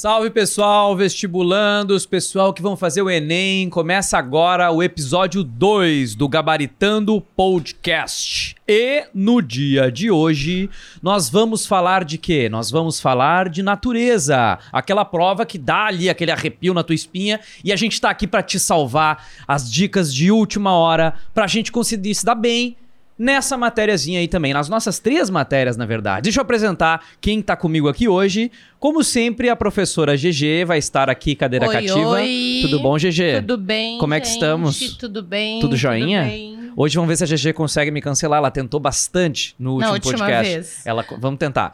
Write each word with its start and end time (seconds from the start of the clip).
Salve 0.00 0.30
pessoal, 0.30 0.94
vestibulandos, 0.94 2.06
pessoal 2.06 2.54
que 2.54 2.62
vão 2.62 2.76
fazer 2.76 3.02
o 3.02 3.10
Enem. 3.10 3.68
Começa 3.68 4.16
agora 4.16 4.70
o 4.70 4.80
episódio 4.80 5.42
2 5.42 6.14
do 6.14 6.28
Gabaritando 6.28 7.20
Podcast. 7.20 8.54
E 8.68 9.06
no 9.12 9.42
dia 9.42 9.90
de 9.90 10.08
hoje, 10.08 10.70
nós 11.02 11.28
vamos 11.28 11.66
falar 11.66 12.04
de 12.04 12.16
quê? 12.16 12.48
Nós 12.48 12.70
vamos 12.70 13.00
falar 13.00 13.48
de 13.48 13.60
natureza. 13.60 14.60
Aquela 14.70 15.04
prova 15.04 15.44
que 15.44 15.58
dá 15.58 15.86
ali 15.86 16.08
aquele 16.08 16.30
arrepio 16.30 16.72
na 16.72 16.84
tua 16.84 16.94
espinha 16.94 17.40
e 17.64 17.72
a 17.72 17.76
gente 17.76 18.00
tá 18.00 18.08
aqui 18.08 18.28
para 18.28 18.40
te 18.40 18.60
salvar 18.60 19.26
as 19.48 19.68
dicas 19.68 20.14
de 20.14 20.30
última 20.30 20.74
hora 20.74 21.14
pra 21.34 21.48
gente 21.48 21.72
conseguir 21.72 22.14
se 22.14 22.24
dar 22.24 22.36
bem 22.36 22.76
nessa 23.18 23.56
matériazinha 23.56 24.20
aí 24.20 24.28
também, 24.28 24.52
nas 24.52 24.68
nossas 24.68 24.98
três 24.98 25.28
matérias, 25.28 25.76
na 25.76 25.84
verdade. 25.84 26.24
Deixa 26.24 26.38
eu 26.38 26.42
apresentar 26.42 27.04
quem 27.20 27.42
tá 27.42 27.56
comigo 27.56 27.88
aqui 27.88 28.08
hoje. 28.08 28.50
Como 28.78 29.02
sempre, 29.02 29.48
a 29.48 29.56
professora 29.56 30.16
GG 30.16 30.64
vai 30.66 30.78
estar 30.78 31.10
aqui, 31.10 31.34
cadeira 31.34 31.66
Oi, 31.66 31.72
cativa. 31.72 32.08
oi. 32.10 32.58
Tudo 32.62 32.80
bom, 32.80 32.96
GG? 32.96 33.40
Tudo 33.40 33.58
bem? 33.58 33.98
Como 33.98 34.14
é 34.14 34.20
que 34.20 34.26
gente? 34.26 34.36
estamos? 34.36 34.96
Tudo 34.96 35.22
bem? 35.22 35.60
Tudo 35.60 35.76
joinha? 35.76 36.22
bem. 36.22 36.58
Hoje 36.76 36.94
vamos 36.94 37.08
ver 37.08 37.16
se 37.16 37.24
a 37.24 37.36
GG 37.36 37.54
consegue 37.54 37.90
me 37.90 38.00
cancelar. 38.00 38.38
Ela 38.38 38.52
tentou 38.52 38.78
bastante 38.78 39.52
no 39.58 39.72
último 39.72 39.88
Na 39.88 39.94
última 39.94 40.18
podcast. 40.18 40.54
vez. 40.54 40.86
Ela, 40.86 41.04
vamos 41.18 41.38
tentar. 41.40 41.72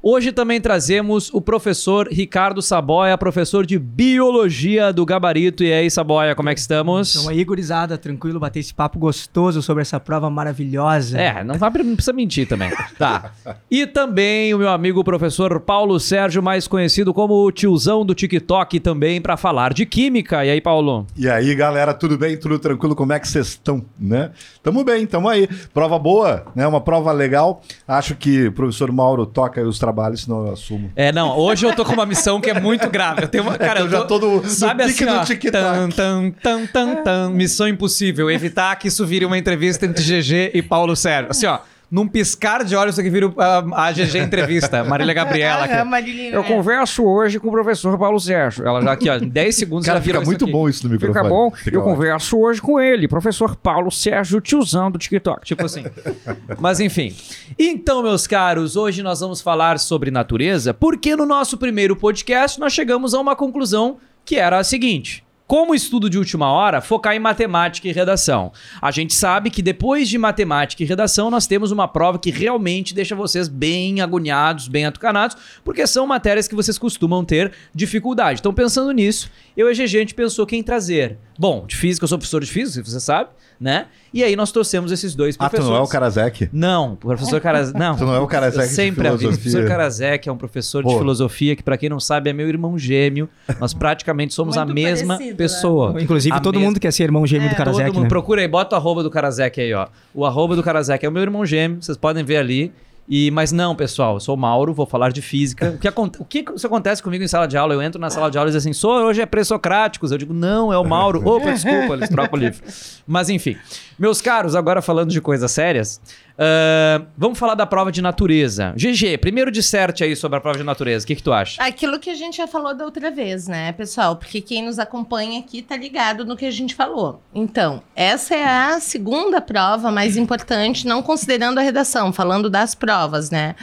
Hoje 0.00 0.30
também 0.30 0.60
trazemos 0.60 1.28
o 1.34 1.40
professor 1.40 2.06
Ricardo 2.08 2.62
Saboia, 2.62 3.18
professor 3.18 3.66
de 3.66 3.78
Biologia 3.80 4.92
do 4.92 5.04
Gabarito. 5.04 5.64
E 5.64 5.72
aí, 5.72 5.90
Saboia, 5.90 6.36
como 6.36 6.48
é 6.48 6.54
que 6.54 6.60
estamos? 6.60 7.16
Então 7.16 7.28
aí, 7.28 7.42
gurizada, 7.42 7.98
tranquilo, 7.98 8.38
bater 8.38 8.60
esse 8.60 8.72
papo 8.72 8.96
gostoso 8.96 9.60
sobre 9.60 9.82
essa 9.82 9.98
prova 9.98 10.30
maravilhosa. 10.30 11.18
É, 11.18 11.42
não, 11.42 11.56
vai, 11.56 11.70
não 11.82 11.96
precisa 11.96 12.12
mentir 12.12 12.46
também. 12.46 12.70
Tá. 12.96 13.32
E 13.70 13.86
também 13.86 14.54
o 14.54 14.58
meu 14.58 14.68
amigo 14.68 15.02
professor 15.02 15.58
Paulo 15.60 15.98
Sérgio, 15.98 16.42
mais 16.42 16.68
conhecido 16.68 17.12
como 17.12 17.34
o 17.34 17.50
tiozão 17.50 18.04
do 18.06 18.14
TikTok, 18.14 18.78
também 18.78 19.20
para 19.20 19.36
falar 19.36 19.72
de 19.74 19.84
química. 19.84 20.44
E 20.44 20.50
aí, 20.50 20.60
Paulo? 20.60 21.06
E 21.16 21.28
aí, 21.28 21.54
galera, 21.56 21.92
tudo 21.92 22.16
bem? 22.16 22.36
Tudo 22.36 22.58
tranquilo? 22.58 22.94
Como 22.94 23.12
é 23.12 23.18
que 23.18 23.26
vocês 23.26 23.48
estão, 23.48 23.84
né? 23.98 24.30
Tamo 24.62 24.84
bem, 24.84 25.06
tamo 25.06 25.28
aí. 25.28 25.48
Prova 25.74 25.98
boa, 25.98 26.46
né? 26.54 26.66
Uma 26.66 26.80
prova 26.80 27.10
legal. 27.10 27.62
Acho 27.86 28.14
que 28.14 28.46
o 28.46 28.52
professor 28.52 28.92
Mauro 28.92 29.26
toca 29.26 29.60
os 29.62 29.78
trabalhos, 29.88 30.22
senão 30.22 30.46
eu 30.46 30.52
assumo. 30.52 30.90
É, 30.94 31.10
não, 31.10 31.36
hoje 31.38 31.64
eu 31.66 31.74
tô 31.74 31.84
com 31.84 31.92
uma 31.92 32.04
missão 32.06 32.40
que 32.40 32.50
é 32.50 32.60
muito 32.60 32.88
grave. 32.90 33.22
Eu 33.22 33.28
tenho 33.28 33.44
uma, 33.44 33.56
cara, 33.56 33.80
que 33.80 33.86
eu 33.86 33.90
já 33.90 34.04
tô 34.04 34.18
no- 34.18 34.42
no 34.42 34.48
sabe 34.48 34.84
pique 34.84 35.04
assim, 35.08 35.50
ó, 35.50 35.50
tan, 35.52 35.88
tan, 35.90 36.30
tan, 36.42 36.66
tan, 36.66 36.94
tan, 37.02 37.30
missão 37.30 37.66
impossível, 37.66 38.30
evitar 38.30 38.76
que 38.76 38.88
isso 38.88 39.06
vire 39.06 39.24
uma 39.24 39.38
entrevista 39.38 39.86
entre 39.86 40.02
GG 40.04 40.50
e 40.54 40.60
Paulo 40.62 40.94
Sérgio. 40.94 41.30
Assim, 41.30 41.46
ó, 41.46 41.58
num 41.90 42.06
piscar 42.06 42.64
de 42.64 42.76
olhos 42.76 42.94
isso 42.94 43.00
aqui 43.00 43.10
vira 43.10 43.32
a, 43.38 43.86
a 43.86 43.92
GG 43.92 44.18
entrevista, 44.18 44.84
Marília 44.84 45.14
Gabriela. 45.14 45.64
Ah, 45.64 45.96
aqui. 45.96 46.30
Eu 46.30 46.42
é. 46.42 46.44
converso 46.44 47.04
hoje 47.04 47.40
com 47.40 47.48
o 47.48 47.50
professor 47.50 47.96
Paulo 47.98 48.20
Sérgio. 48.20 48.66
Ela 48.66 48.82
já 48.82 48.92
aqui, 48.92 49.08
ó, 49.08 49.16
em 49.22 49.28
10 49.28 49.54
segundos 49.54 49.86
Cara, 49.86 49.98
já 49.98 50.04
vira 50.04 50.18
fica 50.18 50.26
muito 50.26 50.46
bom 50.46 50.68
isso 50.68 50.86
no 50.86 50.92
microfone. 50.92 51.24
Fica 51.24 51.28
bom. 51.28 51.50
Fica 51.50 51.76
eu 51.76 51.80
ótimo. 51.80 51.94
converso 51.94 52.38
hoje 52.38 52.60
com 52.60 52.78
ele, 52.78 53.08
professor 53.08 53.56
Paulo 53.56 53.90
Sérgio, 53.90 54.40
tiozão 54.40 54.90
do 54.90 54.98
TikTok. 54.98 55.44
Tipo 55.44 55.64
assim. 55.64 55.84
Mas 56.58 56.80
enfim. 56.80 57.14
Então, 57.58 58.02
meus 58.02 58.26
caros, 58.26 58.76
hoje 58.76 59.02
nós 59.02 59.20
vamos 59.20 59.40
falar 59.40 59.78
sobre 59.78 60.10
natureza, 60.10 60.74
porque 60.74 61.16
no 61.16 61.24
nosso 61.24 61.56
primeiro 61.56 61.96
podcast 61.96 62.60
nós 62.60 62.72
chegamos 62.72 63.14
a 63.14 63.20
uma 63.20 63.34
conclusão 63.34 63.96
que 64.24 64.36
era 64.36 64.58
a 64.58 64.64
seguinte. 64.64 65.24
Como 65.48 65.74
estudo 65.74 66.10
de 66.10 66.18
última 66.18 66.52
hora, 66.52 66.82
focar 66.82 67.14
em 67.14 67.18
matemática 67.18 67.88
e 67.88 67.92
redação. 67.92 68.52
A 68.82 68.90
gente 68.90 69.14
sabe 69.14 69.48
que 69.48 69.62
depois 69.62 70.06
de 70.06 70.18
matemática 70.18 70.82
e 70.82 70.86
redação, 70.86 71.30
nós 71.30 71.46
temos 71.46 71.70
uma 71.72 71.88
prova 71.88 72.18
que 72.18 72.30
realmente 72.30 72.94
deixa 72.94 73.16
vocês 73.16 73.48
bem 73.48 74.02
agoniados, 74.02 74.68
bem 74.68 74.84
atucanados, 74.84 75.38
porque 75.64 75.86
são 75.86 76.06
matérias 76.06 76.46
que 76.46 76.54
vocês 76.54 76.76
costumam 76.76 77.24
ter 77.24 77.50
dificuldade. 77.74 78.40
Então, 78.40 78.52
pensando 78.52 78.92
nisso, 78.92 79.30
eu 79.56 79.68
e 79.68 79.70
a 79.70 79.72
GG, 79.72 79.82
a 79.82 79.86
gente 79.86 80.14
pensou 80.14 80.44
quem 80.44 80.62
trazer. 80.62 81.16
Bom, 81.38 81.64
de 81.66 81.76
física, 81.76 82.02
eu 82.04 82.08
sou 82.08 82.18
professor 82.18 82.42
de 82.42 82.50
física, 82.50 82.84
você 82.84 82.98
sabe, 82.98 83.30
né? 83.60 83.86
E 84.12 84.24
aí 84.24 84.34
nós 84.34 84.50
trouxemos 84.50 84.90
esses 84.90 85.14
dois 85.14 85.36
Ah, 85.38 85.44
tu 85.46 85.50
professores. 85.50 85.70
não 85.70 85.76
é 85.76 85.80
o 85.80 85.86
Karasek? 85.88 86.48
Não, 86.52 86.92
o 86.94 86.96
professor 86.96 87.40
Karasek. 87.40 87.78
Não, 87.78 87.96
Tu 87.96 88.04
não 88.04 88.14
é 88.14 88.18
o 88.18 88.26
Karasek 88.26 88.62
Eu 88.64 88.68
de 88.68 88.74
sempre 88.74 89.06
a 89.06 89.10
vi. 89.10 89.16
O 89.16 89.18
filosofia? 89.20 89.50
professor 89.52 89.68
Karasek 89.68 90.28
é 90.28 90.32
um 90.32 90.36
professor 90.36 90.82
de 90.82 90.90
Pô. 90.92 90.98
filosofia 90.98 91.54
que, 91.54 91.62
pra 91.62 91.76
quem 91.76 91.88
não 91.88 92.00
sabe, 92.00 92.30
é 92.30 92.32
meu 92.32 92.48
irmão 92.48 92.76
gêmeo. 92.76 93.28
Nós 93.60 93.72
praticamente 93.72 94.34
somos 94.34 94.56
a 94.56 94.64
Muito 94.64 94.74
mesma 94.74 95.14
parecido, 95.14 95.30
né? 95.30 95.36
pessoa. 95.36 96.02
Inclusive, 96.02 96.34
A 96.34 96.40
todo 96.40 96.54
mesma- 96.56 96.66
mundo 96.70 96.80
quer 96.80 96.92
ser 96.92 97.04
irmão 97.04 97.24
gêmeo 97.26 97.46
É, 97.46 97.48
do 97.50 97.56
Todo 97.56 97.64
Karasek, 97.66 97.90
mundo 97.92 98.02
né? 98.02 98.08
procura 98.08 98.40
aí, 98.40 98.48
bota 98.48 98.74
o 98.74 98.78
arroba 98.78 99.02
do 99.04 99.10
Karasek 99.10 99.60
aí, 99.60 99.72
ó. 99.74 99.86
O 100.12 100.26
arroba 100.26 100.56
do 100.56 100.62
Karasek 100.62 101.06
é 101.06 101.08
o 101.08 101.12
meu 101.12 101.22
irmão 101.22 101.46
gêmeo, 101.46 101.80
vocês 101.80 101.96
podem 101.96 102.24
ver 102.24 102.38
ali. 102.38 102.72
E, 103.08 103.30
mas 103.30 103.52
não, 103.52 103.74
pessoal, 103.74 104.16
eu 104.16 104.20
sou 104.20 104.34
o 104.34 104.38
Mauro, 104.38 104.74
vou 104.74 104.84
falar 104.84 105.10
de 105.10 105.22
física. 105.22 105.70
O 105.70 105.78
que, 105.78 105.88
o 106.20 106.24
que 106.26 106.44
isso 106.54 106.66
acontece 106.66 107.02
comigo 107.02 107.24
em 107.24 107.28
sala 107.28 107.48
de 107.48 107.56
aula? 107.56 107.72
Eu 107.72 107.80
entro 107.80 107.98
na 107.98 108.10
sala 108.10 108.30
de 108.30 108.36
aula 108.36 108.50
e 108.50 108.52
diz 108.52 108.62
assim, 108.62 108.74
sou, 108.74 108.92
hoje 109.06 109.22
é 109.22 109.26
pré-socráticos. 109.26 110.12
Eu 110.12 110.18
digo, 110.18 110.34
não, 110.34 110.70
é 110.70 110.76
o 110.76 110.84
Mauro. 110.84 111.22
Opa, 111.26 111.52
desculpa, 111.52 111.94
eles 111.94 112.10
trocam 112.10 112.38
o 112.38 112.42
livro. 112.42 112.62
Mas 113.06 113.30
enfim. 113.30 113.56
Meus 113.98 114.20
caros, 114.20 114.54
agora 114.54 114.82
falando 114.82 115.10
de 115.10 115.22
coisas 115.22 115.50
sérias, 115.50 116.00
ah, 116.40 117.02
vamos 117.16 117.36
falar 117.36 117.56
da 117.56 117.66
prova 117.66 117.90
de 117.90 118.00
natureza. 118.00 118.72
GG, 118.76 119.18
primeiro 119.18 119.50
disserte 119.50 120.04
aí 120.04 120.14
sobre 120.14 120.38
a 120.38 120.40
prova 120.40 120.56
de 120.56 120.64
natureza. 120.64 121.04
O 121.04 121.06
que, 121.08 121.16
que 121.16 121.22
tu 121.22 121.32
acha? 121.32 121.60
Aquilo 121.60 121.98
que 121.98 122.08
a 122.08 122.14
gente 122.14 122.36
já 122.36 122.46
falou 122.46 122.72
da 122.74 122.84
outra 122.84 123.10
vez, 123.10 123.48
né, 123.48 123.72
pessoal? 123.72 124.14
Porque 124.14 124.40
quem 124.40 124.64
nos 124.64 124.78
acompanha 124.78 125.40
aqui 125.40 125.62
tá 125.62 125.76
ligado 125.76 126.24
no 126.24 126.36
que 126.36 126.46
a 126.46 126.50
gente 126.50 126.76
falou. 126.76 127.20
Então, 127.34 127.82
essa 127.96 128.36
é 128.36 128.44
a 128.44 128.78
segunda 128.78 129.40
prova 129.40 129.90
mais 129.90 130.16
importante, 130.16 130.86
não 130.86 131.02
considerando 131.02 131.58
a 131.58 131.62
redação, 131.62 132.12
falando 132.12 132.48
das 132.48 132.72
provas, 132.72 133.30
né? 133.30 133.56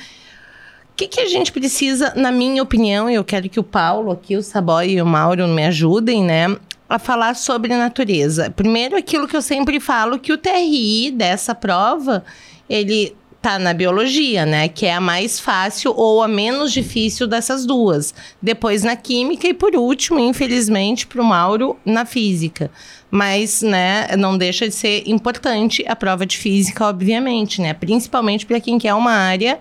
O 0.92 0.96
que, 0.98 1.08
que 1.08 1.22
a 1.22 1.28
gente 1.28 1.52
precisa, 1.52 2.14
na 2.16 2.32
minha 2.32 2.62
opinião, 2.64 3.10
e 3.10 3.16
eu 3.16 3.24
quero 3.24 3.50
que 3.50 3.60
o 3.60 3.64
Paulo 3.64 4.12
aqui, 4.12 4.36
o 4.36 4.42
Saboy 4.42 4.92
e 4.92 5.02
o 5.02 5.06
Mauro 5.06 5.48
me 5.48 5.66
ajudem, 5.66 6.24
né? 6.24 6.56
A 6.88 7.00
falar 7.00 7.36
sobre 7.36 7.76
natureza. 7.76 8.50
Primeiro, 8.50 8.96
aquilo 8.96 9.28
que 9.28 9.36
eu 9.36 9.42
sempre 9.42 9.80
falo, 9.80 10.20
que 10.20 10.32
o 10.32 10.38
TRI 10.38 11.12
dessa 11.12 11.54
prova, 11.54 12.24
ele 12.70 13.16
tá 13.42 13.60
na 13.60 13.76
biologia, 13.76 14.44
né? 14.44 14.68
Que 14.68 14.88
é 14.88 14.96
a 14.96 15.00
mais 15.00 15.40
fácil 15.40 15.94
ou 15.96 16.24
a 16.24 16.28
menos 16.28 16.74
difícil 16.74 17.28
dessas 17.28 17.64
duas. 17.64 18.12
Depois 18.42 18.82
na 18.84 18.96
química 18.96 19.48
e 19.48 19.54
por 19.54 19.76
último, 19.76 20.20
infelizmente, 20.20 21.06
para 21.06 21.22
o 21.22 21.26
Mauro, 21.26 21.78
na 21.86 22.06
física. 22.06 22.72
Mas, 23.12 23.62
né, 23.62 24.08
não 24.18 24.36
deixa 24.36 24.68
de 24.68 24.74
ser 24.74 25.04
importante 25.06 25.86
a 25.88 25.96
prova 25.96 26.26
de 26.26 26.38
física, 26.38 26.88
obviamente, 26.88 27.62
né? 27.62 27.74
Principalmente 27.74 28.48
para 28.48 28.60
quem 28.60 28.80
quer 28.80 28.96
uma 28.96 29.12
área 29.12 29.60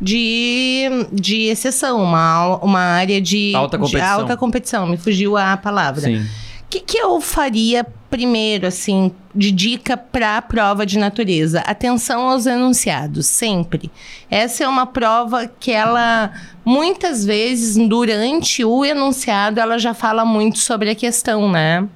de, 0.00 0.84
de 1.12 1.46
exceção, 1.46 2.02
uma, 2.02 2.58
uma 2.58 2.80
área 2.80 3.20
de 3.20 3.52
Alta 3.56 3.76
de 3.76 3.82
competição. 3.84 4.20
alta 4.20 4.36
competição. 4.36 4.86
Me 4.86 4.96
fugiu 4.96 5.36
a 5.36 5.56
palavra. 5.56 6.02
Sim. 6.02 6.18
O 6.18 6.68
que, 6.68 6.80
que 6.80 6.98
eu 6.98 7.20
faria 7.20 7.84
primeiro, 8.16 8.66
assim, 8.66 9.12
de 9.34 9.52
dica 9.52 9.94
para 9.94 10.38
a 10.38 10.42
prova 10.42 10.86
de 10.86 10.98
natureza? 10.98 11.60
Atenção 11.60 12.30
aos 12.30 12.46
enunciados, 12.46 13.26
sempre. 13.26 13.90
Essa 14.30 14.64
é 14.64 14.68
uma 14.68 14.86
prova 14.86 15.46
que 15.46 15.70
ela, 15.70 16.32
muitas 16.64 17.26
vezes, 17.26 17.76
durante 17.76 18.64
o 18.64 18.86
enunciado, 18.86 19.60
ela 19.60 19.78
já 19.78 19.92
fala 19.92 20.24
muito 20.24 20.58
sobre 20.60 20.88
a 20.88 20.94
questão, 20.94 21.52
né? 21.52 21.86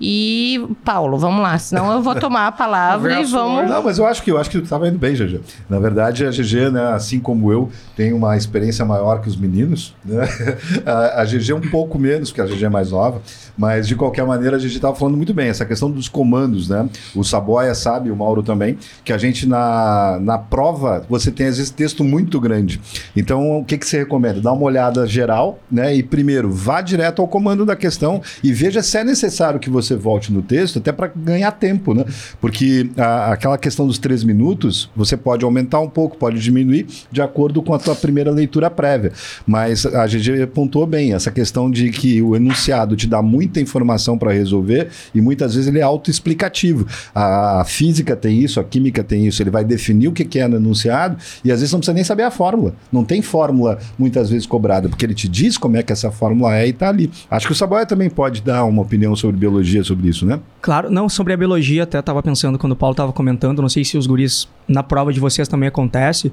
E, 0.00 0.66
Paulo, 0.84 1.16
vamos 1.16 1.42
lá, 1.42 1.56
senão 1.58 1.92
eu 1.92 2.02
vou 2.02 2.14
tomar 2.14 2.48
a 2.48 2.52
palavra 2.52 3.20
e 3.20 3.24
vamos. 3.24 3.70
Não, 3.70 3.82
mas 3.82 3.98
eu 3.98 4.06
acho 4.06 4.22
que 4.22 4.30
eu 4.30 4.38
acho 4.38 4.50
que 4.50 4.58
tu 4.58 4.64
estava 4.64 4.88
indo 4.88 4.98
bem, 4.98 5.14
GG. 5.14 5.40
Na 5.68 5.78
verdade, 5.78 6.26
a 6.26 6.30
GG, 6.30 6.70
né, 6.72 6.92
assim 6.92 7.20
como 7.20 7.52
eu, 7.52 7.70
tem 7.96 8.12
uma 8.12 8.36
experiência 8.36 8.84
maior 8.84 9.20
que 9.20 9.28
os 9.28 9.36
meninos. 9.36 9.94
Né? 10.04 10.24
A, 10.84 11.22
a 11.22 11.24
GG 11.24 11.52
é 11.52 11.54
um 11.54 11.60
pouco 11.60 11.98
menos, 11.98 12.30
porque 12.30 12.40
a 12.40 12.44
GG 12.44 12.64
é 12.64 12.68
mais 12.68 12.90
nova, 12.90 13.20
mas 13.56 13.86
de 13.86 13.94
qualquer 13.94 14.26
maneira 14.26 14.56
a 14.56 14.58
GG 14.58 14.66
estava 14.66 14.94
falando 14.94 15.16
muito 15.16 15.32
bem. 15.32 15.48
Essa 15.48 15.64
questão 15.64 15.90
dos 15.90 16.08
comandos, 16.08 16.68
né? 16.68 16.88
O 17.14 17.22
Saboia 17.22 17.74
sabe, 17.74 18.10
o 18.10 18.16
Mauro 18.16 18.42
também, 18.42 18.78
que 19.04 19.12
a 19.12 19.18
gente 19.18 19.46
na, 19.46 20.18
na 20.20 20.38
prova 20.38 21.04
você 21.08 21.30
tem 21.30 21.46
às 21.46 21.56
vezes 21.56 21.70
texto 21.70 22.02
muito 22.04 22.40
grande. 22.40 22.80
Então, 23.16 23.58
o 23.58 23.64
que, 23.64 23.78
que 23.78 23.86
você 23.86 23.98
recomenda? 23.98 24.40
Dá 24.40 24.52
uma 24.52 24.64
olhada 24.64 25.06
geral, 25.06 25.58
né? 25.70 25.94
E 25.94 26.02
primeiro, 26.02 26.50
vá 26.50 26.80
direto 26.80 27.22
ao 27.22 27.28
comando 27.28 27.64
da 27.64 27.76
questão 27.76 28.20
e 28.42 28.52
veja 28.52 28.82
se 28.82 28.98
é 28.98 29.04
necessário 29.04 29.60
que 29.60 29.70
você 29.70 29.83
volte 29.94 30.32
no 30.32 30.40
texto, 30.40 30.78
até 30.78 30.92
para 30.92 31.08
ganhar 31.14 31.50
tempo, 31.52 31.92
né? 31.92 32.04
Porque 32.40 32.88
a- 32.96 33.32
aquela 33.32 33.58
questão 33.58 33.86
dos 33.86 33.98
três 33.98 34.24
minutos, 34.24 34.88
você 34.96 35.16
pode 35.16 35.44
aumentar 35.44 35.80
um 35.80 35.88
pouco, 35.88 36.16
pode 36.16 36.38
diminuir, 36.40 36.86
de 37.10 37.20
acordo 37.20 37.60
com 37.62 37.74
a 37.74 37.78
tua 37.78 37.94
primeira 37.94 38.30
leitura 38.30 38.70
prévia. 38.70 39.12
Mas 39.46 39.84
a 39.84 40.06
GG 40.06 40.46
pontuou 40.46 40.86
bem 40.86 41.12
essa 41.12 41.30
questão 41.30 41.70
de 41.70 41.90
que 41.90 42.22
o 42.22 42.34
enunciado 42.36 42.96
te 42.96 43.06
dá 43.06 43.20
muita 43.20 43.60
informação 43.60 44.16
para 44.16 44.32
resolver 44.32 44.88
e 45.14 45.20
muitas 45.20 45.54
vezes 45.54 45.68
ele 45.68 45.80
é 45.80 45.82
autoexplicativo. 45.82 46.86
A, 47.14 47.60
a 47.60 47.64
física 47.64 48.14
tem 48.16 48.40
isso, 48.42 48.60
a 48.60 48.64
química 48.64 49.02
tem 49.02 49.26
isso. 49.26 49.42
Ele 49.42 49.50
vai 49.50 49.64
definir 49.64 50.08
o 50.08 50.12
que 50.12 50.24
que 50.24 50.38
é 50.38 50.46
no 50.48 50.56
enunciado 50.56 51.16
e 51.44 51.50
às 51.50 51.60
vezes 51.60 51.72
não 51.72 51.80
precisa 51.80 51.94
nem 51.94 52.04
saber 52.04 52.22
a 52.22 52.30
fórmula. 52.30 52.74
Não 52.92 53.04
tem 53.04 53.20
fórmula 53.22 53.78
muitas 53.98 54.30
vezes 54.30 54.46
cobrada, 54.46 54.88
porque 54.88 55.04
ele 55.04 55.14
te 55.14 55.28
diz 55.28 55.58
como 55.58 55.76
é 55.76 55.82
que 55.82 55.92
essa 55.92 56.10
fórmula 56.10 56.54
é 56.56 56.68
e 56.68 56.72
tá 56.72 56.88
ali. 56.88 57.10
Acho 57.30 57.46
que 57.46 57.52
o 57.52 57.56
Saboia 57.56 57.84
também 57.86 58.08
pode 58.08 58.42
dar 58.42 58.64
uma 58.64 58.82
opinião 58.82 59.14
sobre 59.16 59.36
biologia 59.36 59.73
sobre 59.82 60.08
isso, 60.08 60.24
né? 60.26 60.38
Claro, 60.60 60.90
não, 60.90 61.08
sobre 61.08 61.32
a 61.32 61.36
biologia, 61.36 61.82
até 61.82 62.00
tava 62.02 62.22
pensando 62.22 62.58
quando 62.58 62.72
o 62.72 62.76
Paulo 62.76 62.94
tava 62.94 63.12
comentando, 63.12 63.60
não 63.62 63.68
sei 63.68 63.84
se 63.84 63.96
os 63.98 64.06
guris 64.06 64.46
na 64.68 64.82
prova 64.82 65.12
de 65.12 65.18
vocês 65.18 65.48
também 65.48 65.68
acontece. 65.68 66.30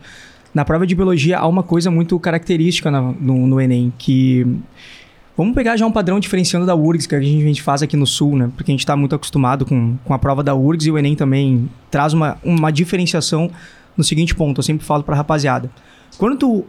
Na 0.53 0.65
prova 0.65 0.85
de 0.85 0.93
biologia 0.93 1.39
há 1.39 1.47
uma 1.47 1.63
coisa 1.63 1.89
muito 1.89 2.19
característica 2.19 2.91
na- 2.91 3.01
no, 3.01 3.47
no 3.47 3.59
Enem, 3.61 3.91
que. 3.97 4.45
Vamos 5.37 5.55
pegar 5.55 5.77
já 5.77 5.87
um 5.87 5.91
padrão 5.91 6.19
diferenciando 6.19 6.65
da 6.65 6.75
URGS, 6.75 7.07
que 7.07 7.15
a 7.15 7.21
gente, 7.21 7.41
a 7.41 7.47
gente 7.47 7.61
faz 7.61 7.81
aqui 7.81 7.95
no 7.95 8.05
Sul, 8.05 8.35
né? 8.37 8.51
Porque 8.55 8.69
a 8.69 8.73
gente 8.73 8.81
está 8.81 8.95
muito 8.97 9.15
acostumado 9.15 9.65
com, 9.65 9.95
com 10.03 10.13
a 10.13 10.19
prova 10.19 10.43
da 10.43 10.53
URGS 10.53 10.87
e 10.87 10.91
o 10.91 10.97
Enem 10.97 11.15
também 11.15 11.69
traz 11.89 12.13
uma, 12.13 12.37
uma 12.43 12.69
diferenciação 12.71 13.49
no 13.95 14.03
seguinte 14.03 14.35
ponto, 14.35 14.59
eu 14.59 14.63
sempre 14.63 14.85
falo 14.85 15.03
para 15.03 15.15
rapaziada. 15.15 15.71
Quando 16.17 16.37
tu 16.37 16.65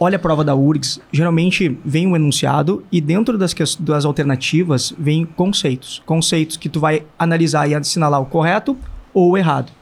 olha 0.00 0.16
a 0.16 0.18
prova 0.18 0.44
da 0.44 0.54
URGS, 0.54 1.00
geralmente 1.10 1.78
vem 1.84 2.06
um 2.06 2.16
enunciado 2.16 2.84
e 2.90 3.00
dentro 3.00 3.38
das, 3.38 3.54
das 3.78 4.04
alternativas 4.04 4.94
vem 4.98 5.24
conceitos. 5.24 6.02
Conceitos 6.04 6.56
que 6.56 6.68
tu 6.68 6.80
vai 6.80 7.04
analisar 7.18 7.68
e 7.68 7.74
assinalar 7.74 8.20
o 8.20 8.26
correto 8.26 8.76
ou 9.12 9.30
o 9.30 9.36
errado. 9.36 9.72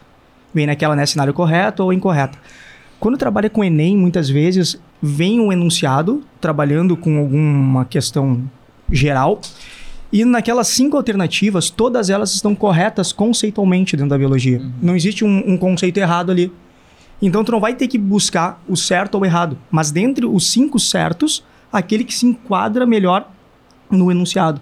Vem 0.53 0.67
naquela, 0.67 0.95
né, 0.95 1.05
cenário 1.05 1.35
correto 1.35 1.83
ou 1.83 1.93
incorreto. 1.93 2.39
Quando 3.01 3.19
trabalha 3.19 3.51
com 3.51 3.65
Enem, 3.65 3.97
muitas 3.97 4.29
vezes 4.29 4.81
vem 5.03 5.41
um 5.41 5.53
enunciado 5.53 6.23
trabalhando 6.41 6.97
com 6.97 7.19
alguma 7.19 7.85
questão 7.85 8.43
geral 8.91 9.41
e 10.15 10.25
naquelas 10.25 10.69
cinco 10.69 10.97
alternativas, 10.97 11.71
todas 11.71 12.09
elas 12.09 12.33
estão 12.33 12.55
corretas 12.55 13.13
conceitualmente 13.13 13.97
dentro 13.97 14.11
da 14.11 14.17
biologia. 14.17 14.63
Não 14.81 14.95
existe 14.95 15.25
um, 15.25 15.43
um 15.45 15.57
conceito 15.57 15.99
errado 15.99 16.31
ali. 16.31 16.53
Então 17.23 17.45
tu 17.45 17.53
não 17.53 17.61
vai 17.61 17.75
ter 17.75 17.89
que 17.89 17.97
buscar 17.99 18.63
o 18.69 18.77
certo 18.77 19.15
ou 19.15 19.23
o 19.23 19.25
errado, 19.25 19.59
mas 19.71 19.91
dentre 19.91 20.27
os 20.27 20.51
cinco 20.51 20.79
certos, 20.79 21.45
aquele 21.73 22.05
que 22.05 22.15
se 22.15 22.27
enquadra 22.27 22.85
melhor 22.87 23.31
no 23.91 24.11
enunciado. 24.11 24.61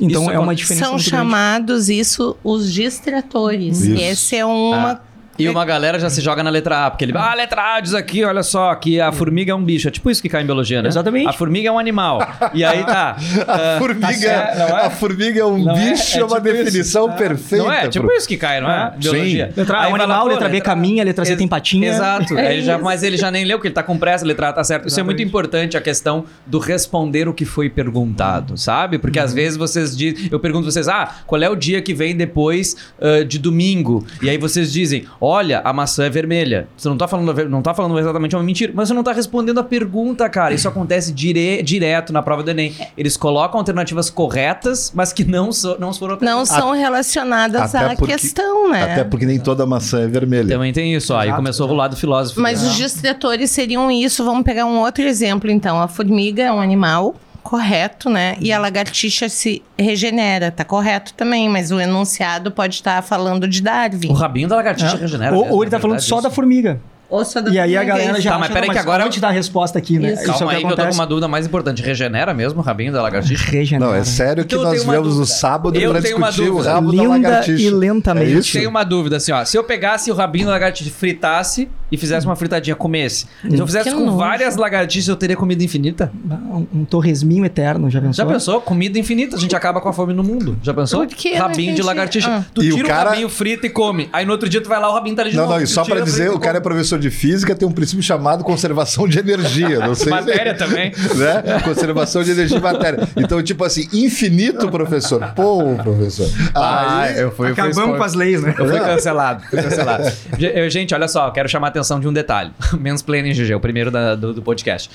Então 0.00 0.22
Isso 0.22 0.30
é 0.30 0.38
uma 0.38 0.54
diferença 0.54 0.86
São 0.86 0.94
muito 0.94 1.04
grande. 1.10 1.16
chamados 1.24 1.88
isso 1.90 2.36
os 2.42 2.72
distratores. 2.72 3.80
Isso. 3.82 4.00
Esse 4.00 4.36
é 4.36 4.44
uma. 4.44 4.92
Ah, 4.92 5.00
E 5.42 5.48
uma 5.48 5.64
galera 5.64 5.98
já 5.98 6.08
se 6.10 6.20
joga 6.20 6.42
na 6.42 6.50
letra 6.50 6.86
A, 6.86 6.90
porque 6.90 7.04
ele. 7.04 7.12
Ah, 7.16 7.34
letra 7.34 7.76
A 7.76 7.80
diz 7.80 7.94
aqui, 7.94 8.24
olha 8.24 8.42
só, 8.42 8.74
que 8.74 9.00
a 9.00 9.10
formiga 9.12 9.52
é 9.52 9.54
um 9.54 9.64
bicho. 9.64 9.88
É 9.88 9.90
tipo 9.90 10.10
isso 10.10 10.20
que 10.22 10.28
cai 10.28 10.42
em 10.42 10.46
biologia, 10.46 10.82
né? 10.82 10.88
Exatamente. 10.88 11.28
A 11.28 11.32
formiga 11.32 11.68
é 11.68 11.72
um 11.72 11.78
animal. 11.78 12.20
E 12.54 12.64
aí 12.64 12.84
tá. 12.84 13.16
A 13.46 13.76
ah, 13.76 13.78
formiga, 13.78 14.52
não 14.58 14.66
é? 14.78 14.86
a 14.86 14.90
formiga 14.90 15.40
é 15.40 15.44
um 15.44 15.58
Não 15.64 15.76
é? 15.76 15.90
bicho, 15.90 16.16
É 16.18 16.20
é, 16.20 16.24
uma 16.24 16.36
tipo 16.40 16.48
isso. 16.48 16.64
definição 16.64 17.12
perfeita. 17.12 17.64
Não 17.64 17.72
é? 17.72 17.88
Tipo 17.88 18.06
pro- 18.06 18.16
isso 18.16 18.28
que 18.28 18.36
cai, 18.36 18.60
não 18.60 18.70
é? 18.70 18.92
É. 18.94 18.98
Biologia. 18.98 19.52
Letra 19.56 19.80
A 19.80 19.84
é 19.88 19.92
um 19.92 19.94
animal, 19.94 20.26
letra 20.26 20.48
B 20.48 20.60
caminha, 20.60 21.04
letra 21.04 21.24
C 21.24 21.36
tem 21.36 21.48
patinha. 21.48 21.88
Exato. 21.90 22.36
É 22.38 22.52
Ele 22.54 22.62
já, 22.62 22.74
isso. 22.76 22.84
mas 22.84 23.02
ele 23.02 23.16
já 23.16 23.30
nem 23.30 23.44
leu, 23.44 23.58
porque 23.58 23.68
ele 23.68 23.74
tá 23.74 23.82
com 23.82 23.98
pressa, 23.98 24.24
letra 24.24 24.48
A 24.48 24.52
tá 24.52 24.64
certo. 24.64 24.88
Isso 24.88 24.98
é 24.98 25.02
muito 25.02 25.22
importante, 25.22 25.76
a 25.76 25.80
questão 25.80 26.24
do 26.46 26.58
responder 26.58 27.28
o 27.28 27.34
que 27.34 27.44
foi 27.44 27.68
perguntado, 27.70 28.56
sabe? 28.56 28.98
Porque 28.98 29.18
Uhum. 29.18 29.24
às 29.24 29.32
vezes 29.34 29.56
vocês 29.56 29.96
dizem. 29.96 30.28
Eu 30.30 30.38
pergunto 30.40 30.70
vocês, 30.70 30.88
ah, 30.88 31.08
qual 31.26 31.42
é 31.42 31.48
o 31.50 31.56
dia 31.56 31.80
que 31.82 31.92
vem 31.94 32.16
depois 32.16 32.76
ah, 33.00 33.24
de 33.24 33.38
domingo? 33.38 34.04
E 34.22 34.28
aí 34.30 34.38
vocês 34.38 34.72
dizem, 34.72 35.04
olha, 35.30 35.60
a 35.64 35.72
maçã 35.72 36.04
é 36.04 36.10
vermelha. 36.10 36.68
Você 36.76 36.88
não 36.88 36.96
tá 36.96 37.06
falando, 37.08 37.48
não 37.48 37.62
tá 37.62 37.72
falando 37.72 37.98
exatamente 37.98 38.34
uma 38.36 38.42
mentira, 38.42 38.72
mas 38.74 38.88
você 38.88 38.94
não 38.94 39.02
tá 39.02 39.12
respondendo 39.12 39.58
a 39.60 39.64
pergunta, 39.64 40.28
cara. 40.28 40.52
Isso 40.54 40.68
acontece 40.68 41.12
dire- 41.12 41.62
direto 41.62 42.12
na 42.12 42.22
prova 42.22 42.42
do 42.42 42.50
Enem. 42.50 42.74
Eles 42.96 43.16
colocam 43.16 43.58
alternativas 43.58 44.10
corretas, 44.10 44.92
mas 44.94 45.12
que 45.12 45.24
não, 45.24 45.52
so, 45.52 45.76
não 45.78 45.92
foram 45.94 46.18
Não 46.20 46.44
são 46.44 46.72
relacionadas 46.72 47.74
até 47.74 47.92
à 47.92 47.96
porque- 47.96 48.12
questão, 48.12 48.70
né? 48.70 48.82
Até 48.92 49.04
porque 49.04 49.26
nem 49.26 49.38
toda 49.38 49.64
maçã 49.66 50.00
é 50.02 50.06
vermelha. 50.06 50.48
Também 50.48 50.72
tem 50.72 50.94
isso, 50.94 51.14
ó. 51.14 51.18
Aí 51.18 51.32
começou 51.32 51.68
o 51.68 51.74
lado 51.74 51.96
filósofo. 51.96 52.40
Mas 52.40 52.62
né? 52.62 52.68
os 52.68 52.76
distratores 52.76 53.50
seriam 53.50 53.90
isso. 53.90 54.24
Vamos 54.24 54.44
pegar 54.44 54.66
um 54.66 54.78
outro 54.80 55.02
exemplo, 55.04 55.50
então. 55.50 55.80
A 55.80 55.88
formiga 55.88 56.42
é 56.42 56.52
um 56.52 56.60
animal, 56.60 57.14
correto, 57.42 58.08
né? 58.10 58.36
E 58.40 58.52
a 58.52 58.58
lagartixa 58.58 59.28
se 59.28 59.62
regenera, 59.78 60.50
tá 60.50 60.64
correto 60.64 61.12
também, 61.14 61.48
mas 61.48 61.70
o 61.70 61.80
enunciado 61.80 62.50
pode 62.50 62.74
estar 62.76 63.02
falando 63.02 63.46
de 63.48 63.62
Darwin. 63.62 64.08
O 64.08 64.12
rabinho 64.12 64.48
da 64.48 64.56
lagartixa 64.56 64.96
É. 64.96 65.00
regenera. 65.00 65.34
Ou, 65.34 65.42
mesmo, 65.42 65.56
ou 65.56 65.62
ele 65.64 65.70
tá 65.70 65.76
é 65.78 65.80
falando 65.80 66.00
só 66.00 66.16
isso. 66.16 66.22
da 66.22 66.30
formiga. 66.30 66.80
Ou 67.10 67.24
só 67.24 67.40
da 67.40 67.50
E 67.50 67.58
aí 67.58 67.76
a 67.76 67.82
galera 67.84 68.20
já 68.20 68.30
Tá, 68.32 68.38
mas 68.38 68.48
peraí 68.50 68.68
não, 68.68 68.72
que 68.74 68.78
agora- 68.78 69.02
eu 69.02 69.06
vou 69.06 69.12
te 69.12 69.20
dar 69.20 69.28
a 69.28 69.32
resposta 69.32 69.78
aqui, 69.78 69.98
né? 69.98 70.12
Isso. 70.12 70.22
Isso 70.22 70.30
é 70.30 70.34
o 70.34 70.38
Calma 70.38 70.50
que 70.52 70.56
aí 70.58 70.64
que 70.64 70.72
eu 70.72 70.76
tô 70.76 70.86
com 70.86 70.94
uma 70.94 71.06
dúvida 71.06 71.26
mais 71.28 71.46
importante. 71.46 71.82
Regenera 71.82 72.32
mesmo 72.32 72.60
o 72.60 72.62
rabinho 72.62 72.92
da 72.92 73.02
lagartixa? 73.02 73.50
Regenera. 73.50 73.90
Não, 73.90 73.96
é 73.96 74.04
sério 74.04 74.44
que 74.44 74.54
Então 74.54 74.64
eu 74.66 74.72
nós 74.72 74.84
viemos 74.84 75.08
no 75.08 75.20
dúvida. 75.22 75.26
sábado 75.26 75.76
Eu 75.78 75.90
pra 75.90 76.00
tenho 76.02 76.16
uma 76.16 76.28
discutir 76.28 76.48
o 76.50 76.52
dúvida. 76.54 76.72
rabo 76.74 76.86
da 76.92 77.02
Linda 77.02 77.08
lagartixa. 77.08 77.62
e 77.62 77.70
lentamente. 77.70 78.26
É 78.26 78.38
isso? 78.38 78.52
Tenho 78.52 78.70
uma 78.70 78.84
dúvida, 78.84 79.16
assim, 79.16 79.32
ó. 79.32 79.44
Se 79.44 79.56
eu 79.58 79.64
pegasse 79.64 80.10
o 80.10 80.14
rabinho 80.14 80.46
da 80.46 80.52
lagartixa, 80.52 80.90
fritasse 80.90 81.68
e 81.90 81.96
fizesse 81.96 82.24
uma 82.26 82.36
fritadinha, 82.36 82.76
comesse. 82.76 83.26
Se 83.48 83.56
eu 83.58 83.66
fizesse 83.66 83.88
Que 83.90 83.94
com 83.96 84.04
nojo. 84.06 84.16
várias 84.16 84.54
lagartixas, 84.56 85.08
eu 85.08 85.16
teria 85.16 85.36
comida 85.36 85.64
infinita? 85.64 86.12
Um, 86.30 86.66
um 86.80 86.84
torresminho 86.84 87.44
eterno, 87.44 87.90
já 87.90 88.00
pensou? 88.00 88.24
Já 88.24 88.32
pensou? 88.32 88.60
Comida 88.60 88.96
infinita. 88.98 89.34
A 89.34 89.38
gente 89.40 89.56
acaba 89.56 89.80
com 89.80 89.88
a 89.88 89.92
fome 89.92 90.12
no 90.14 90.22
mundo. 90.22 90.56
Já 90.62 90.72
pensou? 90.72 91.04
Por 91.06 91.16
quê? 91.16 91.30
Não 91.32 91.38
Rabinho 91.48 91.74
de 91.74 91.82
lagartixa. 91.82 92.30
Ah. 92.30 92.44
Tu 92.54 92.62
E 92.62 92.72
o 92.72 92.76
tira 92.76 92.86
o, 92.86 92.88
cara- 92.90 93.10
rabinho, 93.10 93.28
frita 93.28 93.66
e 93.66 93.70
come. 93.70 94.08
Aí 94.12 94.24
no 94.24 94.30
outro 94.32 94.48
dia 94.48 94.60
tu 94.60 94.68
vai 94.68 94.78
lá, 94.80 94.88
o 94.88 94.94
rabinho 94.94 95.16
tá 95.16 95.22
ali 95.22 95.30
de 95.32 95.36
Não, 95.36 95.44
novo. 95.44 95.54
não, 95.56 95.62
e 95.62 95.66
Tu 95.66 95.70
só 95.70 95.84
pra 95.84 96.00
dizer, 96.00 96.26
e 96.26 96.28
o 96.28 96.38
cara 96.38 96.58
é 96.58 96.60
professor 96.60 96.99
de 97.00 97.10
física, 97.10 97.54
tem 97.54 97.66
um 97.66 97.72
princípio 97.72 98.02
chamado 98.02 98.44
conservação 98.44 99.08
de 99.08 99.18
energia. 99.18 99.80
Não 99.80 99.94
sei 99.94 100.10
Matéria 100.10 100.54
também. 100.54 100.92
Né? 101.16 101.60
Conservação 101.64 102.22
de 102.22 102.30
energia 102.30 102.58
e 102.58 102.60
matéria. 102.60 103.08
Então, 103.16 103.42
tipo 103.42 103.64
assim, 103.64 103.88
infinito, 103.92 104.68
professor. 104.70 105.32
Pô, 105.34 105.74
professor. 105.82 106.28
Ah, 106.54 107.00
Aí, 107.02 107.18
eu 107.20 107.30
fui, 107.32 107.50
eu 107.50 107.54
fui 107.54 107.62
Acabamos 107.64 107.76
expor- 107.78 107.96
com 107.96 108.02
as 108.04 108.14
leis, 108.14 108.42
né? 108.42 108.54
Eu 108.58 108.68
fui 108.68 108.78
cancelado, 108.78 109.42
fui 109.48 109.60
cancelado. 109.62 110.04
Ge- 110.38 110.52
eu, 110.54 110.70
Gente, 110.70 110.94
olha 110.94 111.08
só, 111.08 111.26
eu 111.26 111.32
quero 111.32 111.48
chamar 111.48 111.68
a 111.68 111.70
atenção 111.70 111.98
de 111.98 112.06
um 112.06 112.12
detalhe. 112.12 112.52
Mansplaining 112.78 113.32
GG, 113.32 113.54
o 113.54 113.60
primeiro 113.60 113.90
da- 113.90 114.14
do, 114.14 114.34
do 114.34 114.42
podcast. 114.42 114.90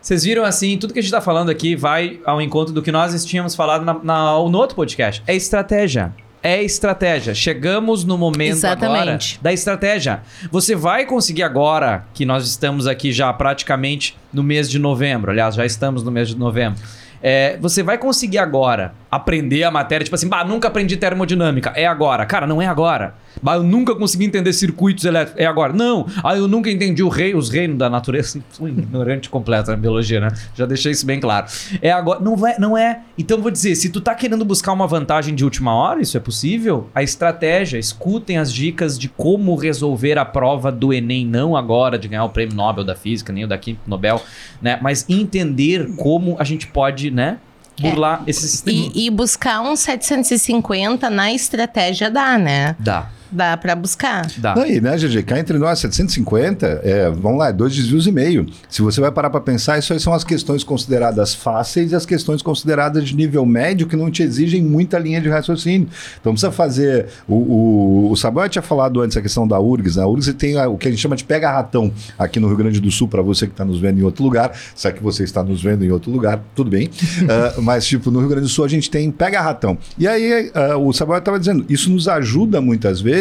Vocês 0.00 0.24
viram 0.24 0.44
assim, 0.44 0.78
tudo 0.78 0.92
que 0.94 0.98
a 0.98 1.02
gente 1.02 1.12
tá 1.12 1.20
falando 1.20 1.50
aqui 1.50 1.76
vai 1.76 2.18
ao 2.24 2.40
encontro 2.40 2.72
do 2.72 2.80
que 2.82 2.90
nós 2.90 3.22
tínhamos 3.24 3.54
falado 3.54 3.84
na, 3.84 3.94
na- 4.02 4.32
no 4.32 4.56
outro 4.58 4.74
podcast. 4.74 5.22
É 5.26 5.34
estratégia. 5.36 6.12
É 6.42 6.62
estratégia. 6.62 7.34
Chegamos 7.34 8.04
no 8.04 8.16
momento 8.16 8.52
Exatamente. 8.52 9.00
agora 9.00 9.18
da 9.42 9.52
estratégia. 9.52 10.22
Você 10.50 10.74
vai 10.74 11.04
conseguir 11.04 11.42
agora, 11.42 12.06
que 12.14 12.24
nós 12.24 12.46
estamos 12.46 12.86
aqui 12.86 13.12
já 13.12 13.30
praticamente 13.32 14.16
no 14.32 14.42
mês 14.42 14.70
de 14.70 14.78
novembro. 14.78 15.30
Aliás, 15.30 15.54
já 15.54 15.66
estamos 15.66 16.02
no 16.02 16.10
mês 16.10 16.28
de 16.28 16.36
novembro. 16.36 16.80
É, 17.22 17.56
você 17.58 17.82
vai 17.82 17.98
conseguir 17.98 18.38
agora 18.38 18.94
aprender 19.10 19.64
a 19.64 19.70
matéria, 19.70 20.04
tipo 20.04 20.14
assim, 20.14 20.28
bah, 20.28 20.44
nunca 20.44 20.68
aprendi 20.68 20.96
termodinâmica, 20.96 21.72
é 21.74 21.86
agora. 21.86 22.24
Cara, 22.24 22.46
não 22.46 22.62
é 22.62 22.66
agora. 22.66 23.14
Bah, 23.42 23.56
eu 23.56 23.62
nunca 23.62 23.94
consegui 23.94 24.24
entender 24.24 24.52
circuitos 24.52 25.04
elétricos, 25.04 25.40
é 25.40 25.46
agora. 25.46 25.72
Não, 25.72 26.06
ah, 26.22 26.36
eu 26.36 26.46
nunca 26.46 26.70
entendi 26.70 27.02
rei, 27.08 27.34
os 27.34 27.48
reinos 27.48 27.78
da 27.78 27.90
natureza. 27.90 28.40
Sou 28.52 28.68
ignorante 28.68 29.28
completo 29.28 29.70
na 29.70 29.76
biologia, 29.76 30.20
né? 30.20 30.28
Já 30.54 30.66
deixei 30.66 30.92
isso 30.92 31.04
bem 31.04 31.18
claro. 31.18 31.46
É 31.82 31.90
agora, 31.90 32.20
não 32.20 32.46
é, 32.46 32.58
não 32.58 32.78
é. 32.78 33.00
Então 33.18 33.40
vou 33.40 33.50
dizer, 33.50 33.74
se 33.74 33.90
tu 33.90 34.00
tá 34.00 34.14
querendo 34.14 34.44
buscar 34.44 34.72
uma 34.72 34.86
vantagem 34.86 35.34
de 35.34 35.44
última 35.44 35.74
hora, 35.74 36.00
isso 36.00 36.16
é 36.16 36.20
possível. 36.20 36.88
A 36.94 37.02
estratégia, 37.02 37.78
escutem 37.78 38.38
as 38.38 38.52
dicas 38.52 38.98
de 38.98 39.08
como 39.08 39.54
resolver 39.56 40.18
a 40.18 40.24
prova 40.24 40.70
do 40.70 40.92
ENEM, 40.92 41.26
não 41.26 41.56
agora 41.56 41.98
de 41.98 42.08
ganhar 42.08 42.24
o 42.24 42.30
prêmio 42.30 42.54
Nobel 42.54 42.84
da 42.84 42.94
Física, 42.94 43.32
nem 43.32 43.44
o 43.44 43.48
da 43.48 43.58
Química 43.58 43.82
Nobel, 43.86 44.22
né? 44.62 44.78
Mas 44.80 45.04
entender 45.08 45.96
como 45.96 46.36
a 46.38 46.44
gente 46.44 46.66
pode, 46.66 47.09
né? 47.10 47.38
Burlar 47.80 48.22
esse 48.26 48.48
sistema. 48.48 48.92
E, 48.94 49.06
e 49.06 49.10
buscar 49.10 49.62
um 49.62 49.74
750 49.74 51.08
na 51.08 51.32
estratégia 51.32 52.10
dá, 52.10 52.36
né? 52.36 52.76
Dá, 52.78 53.08
Dá 53.32 53.56
pra 53.56 53.74
buscar. 53.76 54.26
dá. 54.38 54.54
Aí, 54.60 54.80
né, 54.80 54.96
GG? 54.96 55.22
Cá 55.22 55.38
entre 55.38 55.56
nós, 55.58 55.78
750, 55.78 56.80
é, 56.82 57.10
vamos 57.10 57.38
lá, 57.38 57.48
é 57.48 57.52
dois 57.52 57.74
desvios 57.74 58.06
e 58.06 58.12
meio. 58.12 58.46
Se 58.68 58.82
você 58.82 59.00
vai 59.00 59.10
parar 59.12 59.30
para 59.30 59.40
pensar, 59.40 59.78
isso 59.78 59.92
aí 59.92 60.00
são 60.00 60.12
as 60.12 60.24
questões 60.24 60.64
consideradas 60.64 61.34
fáceis 61.34 61.92
e 61.92 61.94
as 61.94 62.04
questões 62.04 62.42
consideradas 62.42 63.04
de 63.04 63.14
nível 63.16 63.44
médio 63.46 63.86
que 63.86 63.96
não 63.96 64.10
te 64.10 64.22
exigem 64.22 64.62
muita 64.62 64.98
linha 64.98 65.20
de 65.20 65.28
raciocínio. 65.28 65.88
Então 66.20 66.32
precisa 66.32 66.50
fazer. 66.52 67.06
O, 67.28 67.34
o, 67.34 68.10
o 68.12 68.16
Samuel 68.16 68.48
tinha 68.48 68.62
falado 68.62 69.00
antes 69.00 69.16
a 69.16 69.22
questão 69.22 69.46
da 69.46 69.58
URGS. 69.60 69.96
né? 69.96 70.02
A 70.02 70.06
URGS 70.06 70.32
tem 70.34 70.56
a- 70.58 70.68
o 70.68 70.76
que 70.76 70.88
a 70.88 70.90
gente 70.90 71.00
chama 71.00 71.16
de 71.16 71.24
pega-ratão 71.24 71.92
aqui 72.18 72.40
no 72.40 72.48
Rio 72.48 72.56
Grande 72.56 72.80
do 72.80 72.90
Sul, 72.90 73.06
para 73.08 73.22
você 73.22 73.46
que 73.46 73.52
está 73.52 73.64
nos 73.64 73.78
vendo 73.80 73.98
em 74.00 74.02
outro 74.02 74.22
lugar. 74.24 74.52
Se 74.74 74.88
é 74.88 74.92
que 74.92 75.02
você 75.02 75.22
está 75.24 75.42
nos 75.42 75.62
vendo 75.62 75.84
em 75.84 75.90
outro 75.90 76.10
lugar, 76.10 76.42
tudo 76.54 76.70
bem. 76.70 76.90
Ah, 77.30 77.54
mas, 77.60 77.86
tipo, 77.86 78.10
no 78.10 78.18
Rio 78.18 78.28
Grande 78.28 78.46
do 78.46 78.48
Sul 78.48 78.64
a 78.64 78.68
gente 78.68 78.90
tem 78.90 79.08
pega-ratão. 79.10 79.78
E 79.96 80.08
aí 80.08 80.50
ah, 80.54 80.76
o 80.76 80.92
Samuel 80.92 81.18
estava 81.18 81.38
dizendo, 81.38 81.64
isso 81.68 81.88
nos 81.90 82.08
ajuda 82.08 82.60
muitas 82.60 83.00
vezes 83.00 83.19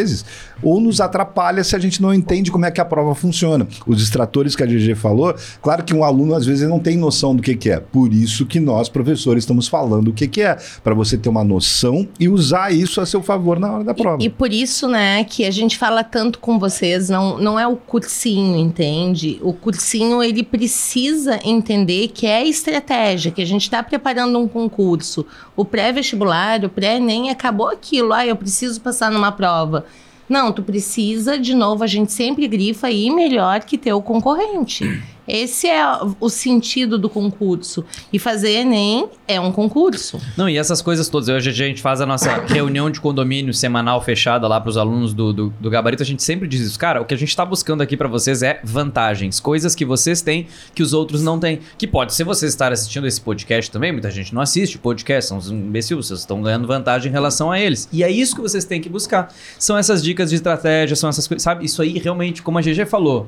ou 0.62 0.80
nos 0.80 1.00
atrapalha 1.00 1.64
se 1.64 1.76
a 1.76 1.80
gente 1.80 2.02
não 2.02 2.14
entende 2.14 2.52
como 2.52 2.66
é 2.66 2.72
que 2.72 2.82
a 2.82 2.86
prova 2.86 3.16
funciona. 3.16 3.68
Os 3.88 3.98
distratores 3.98 4.56
que 4.56 4.64
a 4.64 4.66
GG 4.66 4.96
falou, 4.96 5.34
claro 5.62 5.84
que 5.84 5.94
um 5.94 6.04
aluno 6.04 6.36
às 6.36 6.46
vezes 6.46 6.68
não 6.68 6.80
tem 6.80 6.98
noção 6.98 7.36
do 7.36 7.42
que, 7.42 7.56
que 7.56 7.70
é. 7.70 7.80
Por 7.80 8.14
isso 8.14 8.46
que 8.46 8.60
nós, 8.60 8.90
professores, 8.90 9.44
estamos 9.44 9.68
falando 9.68 10.10
o 10.10 10.14
que, 10.14 10.28
que 10.28 10.42
é, 10.42 10.58
para 10.84 10.94
você 10.94 11.18
ter 11.18 11.30
uma 11.30 11.44
noção 11.44 12.08
e 12.20 12.28
usar 12.28 12.74
isso 12.74 13.00
a 13.02 13.06
seu 13.06 13.22
favor 13.22 13.60
na 13.60 13.72
hora 13.72 13.84
da 13.84 13.94
prova. 13.94 14.22
E, 14.22 14.26
e 14.26 14.30
por 14.30 14.52
isso, 14.52 14.88
né, 14.88 15.24
que 15.24 15.46
a 15.46 15.52
gente 15.52 15.78
fala 15.78 16.04
tanto 16.04 16.40
com 16.40 16.60
vocês, 16.60 17.10
não, 17.10 17.38
não 17.38 17.60
é 17.60 17.68
o 17.68 17.76
cursinho, 17.76 18.58
entende? 18.58 19.40
O 19.42 19.54
cursinho, 19.54 20.22
ele 20.22 20.44
precisa 20.44 21.40
entender 21.44 22.10
que 22.10 22.26
é 22.26 22.46
estratégia, 22.46 23.32
que 23.32 23.42
a 23.42 23.46
gente 23.46 23.64
está 23.64 23.82
preparando 23.82 24.38
um 24.40 24.48
concurso. 24.48 25.26
O 25.56 25.66
pré-vestibular, 25.66 26.64
o 26.64 26.70
pré-ENEM, 26.70 27.30
acabou 27.30 27.68
aquilo. 27.70 28.14
Ah, 28.14 28.26
eu 28.26 28.36
preciso 28.36 28.80
passar 28.82 29.12
numa 29.12 29.32
prova. 29.32 29.86
Não, 30.30 30.54
tu 30.54 30.62
precisa, 30.62 31.40
de 31.40 31.56
novo, 31.56 31.84
a 31.84 31.88
gente 31.88 32.14
sempre 32.14 32.48
grifa 32.48 32.88
aí 32.88 33.10
melhor 33.10 33.62
que 33.62 33.80
teu 33.80 34.00
concorrente. 34.00 35.02
Esse 35.30 35.68
é 35.68 35.86
o 36.20 36.28
sentido 36.28 36.98
do 36.98 37.08
concurso. 37.08 37.86
E 38.12 38.18
fazer 38.18 38.50
Enem 38.50 39.08
é 39.28 39.40
um 39.40 39.52
concurso. 39.52 40.20
Não, 40.36 40.50
e 40.50 40.58
essas 40.58 40.82
coisas 40.82 41.08
todas. 41.08 41.30
Hoje 41.30 41.52
a 41.52 41.54
gente 41.54 41.84
faz 41.84 42.02
a 42.02 42.06
nossa 42.06 42.42
reunião 42.50 42.90
de 42.90 43.00
condomínio 43.00 43.54
semanal 43.54 44.02
fechada 44.02 44.48
lá 44.48 44.60
para 44.60 44.72
os 44.72 44.78
alunos 44.78 45.14
do, 45.14 45.32
do, 45.32 45.54
do, 45.60 45.70
gabarito. 45.70 46.02
A 46.02 46.06
gente 46.06 46.24
sempre 46.24 46.48
diz 46.48 46.62
isso. 46.62 46.80
Cara, 46.80 47.00
o 47.00 47.06
que 47.06 47.14
a 47.14 47.18
gente 47.18 47.30
está 47.30 47.46
buscando 47.46 47.82
aqui 47.82 47.96
para 47.96 48.08
vocês 48.08 48.42
é 48.42 48.60
vantagens. 48.64 49.40
Coisas 49.40 49.76
que 49.76 49.86
vocês 49.86 50.24
têm 50.24 50.48
que 50.74 50.82
os 50.82 50.94
outros 50.94 51.22
não 51.22 51.40
têm. 51.40 51.60
Que 51.78 51.86
pode 51.86 52.16
ser 52.16 52.24
vocês 52.24 52.52
estarem 52.52 52.74
assistindo 52.74 53.06
esse 53.06 53.22
podcast 53.22 53.70
também. 53.70 53.92
Muita 53.92 54.10
gente 54.10 54.34
não 54.34 54.42
assiste 54.42 54.80
podcast, 54.80 55.30
são 55.30 55.38
uns 55.38 55.52
imbecis. 55.52 55.96
Vocês 55.96 56.22
estão 56.22 56.42
ganhando 56.42 56.66
vantagem 56.66 57.10
em 57.10 57.14
relação 57.14 57.52
a 57.52 57.60
eles. 57.60 57.88
E 57.94 58.04
é 58.04 58.10
isso 58.10 58.36
que 58.36 58.42
vocês 58.42 58.66
têm 58.66 58.82
que 58.82 58.90
buscar. 58.90 59.32
São 59.60 59.78
essas 59.78 60.02
dicas 60.02 60.32
de 60.32 60.38
estratégia, 60.38 60.96
são 60.96 61.08
essas 61.08 61.28
coisas. 61.28 61.44
Sabe? 61.44 61.66
Isso 61.66 61.84
aí 61.84 62.00
realmente, 62.00 62.42
como 62.42 62.58
a 62.58 62.62
GG 62.62 62.88
falou 62.88 63.28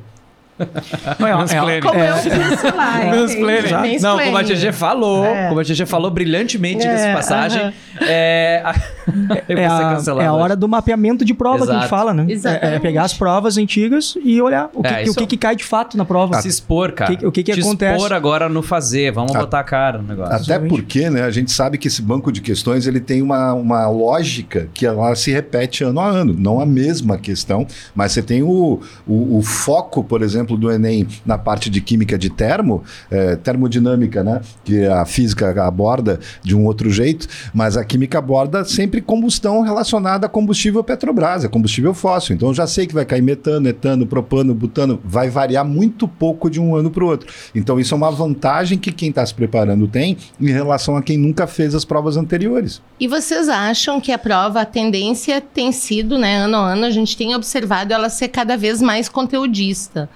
é, 1.68 1.82
como 1.82 2.00
eu 2.00 2.14
disse 2.50 2.72
lá. 2.72 3.82
Não, 4.02 4.20
como 4.20 4.38
a 4.38 4.44
GG 4.44 4.72
falou, 4.74 5.26
é. 5.26 5.50
como 5.50 5.60
a 5.60 5.64
GG 5.64 5.86
falou 5.86 6.12
brilhantemente 6.12 6.86
nessa 6.86 7.08
é, 7.08 7.14
passagem, 7.14 7.68
uh 7.68 7.72
-huh. 7.72 8.06
é, 8.08 8.62
a, 8.64 8.72
é, 9.48 9.66
a, 9.66 10.22
é 10.22 10.26
a 10.26 10.34
hora 10.34 10.56
do 10.56 10.68
mapeamento 10.68 11.26
de 11.26 11.34
prova 11.34 11.58
Exato. 11.58 11.70
que 11.72 11.76
a 11.76 11.80
gente 11.82 11.90
fala, 11.90 12.14
né? 12.14 12.28
É, 12.30 12.76
é, 12.76 12.80
pegar 12.80 13.04
as 13.04 13.14
provas 13.14 13.58
antigas 13.58 14.18
e 14.24 14.42
olhar 14.42 14.70
o 14.74 14.82
que, 14.82 14.88
é, 14.88 15.04
o 15.10 15.14
que, 15.14 15.26
que, 15.26 15.38
cai 15.38 15.56
de 15.56 15.64
fato 15.64 15.98
na 15.98 16.06
prova. 16.06 16.42
Se 16.42 16.48
expor, 16.48 16.92
cara. 16.92 17.14
O 17.14 17.18
que, 17.18 17.26
o 17.28 17.32
que, 17.32 17.44
que 17.44 17.54
Se 17.54 17.60
acontece. 17.60 17.96
expor 17.96 18.14
agora 18.14 18.50
no 18.50 18.62
fazer, 18.62 19.12
vamos 19.12 19.36
a, 19.36 19.40
botar 19.40 19.60
a 19.60 19.64
cara 19.64 19.98
no 19.98 20.08
negócio. 20.08 20.36
Até 20.36 20.60
porque, 20.60 21.10
né, 21.10 21.24
a 21.24 21.32
gente 21.32 21.52
sabe 21.52 21.78
que 21.78 21.88
esse 21.88 22.02
banco 22.02 22.32
de 22.32 22.42
questões 22.42 22.88
ele 22.88 23.00
tem 23.00 23.22
uma, 23.22 23.54
uma 23.54 23.88
lógica 23.88 24.70
que 24.74 24.86
ela 24.86 25.16
se 25.16 25.32
repete 25.32 25.84
ano 25.84 26.00
a 26.00 26.08
ano, 26.08 26.36
não 26.38 26.60
a 26.60 26.66
mesma 26.66 27.18
questão, 27.18 27.66
mas 27.96 28.12
você 28.12 28.22
tem 28.22 28.44
o, 28.44 28.80
o, 29.08 29.38
o 29.38 29.42
foco, 29.42 30.04
por 30.04 30.22
exemplo, 30.22 30.51
do 30.58 30.72
Enem 30.72 31.08
na 31.26 31.38
parte 31.38 31.70
de 31.70 31.82
química 31.82 32.18
de 32.18 32.30
termo, 32.30 32.84
é, 33.10 33.36
termodinâmica, 33.36 34.24
né? 34.24 34.42
Que 34.64 34.86
a 34.86 35.06
física 35.06 35.66
aborda 35.66 36.20
de 36.44 36.56
um 36.56 36.66
outro 36.66 36.90
jeito, 36.90 37.28
mas 37.54 37.78
a 37.78 37.84
química 37.84 38.20
aborda 38.20 38.64
sempre 38.66 39.02
combustão 39.02 39.62
relacionada 39.62 40.26
a 40.26 40.30
combustível 40.30 40.84
Petrobras, 40.84 41.44
é 41.44 41.48
combustível 41.48 41.94
fóssil. 41.94 42.36
Então 42.36 42.54
já 42.54 42.68
sei 42.68 42.88
que 42.88 42.94
vai 42.94 43.06
cair 43.06 43.22
metano, 43.22 43.68
etano, 43.68 44.06
propano, 44.06 44.54
butano, 44.54 45.00
vai 45.04 45.30
variar 45.30 45.66
muito 45.66 46.08
pouco 46.08 46.50
de 46.50 46.60
um 46.60 46.76
ano 46.76 46.92
para 46.92 47.04
o 47.04 47.08
outro. 47.08 47.32
Então 47.54 47.80
isso 47.80 47.94
é 47.94 47.98
uma 47.98 48.12
vantagem 48.12 48.78
que 48.78 48.92
quem 48.92 49.10
está 49.10 49.26
se 49.26 49.34
preparando 49.34 49.88
tem 49.88 50.18
em 50.40 50.50
relação 50.50 50.96
a 50.96 51.02
quem 51.02 51.18
nunca 51.18 51.48
fez 51.48 51.76
as 51.76 51.86
provas 51.86 52.18
anteriores. 52.18 52.82
E 53.00 53.08
vocês 53.08 53.50
acham 53.50 54.00
que 54.00 54.12
a 54.12 54.18
prova, 54.18 54.62
a 54.62 54.66
tendência 54.66 55.42
tem 55.42 55.72
sido, 55.72 56.18
né, 56.18 56.38
ano 56.38 56.58
a 56.58 56.74
ano, 56.74 56.86
a 56.86 56.92
gente 56.92 57.18
tem 57.18 57.34
observado 57.36 57.94
ela 57.94 58.10
ser 58.10 58.28
cada 58.28 58.58
vez 58.58 58.82
mais 58.82 59.10
conteudista. 59.10 60.10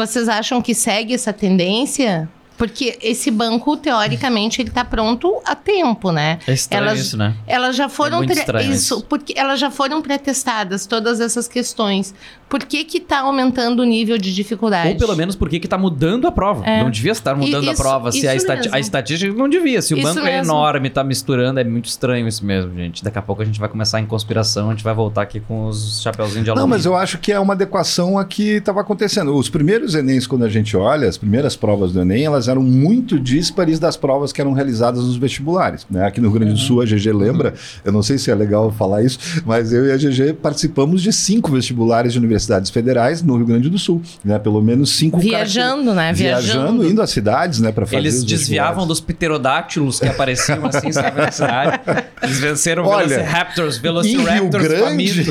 Vocês 0.00 0.30
acham 0.30 0.62
que 0.62 0.74
segue 0.74 1.12
essa 1.12 1.30
tendência? 1.30 2.26
Porque 2.60 2.98
esse 3.00 3.30
banco, 3.30 3.74
teoricamente, 3.74 4.60
ele 4.60 4.68
está 4.68 4.84
pronto 4.84 5.40
a 5.46 5.54
tempo, 5.54 6.12
né? 6.12 6.38
É 6.46 6.52
estranho 6.52 6.84
elas, 6.84 7.00
isso, 7.00 7.16
né? 7.16 7.34
Elas 7.46 7.74
já 7.74 7.88
foram... 7.88 8.22
É 8.22 8.26
isso, 8.26 8.70
isso, 8.70 9.06
porque 9.08 9.32
elas 9.34 9.58
já 9.58 9.70
foram 9.70 10.02
pré-testadas, 10.02 10.84
todas 10.84 11.20
essas 11.20 11.48
questões. 11.48 12.14
Por 12.50 12.64
que 12.64 12.84
que 12.84 12.98
tá 12.98 13.20
aumentando 13.20 13.80
o 13.80 13.84
nível 13.84 14.18
de 14.18 14.34
dificuldade? 14.34 14.88
Ou 14.88 14.96
pelo 14.96 15.16
menos 15.16 15.36
por 15.36 15.48
que 15.48 15.60
que 15.60 15.68
tá 15.68 15.78
mudando 15.78 16.26
a 16.26 16.32
prova. 16.32 16.66
É. 16.66 16.82
Não 16.82 16.90
devia 16.90 17.12
estar 17.12 17.34
mudando 17.34 17.62
isso, 17.62 17.70
a 17.70 17.76
prova. 17.76 18.10
Se 18.10 18.26
a, 18.26 18.34
estati 18.34 18.68
a, 18.72 18.80
estatística 18.80 19.32
não 19.32 19.48
devia. 19.48 19.80
Se 19.80 19.94
o 19.94 19.98
isso 19.98 20.06
banco 20.06 20.18
é 20.18 20.24
mesmo. 20.24 20.52
é 20.52 20.56
enorme, 20.56 20.90
tá 20.90 21.04
misturando, 21.04 21.60
é 21.60 21.64
muito 21.64 21.86
estranho 21.86 22.26
isso 22.26 22.44
mesmo, 22.44 22.74
gente. 22.74 23.04
Daqui 23.04 23.18
a 23.18 23.22
pouco 23.22 23.40
a 23.40 23.44
gente 23.44 23.60
vai 23.60 23.68
começar 23.68 24.00
em 24.00 24.04
conspiração, 24.04 24.68
a 24.68 24.72
gente 24.72 24.82
vai 24.82 24.92
voltar 24.92 25.22
aqui 25.22 25.38
com 25.38 25.66
os 25.66 26.02
chapeuzinhos 26.02 26.44
de 26.44 26.50
aluno. 26.50 26.62
Não, 26.62 26.68
mas 26.68 26.84
eu 26.84 26.96
acho 26.96 27.18
que 27.18 27.30
é 27.30 27.38
uma 27.38 27.54
adequação 27.54 28.18
a 28.18 28.24
que 28.24 28.56
estava 28.56 28.80
acontecendo. 28.80 29.32
Os 29.34 29.48
primeiros 29.48 29.94
Enems, 29.94 30.26
quando 30.26 30.44
a 30.44 30.48
gente 30.48 30.76
olha, 30.76 31.08
as 31.08 31.16
primeiras 31.16 31.54
provas 31.54 31.92
do 31.92 32.00
Enem, 32.02 32.24
elas 32.24 32.48
eram 32.50 32.62
muito 32.62 33.18
díspares 33.18 33.78
das 33.78 33.96
provas 33.96 34.32
que 34.32 34.40
eram 34.40 34.52
realizadas 34.52 35.04
nos 35.04 35.16
vestibulares. 35.16 35.86
Né? 35.90 36.06
Aqui 36.06 36.20
no 36.20 36.28
Rio 36.28 36.40
Grande 36.40 36.54
do 36.54 36.58
Sul, 36.58 36.80
a 36.82 36.84
GG 36.84 37.12
lembra, 37.12 37.54
eu 37.84 37.92
não 37.92 38.02
sei 38.02 38.18
se 38.18 38.30
é 38.30 38.34
legal 38.34 38.70
falar 38.70 39.02
isso, 39.02 39.18
mas 39.44 39.72
eu 39.72 39.86
e 39.86 39.92
a 39.92 39.96
GG 39.96 40.34
participamos 40.42 41.02
de 41.02 41.12
cinco 41.12 41.50
vestibulares 41.50 42.12
de 42.12 42.18
universidades 42.18 42.70
federais 42.70 43.22
no 43.22 43.36
Rio 43.36 43.46
Grande 43.46 43.68
do 43.68 43.78
Sul. 43.78 44.02
Né? 44.24 44.38
Pelo 44.38 44.60
menos 44.60 44.90
cinco 44.90 45.18
Viajando, 45.18 45.94
né? 45.94 46.12
Viajando, 46.12 46.46
Viajando, 46.46 46.88
indo 46.88 47.02
às 47.02 47.10
cidades, 47.10 47.60
né? 47.60 47.72
Para 47.72 47.86
fazer 47.86 47.96
Eles 47.96 48.24
desviavam 48.24 48.86
dos 48.86 49.00
pterodáctilos 49.00 50.00
que 50.00 50.06
apareciam 50.06 50.64
assim 50.66 50.88
na 50.88 51.30
cidade. 51.30 51.80
Eles 52.22 52.38
venceram 52.38 52.84
Olha, 52.84 53.08
Velociraptors, 53.08 53.78
Velociraptors 53.78 54.64
Grande, 54.64 55.24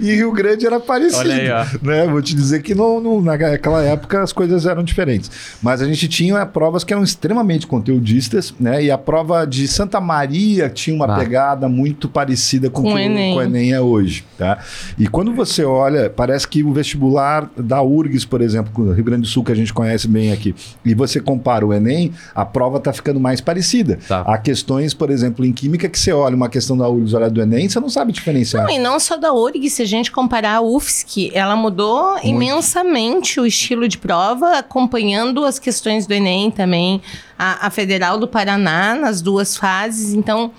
em 0.00 0.14
Rio 0.14 0.32
Grande 0.32 0.66
era 0.66 0.80
parecido. 0.80 1.20
Olha 1.20 1.34
aí, 1.34 1.50
ó. 1.50 1.66
Né? 1.82 2.06
Vou 2.06 2.22
te 2.22 2.34
dizer 2.34 2.62
que 2.62 2.74
não, 2.74 3.00
não, 3.00 3.20
naquela 3.20 3.82
época 3.82 4.22
as 4.22 4.32
coisas 4.32 4.66
eram 4.66 4.82
diferentes. 4.82 5.30
Mas 5.62 5.80
a 5.80 5.86
gente 5.86 6.08
tinha 6.08 6.27
provas 6.52 6.84
que 6.84 6.92
eram 6.92 7.02
extremamente 7.02 7.66
conteudistas, 7.66 8.54
né? 8.58 8.84
E 8.84 8.90
a 8.90 8.98
prova 8.98 9.46
de 9.46 9.66
Santa 9.68 10.00
Maria 10.00 10.68
tinha 10.68 10.94
uma 10.94 11.06
ah. 11.06 11.18
pegada 11.18 11.68
muito 11.68 12.08
parecida 12.08 12.70
com, 12.70 12.82
com 12.82 12.92
o 12.92 12.96
que 12.96 13.02
Enem. 13.02 13.36
o 13.36 13.42
Enem 13.42 13.72
é 13.72 13.80
hoje, 13.80 14.24
tá? 14.36 14.58
E 14.98 15.06
quando 15.06 15.32
você 15.32 15.64
olha, 15.64 16.10
parece 16.10 16.46
que 16.46 16.62
o 16.62 16.72
vestibular 16.72 17.50
da 17.56 17.82
URGS, 17.82 18.24
por 18.24 18.40
exemplo, 18.40 18.84
do 18.84 18.92
Rio 18.92 19.04
Grande 19.04 19.22
do 19.22 19.28
Sul, 19.28 19.44
que 19.44 19.52
a 19.52 19.54
gente 19.54 19.72
conhece 19.72 20.08
bem 20.08 20.32
aqui, 20.32 20.54
e 20.84 20.94
você 20.94 21.20
compara 21.20 21.66
o 21.66 21.72
Enem, 21.72 22.12
a 22.34 22.44
prova 22.44 22.78
está 22.78 22.92
ficando 22.92 23.20
mais 23.20 23.40
parecida. 23.40 23.98
Tá. 24.08 24.22
Há 24.22 24.38
questões, 24.38 24.94
por 24.94 25.10
exemplo, 25.10 25.44
em 25.44 25.52
química, 25.52 25.88
que 25.88 25.98
você 25.98 26.12
olha 26.12 26.34
uma 26.34 26.48
questão 26.48 26.76
da 26.76 26.88
URGS, 26.88 27.14
olha 27.14 27.30
do 27.30 27.40
Enem, 27.40 27.68
você 27.68 27.80
não 27.80 27.88
sabe 27.88 28.12
diferenciar. 28.12 28.64
Não, 28.64 28.70
e 28.70 28.78
não 28.78 28.98
só 28.98 29.16
da 29.16 29.32
URGS, 29.32 29.74
se 29.74 29.82
a 29.82 29.86
gente 29.86 30.10
comparar 30.10 30.56
a 30.56 30.60
UFSC, 30.60 31.30
ela 31.34 31.54
mudou 31.54 32.12
Muito. 32.12 32.26
imensamente 32.26 33.40
o 33.40 33.46
estilo 33.46 33.86
de 33.86 33.98
prova, 33.98 34.58
acompanhando 34.58 35.44
as 35.44 35.58
questões 35.58 36.06
do 36.08 36.14
Enem 36.14 36.50
também, 36.50 37.00
a, 37.38 37.66
a 37.66 37.70
Federal 37.70 38.18
do 38.18 38.26
Paraná, 38.26 38.94
nas 38.94 39.22
duas 39.22 39.56
fases, 39.56 40.14
então... 40.14 40.50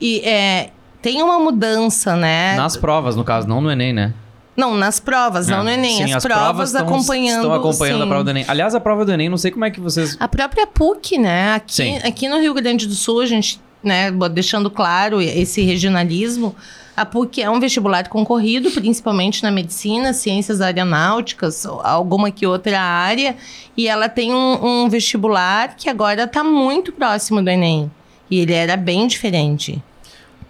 E, 0.00 0.20
é, 0.20 0.70
tem 1.02 1.22
uma 1.22 1.38
mudança, 1.38 2.16
né? 2.16 2.56
Nas 2.56 2.76
provas, 2.76 3.16
no 3.16 3.24
caso, 3.24 3.48
não 3.48 3.60
no 3.60 3.70
Enem, 3.70 3.92
né? 3.92 4.14
Não, 4.56 4.76
nas 4.76 4.98
provas, 4.98 5.48
é. 5.48 5.52
não 5.52 5.62
no 5.62 5.70
Enem. 5.70 5.96
Sim, 5.96 6.04
as, 6.04 6.16
as 6.16 6.22
provas, 6.24 6.72
provas 6.72 6.74
acompanhando. 6.74 7.42
Estão 7.42 7.54
acompanhando 7.54 7.98
sim. 7.98 8.04
a 8.04 8.06
prova 8.06 8.24
do 8.24 8.30
Enem. 8.30 8.44
Aliás, 8.48 8.74
a 8.74 8.80
prova 8.80 9.04
do 9.04 9.12
Enem, 9.12 9.28
não 9.28 9.36
sei 9.36 9.52
como 9.52 9.64
é 9.64 9.70
que 9.70 9.80
vocês. 9.80 10.16
A 10.18 10.26
própria 10.26 10.66
PUC, 10.66 11.16
né? 11.16 11.54
Aqui, 11.54 11.96
aqui 12.04 12.28
no 12.28 12.40
Rio 12.40 12.52
Grande 12.54 12.86
do 12.86 12.94
Sul, 12.94 13.20
a 13.20 13.26
gente, 13.26 13.60
né, 13.82 14.10
deixando 14.32 14.68
claro 14.68 15.22
esse 15.22 15.62
regionalismo. 15.62 16.56
A 16.98 17.06
PUC 17.06 17.40
é 17.40 17.48
um 17.48 17.60
vestibular 17.60 18.08
concorrido, 18.08 18.72
principalmente 18.72 19.40
na 19.44 19.52
medicina, 19.52 20.12
ciências 20.12 20.60
aeronáuticas, 20.60 21.64
alguma 21.64 22.28
que 22.32 22.44
outra 22.44 22.80
área. 22.80 23.36
E 23.76 23.86
ela 23.86 24.08
tem 24.08 24.34
um, 24.34 24.84
um 24.84 24.88
vestibular 24.88 25.76
que 25.76 25.88
agora 25.88 26.24
está 26.24 26.42
muito 26.42 26.90
próximo 26.90 27.40
do 27.40 27.48
Enem. 27.48 27.88
E 28.28 28.40
ele 28.40 28.52
era 28.52 28.76
bem 28.76 29.06
diferente. 29.06 29.80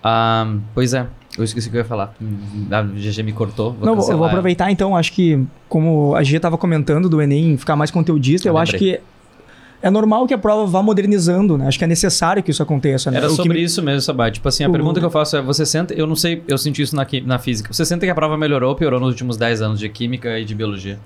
Ah, 0.03 0.55
pois 0.75 0.95
é. 0.95 1.07
Eu 1.37 1.45
esqueci 1.45 1.69
o 1.69 1.71
que 1.71 1.77
eu 1.77 1.83
ia 1.83 1.85
falar. 1.85 2.15
A 2.71 2.83
GG 2.83 3.23
me 3.23 3.33
cortou. 3.33 3.75
Vou 3.75 3.85
Não, 3.85 4.11
eu 4.11 4.17
vou 4.17 4.27
aproveitar 4.27 4.71
então. 4.71 4.97
Acho 4.97 5.13
que, 5.13 5.45
como 5.69 6.15
a 6.17 6.23
GG 6.23 6.37
estava 6.37 6.57
comentando 6.57 7.11
do 7.11 7.21
Enem 7.21 7.59
ficar 7.59 7.77
mais 7.77 7.91
conteudista, 7.91 8.49
eu, 8.49 8.55
eu 8.55 8.59
acho 8.59 8.77
que 8.79 8.99
é 9.81 9.91
normal 9.91 10.27
que 10.27 10.35
a 10.35 10.39
prova 10.39 10.67
vá 10.67 10.83
modernizando, 10.83 11.57
né? 11.57 11.69
Acho 11.69 11.79
que 11.79 11.85
é 11.85 11.87
necessário 11.87 12.43
que 12.43 12.51
isso 12.51 12.63
aconteça, 12.63 13.11
né? 13.11 13.19
Era 13.19 13.27
o 13.29 13.31
sobre 13.31 13.59
me... 13.59 13.65
isso 13.65 13.83
mesmo, 13.83 14.01
Sabat. 14.03 14.35
Tipo 14.35 14.49
assim, 14.49 14.65
a 14.65 14.69
o... 14.69 14.73
pergunta 14.73 14.99
que 14.99 15.07
eu 15.07 15.11
faço 15.11 15.37
é: 15.37 15.43
você 15.43 15.65
senta. 15.65 15.95
Eu 15.95 16.07
não 16.07 16.17
sei, 16.17 16.43
eu 16.49 16.59
senti 16.59 16.83
isso 16.83 16.97
na, 16.97 17.07
na 17.25 17.39
física. 17.39 17.73
Você 17.73 17.85
sente 17.85 18.05
que 18.05 18.11
a 18.11 18.15
prova 18.15 18.37
melhorou 18.37 18.71
ou 18.71 18.77
piorou 18.77 18.99
nos 18.99 19.11
últimos 19.11 19.37
10 19.37 19.63
anos 19.63 19.79
de 19.79 19.89
química 19.89 20.39
e 20.39 20.45
de 20.45 20.55
biologia? 20.55 20.99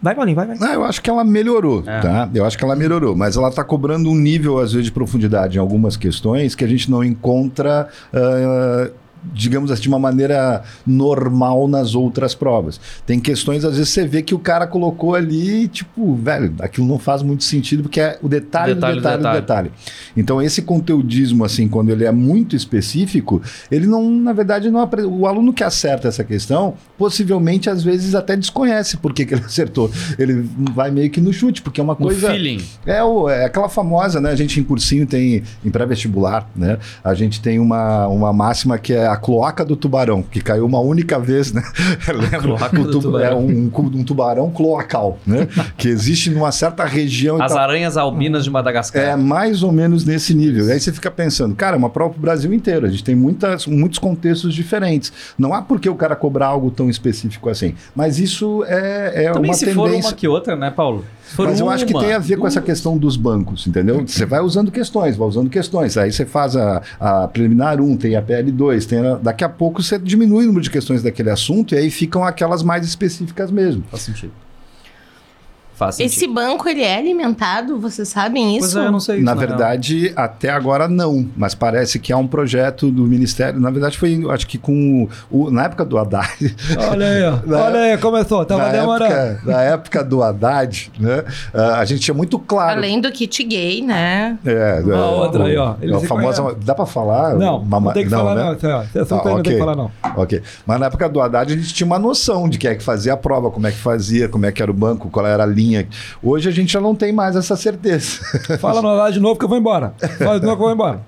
Vai, 0.00 0.14
Paulinho, 0.14 0.36
vai, 0.36 0.46
vai. 0.46 0.58
Não, 0.58 0.72
eu 0.72 0.84
acho 0.84 1.02
que 1.02 1.10
ela 1.10 1.24
melhorou, 1.24 1.82
é. 1.84 2.00
tá? 2.00 2.30
Eu 2.32 2.44
acho 2.44 2.56
que 2.56 2.62
ela 2.62 2.76
melhorou, 2.76 3.16
mas 3.16 3.36
ela 3.36 3.48
está 3.48 3.64
cobrando 3.64 4.08
um 4.08 4.14
nível, 4.14 4.58
às 4.58 4.72
vezes, 4.72 4.86
de 4.86 4.92
profundidade 4.92 5.56
em 5.56 5.60
algumas 5.60 5.96
questões 5.96 6.54
que 6.54 6.64
a 6.64 6.68
gente 6.68 6.88
não 6.88 7.02
encontra. 7.02 7.88
Uh, 8.12 8.92
digamos 9.32 9.70
assim, 9.70 9.82
de 9.82 9.88
uma 9.88 9.98
maneira 9.98 10.62
normal 10.86 11.68
nas 11.68 11.94
outras 11.94 12.34
provas. 12.34 12.80
Tem 13.06 13.18
questões, 13.20 13.64
às 13.64 13.76
vezes, 13.76 13.90
você 13.90 14.06
vê 14.06 14.22
que 14.22 14.34
o 14.34 14.38
cara 14.38 14.66
colocou 14.66 15.14
ali, 15.14 15.68
tipo, 15.68 16.14
velho, 16.14 16.54
aquilo 16.60 16.86
não 16.86 16.98
faz 16.98 17.22
muito 17.22 17.44
sentido, 17.44 17.82
porque 17.82 18.00
é 18.00 18.18
o 18.22 18.28
detalhe, 18.28 18.74
detalhe 18.74 18.94
do 18.94 19.02
detalhe, 19.02 19.16
detalhe 19.18 19.38
do 19.38 19.40
detalhe. 19.40 19.70
Então, 20.16 20.40
esse 20.40 20.62
conteudismo, 20.62 21.44
assim, 21.44 21.68
quando 21.68 21.90
ele 21.90 22.04
é 22.04 22.12
muito 22.12 22.54
específico, 22.54 23.42
ele 23.70 23.86
não, 23.86 24.10
na 24.10 24.32
verdade, 24.32 24.70
não 24.70 24.88
o 25.08 25.26
aluno 25.26 25.52
que 25.52 25.64
acerta 25.64 26.08
essa 26.08 26.24
questão, 26.24 26.74
possivelmente, 26.96 27.68
às 27.68 27.82
vezes, 27.82 28.14
até 28.14 28.36
desconhece 28.36 28.96
por 28.96 29.12
que, 29.12 29.26
que 29.26 29.34
ele 29.34 29.44
acertou. 29.46 29.90
Ele 30.18 30.48
vai 30.74 30.90
meio 30.90 31.10
que 31.10 31.20
no 31.20 31.32
chute, 31.32 31.62
porque 31.62 31.80
é 31.80 31.84
uma 31.84 31.96
coisa... 31.96 32.28
O 32.28 32.30
feeling. 32.30 32.62
É, 32.86 33.02
o, 33.02 33.28
é 33.28 33.44
aquela 33.44 33.68
famosa, 33.68 34.20
né? 34.20 34.30
A 34.30 34.36
gente 34.36 34.60
em 34.60 34.62
cursinho 34.62 35.06
tem, 35.06 35.42
em 35.64 35.70
pré-vestibular, 35.70 36.48
né? 36.54 36.78
A 37.02 37.14
gente 37.14 37.40
tem 37.40 37.58
uma, 37.58 38.06
uma 38.08 38.32
máxima 38.32 38.78
que 38.78 38.92
é 38.92 39.07
a 39.12 39.16
cloaca 39.16 39.64
do 39.64 39.76
tubarão, 39.76 40.22
que 40.22 40.40
caiu 40.40 40.64
uma 40.66 40.80
única 40.80 41.18
vez, 41.18 41.52
né? 41.52 41.62
Lembra? 42.08 42.54
O 42.80 42.90
tu, 42.90 43.18
é 43.18 43.34
um, 43.34 43.70
um, 43.74 44.04
tubarão 44.04 44.50
cloacal, 44.50 45.18
né? 45.26 45.48
que 45.76 45.88
existe 45.88 46.30
numa 46.30 46.52
certa 46.52 46.84
região. 46.84 47.40
As 47.40 47.52
aranhas 47.52 47.96
albinas 47.96 48.44
de 48.44 48.50
Madagascar. 48.50 49.02
É 49.02 49.16
mais 49.16 49.62
ou 49.62 49.72
menos 49.72 50.04
nesse 50.04 50.34
nível. 50.34 50.66
E 50.66 50.72
aí 50.72 50.80
você 50.80 50.92
fica 50.92 51.10
pensando, 51.10 51.54
cara, 51.54 51.76
é 51.76 51.78
uma 51.78 51.90
prova 51.90 52.10
para 52.10 52.18
o 52.18 52.22
Brasil 52.22 52.52
inteiro. 52.52 52.86
A 52.86 52.90
gente 52.90 53.04
tem 53.04 53.14
muitas, 53.14 53.66
muitos 53.66 53.98
contextos 53.98 54.54
diferentes. 54.54 55.12
Não 55.38 55.54
há 55.54 55.62
por 55.62 55.80
que 55.80 55.88
o 55.88 55.94
cara 55.94 56.16
cobrar 56.16 56.46
algo 56.46 56.70
tão 56.70 56.88
específico 56.88 57.48
assim. 57.48 57.74
Mas 57.94 58.18
isso 58.18 58.64
é, 58.64 59.24
é 59.24 59.32
Também 59.32 59.50
uma 59.50 59.54
se 59.54 59.66
tendência. 59.66 60.02
for 60.02 60.08
uma 60.08 60.12
que 60.12 60.28
outra, 60.28 60.56
né, 60.56 60.70
Paulo? 60.70 61.04
For 61.28 61.46
Mas 61.48 61.60
eu 61.60 61.68
acho 61.70 61.86
que 61.86 61.92
uma, 61.94 62.00
tem 62.00 62.12
a 62.12 62.18
ver 62.18 62.36
com 62.36 62.46
essa 62.46 62.60
questão 62.60 62.96
dos 62.98 63.16
bancos, 63.16 63.66
entendeu? 63.66 64.04
Você 64.06 64.26
vai 64.26 64.40
usando 64.40 64.70
questões, 64.70 65.16
vai 65.16 65.28
usando 65.28 65.48
questões. 65.50 65.96
Aí 65.96 66.10
você 66.12 66.24
faz 66.26 66.56
a, 66.56 66.82
a 66.98 67.28
preliminar 67.28 67.80
1, 67.80 67.96
tem 67.96 68.16
a 68.16 68.22
PL2, 68.22 68.86
tem 68.86 68.98
a- 68.98 69.14
daqui 69.16 69.44
a 69.44 69.48
pouco 69.48 69.82
você 69.82 69.98
diminui 69.98 70.44
o 70.44 70.46
número 70.48 70.62
de 70.62 70.70
questões 70.70 71.02
daquele 71.02 71.30
assunto 71.30 71.74
e 71.74 71.78
aí 71.78 71.90
ficam 71.90 72.24
aquelas 72.24 72.62
mais 72.62 72.86
específicas 72.86 73.50
mesmo. 73.50 73.84
Faz 73.90 74.02
sentido. 74.02 74.32
Faz 75.78 75.94
sentido. 75.94 76.12
Esse 76.12 76.26
banco, 76.26 76.68
ele 76.68 76.82
é 76.82 76.96
alimentado? 76.98 77.78
Vocês 77.78 78.08
sabem 78.08 78.58
Pois 78.58 78.70
isso? 78.70 78.78
é, 78.80 78.86
eu 78.86 78.92
não 78.92 78.98
sei 79.00 79.22
Na 79.22 79.32
isso, 79.32 79.40
real. 79.40 79.48
verdade, 79.56 80.12
até 80.16 80.50
agora 80.50 80.88
não, 80.88 81.28
mas 81.36 81.54
parece 81.54 81.98
que 82.00 82.12
há 82.12 82.16
um 82.16 82.26
projeto 82.26 82.90
do 82.90 83.04
Ministério. 83.04 83.60
Na 83.60 83.70
verdade, 83.70 83.96
foi, 83.96 84.20
acho 84.30 84.46
que 84.48 84.58
com 84.58 85.08
o, 85.30 85.50
na 85.50 85.64
época 85.64 85.84
do 85.84 85.96
Haddad. 85.96 86.56
Olha 86.90 87.06
aí. 87.06 87.18
Na- 87.48 87.64
Olha 87.64 87.80
aí, 87.80 87.98
começou. 87.98 88.44
Tava 88.44 88.64
na, 88.64 88.68
demorando. 88.72 89.12
época, 89.12 89.40
na 89.52 89.62
época 89.62 90.02
do 90.04 90.22
Haddad, 90.22 90.90
né? 90.98 91.24
ah, 91.54 91.78
a 91.78 91.84
gente 91.84 92.00
tinha 92.00 92.14
muito 92.14 92.38
claro. 92.40 92.78
Além 92.78 93.00
do 93.00 93.12
kit 93.12 93.44
gay, 93.44 93.80
né? 93.82 94.36
É, 94.44 94.80
Uma 94.84 94.94
é, 94.96 94.98
outra 94.98 95.44
aí, 95.44 95.56
ó. 95.56 95.74
é 95.80 95.84
Ele 95.84 95.94
a 95.94 96.00
famosa, 96.00 96.42
conhece. 96.42 96.60
dá 96.64 96.74
pra 96.74 96.86
falar? 96.86 97.34
Não, 97.36 97.60
Mama- 97.64 97.86
não 97.86 97.92
tem 97.92 98.02
que 98.04 98.10
falar 98.10 98.34
né? 98.34 98.44
não. 98.44 98.54
Tá, 98.56 98.80
aí 98.80 98.88
não 99.10 99.20
tem 99.20 99.32
ok. 99.32 99.52
que 99.52 99.58
falar 99.60 99.76
não. 99.76 99.90
Ok. 100.16 100.42
Mas 100.66 100.80
na 100.80 100.86
época 100.86 101.08
do 101.08 101.20
Haddad 101.20 101.52
a 101.52 101.56
gente 101.56 101.72
tinha 101.72 101.86
uma 101.86 101.98
noção 102.00 102.48
de 102.48 102.58
quem 102.58 102.70
é 102.70 102.74
que 102.74 102.82
fazia 102.82 103.12
a 103.12 103.16
prova, 103.16 103.48
como 103.50 103.66
é 103.66 103.70
que 103.70 103.78
fazia, 103.78 104.28
como 104.28 104.44
é 104.44 104.50
que 104.50 104.60
era 104.60 104.70
o 104.70 104.74
banco, 104.74 105.08
qual 105.08 105.24
era 105.24 105.44
a 105.44 105.46
linha. 105.46 105.67
Hoje 106.22 106.48
a 106.48 106.52
gente 106.52 106.72
já 106.72 106.80
não 106.80 106.94
tem 106.94 107.12
mais 107.12 107.36
essa 107.36 107.56
certeza. 107.56 108.20
Fala 108.60 108.80
no 108.82 108.88
lá 108.94 109.10
de 109.10 109.20
novo 109.20 109.38
que 109.38 109.44
eu 109.44 109.48
vou 109.48 109.58
embora. 109.58 109.92
Fala 110.18 110.38
de 110.40 110.46
novo 110.46 110.56
que 110.56 110.62
eu 110.62 110.66
vou 110.66 110.72
embora. 110.72 111.00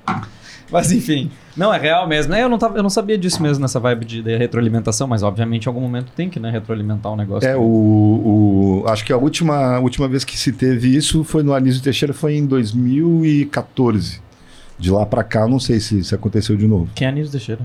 Mas 0.72 0.92
enfim. 0.92 1.30
Não, 1.56 1.74
é 1.74 1.78
real 1.78 2.06
mesmo. 2.06 2.30
né? 2.32 2.42
Eu 2.44 2.48
não, 2.48 2.56
tava, 2.56 2.76
eu 2.78 2.82
não 2.82 2.88
sabia 2.90 3.18
disso 3.18 3.42
mesmo 3.42 3.60
nessa 3.60 3.80
vibe 3.80 4.04
de, 4.04 4.22
de 4.22 4.36
retroalimentação, 4.36 5.06
mas 5.08 5.22
obviamente 5.24 5.64
em 5.64 5.68
algum 5.68 5.80
momento 5.80 6.12
tem 6.14 6.30
que 6.30 6.38
né, 6.38 6.48
retroalimentar 6.48 7.10
o 7.12 7.16
negócio. 7.16 7.48
É, 7.48 7.56
o, 7.56 7.60
o- 7.62 8.84
acho 8.86 9.04
que 9.04 9.12
a 9.12 9.16
última, 9.16 9.78
última 9.80 10.06
vez 10.06 10.24
que 10.24 10.38
se 10.38 10.52
teve 10.52 10.94
isso 10.96 11.24
foi 11.24 11.42
no 11.42 11.52
Anísio 11.52 11.82
Teixeira, 11.82 12.14
foi 12.14 12.36
em 12.36 12.46
2014. 12.46 14.20
De 14.78 14.90
lá 14.90 15.04
pra 15.04 15.22
cá, 15.22 15.46
não 15.46 15.58
sei 15.60 15.78
se, 15.80 16.02
se 16.04 16.14
aconteceu 16.14 16.56
de 16.56 16.66
novo. 16.66 16.88
Quem 16.94 17.06
é 17.06 17.10
Anísio 17.10 17.32
Teixeira? 17.32 17.60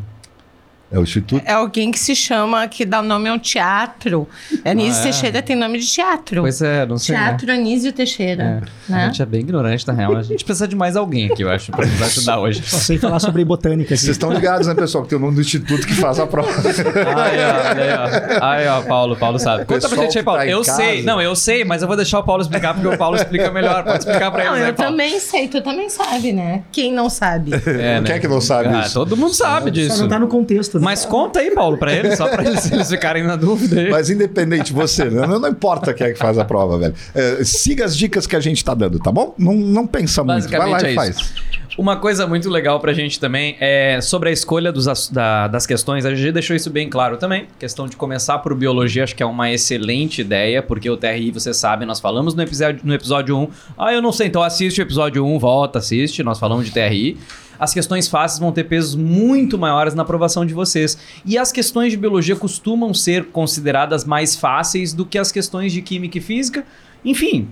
É 0.91 0.99
o 0.99 1.03
Instituto. 1.03 1.41
É 1.45 1.53
alguém 1.53 1.91
que 1.91 1.99
se 1.99 2.15
chama, 2.15 2.67
que 2.67 2.85
dá 2.85 3.01
nome 3.01 3.27
ao 3.27 3.39
teatro. 3.39 4.27
Anísio 4.63 4.93
Ah, 4.93 4.99
é? 4.99 5.03
Teixeira 5.03 5.41
tem 5.41 5.55
nome 5.55 5.79
de 5.79 5.87
teatro. 5.87 6.41
Pois 6.41 6.61
é, 6.61 6.85
não 6.85 6.97
sei. 6.97 7.15
né? 7.15 7.23
Teatro 7.29 7.51
Anísio 7.51 7.91
Teixeira. 7.91 8.61
A 8.87 8.91
Né? 8.91 9.05
gente 9.07 9.21
é 9.21 9.25
bem 9.25 9.41
ignorante, 9.41 9.85
na 9.87 9.93
real. 9.93 10.15
A 10.15 10.21
gente 10.21 10.45
precisa 10.45 10.67
de 10.67 10.75
mais 10.75 10.95
alguém 10.95 11.25
aqui, 11.31 11.41
eu 11.41 11.49
acho, 11.49 11.71
pra 11.71 11.85
nos 11.85 12.01
ajudar 12.01 12.39
hoje. 12.39 12.61
Só 12.63 12.77
sei 12.77 12.97
falar 12.99 13.19
sobre 13.19 13.43
botânica. 13.43 13.89
Vocês 13.89 14.03
Assim. 14.03 14.11
estão 14.11 14.31
ligados, 14.31 14.67
né, 14.67 14.75
pessoal? 14.75 15.03
Que 15.03 15.09
tem 15.09 15.17
o 15.17 15.21
nome 15.21 15.35
do 15.35 15.41
instituto 15.41 15.85
que 15.87 15.93
faz 15.95 16.19
a 16.19 16.27
prova. 16.27 16.49
Aí, 16.51 17.37
ó, 17.39 17.81
aí, 17.81 18.39
ó. 18.39 18.45
Aí, 18.45 18.67
ó, 18.67 18.81
Paulo, 18.83 19.15
Paulo 19.17 19.39
sabe. 19.39 19.65
Conta 19.65 19.89
pra 19.89 20.03
gente 20.03 20.17
aí, 20.19 20.23
Paulo. 20.23 20.39
tá 20.39 20.47
eu 20.47 20.61
casa. 20.63 20.77
sei, 20.77 21.03
não, 21.03 21.19
eu 21.21 21.35
sei, 21.35 21.65
mas 21.65 21.81
eu 21.81 21.87
vou 21.87 21.97
deixar 21.97 22.19
o 22.19 22.23
Paulo 22.23 22.41
explicar, 22.43 22.73
porque 22.75 22.87
o 22.87 22.97
Paulo 22.97 23.15
explica 23.17 23.49
melhor. 23.51 23.83
Pode 23.83 23.99
explicar 23.99 24.31
pra 24.31 24.45
Não, 24.45 24.55
eles 24.55 24.67
eu 24.69 24.73
Paulo. 24.75 24.91
também 24.91 25.19
sei, 25.19 25.47
tu 25.47 25.61
também 25.61 25.89
sabe, 25.89 26.31
né? 26.31 26.63
Quem 26.71 26.93
não 26.93 27.09
sabe? 27.09 27.51
É, 27.55 28.01
Quem 28.01 28.15
é 28.15 28.19
que 28.19 28.27
não 28.27 28.39
sabe 28.39 28.69
ah, 28.69 28.81
isso? 28.81 28.93
Todo 28.93 29.17
mundo 29.17 29.33
sabe 29.33 29.65
Só 29.65 29.69
disso. 29.71 30.01
não 30.01 30.07
tá 30.07 30.19
no 30.19 30.27
contexto. 30.27 30.74
Mas 30.81 31.05
conta 31.05 31.39
aí, 31.39 31.51
Paulo, 31.51 31.77
pra 31.77 31.93
eles, 31.93 32.17
só 32.17 32.27
pra 32.27 32.43
eles, 32.43 32.69
eles 32.71 32.89
ficarem 32.89 33.23
na 33.23 33.35
dúvida 33.35 33.79
aí. 33.81 33.89
Mas 33.89 34.09
independente, 34.09 34.73
você, 34.73 35.05
né? 35.05 35.25
não, 35.27 35.39
não 35.39 35.49
importa 35.49 35.93
quem 35.93 36.07
é 36.07 36.11
que 36.13 36.19
faz 36.19 36.37
a 36.37 36.45
prova, 36.45 36.77
velho. 36.77 36.93
É, 37.13 37.43
siga 37.43 37.85
as 37.85 37.95
dicas 37.95 38.25
que 38.27 38.35
a 38.35 38.39
gente 38.39 38.63
tá 38.63 38.73
dando, 38.73 38.99
tá 38.99 39.11
bom? 39.11 39.33
Não, 39.37 39.53
não 39.53 39.87
pensa 39.87 40.23
muito. 40.23 40.47
Vai 40.49 40.59
lá 40.59 40.65
Basicamente 40.77 40.85
e 40.89 40.91
é 40.91 40.95
faz. 40.95 41.15
isso. 41.17 41.33
Uma 41.77 41.97
coisa 41.97 42.25
muito 42.25 42.49
legal 42.49 42.79
pra 42.79 42.93
gente 42.93 43.19
também 43.19 43.57
é 43.59 43.99
sobre 44.01 44.29
a 44.29 44.31
escolha 44.31 44.71
dos 44.71 45.09
da- 45.09 45.49
das 45.49 45.65
questões. 45.65 46.05
A 46.05 46.09
GG 46.11 46.31
deixou 46.31 46.55
isso 46.55 46.69
bem 46.69 46.89
claro 46.89 47.17
também. 47.17 47.47
Questão 47.59 47.85
de 47.85 47.97
começar 47.97 48.37
por 48.37 48.55
biologia, 48.55 49.03
acho 49.03 49.13
que 49.13 49.21
é 49.21 49.25
uma 49.25 49.51
excelente 49.51 50.21
ideia, 50.21 50.61
porque 50.63 50.89
o 50.89 50.95
TRI, 50.95 51.31
você 51.31 51.53
sabe, 51.53 51.85
nós 51.85 51.99
falamos 51.99 52.33
no 52.33 52.41
episódio, 52.41 52.79
no 52.81 52.93
episódio 52.93 53.37
1. 53.37 53.47
Ah, 53.77 53.91
eu 53.93 54.01
não 54.01 54.13
sei, 54.13 54.27
então 54.27 54.41
assiste 54.41 54.79
o 54.79 54.83
episódio 54.83 55.25
1, 55.25 55.37
volta, 55.37 55.79
assiste. 55.79 56.23
Nós 56.23 56.39
falamos 56.39 56.63
de 56.65 56.71
TRI. 56.71 57.17
As 57.59 57.73
questões 57.73 58.07
fáceis 58.07 58.39
vão 58.39 58.51
ter 58.51 58.65
pesos 58.65 58.95
muito 58.95 59.57
maiores 59.57 59.93
na 59.93 60.03
aprovação 60.03 60.45
de 60.45 60.53
vocês. 60.53 60.97
E 61.25 61.37
as 61.37 61.51
questões 61.51 61.91
de 61.91 61.97
biologia 61.97 62.35
costumam 62.35 62.93
ser 62.93 63.25
consideradas 63.25 64.05
mais 64.05 64.35
fáceis 64.35 64.93
do 64.93 65.05
que 65.05 65.17
as 65.17 65.31
questões 65.31 65.71
de 65.71 65.81
química 65.81 66.17
e 66.17 66.21
física. 66.21 66.65
Enfim, 67.05 67.47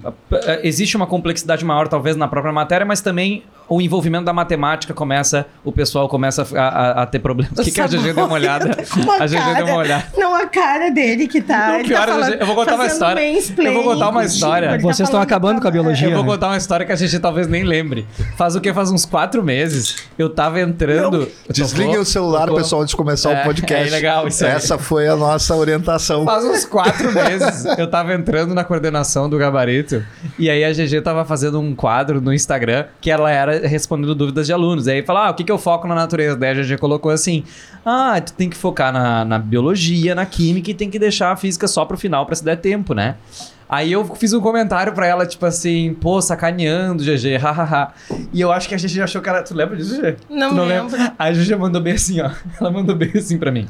existe 0.64 0.98
uma 0.98 1.06
complexidade 1.08 1.64
maior 1.64 1.88
talvez 1.88 2.16
na 2.16 2.28
própria 2.28 2.52
matéria, 2.52 2.86
mas 2.86 3.02
também 3.02 3.44
o 3.70 3.82
envolvimento 3.82 4.26
da 4.26 4.34
matemática 4.34 4.94
começa, 4.94 5.46
o 5.64 5.72
pessoal 5.72 6.10
começa 6.10 6.46
a, 6.56 6.62
a- 6.62 7.04
a 7.04 7.06
ter 7.06 7.20
problemas. 7.20 7.58
O 7.58 7.64
que, 7.64 7.72
que 7.72 7.80
a 7.80 7.88
GG 7.88 8.14
deu 8.14 8.26
uma 8.26 8.34
olhada? 8.34 8.72
A 9.20 9.26
GG 9.26 9.56
deu 9.56 9.66
uma 9.68 9.78
olhada. 9.78 10.06
Não, 10.18 10.36
a 10.36 10.46
cara 10.48 10.90
dele 10.92 11.28
que 11.28 11.42
tá. 11.42 11.70
Não, 11.70 11.76
ele 11.76 11.88
pior, 11.88 12.06
tá 12.06 12.12
eu 12.14 12.20
falando- 12.20 12.46
vou 12.46 12.56
contar 12.56 12.76
uma 12.76 12.86
história. 12.88 13.22
Eu 13.22 13.74
vou 13.74 13.84
contar 13.84 14.10
uma 14.10 14.26
história. 14.26 14.70
tá 14.70 14.78
Vocês 14.78 15.00
estão 15.00 15.08
falando 15.12 15.24
acabando 15.24 15.62
com 15.62 15.68
a 15.68 15.72
biologia. 15.72 16.10
Eu 16.10 16.16
vou 16.16 16.26
contar 16.26 16.48
uma 16.48 16.58
história 16.58 16.86
que 16.86 16.92
a 16.92 16.96
gente 16.96 17.18
talvez 17.20 17.48
nem 17.48 17.64
lembre. 17.64 18.06
Faz 18.36 18.56
o 18.56 18.62
que? 18.62 18.74
Faz 18.74 18.92
uns 18.92 19.06
quatro 19.06 19.42
meses. 19.44 19.96
Eu 20.18 20.30
tava 20.30 20.60
entrando. 20.60 21.28
Desliguem 21.50 21.98
o 21.98 22.06
celular, 22.06 22.42
tocou. 22.48 22.58
pessoal, 22.58 22.82
antes 22.82 22.92
de 22.92 22.98
começar 22.98 23.32
É, 23.32 23.42
o 23.42 23.46
podcast. 23.46 23.88
é 23.88 23.92
legal 23.92 24.28
isso 24.28 24.46
aí. 24.46 24.52
Essa 24.52 24.78
foi 24.78 25.08
a 25.08 25.16
nossa 25.16 25.56
orientação. 25.56 26.26
Faz 26.26 26.44
uns 26.44 26.66
quatro 26.66 27.12
meses 27.14 27.66
eu 27.78 27.90
tava 27.90 28.14
entrando 28.14 28.54
na 28.54 28.64
coordenação 28.66 29.30
do 29.30 29.38
gabarito 29.44 30.04
e 30.40 30.50
aí 30.50 30.64
a 30.64 30.72
GG 30.72 31.02
tava 31.04 31.26
fazendo 31.26 31.60
um 31.60 31.76
quadro 31.76 32.22
no 32.22 32.34
Instagram 32.34 32.86
que 33.00 33.12
ela 33.12 33.30
era 33.30 33.68
respondendo 33.68 34.16
dúvidas 34.16 34.48
de 34.48 34.54
alunos. 34.54 34.88
Aí 34.88 35.04
fala, 35.04 35.28
ah, 35.28 35.32
o 35.32 35.34
que, 35.34 35.44
que 35.44 35.52
eu 35.52 35.58
foco 35.58 35.88
na 35.88 35.96
natureza? 35.96 36.36
Daí 36.36 36.52
a 36.52 36.54
GG 36.62 36.78
colocou 36.78 37.12
assim: 37.12 37.44
ah, 37.86 38.20
tu 38.20 38.34
tem 38.34 38.50
que 38.50 38.58
focar 38.58 38.92
na, 38.92 39.26
na 39.26 39.40
biologia, 39.40 40.16
na 40.16 40.26
química 40.26 40.72
e 40.72 40.74
tem 40.74 40.90
que 40.90 40.98
deixar 40.98 41.32
a 41.32 41.36
física 41.36 41.68
só 41.68 41.86
pro 41.86 41.98
final 41.98 42.26
pra 42.26 42.36
se 42.36 42.44
der 42.44 42.58
tempo, 42.58 42.94
né? 42.94 43.16
Aí 43.68 43.92
eu 43.92 44.06
fiz 44.16 44.34
um 44.34 44.40
comentário 44.40 44.94
pra 44.94 45.08
ela, 45.08 45.26
tipo 45.26 45.46
assim, 45.46 45.96
pô, 46.00 46.22
sacaneando, 46.22 47.04
GG, 47.04 47.38
hahaha. 47.42 47.92
E 48.32 48.40
eu 48.40 48.52
acho 48.52 48.70
que 48.70 48.76
a 48.76 48.78
GG 48.78 49.02
achou 49.02 49.22
que 49.22 49.30
era. 49.30 49.42
Tu 49.42 49.56
lembra 49.56 49.76
disso, 49.76 50.00
GG? 50.00 50.18
Não 50.30 50.56
tu 50.56 50.62
lembro. 50.62 50.96
Aí 51.18 51.32
a 51.32 51.36
GG 51.36 51.56
mandou 51.56 51.82
bem 51.82 51.94
assim, 51.94 52.22
ó. 52.22 52.30
Ela 52.62 52.70
mandou 52.70 52.96
bem 52.96 53.12
assim 53.16 53.38
pra 53.38 53.52
mim. 53.52 53.68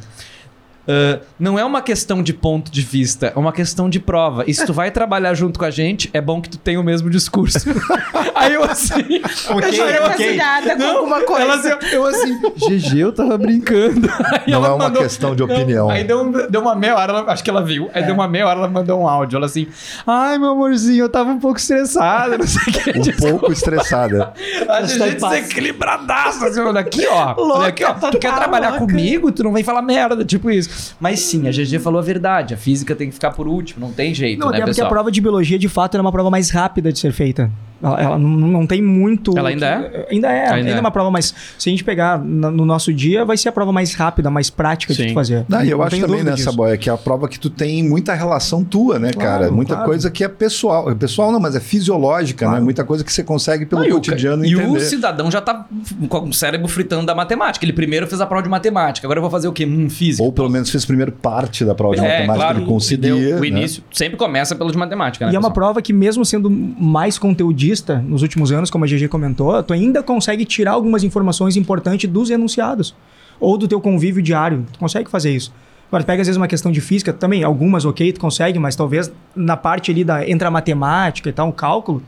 Ah, 0.88 1.19
não 1.39 1.58
é 1.58 1.63
uma 1.63 1.82
questão 1.82 2.22
de 2.22 2.34
ponto 2.34 2.72
de 2.72 2.82
vista, 2.82 3.32
é 3.36 3.39
uma 3.39 3.52
questão 3.54 3.89
de 3.89 4.00
prova. 4.00 4.43
E 4.48 4.54
se 4.54 4.65
tu 4.65 4.74
vai 4.74 4.91
trabalhar 4.91 5.34
junto 5.34 5.58
com 5.60 5.65
a 5.65 5.72
gente, 5.72 6.10
é 6.13 6.19
bom 6.22 6.41
que 6.41 6.50
tu 6.50 6.58
tenha 6.58 6.80
o 6.80 6.84
mesmo 6.84 7.10
discurso. 7.10 7.60
Aí 8.36 8.54
eu 8.54 8.63
assim. 8.63 8.93
Eu 9.22 9.74
chorei 9.74 9.98
fascinada 9.98 10.76
com 10.76 10.84
alguma 10.84 11.22
coisa. 11.22 11.41
Ela 11.43 11.56
assim, 11.56 11.69
eu 11.93 12.06
assim, 12.08 12.39
GG, 12.58 13.00
eu 13.00 13.12
tava 13.13 13.38
brincando. 13.38 14.10
Aí 14.46 14.52
Não 14.52 14.65
é 14.65 14.69
uma 14.69 14.78
mandou- 14.86 15.02
questão 15.04 15.36
de 15.36 15.46
Não, 15.46 15.54
opinião. 15.56 15.89
Aí 15.89 16.04
deu, 16.04 16.50
deu 16.50 16.62
uma 16.62 16.76
meia 16.76 16.96
hora, 16.96 17.13
ela- 17.13 17.32
acho 17.32 17.43
que 17.43 17.50
ela 17.50 17.63
viu. 17.63 17.89
Aí 17.93 18.04
deu 18.04 18.13
uma 18.13 18.28
meia 18.28 18.48
hora, 18.48 18.60
ela 18.60 18.67
mandou 18.67 19.00
um 19.02 19.08
áudio. 19.08 19.38
Ela 19.38 19.46
assim, 19.46 19.67
ai, 20.06 20.38
meu 20.38 20.50
amorzinho, 20.50 21.04
eu 21.06 21.10
tava 21.10 21.30
um 21.30 21.39
pouco 21.39 21.58
estressada, 21.60 22.38
não 22.38 22.46
sei 22.48 22.62
o 22.62 22.93
que. 23.04 23.12
Um 23.12 23.15
pouco 23.32 23.52
estressada. 23.52 24.34
A 24.67 24.82
gente 24.84 25.15
em 25.15 25.19
paz. 25.19 25.41
desequilibradaço, 25.43 26.46
assim, 26.46 26.60
olha 26.60 26.82
aqui, 26.82 27.06
ó. 27.08 27.36
olha 27.38 27.67
aqui, 27.69 27.84
ó. 27.84 27.93
Tu 27.93 28.19
quer 28.19 28.34
trabalhar 28.36 28.72
louca. 28.72 28.86
comigo? 28.88 29.32
Tu 29.32 29.43
não 29.43 29.54
vem 29.54 29.63
falar 29.63 29.82
merda, 29.82 30.24
tipo 30.26 30.50
isso. 30.52 30.73
Mas 31.00 31.20
sim, 31.20 31.48
a 31.48 31.52
GG 31.52 31.80
falou 31.80 32.00
a 32.00 32.04
verdade. 32.04 32.54
A 32.54 32.58
física 32.58 32.96
tem 32.96 33.08
que 33.10 33.14
ficar 33.14 33.32
por 33.32 33.48
último, 33.48 33.86
não 33.86 33.94
tem 33.94 34.14
jeito, 34.14 34.40
Não, 34.40 34.48
né, 34.48 34.54
até 34.58 34.62
porque 34.66 34.72
pessoal? 34.72 34.88
a 34.88 34.90
prova 34.90 35.12
de 35.12 35.22
biologia, 35.22 35.58
de 35.60 35.70
fato, 35.70 35.96
era 35.96 36.02
uma 36.02 36.12
prova 36.12 36.30
mais 36.30 36.50
rápida 36.50 36.92
de 36.92 37.00
ser 37.00 37.12
feita. 37.12 37.50
Ela, 37.82 38.02
ela 38.02 38.18
não, 38.18 38.66
tem 38.66 38.82
muito. 38.82 39.38
Ela 39.38 39.50
ainda 39.50 39.66
é? 39.66 40.08
Ainda 40.10 40.30
é. 40.30 40.42
Ainda 40.44 40.54
Ainda, 40.54 40.70
é. 40.70 40.74
é 40.74 40.80
uma 40.80 40.90
prova 40.90 41.12
mais. 41.12 41.36
Se 41.60 41.68
a 41.68 41.72
gente 41.72 41.84
pegar 41.84 42.18
no 42.18 42.66
nosso 42.66 42.94
dia, 42.94 43.26
vai 43.26 43.36
ser 43.36 43.50
a 43.50 43.52
prova 43.52 43.74
mais 43.74 43.94
rápida, 43.94 44.30
mais 44.30 44.50
prática 44.50 44.94
Sim. 44.94 45.02
de 45.02 45.10
tu 45.10 45.14
fazer. 45.14 45.44
Não, 45.50 45.62
e 45.66 45.70
eu 45.70 45.78
Não 45.80 45.84
acho 45.84 46.00
também 46.00 46.24
nessa 46.24 46.36
disso. 46.46 46.54
boia 46.56 46.78
que 46.78 46.90
é 46.90 46.94
a 46.94 46.98
prova 46.98 47.28
que 47.28 47.38
tu 47.38 47.50
tem 47.50 47.84
muita 47.84 48.14
relação 48.14 48.64
tua, 48.64 48.98
né, 49.00 49.12
Claro, 49.12 49.30
cara? 49.42 49.52
Muita 49.52 49.74
claro. 49.74 49.90
coisa 49.90 50.10
que 50.10 50.24
é 50.24 50.30
pessoal. 50.30 50.96
Pessoal 50.96 51.30
não, 51.30 51.42
mas 51.42 51.58
é 51.58 51.60
fisiológica, 51.60 52.46
Claro. 52.46 52.60
né? 52.60 52.64
Muita 52.64 52.86
coisa 52.86 53.04
que 53.04 53.12
você 53.12 53.22
consegue 53.22 53.66
pelo 53.66 53.82
Não, 53.82 53.88
e 53.90 53.92
o 53.92 53.96
cotidiano 53.96 54.44
ca- 54.44 54.48
e 54.48 54.54
entender. 54.54 54.78
o 54.78 54.80
cidadão 54.80 55.30
já 55.30 55.42
tá 55.42 55.68
com 56.08 56.30
o 56.30 56.34
cérebro 56.34 56.70
fritando 56.70 57.06
da 57.06 57.14
matemática. 57.14 57.66
Ele 57.66 57.74
primeiro 57.74 58.08
fez 58.08 58.22
a 58.22 58.26
prova 58.26 58.44
de 58.44 58.50
matemática, 58.50 59.06
agora 59.06 59.18
eu 59.18 59.22
vou 59.22 59.32
fazer 59.32 59.50
o 59.50 59.52
quê? 59.52 59.66
Hum, 59.66 59.90
física. 59.90 60.24
Ou 60.24 60.32
pelo 60.32 60.50
menos 60.50 60.62
fez 60.71 60.86
primeiro 60.86 61.12
parte 61.12 61.65
da 61.65 61.76
prova 61.76 61.95
de 61.95 62.02
é, 62.02 62.04
matemática 62.04 62.36
claro, 62.36 62.56
que 62.56 62.62
ele 62.62 62.69
conseguia. 62.69 63.36
O 63.38 63.39
né? 63.39 63.47
início 63.47 63.84
sempre 63.91 64.17
começa 64.17 64.56
pelo 64.56 64.71
de 64.71 64.78
matemática, 64.78 65.26
né? 65.26 65.32
E 65.32 65.36
é 65.36 65.39
uma 65.39 65.49
pessoal? 65.49 65.54
prova 65.54 65.82
que, 65.82 65.93
mesmo 65.93 66.26
sendo 66.26 66.49
mais 66.49 67.17
conteudista 67.17 67.97
nos 67.97 68.21
últimos 68.21 68.52
anos, 68.52 68.69
como 68.69 68.86
a 68.86 68.88
GG 68.88 69.08
comentou, 69.08 69.62
tu 69.63 69.73
ainda 69.73 70.02
consegue 70.04 70.45
tirar 70.45 70.71
algumas 70.71 71.04
informações 71.04 71.56
importantes 71.56 72.10
dos 72.10 72.30
enunciados. 72.30 72.95
Ou 73.39 73.58
do 73.58 73.67
teu 73.67 73.82
convívio 73.82 74.21
diário. 74.21 74.65
Tu 74.71 74.80
consegue 74.80 75.10
fazer 75.10 75.32
isso. 75.32 75.54
Agora, 75.88 76.04
pega 76.04 76.21
às 76.21 76.28
vezes 76.28 76.38
uma 76.38 76.47
questão 76.47 76.71
de 76.71 76.82
física, 76.82 77.13
também, 77.13 77.43
algumas 77.43 77.86
ok, 77.86 78.13
tu 78.13 78.19
consegue, 78.19 78.58
mas 78.58 78.76
talvez 78.76 79.13
na 79.36 79.56
parte 79.56 79.91
ali 79.91 80.04
da, 80.04 80.28
entre 80.28 80.47
a 80.47 80.49
matemática 80.49 81.30
e 81.30 81.34
tal, 81.34 81.49
o 81.49 81.54
cálculo, 81.54 82.02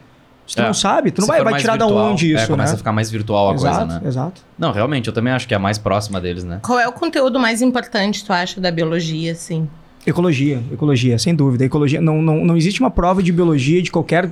se 0.47 0.55
tu 0.55 0.62
É. 0.62 0.65
não 0.65 0.73
sabe, 0.73 1.12
tu 1.12 1.21
não 1.21 1.25
Se 1.25 1.31
vai, 1.31 1.43
vai 1.43 1.60
tirar 1.60 1.77
da 1.77 1.86
virtual, 1.86 2.12
onde 2.12 2.36
é, 2.36 2.38
isso, 2.38 2.47
começa 2.47 2.71
né? 2.71 2.75
a 2.75 2.77
ficar 2.77 2.91
mais 2.91 3.10
virtual 3.10 3.49
a 3.51 3.53
exato, 3.55 3.77
coisa, 3.88 3.99
né? 3.99 4.08
exato. 4.08 4.41
Não, 4.58 4.71
realmente, 4.71 5.08
eu 5.08 5.13
também 5.13 5.34
acho 5.34 5.47
que 5.47 5.53
é 5.53 5.58
a 5.58 5.60
mais 5.60 5.77
próxima 5.77 6.21
deles, 6.21 6.43
né? 6.43 6.60
Qual 6.63 6.79
é 6.79 6.88
o 6.88 6.91
conteúdo 6.91 7.39
mais 7.39 7.62
importante, 7.62 8.23
tu 8.23 8.31
acha, 8.31 8.62
da 8.62 8.71
biologia, 8.71 9.31
assim? 9.31 9.67
Ecologia, 10.05 10.62
ecologia, 10.71 11.17
sem 11.17 11.34
dúvida. 11.34 11.65
Ecologia, 11.65 11.99
não, 11.99 12.21
não, 12.21 12.45
não 12.45 12.55
existe 12.55 12.79
uma 12.79 12.91
prova 12.91 13.23
de 13.23 13.31
biologia 13.31 13.81
de 13.81 13.89
qualquer 13.91 14.29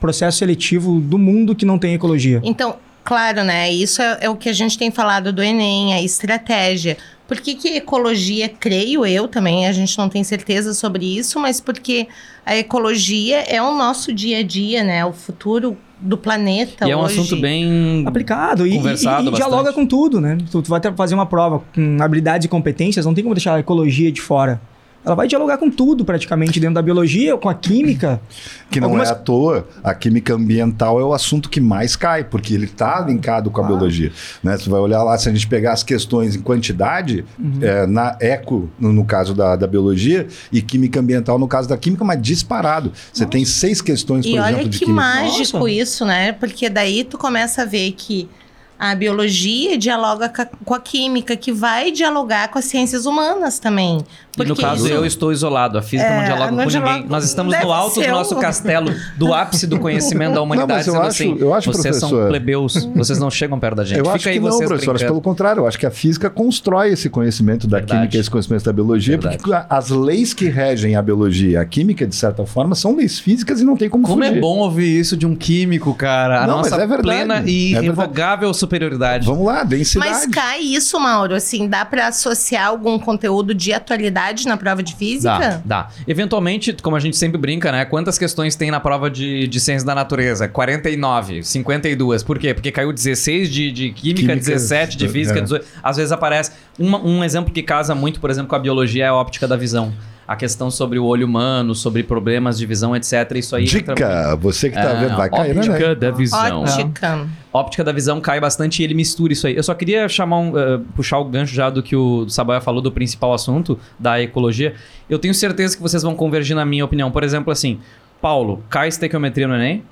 processo 0.00 0.38
seletivo 0.38 1.00
do 1.00 1.16
mundo 1.16 1.54
que 1.54 1.64
não 1.64 1.78
tem 1.78 1.94
ecologia. 1.94 2.40
Então, 2.42 2.74
Claro, 3.04 3.42
né? 3.44 3.70
Isso 3.72 4.00
é, 4.00 4.18
é 4.22 4.30
o 4.30 4.36
que 4.36 4.48
a 4.48 4.52
gente 4.52 4.78
tem 4.78 4.90
falado 4.90 5.32
do 5.32 5.42
Enem, 5.42 5.92
a 5.94 6.00
estratégia. 6.02 6.96
Por 7.26 7.40
que, 7.40 7.54
que 7.54 7.76
ecologia, 7.76 8.48
creio 8.48 9.06
eu 9.06 9.26
também, 9.26 9.66
a 9.66 9.72
gente 9.72 9.96
não 9.98 10.08
tem 10.08 10.22
certeza 10.22 10.74
sobre 10.74 11.04
isso, 11.18 11.40
mas 11.40 11.60
porque 11.60 12.06
a 12.44 12.56
ecologia 12.56 13.38
é 13.40 13.60
o 13.62 13.74
nosso 13.76 14.12
dia 14.12 14.38
a 14.38 14.42
dia, 14.42 14.84
né? 14.84 15.04
O 15.04 15.12
futuro 15.12 15.76
do 15.98 16.18
planeta 16.18 16.86
E 16.86 16.90
é 16.90 16.96
um 16.96 17.00
hoje. 17.00 17.18
assunto 17.18 17.40
bem 17.40 18.04
aplicado 18.06 18.66
e, 18.66 18.74
e, 18.74 18.76
Conversado 18.76 19.28
e 19.28 19.32
dialoga 19.32 19.64
bastante. 19.64 19.74
com 19.74 19.86
tudo, 19.86 20.20
né? 20.20 20.36
Tu, 20.50 20.60
tu 20.62 20.68
vai 20.68 20.80
ter- 20.80 20.92
fazer 20.94 21.14
uma 21.14 21.26
prova 21.26 21.62
com 21.74 21.96
habilidades 22.00 22.44
e 22.44 22.48
competências, 22.48 23.06
não 23.06 23.14
tem 23.14 23.22
como 23.24 23.34
deixar 23.34 23.54
a 23.54 23.60
ecologia 23.60 24.10
de 24.12 24.20
fora. 24.20 24.60
Ela 25.04 25.14
vai 25.16 25.26
dialogar 25.26 25.58
com 25.58 25.68
tudo 25.70 26.04
praticamente 26.04 26.60
dentro 26.60 26.76
da 26.76 26.82
biologia, 26.82 27.36
com 27.36 27.48
a 27.48 27.54
química. 27.54 28.20
Que 28.72 28.80
não 28.80 28.86
Algumas- 28.88 29.08
é 29.10 29.12
à 29.12 29.14
toa, 29.14 29.68
a 29.84 29.92
química 29.94 30.32
ambiental 30.34 30.98
é 30.98 31.04
o 31.04 31.12
assunto 31.12 31.50
que 31.50 31.60
mais 31.60 31.94
cai, 31.94 32.24
porque 32.24 32.54
ele 32.54 32.64
está 32.64 33.00
linkado 33.00 33.50
com 33.50 33.60
a 33.60 33.64
Claro. 33.64 33.76
biologia. 33.76 34.10
Né? 34.42 34.56
Você 34.56 34.70
vai 34.70 34.80
olhar 34.80 35.02
lá, 35.02 35.18
se 35.18 35.28
a 35.28 35.32
gente 35.32 35.46
pegar 35.46 35.74
as 35.74 35.82
questões 35.82 36.34
em 36.34 36.40
quantidade, 36.40 37.22
Uhum. 37.38 37.58
é, 37.60 37.86
na 37.86 38.16
eco, 38.18 38.70
no, 38.80 38.90
no 38.92 39.04
caso 39.04 39.34
da, 39.34 39.56
da 39.56 39.66
biologia, 39.66 40.26
e 40.50 40.62
química 40.62 41.00
ambiental 41.00 41.38
no 41.38 41.46
caso 41.46 41.68
da 41.68 41.76
química, 41.76 42.02
mas 42.02 42.22
disparado. 42.22 42.92
Você 43.12 43.26
tem 43.26 43.44
seis 43.44 43.82
questões, 43.82 44.24
por 44.24 44.32
E 44.34 44.38
olha 44.38 44.52
exemplo, 44.52 44.68
de 44.70 44.78
que 44.78 44.84
química. 44.86 45.04
mágico 45.04 45.58
Nossa. 45.58 45.70
isso, 45.70 46.04
né? 46.06 46.32
Porque 46.32 46.70
daí 46.70 47.04
tu 47.04 47.18
começa 47.18 47.60
a 47.60 47.66
ver 47.66 47.92
que 47.92 48.30
a 48.78 48.94
biologia 48.96 49.76
dialoga 49.78 50.32
com 50.64 50.74
a 50.74 50.80
química, 50.80 51.36
que 51.36 51.52
vai 51.52 51.92
dialogar 51.92 52.48
com 52.48 52.58
as 52.58 52.64
ciências 52.64 53.04
humanas 53.06 53.58
também. 53.60 53.98
E 54.32 54.36
Porque 54.36 54.48
no 54.48 54.56
caso, 54.56 54.86
isso- 54.86 54.94
eu 54.94 55.04
estou 55.04 55.30
isolado. 55.30 55.76
A 55.76 55.82
física 55.82 56.08
não 56.08 56.22
É, 56.22 56.24
dialoga 56.24 56.50
não 56.52 56.64
com 56.64 56.70
dialoga- 56.70 56.92
ninguém. 56.94 57.08
Nós 57.10 57.22
estamos 57.22 57.52
deve 57.52 57.66
no 57.66 57.72
alto 57.72 58.00
do 58.00 58.06
nosso 58.08 58.34
um- 58.34 58.40
castelo, 58.40 58.94
do 59.18 59.34
ápice 59.34 59.66
do 59.66 59.78
conhecimento 59.78 60.32
da 60.32 60.40
humanidade. 60.40 60.72
mas 60.72 60.86
eu 60.86 60.96
acho- 60.96 61.06
assim, 61.08 61.36
eu 61.38 61.52
acho, 61.52 61.70
vocês 61.70 61.96
são 61.96 62.08
professor- 62.08 62.28
plebeus, 62.30 62.88
vocês 62.96 63.18
não 63.18 63.30
chegam 63.30 63.60
perto 63.60 63.76
da 63.76 63.84
gente. 63.84 63.98
Eu 63.98 64.06
Fica 64.06 64.16
acho 64.16 64.28
aí 64.30 64.34
que 64.36 64.40
não, 64.40 64.50
vocês 64.50 64.68
professor. 64.68 64.94
Acho 64.96 65.04
pelo 65.04 65.20
contrário. 65.20 65.60
Eu 65.60 65.66
acho 65.68 65.78
que 65.78 65.84
a 65.84 65.90
física 65.90 66.30
constrói 66.30 66.92
esse 66.92 67.10
conhecimento 67.10 67.66
da 67.66 67.76
Verdade. 67.76 68.00
química, 68.00 68.16
esse 68.16 68.30
conhecimento 68.30 68.64
da 68.64 68.72
biologia, 68.72 69.18
Verdade. 69.18 69.36
porque 69.42 69.66
as 69.68 69.90
leis 69.90 70.32
que 70.32 70.48
regem 70.48 70.96
a 70.96 71.02
biologia 71.02 71.50
e 71.50 71.56
a 71.58 71.64
química, 71.66 72.06
de 72.06 72.16
certa 72.16 72.46
forma, 72.46 72.74
são 72.74 72.96
leis 72.96 73.18
físicas 73.18 73.60
e 73.60 73.64
não 73.64 73.76
tem 73.76 73.90
como, 73.90 74.06
Como 74.06 74.22
fugir. 74.24 74.38
é 74.38 74.40
bom 74.40 74.60
ouvir 74.60 74.98
isso 74.98 75.14
de 75.14 75.26
um 75.26 75.36
químico, 75.36 75.92
cara. 75.94 76.44
A 76.44 76.46
Não, 76.46 76.56
mas 76.58 76.70
nossa 76.70 76.82
é 76.82 76.86
verdade. 76.86 77.02
plena 77.02 77.34
e 77.34 77.74
É 77.74 77.80
verdade. 77.80 77.84
irrevogável 77.86 78.54
superioridade. 78.54 79.26
Vamos 79.26 79.44
lá, 79.44 79.62
densidade. 79.62 80.10
Mas 80.10 80.26
cai 80.26 80.60
isso, 80.62 80.98
Mauro, 80.98 81.34
assim, 81.34 81.68
dá 81.68 81.84
pra 81.84 82.06
associar 82.06 82.68
algum 82.68 82.98
conteúdo 82.98 83.52
de 83.54 83.74
atualidade 83.74 84.21
na 84.46 84.56
prova 84.56 84.82
de 84.82 84.94
física? 84.94 85.38
Dá, 85.38 85.62
dá. 85.64 85.88
Eventualmente, 86.06 86.72
como 86.82 86.96
a 86.96 87.00
gente 87.00 87.16
sempre 87.16 87.38
brinca, 87.38 87.70
né? 87.72 87.84
Quantas 87.84 88.18
questões 88.18 88.54
tem 88.56 88.70
na 88.70 88.80
prova 88.80 89.10
de, 89.10 89.46
de 89.48 89.60
ciência 89.60 89.86
da 89.86 89.94
natureza? 89.94 90.48
49, 90.48 91.42
52. 91.42 92.22
Por 92.22 92.38
quê? 92.38 92.54
Porque 92.54 92.70
caiu 92.70 92.92
16 92.92 93.50
de, 93.50 93.72
de 93.72 93.90
química, 93.90 94.20
Química, 94.20 94.36
17 94.36 94.96
de 94.96 95.08
física, 95.08 95.38
é. 95.38 95.42
18. 95.42 95.66
Às 95.82 95.96
vezes 95.96 96.12
aparece. 96.12 96.52
Uma- 96.78 96.98
um 97.04 97.22
exemplo 97.24 97.52
que 97.52 97.62
casa 97.62 97.94
muito, 97.94 98.20
por 98.20 98.30
exemplo, 98.30 98.48
com 98.48 98.56
a 98.56 98.58
biologia 98.58 99.04
é 99.04 99.08
a 99.08 99.14
óptica 99.14 99.46
da 99.48 99.56
visão. 99.56 99.92
A 100.26 100.36
questão 100.36 100.70
sobre 100.70 100.98
o 100.98 101.04
olho 101.04 101.26
humano, 101.26 101.74
sobre 101.74 102.02
problemas 102.02 102.56
de 102.58 102.64
visão, 102.64 102.94
etc. 102.94 103.12
Isso 103.34 103.56
aí. 103.56 103.64
entra 103.64 103.94
Dica, 103.94 104.36
você 104.36 104.70
que 104.70 104.76
tá 104.76 104.90
É, 104.90 105.00
vendo, 105.00 105.16
vai 105.16 105.28
cair, 105.28 105.54
né? 105.54 105.60
óptica 105.60 105.94
da 105.96 106.10
visão. 106.10 106.62
Ótica. 106.62 107.26
Óptica 107.52 107.84
da 107.84 107.92
visão 107.92 108.20
cai 108.20 108.40
bastante 108.40 108.80
e 108.80 108.84
ele 108.84 108.94
mistura 108.94 109.32
isso 109.32 109.46
aí. 109.46 109.56
Eu 109.56 109.62
só 109.62 109.74
queria 109.74 110.08
chamar 110.08 110.38
um, 110.38 110.58
eh, 110.58 110.80
puxar 110.96 111.18
o 111.18 111.24
gancho 111.24 111.54
já 111.54 111.68
do 111.68 111.82
que 111.82 111.94
o 111.94 112.28
Saboia 112.28 112.60
falou 112.60 112.80
do 112.80 112.90
principal 112.90 113.34
assunto 113.34 113.78
da 113.98 114.20
ecologia. 114.22 114.74
Eu 115.10 115.18
tenho 115.18 115.34
certeza 115.34 115.76
que 115.76 115.82
vocês 115.82 116.02
vão 116.02 116.14
convergir 116.14 116.56
na 116.56 116.64
minha 116.64 116.84
opinião. 116.84 117.10
Por 117.10 117.22
exemplo, 117.24 117.52
assim, 117.52 117.78
Paulo, 118.20 118.62
cai 118.70 118.88
estequiometria 118.88 119.46
no 119.48 119.54
Enem? 119.54 119.82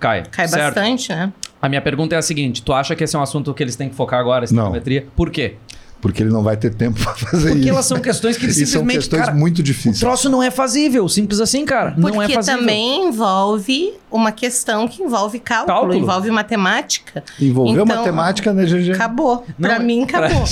Cai. 0.00 0.22
Cai 0.30 0.48
certo? 0.48 0.74
bastante, 0.74 1.10
né? 1.10 1.32
A 1.60 1.68
minha 1.68 1.80
pergunta 1.82 2.14
é 2.14 2.18
a 2.18 2.22
seguinte: 2.22 2.62
tu 2.62 2.72
acha 2.72 2.96
que 2.96 3.04
esse 3.04 3.14
é 3.14 3.18
um 3.18 3.22
assunto 3.22 3.52
que 3.52 3.62
eles 3.62 3.76
têm 3.76 3.88
que 3.88 3.94
focar 3.94 4.18
agora, 4.20 4.44
estequiometria? 4.44 5.06
Por 5.14 5.30
quê? 5.30 5.56
Porque 6.00 6.22
ele 6.22 6.30
não 6.30 6.44
vai 6.44 6.56
ter 6.56 6.72
tempo 6.72 6.98
pra 7.02 7.12
fazer 7.14 7.48
Porque 7.48 7.60
isso. 7.62 7.68
elas 7.70 7.86
são 7.86 7.98
questões 7.98 8.36
que 8.36 8.46
E 8.46 8.52
são 8.52 8.64
simplesmente, 8.66 8.94
questões 8.98 9.20
cara, 9.24 9.34
muito 9.34 9.58
o 9.58 9.62
difíceis. 9.62 9.98
troço 9.98 10.28
não 10.30 10.40
é 10.42 10.50
fazível, 10.50 11.08
simples 11.08 11.40
assim, 11.40 11.64
cara. 11.64 11.90
Porque 12.00 12.16
não 12.16 12.22
é 12.22 12.28
fazível. 12.28 12.58
também 12.60 13.06
envolve 13.08 13.94
uma 14.10 14.30
questão 14.30 14.86
que 14.86 15.02
envolve 15.02 15.38
cálculo, 15.40 15.66
Cálculo. 15.76 15.94
envolve 15.96 16.30
matemática. 16.30 17.22
Envolveu 17.40 17.82
Então, 17.84 17.96
matemática, 17.96 18.52
né, 18.52 18.64
GG? 18.64 18.92
Acabou. 18.92 19.44
Pra 19.60 19.74
é- 19.74 19.78
mim, 19.80 20.04
acabou. 20.04 20.44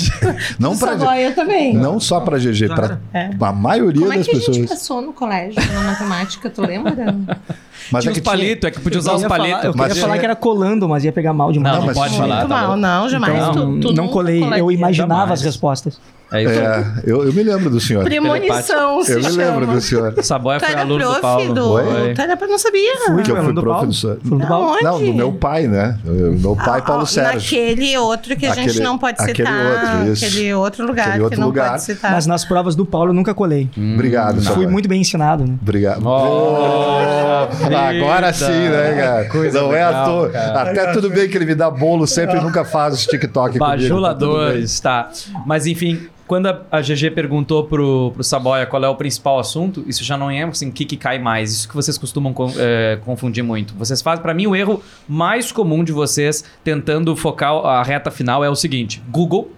Não 0.59 0.77
pra 0.77 0.97
Saboia 0.97 1.31
também. 1.35 1.73
Não 1.73 1.99
só 1.99 2.19
pra 2.19 2.37
GG, 2.37 2.67
pra 2.67 2.99
É. 3.13 3.29
a 3.39 3.51
maioria 3.53 4.01
Como 4.01 4.13
é 4.13 4.17
das 4.17 4.25
que 4.25 4.31
a 4.31 4.35
pessoas. 4.39 4.57
gente 4.57 4.67
passou 4.69 5.01
no 5.01 5.13
colégio 5.13 5.61
na 5.73 5.81
matemática, 5.81 6.49
tu 6.49 6.61
lembra? 6.61 7.15
Mas 7.91 8.03
Tinha 8.03 8.11
é 8.11 8.13
os 8.13 8.17
tinha- 8.17 8.23
palitos, 8.23 8.67
é 8.67 8.71
que 8.71 8.79
podia 8.79 8.99
usar 8.99 9.13
os 9.15 9.21
falar- 9.23 9.37
palitos. 9.37 9.63
eu 9.65 9.71
queria 9.73 9.87
Mas- 9.89 9.97
falar 9.99 10.17
que 10.17 10.25
era 10.25 10.35
colando, 10.35 10.87
mas 10.89 11.03
ia 11.03 11.11
pegar 11.11 11.33
mal 11.33 11.51
demais. 11.51 11.73
Não, 11.75 11.79
não 11.81 11.87
mas 11.87 11.97
pode 11.97 12.09
tinha- 12.13 12.21
falar. 12.23 12.35
Muito 12.37 12.49
tá 12.49 12.67
mal, 12.67 12.77
não, 12.77 13.09
jamais. 13.09 13.35
Então, 13.35 13.53
tu, 13.53 13.79
tu 13.79 13.93
não 13.93 14.03
nunca 14.03 14.13
colei. 14.13 14.43
Eu 14.43 14.71
imaginava 14.71 15.21
Jamais. 15.21 15.39
as 15.39 15.41
respostas. 15.45 15.99
É 16.29 16.43
isso. 16.43 16.59
É, 16.59 16.85
eu, 17.05 17.23
eu 17.23 17.31
me 17.31 17.41
lembro 17.41 17.69
do 17.69 17.79
senhor. 17.79 18.03
Premonição, 18.03 19.01
se 19.01 19.13
Eu 19.13 19.21
me 19.21 19.29
lembro 19.29 19.65
do 19.65 19.79
senhor. 19.79 20.13
Saboia 20.21 20.59
Tu 20.59 20.65
foi 20.65 20.75
aluno 20.75 20.97
do 20.99 21.05
prof 21.05 21.21
Paulo. 21.21 21.53
do... 21.53 21.71
Oi? 21.71 22.13
Tu 22.13 22.21
era 22.21 22.35
pra 22.35 22.47
não 22.47 22.57
sabia. 22.57 22.97
Fui, 23.05 23.23
Que 23.23 23.31
eu 23.31 23.35
foi 23.37 23.45
fui 23.45 23.53
do 23.53 23.61
prof 23.61 24.01
Paulo. 24.01 24.19
do 24.21 24.47
Paulo. 24.47 24.77
Não, 24.81 24.99
do 24.99 25.13
meu 25.13 25.31
pai, 25.31 25.67
né? 25.67 25.97
Meu 26.03 26.53
pai, 26.55 26.79
Ah, 26.79 26.81
Paulo 26.81 27.05
Sérgio. 27.07 27.33
Naquele 27.35 27.97
outro 27.97 28.35
que 28.35 28.45
a 28.45 28.53
gente 28.53 28.69
Aquele- 28.71 28.83
não 28.83 28.97
pode 28.97 29.21
aquele 29.21 29.37
citar. 29.47 29.65
outro, 29.65 30.11
isso. 30.11 30.25
Aquele 30.25 30.53
outro 30.53 30.85
lugar 30.85 31.07
Aquele 31.07 31.23
outro 31.23 31.35
que 31.35 31.39
não 31.39 31.47
lugar. 31.47 31.69
pode 31.71 31.83
citar. 31.83 32.11
Mas 32.11 32.25
nas 32.27 32.43
provas 32.43 32.75
do 32.75 32.85
Paulo 32.85 33.11
eu 33.11 33.13
nunca 33.13 33.33
colei. 33.33 33.69
Obrigado, 33.95 34.41
Fui 34.53 34.67
muito 34.67 34.89
bem 34.89 34.99
ensinado, 35.01 35.45
né? 35.45 35.55
Obrigado. 35.61 36.01
Oh, 36.05 37.47
Oh, 37.47 37.75
agora 37.75 38.33
sim, 38.33 38.51
né, 38.51 38.95
cara? 38.99 39.29
Coisa 39.29 39.61
não 39.61 39.73
é 39.73 39.81
à 39.83 39.87
legal, 39.89 40.05
toa. 40.05 40.29
cara. 40.29 40.61
Até 40.71 40.91
tudo 40.91 41.09
bem 41.09 41.29
que 41.29 41.37
ele 41.37 41.45
me 41.45 41.55
dá 41.55 41.69
bolo 41.71 42.05
sempre 42.05 42.37
e 42.37 42.41
nunca 42.41 42.65
faz 42.65 42.93
os 42.95 43.05
TikTok 43.05 43.57
comigo. 43.57 43.59
tá. 43.65 43.71
Bajuladores, 43.71 44.79
tá. 44.79 45.09
Mas 45.45 45.65
enfim, 45.65 46.07
quando 46.27 46.47
a, 46.47 46.61
a 46.71 46.81
GG 46.81 47.11
perguntou 47.15 47.63
pro, 47.63 48.11
pro 48.13 48.23
Saboia 48.23 48.65
qual 48.65 48.83
é 48.83 48.89
o 48.89 48.95
principal 48.95 49.39
assunto, 49.39 49.83
isso 49.87 50.03
já 50.03 50.17
não 50.17 50.29
é 50.29 50.43
assim, 50.43 50.69
o 50.69 50.71
que, 50.71 50.85
que 50.85 50.97
cai 50.97 51.17
mais. 51.17 51.51
Isso 51.51 51.67
que 51.69 51.75
vocês 51.75 51.97
costumam 51.97 52.33
con- 52.33 52.51
é, 52.57 52.99
confundir 53.05 53.43
muito. 53.43 53.73
Vocês 53.75 54.01
fazem, 54.01 54.21
para 54.21 54.33
mim, 54.33 54.45
o 54.47 54.55
erro 54.55 54.83
mais 55.07 55.51
comum 55.51 55.83
de 55.83 55.91
vocês 55.91 56.43
tentando 56.63 57.15
focar 57.15 57.53
a 57.65 57.81
reta 57.81 58.11
final 58.11 58.43
é 58.43 58.49
o 58.49 58.55
seguinte: 58.55 59.01
Google. 59.09 59.51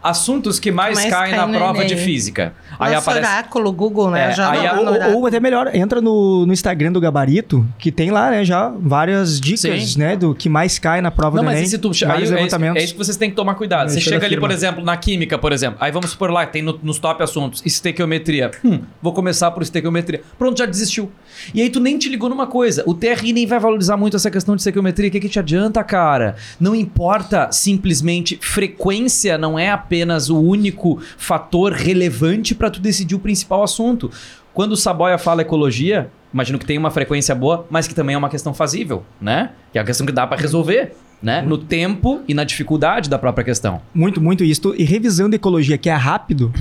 Assuntos 0.00 0.60
que 0.60 0.70
mais, 0.70 0.94
mais 0.96 1.10
caem 1.12 1.34
cai 1.34 1.46
na 1.46 1.58
prova 1.58 1.84
de 1.84 1.94
Enem. 1.94 2.04
física. 2.04 2.54
Aí 2.78 2.94
Nosso 2.94 3.10
aparece. 3.10 3.32
oráculo, 3.32 3.72
Google, 3.72 4.10
né? 4.12 4.30
É, 4.30 4.32
Já 4.32 4.50
aí 4.52 4.62
lá 4.62 4.70
a- 4.70 4.76
no 4.76 5.08
Ou, 5.14 5.16
ou 5.22 5.26
até 5.26 5.40
melhor, 5.40 5.74
entra 5.74 6.00
no, 6.00 6.46
no 6.46 6.52
Instagram 6.52 6.92
do 6.92 7.00
Gabarito, 7.00 7.66
que 7.78 7.90
tem 7.90 8.10
lá, 8.12 8.30
né, 8.30 8.44
já 8.44 8.72
várias 8.78 9.40
dicas, 9.40 9.60
Sim. 9.94 9.98
né, 9.98 10.16
do 10.16 10.34
que 10.36 10.48
mais 10.48 10.78
cai 10.78 11.00
na 11.00 11.10
prova 11.10 11.36
Não, 11.36 11.42
do 11.42 11.46
mas 11.46 11.56
Enem. 11.56 11.66
e 11.66 11.68
se 11.70 11.78
tu. 11.78 11.88
Aí, 12.06 12.20
é, 12.20 12.22
isso, 12.22 12.32
levantamentos. 12.32 12.80
é 12.80 12.84
isso 12.84 12.92
que 12.94 12.98
vocês 12.98 13.16
têm 13.16 13.28
que 13.30 13.34
tomar 13.36 13.56
cuidado. 13.56 13.90
Você 13.90 14.00
chega 14.00 14.24
ali, 14.24 14.38
por 14.38 14.52
exemplo, 14.52 14.84
na 14.84 14.96
química, 14.96 15.36
por 15.36 15.52
exemplo. 15.52 15.78
Aí 15.80 15.90
vamos 15.90 16.10
supor 16.10 16.30
lá, 16.30 16.46
tem 16.46 16.62
no- 16.62 16.78
nos 16.80 17.00
top 17.00 17.20
assuntos, 17.22 17.60
estequiometria. 17.66 18.52
Hum, 18.64 18.80
vou 19.02 19.12
começar 19.12 19.50
por 19.50 19.62
estequiometria. 19.64 20.22
Pronto, 20.38 20.56
já 20.58 20.66
desistiu. 20.66 21.10
E 21.54 21.62
aí 21.62 21.70
tu 21.70 21.80
nem 21.80 21.98
te 21.98 22.08
ligou 22.08 22.28
numa 22.28 22.46
coisa. 22.46 22.82
O 22.86 22.94
TRI 22.94 23.32
nem 23.32 23.46
vai 23.46 23.58
valorizar 23.58 23.96
muito 23.96 24.16
essa 24.16 24.30
questão 24.30 24.54
de 24.54 24.60
estequiometria. 24.60 25.08
O 25.08 25.12
que, 25.12 25.20
que 25.20 25.28
te 25.28 25.38
adianta, 25.38 25.82
cara? 25.84 26.36
Não 26.58 26.74
importa 26.74 27.50
simplesmente 27.52 28.38
frequência, 28.42 29.38
não 29.38 29.58
é 29.58 29.70
apenas 29.70 30.30
o 30.30 30.40
único 30.40 31.00
fator 31.16 31.72
relevante 31.72 32.54
para 32.54 32.70
tu 32.70 32.80
decidir 32.80 33.14
o 33.14 33.18
principal 33.18 33.62
assunto. 33.62 34.10
Quando 34.52 34.72
o 34.72 34.76
Saboia 34.76 35.18
fala 35.18 35.42
ecologia, 35.42 36.10
imagino 36.32 36.58
que 36.58 36.66
tem 36.66 36.76
uma 36.76 36.90
frequência 36.90 37.34
boa, 37.34 37.66
mas 37.70 37.86
que 37.86 37.94
também 37.94 38.14
é 38.14 38.18
uma 38.18 38.28
questão 38.28 38.52
fazível, 38.52 39.04
né? 39.20 39.52
Que 39.72 39.78
é 39.78 39.80
uma 39.80 39.86
questão 39.86 40.06
que 40.06 40.12
dá 40.12 40.26
para 40.26 40.40
resolver, 40.40 40.96
né? 41.22 41.42
No 41.42 41.58
tempo 41.58 42.20
e 42.28 42.34
na 42.34 42.44
dificuldade 42.44 43.10
da 43.10 43.18
própria 43.18 43.44
questão. 43.44 43.80
Muito, 43.92 44.20
muito 44.20 44.44
isso. 44.44 44.74
E 44.76 44.84
revisando 44.84 45.34
ecologia, 45.34 45.76
que 45.76 45.90
é 45.90 45.94
rápido, 45.94 46.52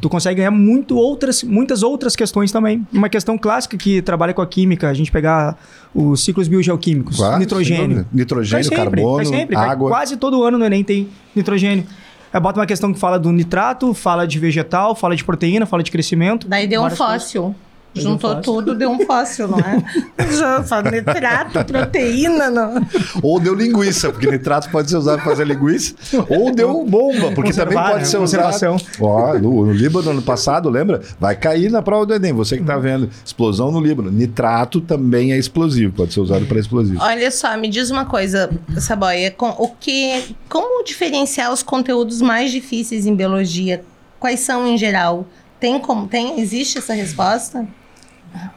tu 0.00 0.08
consegue 0.08 0.38
ganhar 0.38 0.50
muito 0.50 0.96
outras, 0.96 1.42
muitas 1.42 1.82
outras 1.82 2.16
questões 2.16 2.50
também. 2.50 2.86
Uma 2.92 3.08
questão 3.08 3.38
clássica 3.38 3.76
que 3.76 4.02
trabalha 4.02 4.34
com 4.34 4.42
a 4.42 4.46
química, 4.46 4.88
a 4.88 4.94
gente 4.94 5.12
pegar 5.12 5.56
os 5.94 6.24
ciclos 6.24 6.48
biogeoquímicos, 6.48 7.16
Claro, 7.16 7.38
nitrogênio. 7.38 8.06
Nitrogênio, 8.12 8.64
sempre, 8.64 8.76
carbono, 8.76 9.26
sempre, 9.26 9.56
água. 9.56 9.88
Quase 9.88 10.16
todo 10.16 10.42
ano 10.42 10.58
no 10.58 10.64
Enem 10.64 10.82
tem 10.82 11.08
nitrogênio. 11.34 11.84
Aí 12.32 12.40
bota 12.40 12.60
uma 12.60 12.66
questão 12.66 12.92
que 12.92 12.98
fala 12.98 13.18
do 13.18 13.32
nitrato, 13.32 13.92
fala 13.92 14.26
de 14.26 14.38
vegetal, 14.38 14.94
fala 14.94 15.16
de 15.16 15.24
proteína, 15.24 15.66
fala 15.66 15.82
de 15.82 15.90
crescimento. 15.90 16.46
Daí 16.46 16.66
deu 16.66 16.80
um 16.80 16.88
Várias 16.88 16.98
coisas. 16.98 17.54
Um 17.96 18.00
Juntou 18.00 18.40
tudo, 18.40 18.74
deu 18.74 18.90
um 18.90 19.04
fóssil, 19.04 19.48
não 19.48 19.58
é? 19.58 19.82
Já 20.32 20.62
fala 20.62 20.90
nitrato, 20.90 21.64
proteína, 21.64 22.48
não. 22.48 22.74
Ou 23.22 23.40
deu 23.40 23.54
linguiça, 23.54 24.10
porque 24.10 24.30
nitrato 24.30 24.70
pode 24.70 24.88
ser 24.90 24.96
usado 24.96 25.20
para 25.22 25.30
fazer 25.30 25.44
linguiça. 25.46 25.94
Ou 26.28 26.54
deu 26.54 26.84
bomba, 26.84 27.32
porque 27.32 27.52
também 27.52 27.74
Conservar, 27.76 27.88
pode 27.90 27.98
né? 28.00 28.04
ser 28.04 28.18
usado. 28.18 28.76
Ó, 29.00 29.34
no, 29.38 29.66
no 29.66 29.72
Líbano, 29.72 30.10
ano 30.10 30.22
passado, 30.22 30.68
lembra? 30.68 31.00
Vai 31.18 31.34
cair 31.34 31.70
na 31.70 31.82
prova 31.82 32.06
do 32.06 32.14
Enem. 32.14 32.32
Você 32.32 32.56
que 32.58 32.64
tá 32.64 32.78
vendo. 32.78 33.10
Explosão 33.24 33.72
no 33.72 33.80
Líbano. 33.80 34.10
Nitrato 34.10 34.80
também 34.80 35.32
é 35.32 35.38
explosivo, 35.38 35.92
pode 35.92 36.12
ser 36.14 36.20
usado 36.20 36.46
para 36.46 36.58
explosivo. 36.60 37.00
Olha 37.02 37.30
só, 37.30 37.56
me 37.56 37.68
diz 37.68 37.90
uma 37.90 38.04
coisa, 38.04 38.50
Saboia. 38.78 39.30
com- 39.32 39.54
o 39.58 39.68
que, 39.68 40.36
como 40.48 40.84
diferenciar 40.84 41.52
os 41.52 41.62
conteúdos 41.62 42.20
mais 42.22 42.50
difíceis 42.52 43.04
em 43.04 43.14
biologia? 43.14 43.82
Quais 44.20 44.40
são 44.40 44.66
em 44.66 44.78
geral? 44.78 45.26
Tem 45.58 45.78
como? 45.78 46.06
Tem? 46.06 46.40
Existe 46.40 46.78
essa 46.78 46.94
resposta? 46.94 47.66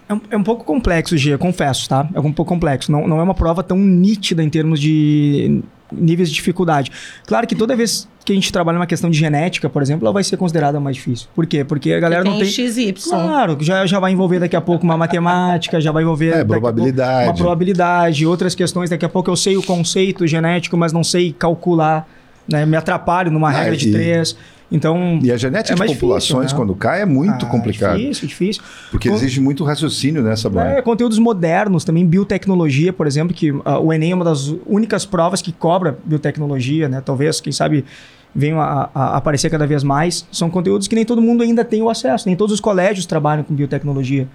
É 0.07 0.13
um, 0.13 0.21
é 0.31 0.37
um 0.37 0.43
pouco 0.43 0.63
complexo, 0.63 1.17
Gia, 1.17 1.37
confesso, 1.37 1.87
tá? 1.89 2.07
É 2.13 2.19
um 2.19 2.31
pouco 2.31 2.49
complexo. 2.53 2.91
Não, 2.91 3.07
não 3.07 3.19
é 3.19 3.23
uma 3.23 3.33
prova 3.33 3.63
tão 3.63 3.77
nítida 3.77 4.43
em 4.43 4.49
termos 4.49 4.79
de 4.79 5.61
níveis 5.91 6.29
de 6.29 6.35
dificuldade. 6.35 6.91
Claro 7.25 7.45
que 7.45 7.55
toda 7.55 7.75
vez 7.75 8.07
que 8.25 8.31
a 8.31 8.35
gente 8.35 8.51
trabalha 8.51 8.79
uma 8.79 8.87
questão 8.87 9.09
de 9.09 9.17
genética, 9.17 9.69
por 9.69 9.81
exemplo, 9.81 10.05
ela 10.05 10.13
vai 10.13 10.23
ser 10.23 10.37
considerada 10.37 10.79
mais 10.79 10.95
difícil. 10.95 11.27
Por 11.35 11.45
quê? 11.45 11.63
Porque 11.63 11.91
a 11.93 11.99
galera 11.99 12.23
tem 12.23 12.31
não 12.31 12.39
tem. 12.39 12.47
XY. 12.47 12.93
Claro, 12.93 13.57
já, 13.61 13.85
já 13.85 13.99
vai 13.99 14.11
envolver 14.11 14.39
daqui 14.39 14.55
a 14.55 14.61
pouco 14.61 14.83
uma 14.83 14.97
matemática, 14.97 15.79
já 15.81 15.91
vai 15.91 16.03
envolver. 16.03 16.33
É, 16.33 16.43
probabilidade. 16.45 17.27
Uma 17.27 17.33
probabilidade, 17.35 18.25
outras 18.25 18.55
questões. 18.55 18.89
Daqui 18.89 19.05
a 19.05 19.09
pouco 19.09 19.29
eu 19.29 19.35
sei 19.35 19.57
o 19.57 19.63
conceito 19.63 20.25
genético, 20.25 20.77
mas 20.77 20.93
não 20.93 21.03
sei 21.03 21.33
calcular. 21.33 22.07
Né? 22.47 22.65
Me 22.65 22.75
atrapalho 22.75 23.31
numa 23.31 23.49
Ah, 23.49 23.51
regra 23.51 23.75
de 23.75 23.89
e- 23.89 23.91
três. 23.91 24.35
Então. 24.75 25.19
E 25.21 25.31
a 25.31 25.37
genética 25.37 25.81
é 25.83 25.87
de 25.87 25.93
populações, 25.93 26.47
difícil, 26.47 26.57
né? 26.57 26.65
quando 26.65 26.75
cai, 26.75 27.01
é 27.03 27.05
muito 27.05 27.45
Ah, 27.45 27.49
complicado. 27.49 27.95
Difícil, 27.97 28.27
difícil. 28.27 28.63
Porque 28.89 29.07
Com- 29.07 29.15
exige 29.15 29.39
muito 29.39 29.63
raciocínio 29.63 30.23
nessa 30.23 30.47
É, 30.47 30.51
banha. 30.51 30.81
conteúdos 30.81 31.19
modernos, 31.19 31.85
também 31.85 32.03
biotecnologia, 32.05 32.91
por 32.91 33.05
exemplo, 33.05 33.35
que 33.35 33.53
ah, 33.63 33.77
o 33.79 33.93
Enem 33.93 34.11
é 34.11 34.15
uma 34.15 34.25
das 34.25 34.47
únicas 34.65 35.05
provas 35.05 35.43
que 35.43 35.51
cobra 35.51 35.95
biotecnologia, 36.03 36.89
né? 36.89 37.01
Talvez, 37.05 37.39
quem 37.39 37.53
sabe, 37.53 37.85
venham 38.33 38.59
a, 38.59 38.89
a 38.95 39.15
aparecer 39.17 39.51
cada 39.51 39.67
vez 39.67 39.83
mais. 39.83 40.25
São 40.31 40.49
conteúdos 40.49 40.87
que 40.87 40.95
nem 40.95 41.05
todo 41.05 41.21
mundo 41.21 41.43
ainda 41.43 41.63
tem 41.63 41.83
o 41.83 41.89
acesso, 41.89 42.27
nem 42.27 42.35
todos 42.35 42.51
os 42.55 42.59
colégios 42.59 43.05
trabalham 43.05 43.43
com 43.43 43.53
biotecnologia. 43.53 44.27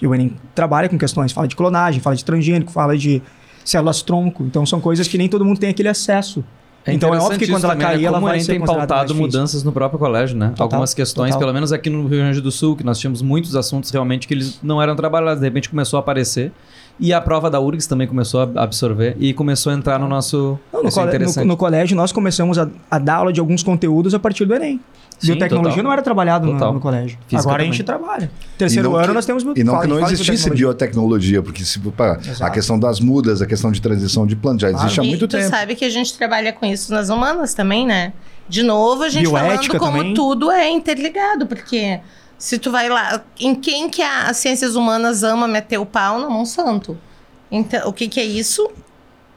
E 0.00 0.06
o 0.06 0.14
Enem 0.14 0.34
trabalha 0.54 0.88
com 0.88 0.96
questões, 0.96 1.32
fala 1.32 1.46
de 1.46 1.54
clonagem, 1.54 2.00
fala 2.00 2.16
de 2.16 2.24
transgênico, 2.24 2.72
fala 2.72 2.96
de 2.96 3.20
células-tronco. 3.62 4.42
Então 4.44 4.64
são 4.64 4.80
coisas 4.80 5.06
que 5.06 5.18
nem 5.18 5.28
todo 5.28 5.44
mundo 5.44 5.58
tem 5.60 5.68
aquele 5.68 5.88
acesso. 5.88 6.42
Então 6.86 7.14
é 7.14 7.18
óbvio 7.18 7.38
que 7.38 7.46
quando 7.46 7.64
ela 7.64 7.76
cair, 7.76 8.00
né? 8.00 8.04
ela 8.04 8.18
vai 8.18 8.38
gente 8.38 8.46
ser 8.46 8.60
pautado 8.60 9.14
mudanças 9.14 9.62
no 9.62 9.72
próprio 9.72 9.98
colégio, 9.98 10.36
né? 10.36 10.48
Total, 10.48 10.64
Algumas 10.64 10.92
questões, 10.94 11.30
total. 11.30 11.40
pelo 11.40 11.52
menos 11.52 11.72
aqui 11.72 11.88
no 11.88 12.08
Rio 12.08 12.18
Grande 12.18 12.40
do 12.40 12.50
Sul, 12.50 12.76
que 12.76 12.84
nós 12.84 12.98
tínhamos 12.98 13.22
muitos 13.22 13.54
assuntos 13.54 13.90
realmente 13.90 14.26
que 14.26 14.34
eles 14.34 14.58
não 14.62 14.82
eram 14.82 14.96
trabalhados, 14.96 15.40
de 15.40 15.46
repente 15.46 15.68
começou 15.68 15.96
a 15.98 16.00
aparecer. 16.00 16.52
E 17.00 17.12
a 17.12 17.20
prova 17.20 17.50
da 17.50 17.58
URGS 17.58 17.86
também 17.86 18.06
começou 18.06 18.40
a 18.54 18.62
absorver 18.62 19.16
e 19.18 19.32
começou 19.32 19.72
a 19.72 19.74
entrar 19.74 19.98
no 19.98 20.06
nosso. 20.06 20.58
Não, 20.72 20.82
no, 20.82 20.88
é 20.88 20.92
cole- 20.92 21.06
no- 21.06 21.10
interessante. 21.14 21.46
no 21.46 21.56
colégio, 21.56 21.96
nós 21.96 22.12
começamos 22.12 22.58
a, 22.58 22.68
a 22.90 22.98
dar 22.98 23.16
aula 23.16 23.32
de 23.32 23.40
alguns 23.40 23.62
conteúdos 23.62 24.14
a 24.14 24.18
partir 24.18 24.44
do 24.44 24.54
Enem. 24.54 24.78
Sim, 25.18 25.28
Biotecnologia 25.28 25.70
total. 25.76 25.84
não 25.84 25.92
era 25.92 26.02
trabalhado 26.02 26.46
no, 26.52 26.72
no 26.72 26.80
colégio. 26.80 27.16
Física 27.28 27.38
Agora 27.40 27.54
a 27.54 27.58
também. 27.58 27.72
gente 27.72 27.84
trabalha. 27.84 28.30
Terceiro 28.58 28.90
não 28.90 28.96
ano 28.96 29.06
que- 29.08 29.14
nós 29.14 29.26
temos 29.26 29.42
E 29.56 29.62
não 29.64 29.72
fala- 29.74 29.84
que 29.84 29.90
não 29.90 30.00
existisse 30.00 30.50
biotecnologia. 30.50 30.66
biotecnologia, 30.66 31.42
porque 31.42 31.64
se, 31.64 31.78
pá, 31.80 32.18
a 32.40 32.50
questão 32.50 32.78
das 32.78 32.98
mudas, 33.00 33.40
a 33.40 33.46
questão 33.46 33.70
de 33.72 33.80
transição 33.80 34.26
de 34.26 34.34
planta, 34.36 34.60
já 34.60 34.70
existe 34.70 35.00
há 35.00 35.04
e 35.04 35.08
muito 35.08 35.28
tu 35.28 35.36
tempo. 35.36 35.48
sabe 35.48 35.74
que 35.76 35.84
a 35.84 35.90
gente 35.90 36.16
trabalha 36.18 36.52
com 36.52 36.66
isso 36.66 36.92
nas 36.92 37.08
humanas 37.08 37.54
também, 37.54 37.86
né? 37.86 38.12
De 38.48 38.62
novo, 38.64 39.04
a 39.04 39.08
gente 39.08 39.28
Bioética 39.28 39.78
falando 39.78 39.80
como 39.80 39.98
também. 39.98 40.14
tudo 40.14 40.50
é 40.50 40.68
interligado, 40.70 41.46
porque 41.46 42.00
se 42.42 42.58
tu 42.58 42.72
vai 42.72 42.88
lá, 42.88 43.22
em 43.38 43.54
quem 43.54 43.88
que 43.88 44.02
a- 44.02 44.24
as 44.28 44.36
ciências 44.38 44.74
humanas 44.74 45.22
ama 45.22 45.46
meter 45.46 45.78
o 45.78 45.86
pau 45.86 46.18
na 46.18 46.28
Monsanto? 46.28 46.98
Então, 47.50 47.88
o 47.88 47.92
que 47.92 48.08
que 48.08 48.18
é 48.18 48.24
isso? 48.24 48.68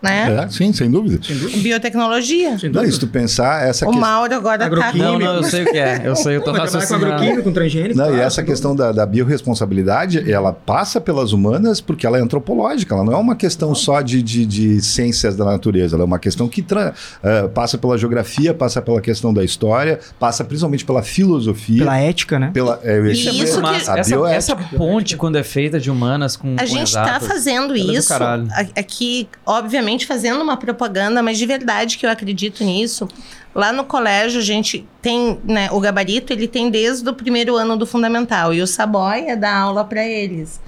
Né? 0.06 0.44
É, 0.46 0.50
sim, 0.50 0.72
sem 0.74 0.90
dúvida. 0.90 1.20
Biotecnologia. 1.62 2.58
Sem 2.60 2.70
Não, 2.70 2.82
dúvida. 2.82 2.88
e 2.90 2.92
se 2.94 3.00
tu 3.00 3.08
pensar, 3.08 3.68
essa 3.68 3.86
O 3.86 3.90
questão. 3.90 4.02
Mauro 4.10 4.34
agora 4.36 4.60
tá 4.60 4.66
Agroquímica. 4.66 4.98
Não, 5.12 5.20
não, 5.20 5.36
eu 5.38 5.44
sei 5.44 5.64
o 5.64 5.72
que 5.72 5.78
é. 5.78 6.02
Eu 6.04 6.16
sei, 6.16 6.36
eu 6.38 6.42
tô 6.44 6.52
Vai 6.52 6.62
trabalhar 6.62 6.72
com 6.72 6.78
raciocinando. 6.78 7.06
agroquímico, 7.14 7.44
com 7.44 7.52
transgênico. 7.52 7.98
Não, 7.98 8.06
e 8.06 8.10
claro, 8.10 8.24
essa 8.24 8.36
sem 8.38 8.46
questão 8.46 8.76
da, 8.76 8.92
da 8.92 9.06
biorresponsabilidade, 9.06 10.32
ela 10.32 10.52
passa 10.54 11.00
pelas 11.00 11.32
humanas 11.32 11.80
porque 11.82 12.06
ela 12.06 12.18
é 12.18 12.22
antropológica, 12.22 12.94
ela 12.96 13.04
não 13.04 13.14
é 13.14 13.18
uma 13.18 13.36
questão 13.36 13.74
só 13.76 14.02
de, 14.02 14.22
de, 14.22 14.46
de 14.46 14.82
ciências 14.82 15.36
da 15.36 15.46
natureza, 15.46 15.96
ela 15.96 16.04
é 16.04 16.06
uma 16.06 16.20
questão 16.20 16.48
que 16.48 16.62
tra- 16.62 16.94
eh, 17.24 17.48
passa 17.50 17.78
pela 17.78 17.98
geografia, 17.98 18.54
passa 18.54 18.82
pela 18.82 19.00
questão 19.02 19.34
da 19.34 19.44
história, 19.44 20.00
passa 20.20 20.44
principalmente 20.44 20.86
pela 20.86 21.02
filosofia, 21.04 21.80
Pela 21.80 21.98
ética, 21.98 22.40
né? 22.40 22.52
pela. 22.54 22.80
é, 22.84 23.00
E 23.00 23.12
isso 23.44 23.62
Mas 23.62 23.84
que- 23.84 23.90
a 23.90 23.98
essa, 23.98 24.16
essa 24.30 24.56
ponte, 24.56 25.16
quando 25.18 25.38
é 25.38 25.44
feita 25.44 25.80
de 25.80 25.90
humanas 25.90 26.36
com. 26.36 26.56
A 26.56 26.62
com 26.62 26.66
gente 26.66 26.88
está 26.88 27.04
exatas, 27.04 27.28
fazendo 27.28 27.74
é 27.76 27.80
isso 27.80 28.14
a- 28.14 28.44
aqui, 28.76 29.28
obviamente, 29.46 29.95
fazendo 30.04 30.42
uma 30.42 30.58
propaganda, 30.58 31.22
mas 31.22 31.38
de 31.38 31.46
verdade 31.46 31.98
que 31.98 32.06
eu 32.06 32.10
acredito 32.10 32.64
nisso. 32.64 33.08
Lá 33.54 33.72
no 33.72 33.86
colégio, 33.86 34.40
a 34.40 34.44
gente 34.44 34.86
tem, 35.00 35.40
né, 35.44 35.70
o 35.72 35.80
gabarito, 35.80 36.34
ele 36.34 36.48
tem 36.48 36.72
desde 36.72 37.08
o 37.08 37.14
primeiro 37.14 37.56
ano 37.56 37.78
do 37.78 37.86
fundamental, 37.86 38.52
e 38.52 38.62
o 38.62 38.68
Saboia 38.68 39.38
dá 39.38 39.56
aula 39.56 39.86
para 39.86 40.04
eles. 40.04 40.60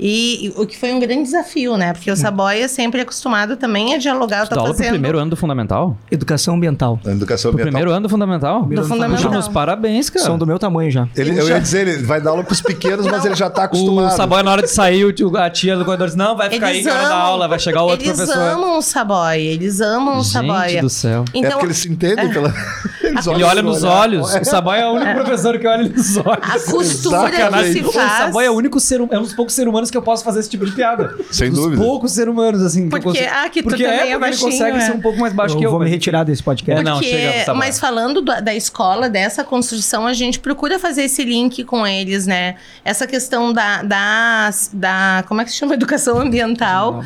E, 0.00 0.46
e 0.46 0.52
o 0.56 0.64
que 0.66 0.78
foi 0.78 0.92
um 0.92 1.00
grande 1.00 1.24
desafio, 1.24 1.76
né? 1.76 1.92
Porque 1.92 2.10
o 2.10 2.16
Saboia 2.16 2.64
é 2.64 2.68
sempre 2.68 3.00
acostumado 3.00 3.56
também 3.56 3.94
a 3.94 3.98
dialogar. 3.98 4.46
Tu 4.46 4.54
dá 4.54 4.60
aula 4.60 4.68
pro 4.70 4.78
fazendo 4.78 4.92
primeiro 4.92 5.18
ano 5.18 5.30
do 5.30 5.36
fundamental? 5.36 5.96
Educação 6.10 6.54
ambiental. 6.54 7.00
A 7.04 7.10
educação 7.10 7.50
Pro 7.50 7.60
ambiental. 7.60 7.72
primeiro 7.72 7.90
ano 7.90 8.02
do 8.02 8.08
fundamental? 8.08 8.62
do 8.62 8.84
fundamental. 8.84 9.30
Meus 9.30 9.48
parabéns, 9.48 10.08
cara. 10.10 10.24
São 10.24 10.38
do 10.38 10.46
meu 10.46 10.58
tamanho 10.58 10.90
já. 10.90 11.08
Ele, 11.16 11.38
eu 11.38 11.48
ia 11.48 11.60
dizer, 11.60 11.88
ele 11.88 12.02
vai 12.04 12.20
dar 12.20 12.30
aula 12.30 12.44
pros 12.44 12.60
pequenos, 12.60 13.06
mas 13.06 13.24
ele 13.24 13.34
já 13.34 13.50
tá 13.50 13.62
O 13.62 13.64
acostumado. 13.64 14.14
Saboia, 14.16 14.42
na 14.42 14.52
hora 14.52 14.62
de 14.62 14.70
sair, 14.70 15.04
o 15.04 15.36
a 15.36 15.50
tia 15.50 15.76
do 15.76 15.84
corredor 15.84 16.06
disse: 16.06 16.18
Não, 16.18 16.36
vai 16.36 16.48
ficar 16.48 16.66
aí 16.66 16.82
que 16.82 16.88
é 16.88 16.92
hora 16.92 17.08
da 17.08 17.14
aula, 17.16 17.48
vai 17.48 17.58
chegar 17.58 17.82
o 17.82 17.88
outro 17.88 18.06
eles 18.06 18.16
professor. 18.16 18.40
amam 18.40 18.78
o 18.78 18.82
Saboia, 18.82 19.38
eles 19.38 19.80
amam 19.80 20.14
o 20.18 20.22
Gente 20.22 20.32
Saboia. 20.32 20.80
do 20.80 20.88
céu. 20.90 21.24
é 21.34 21.38
Então, 21.38 21.50
porque 21.52 21.66
eles 21.66 21.76
se 21.78 21.90
entendem 21.90 22.28
pela. 22.30 22.54
Eles 23.08 23.26
Ele 23.26 23.36
olham 23.36 23.48
olha 23.48 23.62
nos 23.62 23.82
olhar. 23.84 24.00
olhos. 24.00 24.34
O 24.34 24.44
Saboia 24.44 24.80
é 24.82 24.86
o 24.86 24.92
único 24.92 25.14
professor 25.14 25.58
que 25.58 25.66
olha 25.66 25.88
nos 25.88 26.16
olhos. 26.18 26.38
a 26.42 26.70
costura 26.70 27.20
Sacanagem. 27.20 27.72
que 27.72 27.80
se 27.80 27.86
O 27.88 27.92
faz... 27.92 28.12
Saboia 28.24 28.46
é 28.48 28.50
o 28.50 28.54
único 28.54 28.78
ser 28.78 29.00
hum- 29.00 29.08
é 29.10 29.18
um 29.18 29.22
dos 29.22 29.32
poucos 29.32 29.54
seres 29.54 29.70
humanos 29.70 29.87
que 29.90 29.96
eu 29.96 30.02
posso 30.02 30.22
fazer 30.24 30.40
esse 30.40 30.48
tipo 30.50 30.64
de 30.66 30.72
piada. 30.72 31.16
Sem 31.30 31.50
Dos 31.50 31.58
dúvida. 31.60 31.82
poucos 31.82 32.12
seres 32.12 32.32
humanos, 32.32 32.62
assim. 32.62 32.88
que 32.88 32.96
eu 32.96 33.00
Porque, 33.00 33.18
consigo- 33.20 33.30
ah, 33.34 33.48
que 33.48 33.62
tu 33.62 33.68
porque 33.68 33.82
também 33.84 33.96
é 33.96 34.00
porque 34.00 34.12
ele 34.12 34.18
baixinho, 34.20 34.50
consegue 34.50 34.76
é. 34.78 34.80
ser 34.80 34.92
um 34.92 35.00
pouco 35.00 35.18
mais 35.20 35.32
baixo 35.32 35.54
eu 35.54 35.58
que 35.58 35.66
eu. 35.66 35.70
vou 35.70 35.78
me 35.78 35.84
mas- 35.86 35.92
retirar 35.92 36.24
desse 36.24 36.42
podcast. 36.42 36.80
É, 36.80 36.84
não, 36.84 36.94
Porque- 36.98 37.08
chega, 37.10 37.44
Saboia. 37.44 37.58
mas 37.66 37.78
falando 37.80 38.20
do- 38.22 38.40
da 38.42 38.54
escola, 38.54 39.08
dessa 39.08 39.42
construção, 39.44 40.06
a 40.06 40.12
gente 40.12 40.38
procura 40.38 40.78
fazer 40.78 41.02
esse 41.04 41.24
link 41.24 41.64
com 41.64 41.86
eles, 41.86 42.26
né? 42.26 42.56
Essa 42.84 43.06
questão 43.06 43.52
da, 43.52 43.82
da, 43.82 44.50
da 44.72 45.24
como 45.28 45.40
é 45.40 45.44
que 45.44 45.50
se 45.50 45.56
chama? 45.56 45.74
Educação 45.78 46.20
ambiental. 46.20 47.02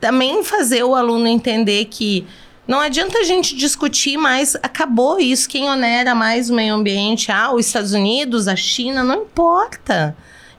Também 0.00 0.44
fazer 0.44 0.82
o 0.84 0.94
aluno 0.94 1.26
entender 1.26 1.86
que 1.86 2.26
não 2.66 2.78
adianta 2.80 3.18
a 3.20 3.22
gente 3.22 3.56
discutir 3.56 4.18
mais, 4.18 4.54
acabou 4.56 5.18
isso, 5.18 5.48
quem 5.48 5.70
onera 5.70 6.14
mais 6.14 6.50
o 6.50 6.54
meio 6.54 6.74
ambiente, 6.74 7.32
ah, 7.32 7.50
os 7.54 7.64
Estados 7.66 7.94
Unidos, 7.94 8.46
a 8.46 8.54
China, 8.54 9.02
não 9.02 9.22
importa. 9.22 10.14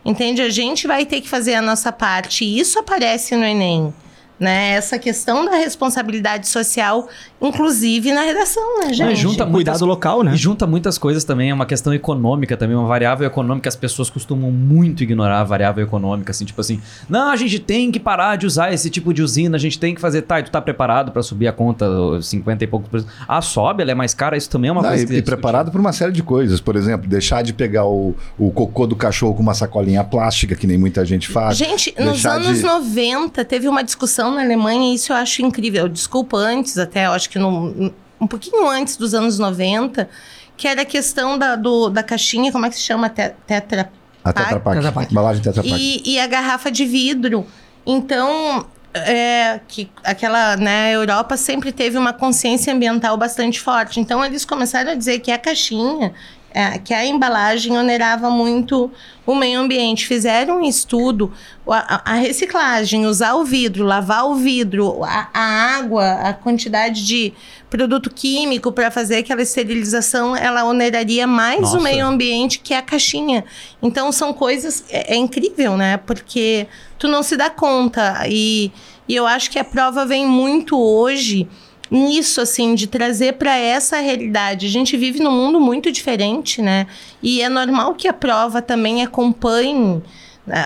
Entende? 0.10 0.42
A 0.42 0.50
gente 0.50 0.88
vai 0.88 1.06
ter 1.06 1.22
que 1.22 1.30
fazer 1.30 1.54
a 1.54 1.62
nossa 1.62 1.92
parte. 1.92 2.44
E 2.44 2.60
isso 2.60 2.80
aparece 2.80 3.36
no 3.36 3.46
Enem. 3.46 3.94
Né? 4.40 4.72
Essa 4.72 4.98
questão 4.98 5.46
da 5.46 5.52
responsabilidade 5.52 6.48
social, 6.48 7.08
inclusive 7.42 8.12
na 8.14 8.22
redação, 8.22 8.80
né, 8.80 8.94
gente? 8.94 9.08
Mas 9.10 9.20
junta 9.20 9.46
muitas- 9.46 9.78
Cuidado 9.80 9.86
local, 9.86 10.24
né? 10.24 10.34
E 10.34 10.38
junta 10.38 10.66
muitas 10.68 10.98
coisas 10.98 11.24
também, 11.24 11.50
é 11.50 11.54
uma 11.54 11.66
questão 11.66 11.94
econômica 11.94 12.56
também, 12.58 12.76
uma 12.76 12.88
variável 12.88 13.26
econômica, 13.28 13.68
as 13.70 13.76
pessoas 13.76 14.10
costumam 14.10 14.52
muito 14.52 15.04
ignorar 15.04 15.40
a 15.42 15.44
variável 15.44 15.84
econômica, 15.84 16.32
assim, 16.32 16.46
tipo 16.46 16.60
assim, 16.62 16.80
não, 17.10 17.30
a 17.32 17.36
gente 17.36 17.60
tem 17.60 17.92
que 17.92 18.00
parar 18.00 18.36
de 18.38 18.46
usar 18.46 18.74
esse 18.74 18.90
tipo 18.90 19.14
de 19.14 19.22
usina, 19.22 19.56
a 19.58 19.60
gente 19.60 19.80
tem 19.80 19.94
que 19.96 20.02
fazer, 20.02 20.22
tá, 20.24 20.40
e 20.40 20.44
tu 20.44 20.52
tá 20.52 20.62
preparado 20.62 21.12
pra 21.12 21.22
subir 21.24 21.48
a 21.48 21.52
conta, 21.54 21.86
50 22.22 22.64
e 22.64 22.68
poucos 22.68 22.90
por 22.90 23.00
cento. 23.02 23.12
Ah, 23.28 23.42
sobe, 23.42 23.82
ela 23.82 23.92
é 23.92 23.96
mais 23.96 24.14
cara, 24.14 24.36
isso 24.38 24.50
também 24.50 24.70
é 24.70 24.72
uma 24.72 24.82
Não, 24.82 24.90
coisa 24.90 25.04
e, 25.04 25.08
que 25.08 25.14
e 25.16 25.22
preparado 25.22 25.72
para 25.72 25.80
uma 25.80 25.94
série 25.94 26.12
de 26.12 26.24
coisas. 26.24 26.60
Por 26.62 26.76
exemplo, 26.76 27.08
deixar 27.08 27.42
de 27.44 27.54
pegar 27.54 27.86
o, 27.86 28.16
o 28.38 28.52
cocô 28.52 28.86
do 28.88 28.96
cachorro 28.96 29.34
com 29.36 29.42
uma 29.42 29.54
sacolinha 29.54 30.04
plástica, 30.04 30.56
que 30.56 30.66
nem 30.68 30.78
muita 30.78 31.06
gente 31.06 31.28
faz. 31.28 31.58
Gente, 31.58 31.94
nos 32.00 32.26
anos 32.26 32.58
de- 32.58 32.64
90 32.64 33.44
teve 33.46 33.68
uma 33.68 33.84
discussão 33.84 34.34
na 34.36 34.42
Alemanha 34.42 34.92
e 34.92 34.96
isso 34.96 35.12
eu 35.12 35.18
acho 35.18 35.42
incrível. 35.42 35.88
Desculpa, 35.88 36.38
antes 36.38 36.78
até, 36.78 37.06
eu 37.06 37.12
acho 37.12 37.29
que 37.30 37.40
no, 37.40 37.94
um 38.20 38.28
pouquinho 38.28 38.68
antes 38.70 38.98
dos 38.98 39.14
anos 39.14 39.40
90, 39.40 40.10
que 40.58 40.68
era 40.68 40.82
a 40.82 40.86
questão 40.86 41.38
da, 41.38 41.56
do- 41.56 41.90
da 41.90 42.04
caixinha, 42.04 42.52
como 42.52 42.66
é 42.66 42.70
que 42.70 42.76
se 42.76 42.82
chama? 42.82 43.10
Te- 43.10 43.34
Tetra 43.48 43.90
A 44.24 44.34
Tetra 44.34 44.92
Pak. 44.92 45.12
Embalagem 45.12 45.42
Tetra 45.42 45.64
Pak. 45.64 45.76
e, 45.78 46.02
e 46.16 46.20
a 46.20 46.28
garrafa 46.28 46.70
de 46.70 46.86
vidro. 46.86 47.46
Então, 47.86 48.66
é, 48.94 49.60
que 49.68 49.90
aquela, 50.04 50.58
né, 50.58 50.88
a 50.88 50.92
Europa 50.92 51.38
sempre 51.38 51.72
teve 51.72 51.98
uma 51.98 52.12
consciência 52.12 52.74
ambiental 52.74 53.16
bastante 53.18 53.60
forte. 53.62 54.00
Então, 54.00 54.24
eles 54.26 54.44
começaram 54.46 54.92
a 54.92 54.96
dizer 54.96 55.20
que 55.20 55.32
a 55.32 55.38
caixinha, 55.38 56.14
é, 56.52 56.80
que 56.80 56.94
a 56.94 57.06
embalagem 57.06 57.78
onerava 57.78 58.30
muito 58.30 58.92
o 59.26 59.36
meio 59.36 59.60
ambiente. 59.60 60.08
Fizeram 60.08 60.62
um 60.62 60.64
estudo, 60.64 61.32
a, 61.68 62.14
a 62.14 62.16
reciclagem, 62.16 63.06
usar 63.06 63.36
o 63.36 63.44
vidro, 63.44 63.86
lavar 63.86 64.26
o 64.26 64.36
vidro, 64.36 65.04
a, 65.04 65.30
a 65.34 65.78
água, 65.78 66.14
a 66.14 66.34
quantidade 66.34 67.06
de 67.06 67.34
produto 67.70 68.10
químico 68.10 68.72
para 68.72 68.90
fazer 68.90 69.18
aquela 69.18 69.44
esterilização, 69.44 70.36
ela 70.36 70.66
oneraria 70.66 71.28
mais 71.28 71.62
Nossa. 71.62 71.78
o 71.78 71.82
meio 71.82 72.06
ambiente 72.06 72.60
que 72.60 72.74
a 72.74 72.82
caixinha. 72.82 73.46
Então 73.82 74.12
são 74.12 74.34
coisas 74.34 74.84
é, 74.90 75.14
é 75.14 75.18
incrível, 75.18 75.78
né? 75.78 75.98
Porque 75.98 76.68
tu 76.98 77.08
não 77.08 77.22
se 77.22 77.38
dá 77.38 77.50
conta 77.50 78.24
e, 78.28 78.72
e 79.08 79.16
eu 79.16 79.28
acho 79.28 79.52
que 79.52 79.60
a 79.60 79.64
prova 79.64 80.06
vem 80.06 80.26
muito 80.26 80.78
hoje 80.80 81.48
nisso 81.90 82.42
assim 82.42 82.76
de 82.76 82.88
trazer 82.88 83.34
para 83.34 83.58
essa 83.58 84.00
realidade. 84.00 84.66
A 84.66 84.70
gente 84.70 84.96
vive 84.96 85.20
num 85.20 85.32
mundo 85.32 85.60
muito 85.60 85.92
diferente, 85.92 86.62
né? 86.62 86.88
E 87.22 87.42
é 87.42 87.50
normal 87.50 87.96
que 87.96 88.08
a 88.08 88.14
prova 88.14 88.62
também 88.62 89.04
acompanhe 89.04 90.02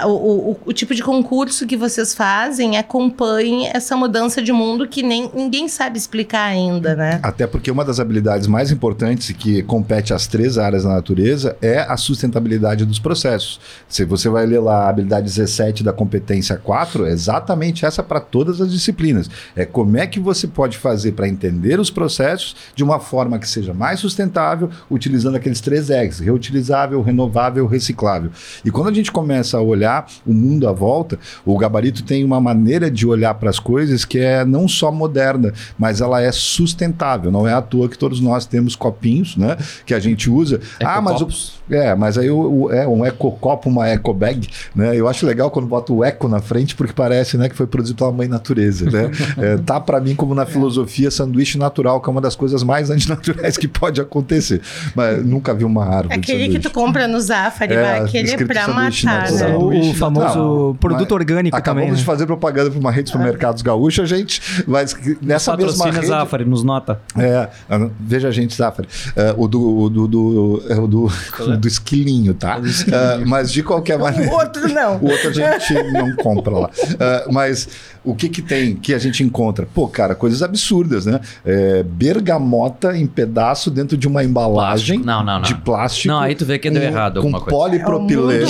o, 0.05 0.51
o, 0.51 0.59
o 0.65 0.73
tipo 0.73 0.95
de 0.95 1.03
concurso 1.03 1.65
que 1.65 1.75
vocês 1.75 2.13
fazem 2.13 2.77
acompanhe 2.77 3.67
essa 3.67 3.95
mudança 3.95 4.41
de 4.41 4.51
mundo 4.51 4.87
que 4.87 5.03
nem 5.03 5.29
ninguém 5.33 5.67
sabe 5.67 5.97
explicar 5.97 6.45
ainda, 6.45 6.95
né? 6.95 7.19
Até 7.23 7.45
porque 7.45 7.69
uma 7.69 7.83
das 7.83 7.99
habilidades 7.99 8.47
mais 8.47 8.71
importantes 8.71 9.31
que 9.31 9.63
compete 9.63 10.13
às 10.13 10.27
três 10.27 10.57
áreas 10.57 10.83
da 10.83 10.89
natureza 10.89 11.57
é 11.61 11.79
a 11.79 11.97
sustentabilidade 11.97 12.85
dos 12.85 12.99
processos. 12.99 13.59
Se 13.87 14.05
você 14.05 14.29
vai 14.29 14.45
ler 14.45 14.59
lá 14.59 14.85
a 14.85 14.89
habilidade 14.89 15.25
17 15.25 15.83
da 15.83 15.93
competência 15.93 16.57
4, 16.57 17.05
é 17.05 17.11
exatamente 17.11 17.85
essa 17.85 18.03
para 18.03 18.19
todas 18.19 18.61
as 18.61 18.71
disciplinas. 18.71 19.29
É 19.55 19.65
como 19.65 19.97
é 19.97 20.07
que 20.07 20.19
você 20.19 20.47
pode 20.47 20.77
fazer 20.77 21.13
para 21.13 21.27
entender 21.27 21.79
os 21.79 21.89
processos 21.89 22.55
de 22.75 22.83
uma 22.83 22.99
forma 22.99 23.39
que 23.39 23.47
seja 23.47 23.73
mais 23.73 23.99
sustentável, 23.99 24.69
utilizando 24.89 25.35
aqueles 25.35 25.61
três 25.61 25.89
R's: 25.89 26.19
reutilizável, 26.19 27.01
renovável, 27.01 27.65
reciclável. 27.65 28.31
E 28.63 28.71
quando 28.71 28.89
a 28.89 28.93
gente 28.93 29.11
começa 29.11 29.57
a 29.57 29.61
olhar 29.73 30.07
o 30.25 30.33
mundo 30.33 30.67
à 30.67 30.71
volta, 30.71 31.19
o 31.45 31.57
gabarito 31.57 32.03
tem 32.03 32.23
uma 32.23 32.39
maneira 32.39 32.89
de 32.89 33.05
olhar 33.05 33.33
para 33.33 33.49
as 33.49 33.59
coisas 33.59 34.05
que 34.05 34.19
é 34.19 34.45
não 34.45 34.67
só 34.67 34.91
moderna, 34.91 35.53
mas 35.77 36.01
ela 36.01 36.21
é 36.21 36.31
sustentável. 36.31 37.31
Não 37.31 37.47
é 37.47 37.53
à 37.53 37.61
toa 37.61 37.89
que 37.89 37.97
todos 37.97 38.19
nós 38.19 38.45
temos 38.45 38.75
copinhos, 38.75 39.35
né? 39.35 39.57
Que 39.85 39.93
a 39.93 39.99
gente 39.99 40.29
usa. 40.29 40.59
Ah, 40.83 41.01
mas 41.01 41.21
o, 41.21 41.27
é, 41.69 41.95
mas 41.95 42.17
aí 42.17 42.29
o, 42.29 42.63
o, 42.63 42.71
é 42.71 42.87
um 42.87 43.05
ecocopo, 43.05 43.69
uma 43.69 43.87
eco 43.87 44.13
bag, 44.13 44.47
né? 44.75 44.95
Eu 44.95 45.07
acho 45.07 45.25
legal 45.25 45.49
quando 45.49 45.67
bota 45.67 45.91
o 45.91 46.03
eco 46.03 46.27
na 46.27 46.39
frente 46.39 46.75
porque 46.75 46.93
parece, 46.93 47.37
né, 47.37 47.49
que 47.49 47.55
foi 47.55 47.67
produzido 47.67 47.97
pela 47.97 48.11
mãe 48.11 48.27
natureza, 48.27 48.89
né? 48.89 49.11
é, 49.37 49.57
tá 49.57 49.79
para 49.79 49.99
mim 49.99 50.15
como 50.15 50.35
na 50.35 50.45
filosofia 50.45 51.09
sanduíche 51.09 51.57
natural, 51.57 52.01
que 52.01 52.09
é 52.09 52.11
uma 52.11 52.21
das 52.21 52.35
coisas 52.35 52.63
mais 52.63 52.89
antinaturais 52.89 53.57
que 53.57 53.67
pode 53.67 54.01
acontecer. 54.01 54.61
Mas 54.95 55.25
nunca 55.25 55.53
vi 55.53 55.63
uma 55.63 55.85
árvore. 55.85 56.15
Aquele 56.15 56.49
que 56.49 56.59
tu 56.59 56.69
compra 56.69 57.07
no 57.07 57.19
Zafari, 57.19 57.73
É, 57.73 57.99
aquele 57.99 58.31
é 58.31 58.37
sanduíche 58.37 59.05
matar, 59.05 59.31
natural. 59.31 59.52
Né? 59.53 59.57
o, 59.57 59.61
Sanduíche 59.61 59.89
o 59.91 59.93
famoso 59.95 60.37
Não, 60.37 60.75
produto 60.75 61.11
orgânico 61.13 61.55
Acabamos 61.55 61.83
também. 61.87 61.95
de 61.95 62.01
né? 62.01 62.05
fazer 62.05 62.25
propaganda 62.25 62.69
para 62.71 62.79
uma 62.79 62.91
rede 62.91 63.05
de 63.05 63.11
supermercados 63.11 63.61
gaúcha, 63.61 64.05
gente, 64.05 64.41
mas 64.67 64.95
nessa 65.21 65.55
mesma 65.55 65.91
rede... 65.91 66.07
Zafari, 66.07 66.45
nos 66.45 66.63
nota. 66.63 66.99
É, 67.17 67.49
ah, 67.69 67.89
veja 67.99 68.27
a 68.27 68.31
gente, 68.31 68.55
Zafari. 68.55 68.87
É, 69.15 69.33
o 69.37 69.47
do, 69.47 69.79
o 69.83 69.89
do, 69.89 70.07
do, 70.07 70.63
é 70.69 70.75
o 70.79 70.87
do, 70.87 71.07
do 71.59 71.67
esquilinho, 71.67 72.33
tá? 72.33 72.59
É, 72.91 73.25
mas 73.25 73.51
de 73.51 73.63
qualquer 73.63 73.97
maneira. 73.99 74.31
O 74.31 74.35
outro 74.35 74.67
não. 74.73 74.97
O 74.97 75.09
outro 75.09 75.29
a 75.29 75.33
gente 75.33 75.73
não 75.93 76.15
compra 76.15 76.53
lá. 76.57 76.69
É, 76.99 77.25
mas 77.31 77.67
o 78.03 78.13
que 78.15 78.27
que 78.29 78.41
tem 78.41 78.75
que 78.75 78.93
a 78.93 78.99
gente 78.99 79.23
encontra? 79.23 79.67
Pô, 79.73 79.87
cara, 79.87 80.13
coisas 80.15 80.41
absurdas, 80.41 81.05
né? 81.05 81.19
É, 81.45 81.83
bergamota 81.83 82.97
em 82.97 83.05
pedaço 83.07 83.69
dentro 83.71 83.97
de 83.97 84.07
uma 84.07 84.23
embalagem 84.23 84.99
Plástico. 84.99 85.05
Não, 85.05 85.23
não, 85.23 85.33
não. 85.35 85.41
de 85.41 85.55
plástico. 85.55 86.07
Não, 86.13 86.19
aí 86.19 86.35
tu 86.35 86.45
vê 86.45 86.59
que 86.59 86.69
deu 86.69 86.81
errado 86.81 87.13
Com 87.21 87.27
alguma 87.27 87.39
coisa. 87.41 87.57
polipropileno. 87.57 88.31
É 88.31 88.35
o 88.35 88.39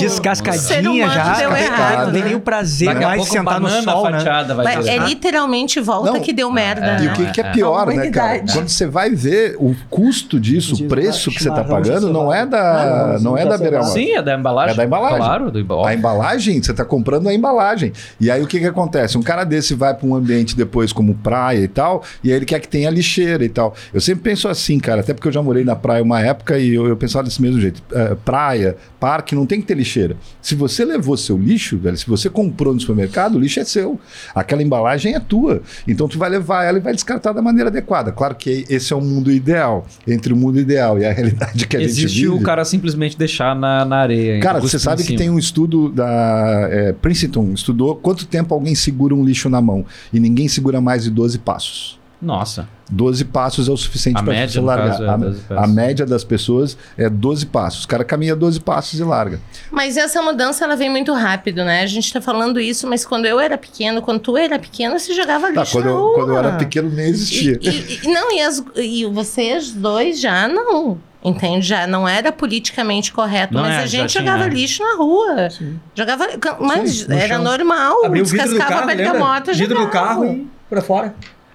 Humano 1.02 1.12
já, 1.14 1.34
deu 1.34 1.50
descascada, 1.50 1.60
errado, 1.60 2.06
não 2.06 2.12
tem 2.12 2.22
né? 2.22 2.28
nem 2.28 2.36
o 2.36 2.40
prazer 2.40 2.88
Daqui 2.88 3.04
a 3.04 3.08
mais 3.08 3.22
de 3.22 3.28
pouco 3.28 3.32
sentar 3.32 3.60
no 3.60 3.68
sol, 3.82 4.10
né? 4.10 4.54
vai 4.54 4.76
Mas 4.76 4.86
é 4.86 4.98
literalmente 4.98 5.80
volta 5.80 6.12
Não. 6.12 6.20
que 6.20 6.32
deu 6.32 6.50
merda. 6.50 6.86
É, 6.86 7.00
E 7.00 7.06
né? 7.06 7.12
o 7.12 7.16
que, 7.16 7.32
que 7.32 7.40
é 7.40 7.46
é. 7.46 7.52
pior, 7.52 7.86
né, 7.86 8.10
cara? 8.10 8.42
Quando 8.52 8.68
você 8.68 8.86
vai 8.86 9.10
ver 9.10 9.56
o 9.58 9.74
custo 9.90 10.38
disso, 10.38 10.84
o 10.84 10.88
preço 10.88 11.30
que 11.30 11.42
você 11.42 11.48
está 11.48 11.62
chimarrão 11.62 11.82
pagando, 11.82 12.12
não 12.12 12.32
é 12.32 12.46
da, 12.46 13.18
não 13.20 13.36
é 13.36 13.44
da 13.44 13.52
cevado. 13.52 13.62
bergamota. 13.62 13.92
Sim, 13.92 14.12
é 14.12 14.22
da 14.22 14.34
embalagem. 14.34 14.72
É 14.72 14.76
da 14.76 14.84
embalagem. 14.84 15.18
Claro, 15.18 15.50
do 15.50 15.60
embalagem. 15.60 15.90
A 15.90 15.94
embalagem, 15.98 16.62
você 16.62 16.70
está 16.70 16.84
comprando 16.84 17.28
a 17.28 17.34
embalagem. 17.34 17.92
E 18.20 18.30
aí 18.30 18.42
o 18.42 18.46
que, 18.46 18.58
que 18.58 18.66
acontece? 18.66 19.16
Um 19.18 19.22
cara 19.22 19.44
desse 19.44 19.74
vai 19.74 19.94
para 19.94 20.06
um 20.06 20.14
ambiente 20.14 20.56
depois 20.56 20.92
como 20.92 21.14
praia 21.14 21.58
e 21.60 21.68
tal, 21.68 22.02
e 22.22 22.30
aí 22.30 22.36
ele 22.36 22.44
quer 22.44 22.60
que 22.60 22.68
tenha 22.68 22.90
lixeira 22.90 23.44
e 23.44 23.48
tal. 23.48 23.74
Eu 23.92 24.00
sempre 24.00 24.22
penso 24.22 24.48
assim, 24.48 24.78
cara, 24.78 25.00
até 25.00 25.12
porque 25.14 25.28
eu 25.28 25.32
já 25.32 25.42
morei 25.42 25.64
na 25.64 25.76
praia 25.76 26.02
uma 26.02 26.20
época 26.20 26.58
e 26.58 26.74
eu, 26.74 26.86
eu 26.86 26.96
pensava 26.96 27.24
desse 27.24 27.40
mesmo 27.40 27.60
jeito. 27.60 27.82
É, 27.92 28.14
praia, 28.24 28.76
parque, 29.00 29.34
não 29.34 29.46
tem 29.46 29.60
que 29.60 29.66
ter 29.66 29.74
lixeira. 29.76 30.16
Se 30.40 30.54
você 30.54 30.83
levou 30.84 31.16
seu 31.16 31.36
lixo, 31.36 31.78
velho, 31.78 31.96
se 31.96 32.06
você 32.06 32.28
comprou 32.28 32.74
no 32.74 32.80
supermercado, 32.80 33.36
o 33.36 33.38
lixo 33.38 33.60
é 33.60 33.64
seu. 33.64 33.98
Aquela 34.34 34.62
embalagem 34.62 35.14
é 35.14 35.20
tua. 35.20 35.62
Então 35.86 36.08
tu 36.08 36.18
vai 36.18 36.30
levar 36.30 36.64
ela 36.64 36.78
e 36.78 36.80
vai 36.80 36.94
descartar 36.94 37.32
da 37.32 37.42
maneira 37.42 37.70
adequada. 37.70 38.12
Claro 38.12 38.34
que 38.34 38.64
esse 38.68 38.92
é 38.92 38.96
o 38.96 39.00
mundo 39.00 39.30
ideal. 39.30 39.86
Entre 40.06 40.32
o 40.32 40.36
mundo 40.36 40.58
ideal 40.58 40.98
e 40.98 41.04
a 41.04 41.12
realidade 41.12 41.66
que 41.66 41.76
a 41.76 41.80
gente 41.80 41.90
Existe 41.90 42.20
vive. 42.22 42.28
o 42.28 42.40
cara 42.40 42.64
simplesmente 42.64 43.16
deixar 43.16 43.54
na, 43.54 43.84
na 43.84 43.96
areia. 43.96 44.40
Cara, 44.40 44.60
você 44.60 44.78
sabe 44.78 45.02
que 45.02 45.08
cima. 45.08 45.18
tem 45.18 45.30
um 45.30 45.38
estudo 45.38 45.88
da 45.88 46.68
é, 46.70 46.92
Princeton, 46.92 47.52
estudou 47.52 47.96
quanto 47.96 48.26
tempo 48.26 48.54
alguém 48.54 48.74
segura 48.74 49.14
um 49.14 49.24
lixo 49.24 49.48
na 49.48 49.60
mão. 49.60 49.84
E 50.12 50.20
ninguém 50.20 50.48
segura 50.48 50.80
mais 50.80 51.04
de 51.04 51.10
12 51.10 51.38
passos. 51.38 52.03
Nossa. 52.20 52.66
12 52.90 53.24
passos 53.26 53.68
é 53.68 53.72
o 53.72 53.76
suficiente 53.76 54.22
para 54.22 54.46
você 54.46 54.60
largar. 54.60 54.94
é 55.00 55.16
12 55.18 55.42
a, 55.50 55.64
a 55.64 55.66
média 55.66 56.06
das 56.06 56.22
pessoas 56.24 56.76
é 56.96 57.08
12 57.10 57.46
passos. 57.46 57.84
O 57.84 57.88
cara 57.88 58.04
caminha 58.04 58.34
12 58.36 58.60
passos 58.60 58.98
e 59.00 59.04
larga. 59.04 59.40
Mas 59.70 59.96
essa 59.96 60.22
mudança 60.22 60.64
ela 60.64 60.76
vem 60.76 60.90
muito 60.90 61.12
rápido, 61.12 61.64
né? 61.64 61.82
A 61.82 61.86
gente 61.86 62.12
tá 62.12 62.20
falando 62.20 62.58
isso, 62.60 62.86
mas 62.86 63.04
quando 63.04 63.26
eu 63.26 63.38
era 63.40 63.58
pequeno, 63.58 64.00
quando 64.02 64.20
tu 64.20 64.36
era 64.36 64.58
pequeno, 64.58 64.98
você 64.98 65.12
jogava 65.14 65.52
Tá, 65.52 65.60
lixo 65.60 65.72
quando, 65.72 65.84
na 65.84 65.90
eu, 65.90 65.98
rua. 65.98 66.14
quando 66.14 66.28
eu 66.30 66.38
era 66.38 66.52
pequeno 66.52 66.90
nem 66.90 67.06
E, 67.06 67.10
existia. 67.10 67.58
e- 67.60 68.00
e- 68.04 68.08
não, 68.12 68.32
e, 68.32 68.40
as, 68.40 68.62
e 68.76 69.04
vocês 69.06 69.70
dois 69.72 70.20
já 70.20 70.46
não. 70.48 70.98
Entende? 71.26 71.66
Já 71.66 71.86
não 71.86 72.06
era 72.06 72.30
politicamente 72.30 73.10
correto, 73.10 73.54
Não 73.54 73.62
mas 73.62 73.72
é, 73.72 73.78
a 73.78 73.86
gente 73.86 74.10
tinha, 74.10 74.22
jogava 74.22 74.44
é. 74.44 74.48
lixo 74.50 74.82
na 74.82 74.96
rua. 74.96 75.48
Jogava. 75.94 76.26
Mas 76.60 76.98
Sim, 76.98 77.06
no 77.08 77.14
era 77.14 77.34
chão. 77.36 77.44
normal. 77.44 78.04
Abriu 78.04 78.22
o 78.22 78.26
vidro 78.26 78.46
do 78.46 78.50
descascava 78.50 78.68
carro, 78.80 78.82
a 78.82 78.86
lembra? 78.94 79.04
bergamota, 79.12 79.52
Vidro 79.54 79.78
do 79.78 79.88
carro 79.88 80.26
e 80.26 80.46
pra 80.68 80.82
fora. 80.82 81.14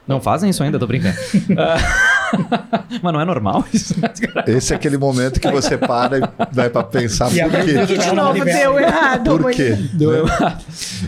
Não 0.09 0.19
fazem 0.19 0.49
isso 0.49 0.63
ainda, 0.63 0.79
tô 0.79 0.87
brincando. 0.87 1.15
Ah, 1.55 1.77
Mas 3.01 3.13
não 3.13 3.21
é 3.21 3.25
normal 3.25 3.63
isso? 3.73 3.95
Esse 4.47 4.73
é 4.73 4.75
aquele 4.75 4.97
momento 4.97 5.39
que 5.39 5.49
você 5.51 5.77
para 5.77 6.17
e 6.17 6.21
vai 6.51 6.69
para 6.69 6.83
pensar 6.83 7.31
E 7.35 7.41
por 7.41 7.51
quê. 7.51 7.97
De 7.97 8.11
novo, 8.15 8.45
deu 8.45 8.79
errado. 8.79 9.29
Por 9.29 9.41
mas- 9.41 9.55
quê? 9.55 9.75
Deu 9.93 10.25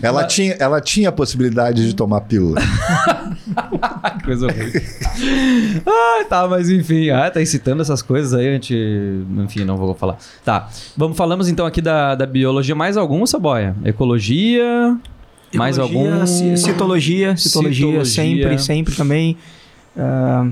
Ela 0.02 0.24
tinha, 0.24 0.54
ela 0.58 0.80
tinha 0.80 1.08
a 1.08 1.12
possibilidade 1.12 1.86
de 1.86 1.94
tomar 1.94 2.22
pílula. 2.22 2.60
Que 4.18 4.24
coisa 4.26 4.46
horrível. 4.46 4.82
ah, 5.86 6.24
tá, 6.28 6.48
mas 6.48 6.68
enfim. 6.70 7.10
Ah, 7.10 7.30
tá 7.30 7.40
incitando 7.40 7.82
essas 7.82 8.02
coisas 8.02 8.34
aí, 8.34 8.48
a 8.48 8.52
gente. 8.52 8.74
Enfim, 9.38 9.64
não 9.64 9.76
vou 9.76 9.94
falar. 9.94 10.16
Tá. 10.44 10.68
Vamos, 10.96 11.16
falamos 11.16 11.48
então 11.48 11.66
aqui 11.66 11.80
da, 11.80 12.14
da 12.14 12.26
biologia. 12.26 12.74
Mais 12.74 12.96
algum, 12.96 13.24
Saboia? 13.26 13.76
Ecologia. 13.84 14.96
Mais 15.54 15.78
algum? 15.78 16.26
ci- 16.26 16.56
Citologia, 16.56 17.36
citologia, 17.36 18.04
Citologia. 18.04 18.04
sempre, 18.04 18.58
sempre 18.58 18.94
também. 18.94 19.36
Ah, 19.96 20.48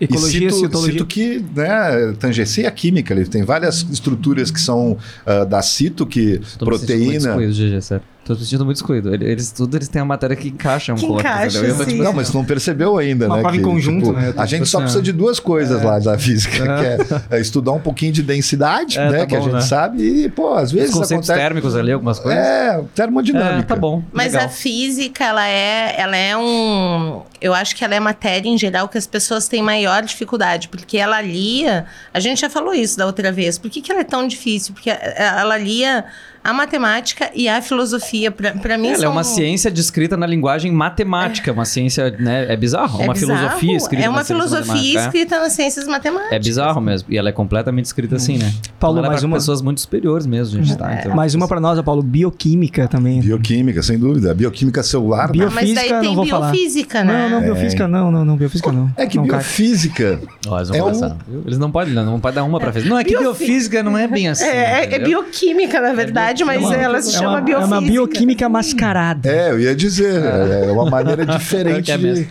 ecologia, 0.00 0.46
e 0.48 0.50
cito, 0.50 0.64
citologia. 0.64 0.92
cito 0.92 1.06
que 1.06 1.44
né, 1.54 2.14
tangencia 2.18 2.68
a 2.68 2.70
química. 2.70 3.12
Ele 3.12 3.26
tem 3.26 3.42
várias 3.44 3.82
estruturas 3.90 4.50
que 4.50 4.60
são 4.60 4.96
ah, 5.24 5.44
da 5.44 5.60
cito, 5.62 6.06
que 6.06 6.40
proteína. 6.58 7.16
excluído, 7.16 7.52
GG, 7.52 7.80
sério. 7.82 8.04
Tô 8.26 8.34
sentindo 8.34 8.64
muito 8.64 8.76
excluído. 8.78 9.14
Ele- 9.14 9.24
Eles, 9.24 9.52
tudo 9.52 9.76
eles 9.76 9.86
têm 9.86 10.02
a 10.02 10.04
matéria 10.04 10.34
que 10.34 10.48
encaixa 10.48 10.92
um 10.92 10.96
Que 10.96 11.02
com 11.02 11.06
o 11.06 11.10
outro. 11.12 11.28
encaixa? 11.28 11.58
Eu 11.58 11.76
tô, 11.76 11.84
tipo, 11.84 12.02
Não, 12.02 12.12
mas 12.12 12.28
tu 12.28 12.36
não 12.36 12.44
percebeu 12.44 12.98
ainda, 12.98 13.26
Uma 13.26 13.36
né? 13.36 13.42
prova 13.42 13.56
em 13.56 13.62
conjunto, 13.62 14.12
né? 14.12 14.28
Eu 14.30 14.34
tô 14.34 14.40
A 14.40 14.46
gente 14.46 14.58
tipo 14.64 14.66
só 14.66 14.78
assim, 14.78 14.82
precisa 14.84 14.98
ó. 15.00 15.02
de 15.04 15.12
duas 15.12 15.38
coisas 15.38 15.80
lá 15.82 15.98
da 16.00 16.18
física, 16.18 16.56
É. 16.64 16.96
que 17.04 17.14
é, 17.14 17.38
é 17.38 17.40
estudar 17.40 17.70
um 17.70 17.78
pouquinho 17.80 18.10
de 18.12 18.22
densidade, 18.24 18.98
É, 18.98 19.08
né? 19.10 19.18
tá 19.20 19.26
que 19.26 19.36
a 19.36 19.40
gente 19.40 19.52
né? 19.52 19.60
sabe, 19.60 20.02
e, 20.02 20.28
pô, 20.28 20.54
às 20.54 20.64
Os 20.64 20.72
vezes 20.72 20.90
conceitos 20.92 21.30
acontece. 21.30 21.48
térmicos 21.48 21.76
ali, 21.76 21.92
algumas 21.92 22.18
coisas. 22.18 22.44
É, 22.44 22.80
termodinâmica. 22.96 23.58
É, 23.60 23.62
tá 23.62 23.76
bom. 23.76 24.02
Mas 24.12 24.32
legal. 24.32 24.46
a 24.46 24.50
física, 24.50 25.24
ela 25.24 25.46
é, 25.46 25.94
ela 25.96 26.16
é 26.16 26.36
um. 26.36 27.22
Eu 27.40 27.54
acho 27.54 27.76
que 27.76 27.84
ela 27.84 27.94
é 27.94 28.00
matéria 28.00 28.48
em 28.48 28.58
geral 28.58 28.88
que 28.88 28.98
as 28.98 29.06
pessoas 29.06 29.46
têm 29.46 29.62
maior 29.62 30.02
dificuldade, 30.02 30.68
porque 30.68 30.98
ela 30.98 31.20
lia. 31.22 31.84
A 32.12 32.18
gente 32.18 32.40
já 32.40 32.50
falou 32.50 32.74
isso 32.74 32.96
da 32.98 33.06
outra 33.06 33.30
vez. 33.30 33.56
Por 33.58 33.70
que, 33.70 33.80
que 33.80 33.92
ela 33.92 34.00
é 34.00 34.04
tão 34.04 34.26
difícil? 34.26 34.74
Porque 34.74 34.90
ela 34.90 35.56
lia 35.58 36.04
a 36.48 36.52
matemática 36.52 37.30
e 37.34 37.48
a 37.48 37.60
filosofia. 37.62 38.30
Pra, 38.30 38.52
pra 38.52 38.78
mim, 38.78 38.88
Ela 38.88 38.96
é 38.96 39.00
são- 39.00 39.12
uma 39.12 39.24
ciência 39.24 39.70
descrita 39.70 40.16
na 40.16 40.26
linguagem 40.26 40.70
matemática, 40.72 41.52
uma 41.52 41.64
ciência, 41.64 42.10
né? 42.18 42.46
É 42.52 42.56
bizarro. 42.56 43.00
é 43.00 43.04
uma 43.04 43.12
bizarro. 43.14 43.38
filosofia 43.38 43.76
escrita 43.76 44.04
É 44.04 44.08
uma 44.08 44.24
filosofia 44.24 44.98
é. 45.00 45.02
escrita 45.04 45.38
nas 45.38 45.52
ciências 45.52 45.86
matemáticas. 45.86 46.32
É 46.32 46.38
bizarro 46.38 46.80
mesmo. 46.80 47.08
E 47.12 47.18
ela 47.18 47.28
é 47.28 47.32
completamente 47.32 47.86
escrita 47.86 48.16
assim, 48.16 48.38
né? 48.38 48.52
Paulo, 48.78 48.98
ela 48.98 49.06
é 49.08 49.10
mais 49.10 49.22
uma- 49.22 49.36
pessoas 49.36 49.60
muito 49.62 49.80
superiores 49.80 50.26
mesmo, 50.26 50.62
gente. 50.62 50.76
Tá? 50.76 50.94
Então, 50.94 51.14
Mais 51.14 51.34
uma 51.34 51.46
pra 51.48 51.60
nós, 51.60 51.80
Paulo. 51.82 52.02
Bioquímica 52.02 52.86
também. 52.88 53.20
Bioquímica, 53.20 53.82
sem 53.82 53.98
dúvida. 53.98 54.34
Bioquímica 54.34 54.82
celular. 54.82 55.30
Bio- 55.30 55.46
Ah, 55.46 55.50
mas 55.50 55.64
daí 55.74 55.88
Biofísica, 55.88 56.00
tem 56.00 56.08
não 56.08 56.16
vou 56.16 56.26
falar. 56.26 56.50
biofísica, 56.50 57.04
Não, 57.04 57.12
né? 57.14 57.28
não, 57.28 57.40
biofísica 57.42 57.88
não, 57.88 58.10
não, 58.10 58.24
não, 58.24 58.36
biofísica 58.36 58.72
não. 58.72 58.90
É 58.96 59.06
que 59.06 59.16
não 59.16 59.24
biofísica. 59.24 60.20
Ó, 60.46 60.56
eles 60.58 60.68
vão 60.68 60.78
É 60.78 60.82
um-? 60.84 61.42
Eles 61.46 61.58
não 61.58 61.70
podem, 61.70 61.94
não 61.94 62.20
pode 62.20 62.36
dar 62.36 62.44
uma 62.44 62.58
pra 62.60 62.72
frente. 62.72 62.88
Não, 62.88 62.98
é 62.98 63.04
que 63.04 63.10
Biofí- 63.16 63.44
biofísica 63.46 63.82
não 63.82 63.96
é 63.96 64.06
bem 64.06 64.28
assim. 64.28 64.44
É, 64.44 64.84
é- 64.84 64.94
é 64.94 64.98
bioquímica, 64.98 65.80
na 65.80 65.92
verdade, 65.92 66.35
mas 66.44 66.62
uma- 66.64 66.74
ela 66.76 67.00
se 67.02 67.14
é 67.14 67.18
chama 67.18 67.30
uma, 67.30 67.40
biofísica. 67.40 67.74
É 67.74 67.78
uma 67.78 67.86
bioquímica 67.88 68.48
mascarada 68.48 69.28
É, 69.28 69.50
eu 69.50 69.60
ia 69.60 69.74
dizer. 69.74 70.22
É 70.22 70.70
uma 70.72 70.88
maneira 70.90 71.24
diferente 71.26 71.90
é 71.90 71.96
de. 71.96 72.02
mesmo. 72.02 72.26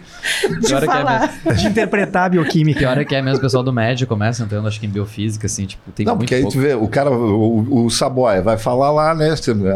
de 0.61 0.73
é 0.73 1.51
é 1.51 1.53
de 1.53 1.67
interpretar 1.67 2.25
a 2.25 2.29
bioquímica. 2.29 2.79
Pior 2.79 2.97
é 2.97 3.05
que 3.05 3.15
é 3.15 3.21
mesmo 3.21 3.37
o 3.39 3.41
pessoal 3.41 3.63
do 3.63 3.71
médio 3.73 4.07
começa 4.07 4.43
entrando, 4.43 4.67
acho 4.67 4.79
que 4.79 4.85
em 4.85 4.89
biofísica, 4.89 5.45
assim, 5.47 5.65
tipo, 5.65 5.91
tem 5.91 6.05
Não, 6.05 6.13
muito 6.15 6.25
porque 6.27 6.35
aí 6.35 6.41
pouco. 6.41 6.57
tu 6.57 6.61
vê, 6.61 6.73
o 6.73 6.87
cara, 6.87 7.11
o, 7.11 7.85
o 7.85 7.89
Saboia 7.89 8.41
vai 8.41 8.57
falar 8.57 8.91
lá, 8.91 9.13
né? 9.13 9.33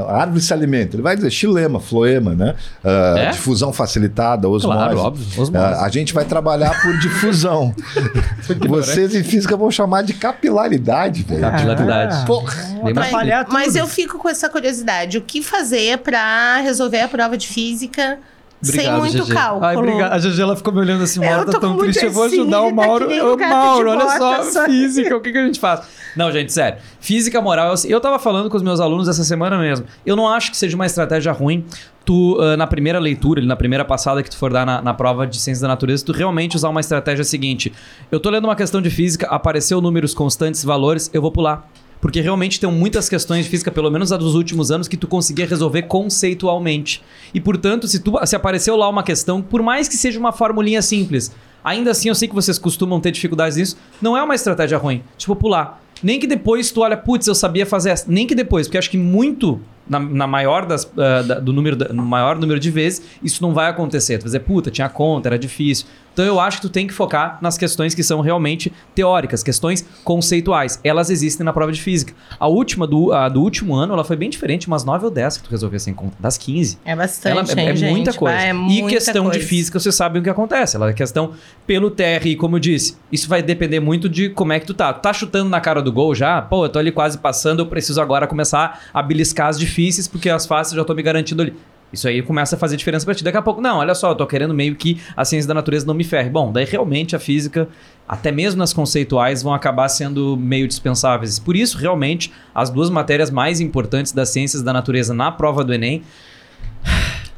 A 0.07 0.21
árvore 0.21 0.41
se 0.41 0.53
alimenta. 0.53 0.95
Ele 0.95 1.03
vai 1.03 1.15
dizer 1.15 1.29
xilema, 1.31 1.79
floema, 1.79 2.33
né? 2.35 2.55
Ah, 2.83 3.15
É? 3.17 3.30
Difusão 3.32 3.71
facilitada, 3.71 4.47
osmose. 4.49 4.77
Claro, 4.77 4.97
óbvio, 4.99 5.25
osmose. 5.41 5.55
Ah, 5.55 5.84
a 5.86 5.89
gente 5.89 6.13
vai 6.13 6.25
trabalhar 6.25 6.82
por 6.82 6.97
difusão. 6.99 7.73
Vocês 8.67 9.15
em 9.15 9.23
física 9.23 9.55
vão 9.55 9.69
chamar 9.71 10.03
de 10.03 10.13
capilaridade, 10.13 11.23
velho. 11.23 11.41
Capilaridade. 11.41 12.15
Ah, 12.21 12.25
Porra. 12.25 12.53
Atrapalhar 12.84 13.43
tudo. 13.45 13.53
Mas 13.53 13.75
eu 13.75 13.88
fico 13.88 14.18
com 14.20 14.30
essa 14.30 14.49
curiosidade. 14.49 15.17
O 15.17 15.22
que 15.22 15.41
fazer 15.41 15.97
para 15.99 16.57
resolver 16.57 17.01
a 17.01 17.07
prova 17.07 17.38
de 17.38 17.47
física 17.47 18.20
sem 18.61 18.91
muito 18.91 19.24
GG. 19.24 19.34
cálculo? 19.34 19.65
Ai, 19.65 19.76
obrigado. 19.78 20.13
A 20.13 20.17
GG 20.17 20.41
ela 20.41 20.55
ficou 20.55 20.74
me 20.74 20.80
olhando 20.80 21.03
assim, 21.03 21.20
Mauro, 21.20 21.49
tá 21.49 21.59
tão 21.59 21.78
triste. 21.78 22.05
Eu 22.05 22.11
vou 22.11 22.26
ajudar 22.26 22.61
o 22.61 22.70
tá 22.70 22.76
Mauro. 22.76 23.07
Ô, 23.07 23.38
Mauro, 23.38 23.89
olha 23.91 24.17
só, 24.17 24.43
só- 24.43 24.65
física, 24.65 25.15
o 25.15 25.22
que, 25.22 25.32
que 25.32 25.38
a 25.38 25.45
gente 25.45 25.59
faz? 25.59 25.82
Não, 26.15 26.32
gente, 26.32 26.51
sério. 26.51 26.80
Física, 26.99 27.39
moral, 27.41 27.74
eu, 27.74 27.89
eu 27.89 28.01
tava 28.01 28.20
falando 28.20 28.49
com 28.49 28.57
os 28.57 28.63
meus 28.63 28.80
alunos 28.80 29.07
essa 29.07 29.24
semana 29.24 29.57
mesmo. 29.57 29.86
Eu 30.05 30.15
não 30.15 30.28
acho 30.28 30.51
que 30.51 30.57
seja 30.57 30.76
uma 30.76 30.86
estratégia 30.86 31.32
ruim 31.32 31.65
tu, 32.03 32.38
ah, 32.41 32.57
na 32.57 32.65
primeira 32.65 32.99
leitura, 32.99 33.39
ali, 33.39 33.47
na 33.47 33.55
primeira 33.55 33.86
passada 33.86 34.24
que 34.24 34.30
tu 34.30 34.36
for 34.38 34.51
dar 34.51 34.65
na, 34.65 34.82
na 34.82 34.93
prova 34.93 35.28
de 35.28 35.39
ciência 35.39 35.61
da 35.61 35.67
natureza, 35.67 36.03
tu 36.03 36.11
realmente 36.11 36.55
usar 36.55 36.70
uma 36.70 36.80
estratégia 36.80 37.24
seguinte. 37.24 37.72
Eu 38.11 38.20
tô 38.20 38.30
lendo 38.30 38.45
uma 38.45 38.55
questão 38.55 38.82
de 38.82 38.89
física, 38.89 39.28
apareceu 39.28 39.80
números 39.80 40.13
constantes, 40.13 40.63
valores, 40.63 41.09
eu 41.13 41.22
vou 41.22 41.32
pular. 41.32 41.70
Porque 42.02 42.22
realmente 42.22 42.60
tem 42.60 42.72
muitas 42.72 43.10
questões 43.10 43.45
de 43.45 43.52
física, 43.52 43.72
pelo 43.72 43.91
menos 43.91 44.12
a 44.12 44.18
dos 44.18 44.36
últimos 44.36 44.72
anos, 44.72 44.88
que 44.88 44.95
tu 44.95 45.08
conseguia 45.08 45.45
resolver 45.45 45.84
conceitualmente. 45.84 47.04
E, 47.34 47.41
portanto, 47.41 47.88
se, 47.88 48.00
tu, 48.00 48.14
se 48.26 48.36
apareceu 48.36 48.76
lá 48.76 48.88
uma 48.88 49.04
questão, 49.04 49.41
por 49.41 49.62
mais 49.62 49.88
que 49.88 49.97
seja 49.97 50.18
uma 50.18 50.32
formulinha 50.32 50.82
simples, 50.82 51.32
ainda 51.64 51.91
assim 51.91 52.10
eu 52.10 52.16
sei 52.16 52.28
que 52.28 52.36
vocês 52.36 52.58
costumam 52.58 53.02
ter 53.02 53.12
dificuldades 53.12 53.58
nisso, 53.58 53.78
não 54.02 54.16
é 54.16 54.24
uma 54.24 54.36
estratégia 54.36 54.78
ruim. 54.78 55.04
Tipo, 55.18 55.36
pular. 55.36 55.82
Nem 56.02 56.20
que 56.20 56.28
depois 56.28 56.72
tu 56.72 56.82
olha, 56.82 56.95
putz, 56.95 57.28
eu 57.28 57.36
sabia 57.36 57.66
fazer 57.66 57.89
essa. 57.89 58.06
Nem 58.08 58.26
que 58.26 58.34
depois, 58.34 58.68
porque 58.68 58.78
acho 58.78 58.89
que 58.89 58.97
muito, 58.97 59.60
na, 59.89 59.99
na 59.99 60.27
maior 60.27 60.65
das, 60.65 60.89
ah, 60.97 61.21
da- 61.23 61.39
do 61.39 61.51
número, 61.51 61.75
da- 61.75 61.89
no 61.91 62.03
maior 62.03 62.37
número 62.37 62.59
de 62.59 62.69
vezes, 62.71 63.01
isso 63.23 63.41
não 63.41 63.53
vai 63.53 63.67
acontecer. 63.69 64.17
Tu 64.17 64.21
vai 64.21 64.25
dizer, 64.27 64.39
puta, 64.41 64.69
tinha 64.71 64.87
conta, 64.87 65.27
era 65.29 65.37
difícil. 65.39 65.87
Então 66.13 66.25
eu 66.25 66.39
acho 66.39 66.57
que 66.57 66.63
tu 66.63 66.69
tem 66.69 66.85
que 66.85 66.93
focar 66.93 67.37
nas 67.41 67.57
questões 67.57 67.95
que 67.95 68.03
são 68.03 68.19
realmente 68.19 68.73
teóricas, 68.93 69.41
questões 69.41 69.85
conceituais. 70.03 70.79
Elas 70.83 71.09
existem 71.09 71.45
na 71.45 71.53
prova 71.53 71.71
de 71.71 71.81
física. 71.81 72.13
A 72.37 72.47
última 72.47 72.85
do, 72.85 73.13
a 73.13 73.29
do 73.29 73.41
último 73.41 73.73
ano, 73.75 73.93
ela 73.93 74.03
foi 74.03 74.17
bem 74.17 74.29
diferente, 74.29 74.67
umas 74.67 74.83
9 74.83 75.05
ou 75.05 75.11
10 75.11 75.37
que 75.37 75.43
tu 75.43 75.51
resolvia 75.51 75.79
sem 75.79 75.93
conta. 75.93 76.15
Das 76.19 76.37
15. 76.37 76.77
É 76.83 76.93
bastante, 76.95 77.31
Ela 77.53 77.61
é, 77.61 77.65
é 77.65 77.69
hein, 77.69 77.75
gente? 77.77 77.91
muita 77.91 78.11
coisa. 78.13 78.35
Vai, 78.35 78.47
é 78.47 78.49
e 78.49 78.53
muita 78.53 78.89
questão 78.89 79.25
de 79.25 79.31
coisa. 79.37 79.47
física, 79.47 79.79
você 79.79 79.91
sabe 79.93 80.19
o 80.19 80.21
que 80.23 80.29
acontece. 80.29 80.75
Ela 80.75 80.89
é 80.89 80.93
questão 80.93 81.31
pelo 81.65 81.89
TRI, 81.89 82.35
como 82.35 82.57
eu 82.57 82.59
disse. 82.59 82.97
Isso 83.11 83.29
vai 83.29 83.41
depender 83.41 83.79
muito 83.79 84.09
de 84.09 84.29
como 84.29 84.51
é 84.51 84.59
que 84.59 84.65
tu 84.65 84.73
tá. 84.73 84.91
Tu 84.91 85.01
tá 85.01 85.13
chutando 85.13 85.49
na 85.49 85.61
cara 85.61 85.81
do 85.81 85.91
gol 85.91 86.13
já? 86.13 86.41
Pô, 86.41 86.65
eu 86.65 86.69
tô 86.69 86.79
ali 86.79 86.91
quase 86.91 87.17
passando, 87.17 87.59
eu 87.59 87.65
preciso 87.67 88.01
agora 88.01 88.27
começar 88.27 88.81
a 88.93 89.01
beliscar 89.01 89.47
as 89.47 89.57
difíceis, 89.57 89.78
porque 90.07 90.30
as 90.30 90.45
fáceis 90.45 90.73
eu 90.73 90.82
já 90.82 90.86
tô 90.86 90.93
me 90.93 91.03
garantindo 91.03 91.41
ali. 91.41 91.53
Isso 91.91 92.07
aí 92.07 92.21
começa 92.21 92.55
a 92.55 92.59
fazer 92.59 92.77
diferença 92.77 93.03
pra 93.03 93.15
ti. 93.15 93.23
Daqui 93.23 93.38
a 93.38 93.41
pouco, 93.41 93.59
não, 93.59 93.77
olha 93.77 93.95
só, 93.95 94.11
eu 94.11 94.15
tô 94.15 94.27
querendo 94.27 94.53
meio 94.53 94.75
que 94.75 95.01
a 95.17 95.25
ciência 95.25 95.47
da 95.47 95.55
natureza 95.55 95.86
não 95.88 95.95
me 95.95 96.03
ferre. 96.03 96.30
Bom, 96.30 96.51
daí 96.51 96.65
realmente 96.65 97.15
a 97.15 97.19
física, 97.19 97.67
até 98.07 98.32
mesmo 98.32 98.59
nas 98.59 98.73
conceituais, 98.73 99.41
vão 99.41 99.53
acabar 99.53 99.89
sendo 99.89 100.38
meio 100.38 100.67
dispensáveis. 100.67 101.39
Por 101.39 101.55
isso, 101.55 101.77
realmente, 101.77 102.32
as 102.53 102.69
duas 102.69 102.91
matérias 102.91 103.32
mais 103.32 103.59
importantes 103.59 104.11
das 104.11 104.30
ciências 104.30 104.61
da 104.61 104.71
natureza 104.71 105.15
na 105.15 105.32
prova 105.32 105.63
do 105.63 105.73
Enem 105.73 106.03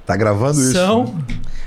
Tá 0.05 0.17
gravando 0.17 0.59
isso? 0.59 0.73
são 0.73 1.15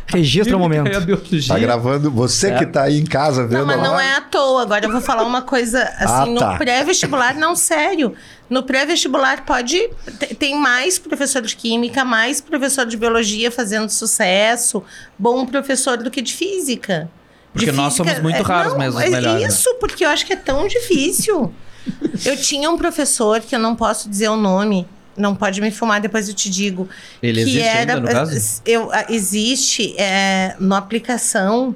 Registra 0.07 0.57
o 0.57 0.61
momento. 0.61 0.89
e 0.89 0.95
a 0.95 1.01
biologia. 1.01 1.55
Tá 1.55 1.59
gravando. 1.59 2.11
Você 2.11 2.51
É. 2.51 2.59
que 2.59 2.67
tá 2.67 2.83
aí 2.85 2.99
em 3.01 3.05
casa 3.05 3.47
vendo 3.47 3.61
Não, 3.61 3.67
mas 3.67 3.77
lá. 3.79 3.83
não 3.85 4.01
é 4.01 4.17
à 4.17 4.21
toa. 4.21 4.63
Agora 4.63 4.85
eu 4.85 4.93
vou 4.93 5.01
falar 5.01 5.25
uma 5.25 5.43
coisa 5.43 5.83
assim, 5.99 6.37
Ah, 6.37 6.39
tá. 6.39 6.53
no 6.53 6.59
pré-vestibular, 6.59 7.35
não, 7.35 7.57
sério. 7.57 8.15
No 8.51 8.63
pré-vestibular 8.63 9.45
pode. 9.45 9.89
te- 10.19 10.35
Tem 10.35 10.59
mais 10.59 10.99
professor 10.99 11.41
de 11.43 11.57
química, 11.57 12.05
mais 12.05 12.41
professor 12.41 12.85
de 12.87 12.97
biologia 12.97 13.51
fazendo 13.51 13.89
sucesso, 13.91 14.83
bom 15.19 15.47
professor 15.47 15.97
do 15.97 16.11
que 16.11 16.21
de 16.21 16.33
física. 16.35 17.09
De 17.55 17.61
Porque 17.67 17.73
nós 17.73 17.95
somos 17.95 18.19
muito 18.21 18.37
é, 18.39 18.43
raros 18.43 18.73
não, 18.73 18.79
mesmo, 18.81 19.01
é 19.01 19.09
melhores, 19.09 19.43
né? 19.43 19.49
Isso, 19.49 19.75
porque 19.81 20.05
eu 20.05 20.09
acho 20.11 20.27
que 20.27 20.33
é 20.33 20.37
tão 20.37 20.67
difícil. 20.69 21.53
eu 22.25 22.37
tinha 22.37 22.71
um 22.71 22.77
professor, 22.77 23.41
que 23.41 23.55
eu 23.55 23.59
não 23.59 23.75
posso 23.77 24.09
dizer 24.09 24.29
o 24.29 24.37
nome, 24.37 24.87
não 25.17 25.35
pode 25.35 25.61
me 25.61 25.71
filmar, 25.71 26.01
depois 26.01 26.29
eu 26.29 26.35
te 26.35 26.51
digo. 26.51 26.89
Ele 27.23 27.43
que 27.45 27.51
existe 27.51 27.67
era, 27.69 27.95
ainda, 27.95 28.01
no 28.01 28.09
caso? 28.09 28.61
Eu, 28.67 28.91
existe 29.09 29.95
é, 29.99 30.55
no 30.59 30.75
aplicação. 30.75 31.75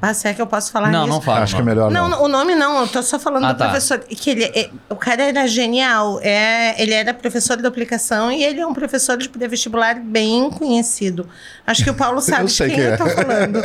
Ah, 0.00 0.14
será 0.14 0.34
que 0.34 0.40
eu 0.42 0.46
posso 0.46 0.70
falar 0.70 0.88
Hum. 0.88 0.92
Não, 0.92 1.00
isso? 1.04 1.08
não 1.14 1.20
fala. 1.20 1.40
Acho 1.40 1.56
que 1.56 1.62
é 1.62 1.64
melhor 1.64 1.90
Não, 1.90 2.08
não. 2.08 2.22
o 2.22 2.28
nome 2.28 2.54
não, 2.54 2.80
eu 2.80 2.86
tô 2.88 3.02
só 3.02 3.18
falando 3.18 3.44
Ah, 3.46 3.52
do 3.52 3.58
tá. 3.58 3.64
professor. 3.64 3.98
Que 4.00 4.30
ele, 4.30 4.44
é- 4.44 4.70
o 4.88 4.94
cara 4.96 5.22
era 5.24 5.46
genial. 5.48 6.20
É, 6.22 6.80
ele 6.80 6.92
era 6.92 7.12
professor 7.12 7.56
de 7.56 7.66
aplicação 7.66 8.30
e 8.30 8.44
ele 8.44 8.60
é 8.60 8.66
um 8.66 8.74
professor 8.74 9.16
de 9.16 9.28
pré-vestibular 9.28 9.98
bem 10.00 10.48
conhecido. 10.50 11.28
Acho 11.66 11.82
que 11.82 11.90
o 11.90 11.94
Paulo 11.94 12.20
sabe 12.22 12.42
Eu 12.42 12.46
de 12.46 12.56
quem 12.74 12.78
eu 12.84 12.92
é. 12.92 12.96
tô 12.96 13.08
falando. 13.08 13.60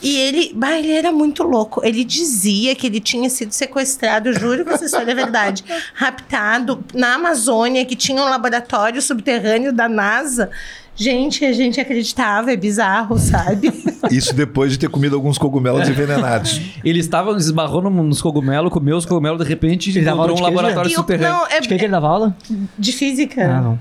E 0.00 0.16
ele, 0.16 0.52
bah, 0.54 0.78
ele 0.78 0.92
era 0.92 1.12
muito 1.12 1.42
louco. 1.42 1.80
Ele 1.84 2.04
dizia 2.04 2.74
que 2.74 2.86
ele 2.86 3.00
tinha 3.00 3.28
sido 3.28 3.52
sequestrado, 3.52 4.32
juro 4.32 4.64
que 4.64 4.72
essa 4.72 4.84
história 4.86 5.10
é 5.12 5.14
verdade, 5.14 5.62
raptado 5.94 6.82
na 6.94 7.14
Amazônia, 7.14 7.84
que 7.84 7.94
tinha 7.96 8.20
um 8.22 8.28
laboratório 8.28 8.61
subterrâneo 9.02 9.72
da 9.72 9.88
NASA. 9.88 10.50
Gente, 10.94 11.42
a 11.44 11.52
gente 11.54 11.80
acreditava, 11.80 12.52
é 12.52 12.56
bizarro, 12.56 13.18
sabe? 13.18 13.72
Isso 14.10 14.34
depois 14.34 14.70
de 14.72 14.78
ter 14.78 14.90
comido 14.90 15.16
alguns 15.16 15.38
cogumelos 15.38 15.88
envenenados. 15.88 16.60
Ele 16.84 16.98
estava 16.98 17.30
esbarrou 17.36 17.80
no- 17.80 17.90
nos 18.02 18.20
cogumelos, 18.20 18.70
comeu 18.70 18.96
os 18.98 19.06
cogumelos, 19.06 19.42
de 19.42 19.48
repente 19.48 19.90
Ele 19.90 20.00
encontrou 20.08 20.38
um 20.38 20.42
laboratório 20.42 20.90
o- 20.90 20.94
subterrâneo. 20.94 21.32
não, 21.32 21.46
é, 21.46 21.60
De 21.60 21.68
que 21.68 21.76
que 21.78 21.84
ele 21.84 21.92
dava 21.92 22.08
aula? 22.08 22.36
de 22.78 22.92
física. 22.92 23.42
Ah, 23.42 23.60
não. 23.62 23.78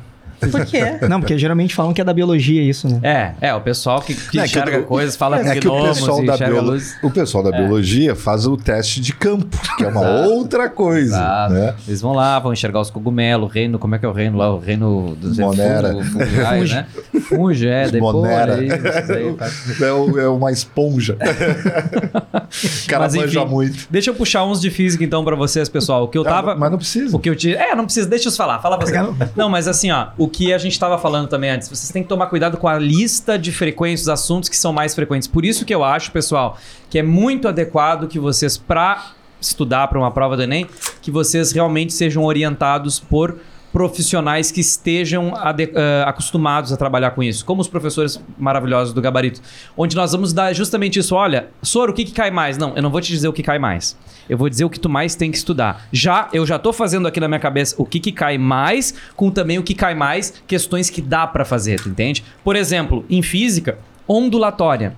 Por 0.49 0.65
quê? 0.65 0.97
Não, 1.07 1.19
porque 1.19 1.37
geralmente 1.37 1.75
falam 1.75 1.93
que 1.93 2.01
é 2.01 2.03
da 2.03 2.13
biologia 2.13 2.61
isso, 2.63 2.87
né? 2.87 2.99
É, 3.41 3.49
é, 3.49 3.53
o 3.53 3.61
pessoal 3.61 4.01
que, 4.01 4.13
que 4.15 4.37
Não, 4.37 4.43
é 4.43 4.47
que 4.47 4.51
enxerga 4.57 4.79
o- 4.79 4.83
coisas, 4.83 5.15
fala 5.15 5.39
É 5.39 5.53
que 5.53 5.67
o 5.67 5.71
gnomos 5.71 5.99
pessoal, 5.99 6.23
e 6.23 6.25
da 6.25 6.33
enxerga 6.35 6.53
biolo- 6.53 6.71
luz. 6.71 6.95
o 7.03 7.09
pessoal 7.11 7.43
da 7.43 7.51
biologia 7.51 8.15
faz 8.15 8.45
o 8.47 8.57
teste 8.57 8.99
de 9.01 9.13
campo, 9.13 9.57
que 9.77 9.83
é 9.83 9.87
uma 9.87 10.25
outra 10.25 10.69
coisa. 10.69 11.15
Exato. 11.17 11.53
Né? 11.53 11.73
Eles 11.87 12.01
vão 12.01 12.13
lá, 12.13 12.39
vão 12.39 12.53
enxergar 12.53 12.79
os 12.81 12.89
cogumelos, 12.89 13.49
o 13.49 13.51
reino, 13.51 13.77
como 13.79 13.95
é 13.95 13.99
que 13.99 14.05
é 14.05 14.09
o 14.09 14.13
reino 14.13 14.37
lá? 14.37 14.53
O 14.53 14.59
reino 14.59 15.15
dos 15.15 15.37
Monera. 15.37 15.89
fungo, 15.91 16.03
fungai, 16.03 16.63
né? 16.63 16.85
Funge, 17.27 17.67
é, 17.67 17.89
depois. 17.89 18.15
Monera. 18.15 18.55
aí, 18.55 18.67
isso 18.67 19.11
aí, 19.13 19.33
tá. 19.33 19.47
É, 19.85 20.23
é 20.23 20.27
uma 20.27 20.51
esponja. 20.51 21.17
o 21.21 22.87
cara 22.87 23.03
Mas, 23.05 23.15
manja 23.15 23.39
enfim, 23.41 23.49
muito. 23.49 23.87
Deixa 23.89 24.09
eu 24.09 24.13
puxar 24.15 24.43
uns 24.45 24.59
de 24.61 24.69
física 24.69 25.03
então 25.03 25.23
pra 25.23 25.35
vocês, 25.35 25.69
pessoal. 25.69 26.03
O 26.03 26.07
que 26.07 26.17
eu 26.17 26.23
tava. 26.23 26.55
Mas 26.55 26.71
não 26.71 26.77
precisa. 26.77 27.15
O 27.15 27.19
que 27.19 27.29
eu 27.29 27.35
te. 27.35 27.53
É, 27.55 27.75
não 27.75 27.85
precisa, 27.85 28.07
deixa 28.07 28.29
eu 28.29 28.31
falar, 28.33 28.59
fala 28.59 28.77
você. 28.77 28.93
Não, 29.35 29.49
mas 29.49 29.67
assim, 29.67 29.91
ó, 29.91 30.07
o 30.17 30.27
que 30.31 30.53
a 30.53 30.57
gente 30.57 30.79
tava 30.79 30.97
falando 30.97 31.27
também 31.27 31.49
antes, 31.49 31.67
vocês 31.67 31.91
têm 31.91 32.01
que 32.01 32.09
tomar 32.09 32.27
cuidado 32.27 32.57
com 32.57 32.67
a 32.67 32.77
lista 32.79 33.37
de 33.37 33.51
frequências, 33.51 34.01
os 34.03 34.09
assuntos 34.09 34.49
que 34.49 34.57
são 34.57 34.73
mais 34.73 34.95
frequentes. 34.95 35.27
Por 35.27 35.45
isso 35.45 35.65
que 35.65 35.73
eu 35.73 35.83
acho, 35.83 36.11
pessoal, 36.11 36.57
que 36.89 36.97
é 36.97 37.03
muito 37.03 37.47
adequado 37.47 38.07
que 38.07 38.19
vocês, 38.19 38.57
pra 38.57 39.13
estudar 39.39 39.87
para 39.87 39.99
uma 39.99 40.11
prova 40.11 40.37
do 40.37 40.43
Enem, 40.43 40.67
que 41.01 41.11
vocês 41.11 41.51
realmente 41.51 41.93
sejam 41.93 42.23
orientados 42.23 42.99
por 42.99 43.37
profissionais 43.71 44.51
que 44.51 44.59
estejam 44.59 45.33
ade- 45.35 45.71
ah, 45.75 46.03
acostumados 46.09 46.71
a 46.73 46.77
trabalhar 46.77 47.11
com 47.11 47.23
isso, 47.23 47.45
como 47.45 47.61
os 47.61 47.67
professores 47.67 48.21
maravilhosos 48.37 48.93
do 48.93 49.01
Gabarito, 49.01 49.41
onde 49.77 49.95
nós 49.95 50.11
vamos 50.11 50.33
dar 50.33 50.53
justamente 50.53 50.99
isso. 50.99 51.15
Olha, 51.15 51.47
Soro, 51.61 51.91
o 51.91 51.95
que, 51.95 52.03
que 52.05 52.11
cai 52.11 52.29
mais? 52.31 52.57
Não, 52.57 52.75
eu 52.75 52.81
não 52.81 52.89
vou 52.89 53.01
te 53.01 53.09
dizer 53.11 53.27
o 53.27 53.33
que 53.33 53.41
cai 53.43 53.57
mais. 53.59 53.97
Eu 54.29 54.37
vou 54.37 54.49
dizer 54.49 54.65
o 54.65 54.69
que 54.69 54.79
tu 54.79 54.87
mais 54.89 55.15
tem 55.15 55.31
que 55.31 55.37
estudar. 55.37 55.87
Já, 55.91 56.29
eu 56.31 56.45
já 56.45 56.59
tô 56.59 56.71
fazendo 56.71 57.07
aqui 57.07 57.19
na 57.19 57.27
minha 57.27 57.39
cabeça 57.39 57.75
o 57.77 57.85
que, 57.85 57.99
que 57.99 58.11
cai 58.11 58.37
mais, 58.37 58.93
com 59.15 59.29
também 59.31 59.57
o 59.57 59.63
que 59.63 59.73
cai 59.73 59.95
mais, 59.95 60.33
questões 60.47 60.89
que 60.89 61.01
dá 61.01 61.25
para 61.27 61.43
fazer, 61.45 61.79
tu 61.81 61.89
entende? 61.89 62.23
Por 62.43 62.55
exemplo, 62.55 63.05
em 63.09 63.21
física, 63.21 63.77
ondulatória. 64.07 64.95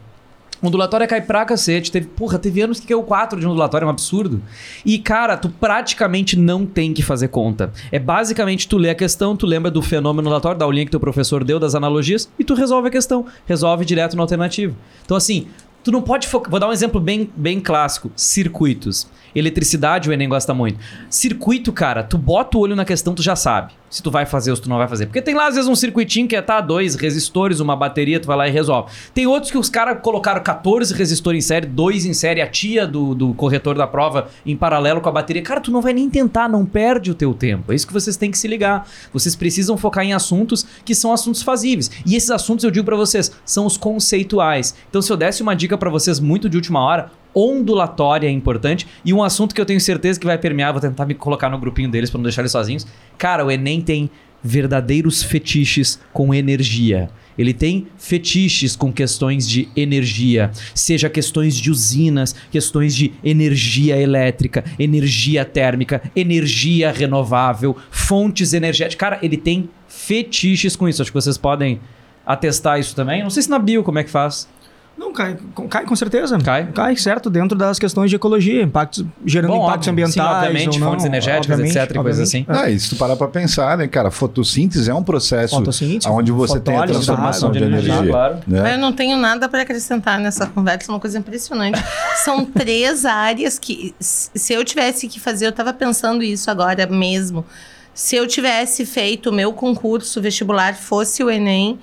Ondulatória 0.63 1.05
cai 1.05 1.21
pra 1.21 1.43
cacete. 1.43 1.91
Teve, 1.91 2.07
porra, 2.07 2.39
teve 2.39 2.61
anos 2.61 2.79
que 2.79 2.87
caiu 2.87 3.03
4 3.03 3.39
de 3.39 3.45
ondulatória, 3.45 3.83
é 3.83 3.87
um 3.87 3.91
absurdo. 3.91 4.41
E, 4.85 4.97
cara, 4.97 5.35
tu 5.35 5.49
praticamente 5.49 6.39
não 6.39 6.65
tem 6.65 6.93
que 6.93 7.03
fazer 7.03 7.27
conta. 7.27 7.71
É 7.91 7.99
basicamente 7.99 8.67
tu 8.67 8.77
lê 8.77 8.89
a 8.89 8.95
questão, 8.95 9.35
tu 9.35 9.45
lembra 9.45 9.69
do 9.69 9.81
fenômeno 9.81 10.27
ondulatório, 10.27 10.57
da 10.57 10.65
aulinha 10.65 10.85
que 10.85 10.91
teu 10.91 10.99
professor 10.99 11.43
deu, 11.43 11.59
das 11.59 11.75
analogias, 11.75 12.31
e 12.39 12.43
tu 12.43 12.53
resolve 12.53 12.87
a 12.87 12.91
questão. 12.91 13.25
Resolve 13.45 13.83
direto 13.83 14.15
no 14.15 14.21
alternativo. 14.21 14.75
Então, 15.03 15.17
assim, 15.17 15.47
tu 15.83 15.91
não 15.91 16.01
pode 16.01 16.27
focar. 16.27 16.49
Vou 16.49 16.59
dar 16.59 16.69
um 16.69 16.71
exemplo 16.71 16.99
bem, 16.99 17.29
bem 17.35 17.59
clássico: 17.59 18.11
circuitos. 18.15 19.07
Eletricidade, 19.35 20.09
o 20.09 20.13
Enem 20.13 20.29
gosta 20.29 20.53
muito. 20.53 20.79
Circuito, 21.09 21.73
cara, 21.73 22.03
tu 22.03 22.17
bota 22.17 22.57
o 22.57 22.61
olho 22.61 22.75
na 22.75 22.85
questão, 22.85 23.15
tu 23.15 23.23
já 23.23 23.35
sabe 23.35 23.73
se 23.93 24.01
tu 24.01 24.09
vai 24.09 24.25
fazer 24.25 24.49
ou 24.49 24.55
se 24.55 24.63
tu 24.63 24.69
não 24.69 24.79
vai 24.79 24.87
fazer. 24.87 25.05
Porque 25.05 25.21
tem 25.21 25.35
lá, 25.35 25.47
às 25.47 25.53
vezes, 25.53 25.69
um 25.69 25.75
circuitinho 25.75 26.27
que 26.27 26.35
é, 26.35 26.41
tá, 26.41 26.59
dois 26.59 26.95
resistores, 26.95 27.59
uma 27.59 27.75
bateria, 27.75 28.19
tu 28.19 28.25
vai 28.25 28.35
lá 28.35 28.47
e 28.47 28.51
resolve. 28.51 28.91
Tem 29.13 29.27
outros 29.27 29.51
que 29.51 29.57
os 29.57 29.69
caras 29.69 29.99
colocaram 30.01 30.41
14 30.41 30.95
resistores 30.95 31.45
em 31.45 31.47
série, 31.47 31.67
dois 31.67 32.03
em 32.03 32.13
série, 32.13 32.41
a 32.41 32.47
tia 32.47 32.87
do, 32.87 33.13
do 33.13 33.35
corretor 33.35 33.77
da 33.77 33.85
prova 33.85 34.29
em 34.43 34.57
paralelo 34.57 34.99
com 34.99 35.09
a 35.09 35.11
bateria. 35.11 35.43
Cara, 35.43 35.61
tu 35.61 35.71
não 35.71 35.79
vai 35.79 35.93
nem 35.93 36.09
tentar, 36.09 36.49
não 36.49 36.65
perde 36.65 37.11
o 37.11 37.13
teu 37.13 37.35
tempo. 37.35 37.71
É 37.71 37.75
isso 37.75 37.85
que 37.85 37.93
vocês 37.93 38.17
têm 38.17 38.31
que 38.31 38.37
se 38.37 38.47
ligar. 38.47 38.87
Vocês 39.13 39.35
precisam 39.35 39.77
focar 39.77 40.03
em 40.03 40.11
assuntos 40.11 40.65
que 40.83 40.95
são 40.95 41.13
assuntos 41.13 41.43
fazíveis. 41.43 41.91
E 42.03 42.15
esses 42.15 42.31
assuntos, 42.31 42.65
eu 42.65 42.71
digo 42.71 42.85
pra 42.85 42.95
vocês, 42.95 43.31
são 43.45 43.63
os 43.67 43.77
conceituais. 43.77 44.73
Então, 44.89 45.03
se 45.03 45.11
eu 45.11 45.17
desse 45.17 45.43
uma 45.43 45.55
dica 45.55 45.72
dica 45.73 45.77
pra 45.77 45.89
vocês 45.89 46.19
muito 46.19 46.49
de 46.49 46.57
última 46.57 46.79
hora. 46.79 47.11
Ondulatória 47.35 48.27
é 48.27 48.31
importante. 48.31 48.87
E 49.03 49.13
um 49.13 49.23
assunto 49.23 49.55
que 49.55 49.59
eu 49.59 49.65
tenho 49.65 49.81
certeza 49.81 50.19
que 50.19 50.25
vai 50.25 50.37
permear, 50.37 50.71
vou 50.71 50.81
tentar 50.81 51.05
me 51.05 51.15
colocar 51.15 51.49
no 51.49 51.57
grupinho 51.57 51.89
deles 51.89 52.09
pra 52.09 52.19
não 52.19 52.23
deixar 52.23 52.41
eles 52.41 52.51
sozinhos. 52.51 52.85
Cara, 53.17 53.43
o 53.43 53.51
Enem 53.51 53.81
tem 53.81 54.09
verdadeiros 54.43 55.23
fetiches 55.23 55.99
com 56.11 56.33
energia. 56.33 57.09
Ele 57.35 57.53
tem 57.53 57.87
fetiches 57.97 58.75
com 58.75 58.93
questões 58.93 59.49
de 59.49 59.67
energia, 59.75 60.51
seja 60.75 61.09
questões 61.09 61.55
de 61.55 61.71
usinas, 61.71 62.35
questões 62.51 62.93
de 62.93 63.13
energia 63.23 63.99
elétrica, 63.99 64.63
energia 64.77 65.43
térmica, 65.43 66.03
energia 66.15 66.91
renovável, 66.91 67.75
fontes 67.89 68.53
energéticas. 68.53 68.99
Cara, 68.99 69.19
ele 69.23 69.37
tem 69.37 69.67
fetiches 69.87 70.75
com 70.75 70.87
isso. 70.87 71.01
Acho 71.01 71.09
que 71.09 71.19
vocês 71.19 71.37
podem 71.37 71.79
atestar 72.23 72.79
isso 72.79 72.95
também. 72.95 73.23
Não 73.23 73.31
sei 73.31 73.41
se 73.41 73.49
na 73.49 73.57
bio 73.57 73.81
como 73.81 73.97
é 73.97 74.03
que 74.03 74.11
faz. 74.11 74.47
Não, 74.95 75.11
cai, 75.11 75.37
com- 75.55 75.67
cai 75.67 75.85
com 75.85 75.95
certeza. 75.95 76.37
Cai? 76.39 76.67
Cai, 76.71 76.95
certo, 76.95 77.29
dentro 77.29 77.57
das 77.57 77.79
questões 77.79 78.09
de 78.09 78.15
ecologia, 78.15 78.61
impactos, 78.61 79.03
gerando 79.25 79.51
Bom, 79.51 79.63
impactos 79.65 79.87
óbvio. 79.87 79.91
ambientais. 80.05 80.13
Sim, 80.13 80.21
obviamente, 80.47 80.73
ou 80.75 80.79
não, 80.79 80.89
fontes 80.91 81.05
energéticas, 81.05 81.49
obviamente, 81.59 81.77
etc, 81.77 81.91
e 81.91 81.99
coisas 81.99 82.21
obviamente. 82.33 82.51
assim. 82.51 82.65
Ah, 82.65 82.69
e 82.69 82.79
se 82.79 82.89
tu 82.89 82.95
parar 82.95 83.15
pra 83.15 83.27
pensar, 83.27 83.77
né, 83.77 83.87
cara, 83.87 84.11
fotossíntese 84.11 84.89
é 84.89 84.93
um 84.93 85.03
processo 85.03 85.55
onde 86.09 86.31
você 86.31 86.59
tem 86.59 86.77
a 86.77 86.85
transformação 86.85 87.51
de 87.51 87.57
água, 87.57 87.67
energia. 87.69 88.07
claro. 88.07 88.37
Mas 88.47 88.61
Né? 88.61 88.73
eu 88.75 88.77
não 88.77 88.93
tenho 88.93 89.17
nada 89.17 89.49
para 89.49 89.63
acrescentar 89.63 90.19
nessa 90.19 90.45
conversa, 90.45 90.91
é 90.91 90.93
uma 90.93 90.99
coisa 90.99 91.17
impressionante. 91.17 91.83
São 92.23 92.45
três 92.45 93.03
áreas 93.03 93.57
que, 93.57 93.95
se 93.99 94.53
eu 94.53 94.63
tivesse 94.63 95.07
que 95.07 95.19
fazer, 95.19 95.45
eu 95.45 95.49
estava 95.49 95.73
pensando 95.73 96.23
isso 96.23 96.49
agora 96.51 96.85
mesmo. 96.85 97.43
Se 97.95 98.15
eu 98.15 98.27
tivesse 98.27 98.85
feito 98.85 99.29
o 99.29 99.33
meu 99.33 99.53
concurso 99.53 100.21
vestibular, 100.21 100.75
fosse 100.75 101.23
o 101.23 101.29
Enem, 101.29 101.79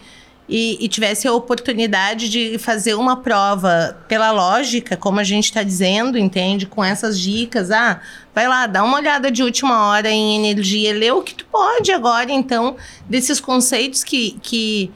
e, 0.51 0.77
e 0.81 0.89
tivesse 0.89 1.29
a 1.29 1.33
oportunidade 1.33 2.29
de 2.29 2.59
fazer 2.59 2.95
uma 2.95 3.17
prova 3.17 3.97
pela 4.09 4.33
lógica, 4.33 4.97
como 4.97 5.21
a 5.21 5.25
gente 5.25 5.45
está 5.45 5.63
dizendo, 5.63 6.19
entende? 6.19 6.67
Com 6.67 6.83
essas 6.83 7.19
dicas, 7.21 7.71
ah, 7.71 8.01
vai 8.35 8.49
lá, 8.49 8.67
dá 8.67 8.83
uma 8.83 8.99
olhada 8.99 9.31
de 9.31 9.45
última 9.45 9.87
hora 9.89 10.11
em 10.11 10.37
energia, 10.45 10.93
lê 10.93 11.13
o 11.13 11.23
que 11.23 11.35
tu 11.35 11.47
pode 11.47 11.93
agora, 11.93 12.33
então, 12.33 12.77
desses 13.09 13.41
conceitos 13.41 14.03
que, 14.03 14.37
que 14.43 14.91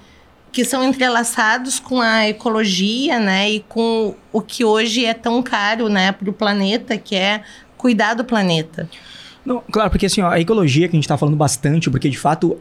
que 0.50 0.64
são 0.64 0.84
entrelaçados 0.84 1.80
com 1.80 2.00
a 2.00 2.28
ecologia, 2.28 3.18
né, 3.18 3.50
e 3.50 3.60
com 3.60 4.14
o 4.32 4.40
que 4.40 4.64
hoje 4.64 5.04
é 5.04 5.12
tão 5.12 5.42
caro, 5.42 5.88
né, 5.88 6.12
para 6.12 6.30
o 6.30 6.32
planeta, 6.32 6.96
que 6.96 7.16
é 7.16 7.42
cuidar 7.76 8.14
do 8.14 8.24
planeta. 8.24 8.88
Não, 9.44 9.60
claro, 9.72 9.90
porque 9.90 10.06
assim, 10.06 10.22
ó, 10.22 10.30
a 10.30 10.40
ecologia 10.40 10.86
que 10.86 10.94
a 10.94 10.96
gente 10.96 11.04
está 11.04 11.18
falando 11.18 11.36
bastante, 11.36 11.90
porque 11.90 12.08
de 12.08 12.16
fato 12.16 12.56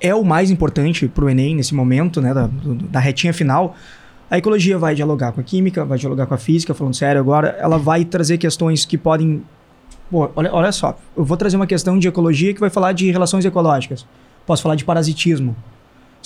é 0.00 0.14
o 0.14 0.24
mais 0.24 0.50
importante 0.50 1.08
para 1.08 1.24
o 1.24 1.30
Enem 1.30 1.54
nesse 1.54 1.74
momento, 1.74 2.20
né, 2.20 2.32
da, 2.32 2.48
da 2.90 3.00
retinha 3.00 3.32
final. 3.32 3.76
A 4.30 4.38
ecologia 4.38 4.76
vai 4.76 4.94
dialogar 4.94 5.32
com 5.32 5.40
a 5.40 5.44
química, 5.44 5.84
vai 5.84 5.98
dialogar 5.98 6.26
com 6.26 6.34
a 6.34 6.38
física, 6.38 6.74
falando 6.74 6.94
sério 6.94 7.20
agora, 7.20 7.56
ela 7.60 7.78
vai 7.78 8.04
trazer 8.04 8.38
questões 8.38 8.84
que 8.84 8.98
podem. 8.98 9.42
Pô, 10.10 10.28
olha, 10.34 10.52
olha 10.52 10.72
só, 10.72 10.98
eu 11.16 11.24
vou 11.24 11.36
trazer 11.36 11.56
uma 11.56 11.66
questão 11.66 11.98
de 11.98 12.08
ecologia 12.08 12.52
que 12.52 12.60
vai 12.60 12.70
falar 12.70 12.92
de 12.92 13.10
relações 13.10 13.44
ecológicas. 13.44 14.06
Posso 14.44 14.62
falar 14.62 14.74
de 14.74 14.84
parasitismo. 14.84 15.56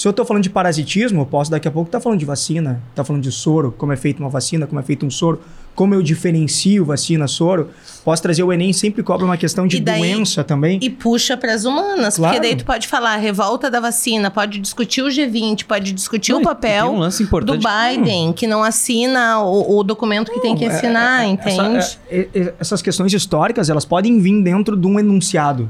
Se 0.01 0.09
eu 0.09 0.13
estou 0.13 0.25
falando 0.25 0.43
de 0.43 0.49
parasitismo, 0.49 1.21
eu 1.21 1.27
posso 1.27 1.51
daqui 1.51 1.69
a 1.69 1.71
pouco 1.71 1.89
estar 1.89 2.01
falando 2.01 2.19
de 2.19 2.25
vacina, 2.25 2.83
estar 2.89 3.05
falando 3.05 3.23
de 3.23 3.31
soro, 3.31 3.75
como 3.77 3.93
é 3.93 3.99
feita 3.99 4.19
uma 4.23 4.31
vacina, 4.31 4.67
como 4.67 4.81
é 4.81 4.83
feito 4.83 5.05
um 5.05 5.11
soro, 5.11 5.43
como 5.75 5.95
eu 5.95 6.01
diferencio 6.03 6.87
vacina, 6.87 7.29
soro. 7.29 7.69
Posso 8.03 8.23
trazer 8.23 8.43
o 8.43 8.51
Enem 8.51 8.73
sempre 8.73 9.03
cobra 9.03 9.27
uma 9.27 9.37
questão 9.37 9.67
de 9.67 9.79
daí- 9.79 10.01
doença 10.01 10.43
também. 10.43 10.79
E 10.81 10.89
puxa 10.89 11.37
para 11.37 11.53
as 11.53 11.67
humanas, 11.67 12.17
Claro. 12.17 12.35
porque 12.35 12.49
daí 12.49 12.57
tu 12.57 12.65
pode 12.65 12.89
falar 12.89 13.17
revolta 13.17 13.71
da 13.71 13.79
vacina, 13.79 14.31
pode 14.31 14.59
discutir 14.59 15.03
o 15.03 15.09
G20, 15.09 15.67
pode 15.67 15.93
discutir 15.93 16.33
Não, 16.33 16.41
o 16.41 16.45
papel 16.45 16.93
um 16.95 17.41
do 17.45 17.59
Biden, 17.59 18.33
que 18.33 18.47
não 18.47 18.63
assina 18.65 19.41
o, 19.43 19.81
o 19.81 19.83
documento 19.83 20.33
que 20.33 20.41
tem 20.41 20.57
que 20.57 20.65
Não, 20.65 20.73
é- 20.73 20.77
assinar, 20.79 21.25
é- 21.25 21.27
entende? 21.27 21.77
essa- 21.77 21.99
é- 22.11 22.27
é- 22.35 22.55
essas 22.59 22.81
questões 22.81 23.13
históricas, 23.13 23.69
elas 23.69 23.85
podem 23.85 24.19
vir 24.19 24.43
dentro 24.43 24.79
de 24.79 24.87
um 24.87 24.99
enunciado. 24.99 25.69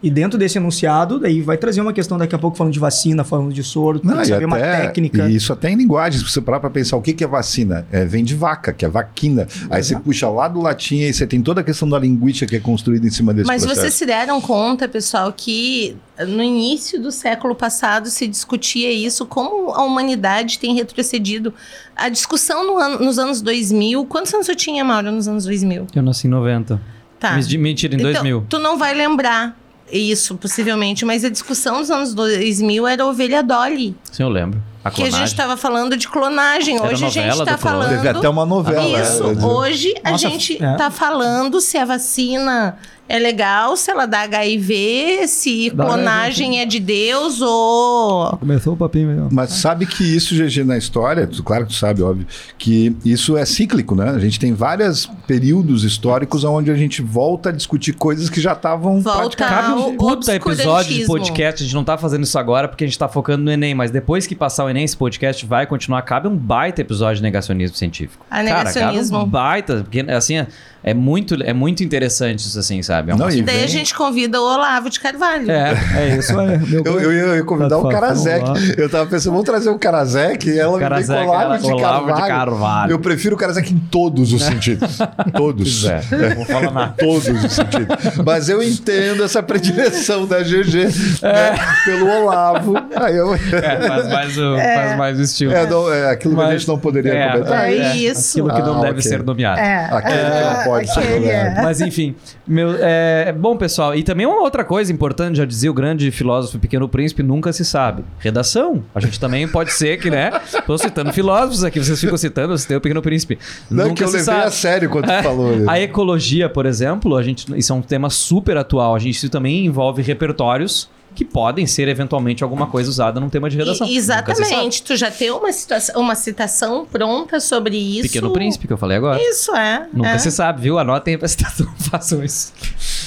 E 0.00 0.10
dentro 0.10 0.38
desse 0.38 0.58
enunciado, 0.58 1.18
daí 1.18 1.40
vai 1.42 1.56
trazer 1.56 1.80
uma 1.80 1.92
questão 1.92 2.16
daqui 2.16 2.32
a 2.32 2.38
pouco 2.38 2.56
falando 2.56 2.72
de 2.72 2.78
vacina, 2.78 3.24
falando 3.24 3.52
de 3.52 3.64
soro, 3.64 3.98
tem 3.98 4.08
Não, 4.08 4.18
que 4.18 4.26
saber 4.26 4.44
uma 4.44 4.56
até, 4.56 4.82
técnica. 4.82 5.28
e 5.28 5.34
isso 5.34 5.52
até 5.52 5.70
em 5.70 5.74
linguagem, 5.74 6.20
se 6.20 6.24
você 6.24 6.40
parar 6.40 6.60
pra 6.60 6.70
pensar 6.70 6.96
o 6.96 7.02
que, 7.02 7.12
que 7.12 7.24
é 7.24 7.26
vacina, 7.26 7.84
é, 7.90 8.04
vem 8.04 8.22
de 8.22 8.36
vaca, 8.36 8.72
que 8.72 8.84
é 8.84 8.88
vaquina. 8.88 9.48
Aí 9.68 9.82
você 9.82 9.98
puxa 9.98 10.28
lá 10.28 10.46
do 10.46 10.60
latim 10.60 10.98
e 11.00 11.12
você 11.12 11.26
tem 11.26 11.42
toda 11.42 11.62
a 11.62 11.64
questão 11.64 11.88
da 11.88 11.98
linguística 11.98 12.46
que 12.48 12.54
é 12.54 12.60
construída 12.60 13.08
em 13.08 13.10
cima 13.10 13.34
desse 13.34 13.48
Mas 13.48 13.62
processo. 13.62 13.80
vocês 13.80 13.94
se 13.94 14.06
deram 14.06 14.40
conta, 14.40 14.86
pessoal, 14.88 15.32
que 15.36 15.96
no 16.28 16.44
início 16.44 17.02
do 17.02 17.10
século 17.10 17.56
passado 17.56 18.08
se 18.08 18.28
discutia 18.28 18.92
isso, 18.92 19.26
como 19.26 19.72
a 19.72 19.82
humanidade 19.82 20.60
tem 20.60 20.76
retrocedido. 20.76 21.52
A 21.96 22.08
discussão 22.08 22.64
no 22.64 22.78
ano- 22.78 23.04
nos 23.04 23.18
anos 23.18 23.40
2000. 23.42 24.04
Quantos 24.06 24.32
anos 24.32 24.48
eu 24.48 24.54
tinha, 24.54 24.84
Mauro, 24.84 25.10
nos 25.10 25.26
anos 25.26 25.44
2000? 25.44 25.88
Eu 25.92 26.02
nasci 26.04 26.28
em 26.28 26.30
90. 26.30 26.80
Tá. 27.18 27.32
Mentira, 27.58 27.94
em 27.94 27.98
Então, 27.98 28.12
2000. 28.12 28.46
Tu 28.48 28.60
não 28.60 28.78
vai 28.78 28.94
lembrar 28.94 29.58
isso, 29.90 30.36
possivelmente, 30.36 31.04
mas 31.04 31.24
a 31.24 31.28
discussão 31.28 31.80
dos 31.80 31.90
anos 31.90 32.14
2000 32.14 32.86
era 32.86 33.02
a 33.02 33.06
ovelha 33.06 33.42
Dolly. 33.42 33.96
Sim, 34.10 34.22
eu 34.22 34.28
lembro. 34.28 34.62
A 34.84 34.90
Que 34.90 35.02
a 35.02 35.10
gente 35.10 35.26
estava 35.26 35.56
falando 35.56 35.96
de 35.96 36.08
clonagem. 36.08 36.80
Hoje 36.80 37.04
a 37.04 37.10
gente 37.10 37.26
novela 37.26 37.42
está 37.44 37.58
falando. 37.58 37.90
Teve 37.90 38.08
até 38.08 38.28
uma 38.28 38.46
novela. 38.46 39.02
Isso, 39.02 39.24
né? 39.24 39.44
hoje 39.44 39.94
a 40.02 40.12
Nossa, 40.12 40.28
gente 40.28 40.62
é. 40.62 40.74
tá 40.76 40.90
falando 40.90 41.60
se 41.60 41.76
a 41.76 41.84
vacina 41.84 42.78
é 43.08 43.18
legal, 43.18 43.74
se 43.76 43.90
ela 43.90 44.04
dá 44.04 44.20
HIV, 44.22 45.26
se 45.26 45.70
Dá 45.70 45.86
clonagem 45.86 46.60
é 46.60 46.66
de 46.66 46.78
Deus 46.78 47.40
ou. 47.40 48.36
Começou 48.36 48.74
o 48.74 48.76
papinho 48.76 49.08
melhor. 49.08 49.28
Mas 49.32 49.50
sabe 49.54 49.86
que 49.86 50.04
isso, 50.04 50.34
GG, 50.34 50.64
na 50.64 50.76
história, 50.76 51.28
claro 51.42 51.64
que 51.64 51.72
tu 51.72 51.78
sabe, 51.78 52.02
óbvio, 52.02 52.26
que 52.58 52.94
isso 53.04 53.36
é 53.36 53.46
cíclico, 53.46 53.94
né? 53.94 54.10
A 54.10 54.18
gente 54.18 54.38
tem 54.38 54.52
vários 54.52 55.06
períodos 55.26 55.84
históricos 55.84 56.44
onde 56.44 56.70
a 56.70 56.74
gente 56.74 57.00
volta 57.00 57.48
a 57.48 57.52
discutir 57.52 57.94
coisas 57.94 58.28
que 58.28 58.40
já 58.40 58.52
estavam 58.52 59.00
Volta 59.00 59.36
Cabe 59.36 59.72
ao 59.72 59.88
um 59.88 59.96
puta 59.96 60.34
episódio 60.34 60.94
de 60.94 61.06
podcast. 61.06 61.62
A 61.62 61.64
gente 61.64 61.74
não 61.74 61.84
tá 61.84 61.96
fazendo 61.96 62.24
isso 62.24 62.38
agora 62.38 62.68
porque 62.68 62.84
a 62.84 62.86
gente 62.86 62.98
tá 62.98 63.08
focando 63.08 63.42
no 63.42 63.50
Enem, 63.50 63.74
mas 63.74 63.90
depois 63.90 64.26
que 64.26 64.34
passar 64.34 64.64
o 64.66 64.68
Enem, 64.68 64.84
esse 64.84 64.96
podcast 64.96 65.46
vai 65.46 65.66
continuar. 65.66 66.02
Cabe 66.02 66.28
um 66.28 66.36
baita 66.36 66.82
episódio 66.82 67.16
de 67.16 67.22
negacionismo 67.22 67.76
científico. 67.76 68.26
Ah, 68.30 68.36
Cara, 68.36 68.44
negacionismo. 68.44 69.16
cabe 69.16 69.26
um 69.26 69.30
baita, 69.30 69.76
porque 69.82 70.00
assim, 70.00 70.46
é- 70.88 70.90
é 70.90 70.94
muito, 70.94 71.34
é 71.42 71.52
muito 71.52 71.82
interessante 71.84 72.40
isso 72.40 72.58
assim, 72.58 72.82
sabe? 72.82 73.10
É 73.10 73.14
um 73.14 73.18
Não, 73.18 73.28
e 73.30 73.42
Daí 73.42 73.56
a 73.56 73.58
vem- 73.60 73.68
gente 73.68 73.94
convida 73.94 74.40
o 74.40 74.44
Olavo 74.44 74.88
de 74.90 74.98
Carvalho. 75.00 75.50
É, 75.50 75.74
É 75.96 76.16
isso 76.16 76.38
aí. 76.38 76.58
Meu 76.68 76.82
Eu, 76.84 77.00
eu 77.12 77.36
ia 77.36 77.44
convidar 77.44 77.68
Tá 77.70 77.76
o 77.78 77.82
falando 77.82 77.94
Karazek. 78.00 78.44
lá. 78.48 78.54
Eu 78.76 78.88
tava 78.88 79.06
pensando, 79.06 79.32
vamos 79.32 79.44
trazer 79.46 79.68
o 79.70 79.78
Karazek 79.78 80.48
e 80.48 80.58
ela 80.58 80.72
me 80.72 80.78
vem 80.78 80.88
com 80.88 80.88
Karazek, 80.88 81.18
o 81.26 81.28
Olavo 81.30 81.58
de 81.66 81.72
Olavo 81.72 82.06
de 82.06 82.12
Carvalho. 82.12 82.28
Carvalho. 82.28 82.90
Eu 82.92 82.98
prefiro 82.98 83.34
o 83.34 83.38
Karazek 83.38 83.72
em 83.72 83.78
todos 83.78 84.32
os 84.32 84.42
sentidos. 84.42 84.98
Todos. 85.36 85.84
é, 85.84 86.00
não 86.10 86.36
vou 86.36 86.44
falar 86.46 86.70
nada. 86.72 86.94
Todos 86.98 87.28
os 87.28 87.52
sentidos. 87.52 87.96
Mas 88.24 88.48
eu 88.48 88.62
entendo 88.62 89.22
essa 89.22 89.42
predileção 89.42 90.26
da 90.26 90.40
GG 90.40 90.84
né, 91.22 91.54
pelo 91.84 92.08
Olavo. 92.08 92.74
Aí 92.96 93.16
eu, 93.16 93.34
É, 93.34 93.38
faz 93.86 94.08
mais 94.08 94.38
o, 94.38 94.56
faz 94.56 94.96
mais 94.98 95.18
o 95.18 95.22
estilo. 95.22 95.52
é, 95.52 95.66
não, 95.66 95.92
é 95.92 96.10
aquilo 96.10 96.34
que 96.34 96.40
a 96.40 96.44
Mas- 96.44 96.60
gente 96.60 96.68
não 96.68 96.78
poderia 96.78 97.12
é, 97.14 97.30
comentar. 97.32 97.68
É 97.68 97.96
isso. 97.96 98.38
Aquilo 98.40 98.54
que 98.54 98.62
não 98.62 98.78
Ah, 98.78 98.84
deve 98.86 99.02
ser 99.02 99.22
nomeado. 99.22 99.60
É. 99.60 99.88
Aquele 99.90 100.18
que 100.18 100.44
não 100.56 100.64
pode 100.64 100.77
é. 100.80 101.62
Mas 101.62 101.80
enfim, 101.80 102.14
meu, 102.46 102.74
é, 102.78 103.32
bom, 103.32 103.56
pessoal. 103.56 103.94
E 103.94 104.02
também 104.02 104.26
uma 104.26 104.40
outra 104.40 104.64
coisa 104.64 104.92
importante, 104.92 105.36
já 105.36 105.44
dizia 105.44 105.70
o 105.70 105.74
grande 105.74 106.10
filósofo 106.10 106.58
Pequeno 106.58 106.88
Príncipe, 106.88 107.22
nunca 107.22 107.52
se 107.52 107.64
sabe. 107.64 108.04
Redação. 108.18 108.82
A 108.94 109.00
gente 109.00 109.20
também 109.20 109.46
pode 109.46 109.72
ser 109.72 109.98
que, 109.98 110.10
né? 110.10 110.30
Tô 110.66 110.76
citando 110.78 111.12
filósofos 111.12 111.64
aqui, 111.64 111.78
vocês 111.78 112.00
ficam 112.00 112.16
citando, 112.16 112.54
eu 112.54 112.58
citei 112.58 112.76
o 112.76 112.80
Pequeno 112.80 113.02
Príncipe. 113.02 113.38
Não, 113.70 113.84
nunca 113.84 113.96
que 113.96 114.04
eu 114.04 114.08
se 114.08 114.16
levei 114.16 114.34
sabe. 114.34 114.46
a 114.46 114.50
sério 114.50 114.90
quando 114.90 115.06
tu 115.06 115.22
falou. 115.22 115.54
isso. 115.56 115.70
A 115.70 115.80
ecologia, 115.80 116.48
por 116.48 116.66
exemplo, 116.66 117.16
a 117.16 117.22
gente, 117.22 117.46
isso 117.56 117.72
é 117.72 117.76
um 117.76 117.82
tema 117.82 118.10
super 118.10 118.56
atual. 118.56 118.94
A 118.94 118.98
gente 118.98 119.18
isso 119.18 119.28
também 119.28 119.66
envolve 119.66 120.02
repertórios 120.02 120.88
que 121.18 121.24
podem 121.24 121.66
ser 121.66 121.88
eventualmente 121.88 122.44
alguma 122.44 122.68
coisa 122.68 122.88
usada 122.88 123.18
num 123.18 123.28
tema 123.28 123.50
de 123.50 123.56
redação. 123.56 123.88
E- 123.88 123.96
exatamente. 123.96 124.84
Tu 124.84 124.94
já 124.94 125.10
tem 125.10 125.32
uma, 125.32 125.50
situação, 125.50 126.00
uma 126.00 126.14
citação 126.14 126.86
pronta 126.86 127.40
sobre 127.40 127.76
isso. 127.76 128.02
Pequeno 128.02 128.32
Príncipe, 128.32 128.68
que 128.68 128.72
eu 128.72 128.78
falei 128.78 128.98
agora. 128.98 129.20
Isso, 129.20 129.52
é. 129.52 129.88
Nunca 129.92 130.10
é. 130.10 130.18
se 130.18 130.30
sabe, 130.30 130.62
viu? 130.62 130.78
Anotem 130.78 131.18
a 131.20 131.26
citação, 131.26 131.66
façam 131.90 132.22
isso. 132.22 132.52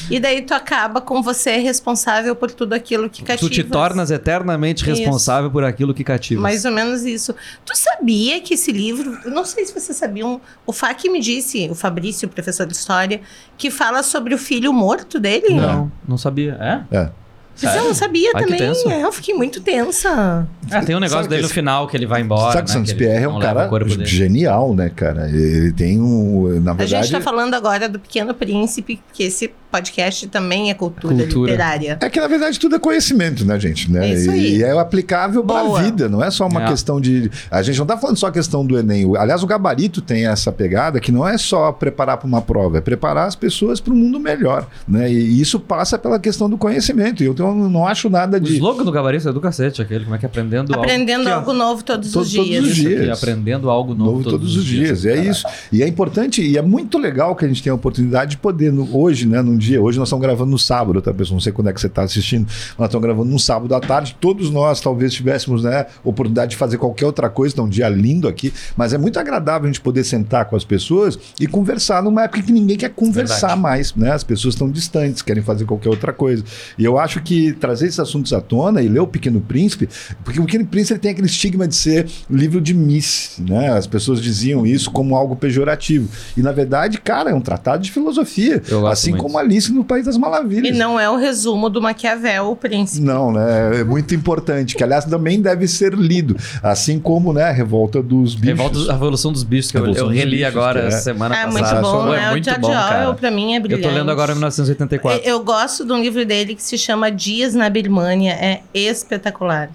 E 0.09 0.19
daí 0.19 0.41
tu 0.41 0.53
acaba 0.53 0.99
com 0.99 1.21
você 1.21 1.55
responsável 1.55 2.35
por 2.35 2.51
tudo 2.51 2.73
aquilo 2.73 3.09
que 3.09 3.23
cativa. 3.23 3.49
Tu 3.49 3.53
te 3.53 3.63
tornas 3.63 4.11
eternamente 4.11 4.83
Isso. 4.83 4.93
responsável 4.93 5.49
por 5.49 5.63
aquilo 5.63 5.93
que 5.93 6.03
cativa. 6.03 6.41
Mais 6.41 6.65
ou 6.65 6.71
menos 6.71 7.03
isso. 7.03 7.33
Tu 7.63 7.77
sabia 7.77 8.41
que 8.41 8.55
esse 8.55 8.73
livro, 8.73 9.17
eu 9.23 9.31
não 9.31 9.45
sei 9.45 9.65
se 9.65 9.73
vocês 9.73 9.97
sabiam, 9.97 10.41
o 10.65 10.73
Fak 10.73 11.07
me 11.07 11.21
disse, 11.21 11.69
o 11.69 11.75
Fabrício, 11.75 12.27
professor 12.27 12.67
de 12.67 12.73
história, 12.73 13.21
que 13.57 13.71
fala 13.71 14.03
sobre 14.03 14.35
o 14.35 14.37
filho 14.37 14.73
morto 14.73 15.17
dele. 15.17 15.53
Não, 15.53 15.89
não 16.05 16.17
sabia. 16.17 16.57
É? 16.59 16.97
É. 16.97 17.20
Mas 17.63 17.75
eu 17.75 17.83
não 17.85 17.93
sabia 17.93 18.31
Ai, 18.35 18.43
que 18.43 18.49
também. 18.49 18.59
tenso. 18.67 18.89
É, 18.89 19.03
eu 19.03 19.11
fiquei 19.11 19.33
muito 19.35 19.61
tensa. 19.61 20.47
Ah, 20.71 20.81
tem 20.85 20.95
um 20.95 20.99
negócio 20.99 21.23
Sabe 21.23 21.29
dele 21.29 21.39
que 21.39 21.41
no 21.43 21.45
esse- 21.47 21.53
final 21.53 21.87
que 21.87 21.97
ele 21.97 22.05
vai 22.05 22.21
embora. 22.21 22.53
Sabe 22.53 22.63
que 22.63 22.69
né? 22.69 22.73
Saint 22.73 22.85
Que 22.85 22.91
ele 22.91 22.97
Pierre 22.99 23.23
é 23.25 23.27
um 23.27 23.37
leva 23.37 23.53
cara 23.53 23.65
o 23.65 23.69
corpo 23.69 23.89
dele. 23.89 24.05
genial, 24.05 24.73
né, 24.75 24.89
cara? 24.89 25.29
Ele 25.29 25.71
tem 25.73 25.99
um. 25.99 26.59
Na 26.61 26.71
A 26.71 26.73
verdade. 26.73 27.03
gente 27.07 27.11
tá 27.11 27.21
falando 27.21 27.53
agora 27.53 27.87
do 27.89 27.99
Pequeno 27.99 28.33
Príncipe, 28.33 28.99
que 29.13 29.23
esse 29.23 29.51
podcast 29.71 30.27
também 30.27 30.69
é 30.69 30.73
cultura, 30.73 31.15
Cultura. 31.15 31.51
literária. 31.51 31.97
É 32.01 32.09
que 32.09 32.19
na 32.19 32.27
verdade 32.27 32.59
tudo 32.59 32.75
é 32.75 32.79
conhecimento, 32.79 33.45
né, 33.45 33.57
gente? 33.57 33.89
Né? 33.89 34.09
É 34.09 34.13
isso 34.13 34.29
E- 34.29 34.33
aí. 34.33 34.55
E 34.57 34.63
é 34.63 34.77
aplicável 34.77 35.43
para 35.45 35.61
a 35.61 35.63
Boa. 35.63 35.81
vida, 35.81 36.09
não 36.09 36.21
é 36.21 36.29
só 36.29 36.45
uma 36.47 36.63
É. 36.63 36.67
questão 36.67 36.99
de. 36.99 37.31
A 37.49 37.61
gente 37.61 37.77
não 37.77 37.85
está 37.85 37.97
falando 37.97 38.17
só 38.17 38.27
a 38.27 38.31
questão 38.31 38.65
do 38.65 38.77
Enem. 38.77 39.05
O- 39.05 39.15
Aliás, 39.17 39.41
o 39.43 39.47
gabarito 39.47 40.01
tem 40.01 40.27
essa 40.27 40.51
pegada 40.51 40.99
que 40.99 41.11
não 41.11 41.25
é 41.27 41.37
só 41.37 41.71
preparar 41.71 42.17
para 42.17 42.27
uma 42.27 42.41
prova, 42.41 42.79
é 42.79 42.81
preparar 42.81 43.27
as 43.27 43.35
pessoas 43.35 43.79
para 43.79 43.93
um 43.93 43.95
mundo 43.95 44.19
melhor. 44.19 44.67
Né? 44.87 45.09
E 45.11 45.39
isso 45.41 45.57
passa 45.59 45.97
pela 45.97 46.19
questão 46.19 46.49
do 46.49 46.57
conhecimento. 46.57 47.23
E 47.23 47.27
eu 47.27 47.31
então, 47.31 47.50
não 47.55 47.87
acho 47.87 48.09
nada 48.09 48.37
O 48.37 48.39
de. 48.39 48.53
slogan 48.53 48.83
do 48.83 48.91
gabarito 48.91 49.27
é 49.29 49.33
do 49.33 49.39
cacete, 49.41 49.81
aquele, 49.81 50.03
como 50.03 50.15
é 50.15 50.19
que 50.19 50.25
é 50.25 50.29
aprendendo 50.29 50.73
algo. 50.73 50.83
Aprendendo 50.85 51.27
ó. 51.29 51.33
algo 51.33 51.53
novo 51.53 51.83
todos, 51.83 52.11
Todos- 52.11 52.29
os 52.29 52.33
todos 52.35 52.49
dias. 52.49 52.63
os 52.65 52.71
Isso 52.77 52.87
aqui, 52.87 52.95
dias. 53.03 53.17
aprendendo 53.17 53.69
algo 53.69 53.93
novo, 53.93 54.11
novo 54.17 54.29
todos, 54.29 54.55
os 54.55 54.65
dias. 54.65 55.03
E 55.05 55.09
é 55.09 55.23
isso. 55.25 55.45
E 55.71 55.83
é 55.83 55.87
importante, 55.87 56.41
e 56.41 56.57
é 56.57 56.61
muito 56.61 56.97
legal 56.97 57.35
que 57.35 57.45
a 57.45 57.47
gente 57.47 57.61
tenha 57.63 57.73
a 57.73 57.75
oportunidade 57.75 58.31
de 58.31 58.37
poder, 58.37 58.71
no- 58.71 58.95
hoje, 58.97 59.25
né, 59.27 59.41
num 59.41 59.57
dia, 59.57 59.81
hoje 59.81 59.97
nós 59.99 60.07
estamos 60.07 60.23
gravando 60.25 60.51
no 60.51 60.59
sábado, 60.59 61.01
tá, 61.01 61.13
pessoal? 61.13 61.35
Não 61.35 61.41
sei 61.41 61.51
quando 61.51 61.69
é 61.69 61.73
que 61.73 61.81
você 61.81 61.87
está 61.87 62.03
assistindo, 62.03 62.45
mas 62.47 62.77
nós 62.77 62.87
estamos 62.89 63.05
gravando 63.05 63.29
num 63.29 63.39
sábado 63.39 63.73
à 63.75 63.79
tarde. 63.79 64.15
Todos 64.19 64.49
nós 64.49 64.79
talvez 64.81 65.13
tivéssemos, 65.13 65.63
né, 65.63 65.85
oportunidade 66.03 66.51
de 66.51 66.57
fazer 66.57 66.77
qualquer 66.77 67.05
outra 67.05 67.29
coisa, 67.29 67.53
então 67.53 67.65
um 67.65 67.69
dia 67.69 67.87
lindo 67.89 68.27
aqui, 68.27 68.53
mas 68.75 68.93
é 68.93 68.97
muito 68.97 69.19
agradável 69.19 69.65
a 69.65 69.71
gente 69.71 69.81
poder 69.81 70.03
sentar 70.03 70.45
com 70.45 70.55
as 70.55 70.63
pessoas 70.63 71.17
e 71.39 71.47
conversar 71.47 72.01
numa 72.03 72.23
época 72.23 72.41
que 72.41 72.51
ninguém 72.51 72.77
quer 72.77 72.89
conversar 72.89 73.47
Verdade. 73.47 73.61
mais, 73.61 73.95
né? 73.95 74.11
As 74.11 74.23
pessoas 74.23 74.53
estão 74.53 74.69
distantes, 74.69 75.21
querem 75.21 75.41
fazer 75.43 75.65
qualquer 75.65 75.89
outra 75.89 76.11
coisa. 76.13 76.43
E 76.77 76.83
eu 76.83 76.97
acho 76.99 77.21
que 77.21 77.40
trazer 77.53 77.87
esses 77.87 77.99
assuntos 77.99 78.33
à 78.33 78.41
tona 78.41 78.81
e 78.81 78.87
ler 78.87 78.99
o 78.99 79.07
Pequeno 79.07 79.39
Príncipe, 79.39 79.87
porque 80.23 80.39
o 80.39 80.45
Pequeno 80.45 80.65
Príncipe 80.65 80.93
ele 80.93 80.99
tem 80.99 81.11
aquele 81.11 81.27
estigma 81.27 81.67
de 81.67 81.75
ser 81.75 82.07
livro 82.29 82.59
de 82.59 82.73
Miss, 82.73 83.37
né? 83.39 83.69
As 83.71 83.87
pessoas 83.87 84.21
diziam 84.21 84.65
isso 84.65 84.91
como 84.91 85.15
algo 85.15 85.35
pejorativo. 85.35 86.09
E 86.35 86.41
na 86.41 86.51
verdade, 86.51 86.99
cara, 86.99 87.29
é 87.29 87.33
um 87.33 87.41
tratado 87.41 87.81
de 87.83 87.91
filosofia, 87.91 88.61
Eu 88.67 88.85
assim 88.87 89.11
muito. 89.11 89.23
como 89.23 89.37
Alice 89.37 89.71
no 89.71 89.83
País 89.85 90.05
das 90.05 90.17
Maravilhas. 90.17 90.75
E 90.75 90.77
não 90.77 90.99
é 90.99 91.09
o 91.09 91.15
resumo 91.17 91.69
do 91.69 91.81
Maquiavel, 91.81 92.51
o 92.51 92.55
príncipe. 92.55 93.05
Não, 93.05 93.31
né? 93.31 93.79
É 93.79 93.83
muito 93.83 94.13
importante, 94.13 94.75
que 94.75 94.83
aliás 94.83 95.05
também 95.05 95.41
deve 95.41 95.67
ser 95.67 95.93
lido, 95.93 96.35
assim 96.61 96.99
como, 96.99 97.31
né, 97.33 97.43
a 97.43 97.51
Revolta 97.51 98.01
dos 98.01 98.35
Bichos. 98.35 98.47
Revolta, 98.59 98.91
a 98.91 98.93
Revolução 98.93 99.31
dos 99.31 99.43
Bichos, 99.43 99.71
que 99.71 99.77
eu, 99.77 99.85
eu 99.93 100.07
reli 100.07 100.37
Bichos, 100.37 100.47
agora 100.47 100.79
é. 100.87 100.91
semana 100.91 101.35
É 101.35 101.45
muito 101.45 101.59
passada. 101.59 101.81
bom, 101.81 102.03
Pô, 102.05 102.11
né? 102.11 102.23
É 102.25 102.27
o 102.27 102.31
muito 102.31 102.45
George 102.45 102.61
bom, 102.61 102.71
cara. 102.71 102.99
Orwell, 103.01 103.15
pra 103.15 103.31
mim, 103.31 103.53
é 103.53 103.57
Eu 103.57 103.61
brilhante. 103.61 103.83
tô 103.87 103.93
lendo 103.93 104.11
agora 104.11 104.33
1984. 104.33 105.21
Eu 105.23 105.43
gosto 105.43 105.85
de 105.85 105.91
um 105.93 106.01
livro 106.01 106.25
dele 106.25 106.55
que 106.55 106.63
se 106.63 106.77
chama 106.77 107.09
Dias 107.21 107.53
na 107.53 107.69
Birmânia. 107.69 108.31
É 108.33 108.61
espetacular. 108.73 109.69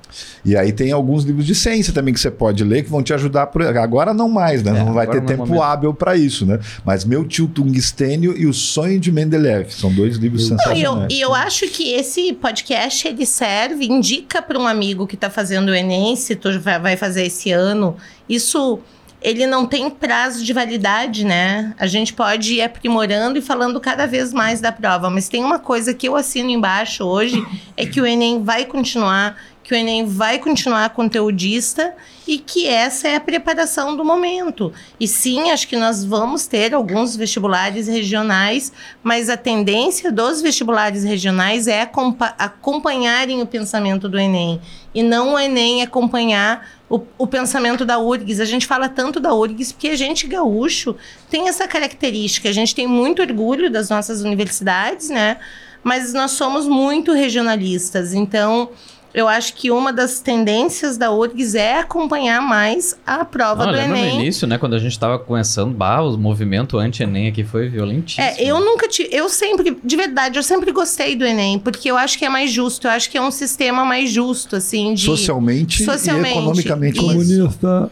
E 0.44 0.56
aí 0.56 0.72
tem 0.72 0.90
alguns 0.90 1.24
livros 1.24 1.46
de 1.46 1.54
ciência 1.54 1.92
também 1.92 2.12
que 2.12 2.18
você 2.18 2.30
pode 2.30 2.64
ler 2.64 2.82
que 2.82 2.90
vão 2.90 3.02
te 3.02 3.14
ajudar. 3.14 3.46
Por... 3.46 3.62
Agora 3.62 4.12
não 4.12 4.28
mais, 4.28 4.62
né? 4.62 4.72
É, 4.72 4.84
não 4.84 4.92
vai 4.92 5.06
ter 5.06 5.18
não 5.18 5.24
é 5.24 5.26
tempo 5.26 5.46
momento. 5.46 5.62
hábil 5.62 5.94
para 5.94 6.16
isso, 6.16 6.44
né? 6.44 6.58
Mas 6.84 7.04
Meu 7.04 7.24
Tio 7.24 7.46
Tungstênio 7.46 8.36
e 8.36 8.46
O 8.46 8.52
Sonho 8.52 8.98
de 8.98 9.12
Mendeleev 9.12 9.70
são 9.70 9.92
dois 9.92 10.16
livros 10.16 10.42
e, 10.42 10.44
eu, 10.44 10.58
sensacionais. 10.58 11.12
e 11.12 11.20
eu 11.20 11.34
acho 11.34 11.68
que 11.68 11.92
esse 11.92 12.32
podcast 12.32 13.06
ele 13.06 13.24
serve, 13.24 13.86
indica 13.86 14.42
para 14.42 14.58
um 14.58 14.66
amigo 14.66 15.06
que 15.06 15.14
está 15.14 15.30
fazendo 15.30 15.68
o 15.68 15.74
Enem, 15.74 16.16
se 16.16 16.34
tu 16.34 16.48
vai 16.60 16.96
fazer 16.96 17.26
esse 17.26 17.52
ano. 17.52 17.96
Isso 18.28 18.80
ele 19.26 19.44
não 19.44 19.66
tem 19.66 19.90
prazo 19.90 20.44
de 20.44 20.52
validade, 20.52 21.24
né? 21.24 21.74
A 21.80 21.88
gente 21.88 22.12
pode 22.12 22.54
ir 22.54 22.62
aprimorando 22.62 23.36
e 23.36 23.42
falando 23.42 23.80
cada 23.80 24.06
vez 24.06 24.32
mais 24.32 24.60
da 24.60 24.70
prova. 24.70 25.10
Mas 25.10 25.28
tem 25.28 25.42
uma 25.42 25.58
coisa 25.58 25.92
que 25.92 26.06
eu 26.06 26.14
assino 26.14 26.48
embaixo 26.48 27.02
hoje: 27.02 27.44
é 27.76 27.84
que 27.84 28.00
o 28.00 28.06
Enem 28.06 28.44
vai 28.44 28.64
continuar, 28.66 29.36
que 29.64 29.74
o 29.74 29.76
Enem 29.76 30.06
vai 30.06 30.38
continuar 30.38 30.90
conteudista 30.90 31.92
e 32.24 32.38
que 32.38 32.68
essa 32.68 33.08
é 33.08 33.16
a 33.16 33.20
preparação 33.20 33.96
do 33.96 34.04
momento. 34.04 34.72
E 35.00 35.08
sim, 35.08 35.50
acho 35.50 35.66
que 35.66 35.76
nós 35.76 36.04
vamos 36.04 36.46
ter 36.46 36.72
alguns 36.72 37.16
vestibulares 37.16 37.88
regionais, 37.88 38.72
mas 39.02 39.28
a 39.28 39.36
tendência 39.36 40.12
dos 40.12 40.40
vestibulares 40.40 41.02
regionais 41.02 41.66
é 41.66 41.82
acompa- 41.82 42.36
acompanharem 42.38 43.42
o 43.42 43.46
pensamento 43.46 44.08
do 44.08 44.20
Enem 44.20 44.60
e 44.94 45.02
não 45.02 45.34
o 45.34 45.38
Enem 45.38 45.82
acompanhar 45.82 46.75
o, 46.88 47.02
o 47.18 47.26
pensamento 47.26 47.84
da 47.84 47.98
URGS. 47.98 48.40
A 48.40 48.44
gente 48.44 48.66
fala 48.66 48.88
tanto 48.88 49.18
da 49.18 49.34
URGS 49.34 49.72
porque 49.72 49.88
a 49.88 49.96
gente 49.96 50.26
gaúcho 50.26 50.96
tem 51.28 51.48
essa 51.48 51.66
característica. 51.66 52.48
A 52.48 52.52
gente 52.52 52.74
tem 52.74 52.86
muito 52.86 53.22
orgulho 53.22 53.70
das 53.70 53.88
nossas 53.88 54.22
universidades, 54.22 55.08
né? 55.08 55.38
Mas 55.82 56.12
nós 56.12 56.32
somos 56.32 56.66
muito 56.66 57.12
regionalistas. 57.12 58.12
Então, 58.12 58.70
eu 59.16 59.26
acho 59.26 59.54
que 59.54 59.70
uma 59.70 59.94
das 59.94 60.20
tendências 60.20 60.98
da 60.98 61.10
URGS 61.10 61.54
é 61.54 61.78
acompanhar 61.78 62.42
mais 62.42 62.98
a 63.06 63.24
prova 63.24 63.64
Não, 63.64 63.72
do 63.72 63.78
lembra 63.78 63.96
no 63.96 64.04
Enem. 64.04 64.20
início, 64.20 64.46
né? 64.46 64.58
Quando 64.58 64.74
a 64.74 64.78
gente 64.78 64.98
tava 64.98 65.18
começando, 65.18 65.74
bah, 65.74 66.02
o 66.02 66.18
movimento 66.18 66.76
anti-Enem 66.76 67.26
aqui 67.28 67.42
foi 67.42 67.66
violentíssimo. 67.66 68.22
É, 68.22 68.44
eu 68.44 68.60
nunca 68.60 68.86
tive. 68.86 69.08
Eu 69.10 69.30
sempre, 69.30 69.78
de 69.82 69.96
verdade, 69.96 70.38
eu 70.38 70.42
sempre 70.42 70.70
gostei 70.70 71.16
do 71.16 71.24
Enem, 71.24 71.58
porque 71.58 71.90
eu 71.90 71.96
acho 71.96 72.18
que 72.18 72.26
é 72.26 72.28
mais 72.28 72.52
justo. 72.52 72.86
Eu 72.86 72.90
acho 72.90 73.08
que 73.10 73.16
é 73.16 73.22
um 73.22 73.30
sistema 73.30 73.86
mais 73.86 74.10
justo, 74.10 74.54
assim, 74.54 74.92
de. 74.92 75.06
Socialmente, 75.06 75.82
Socialmente, 75.82 76.28
e 76.28 76.38
economicamente. 76.38 76.98
Comunista. 77.00 77.90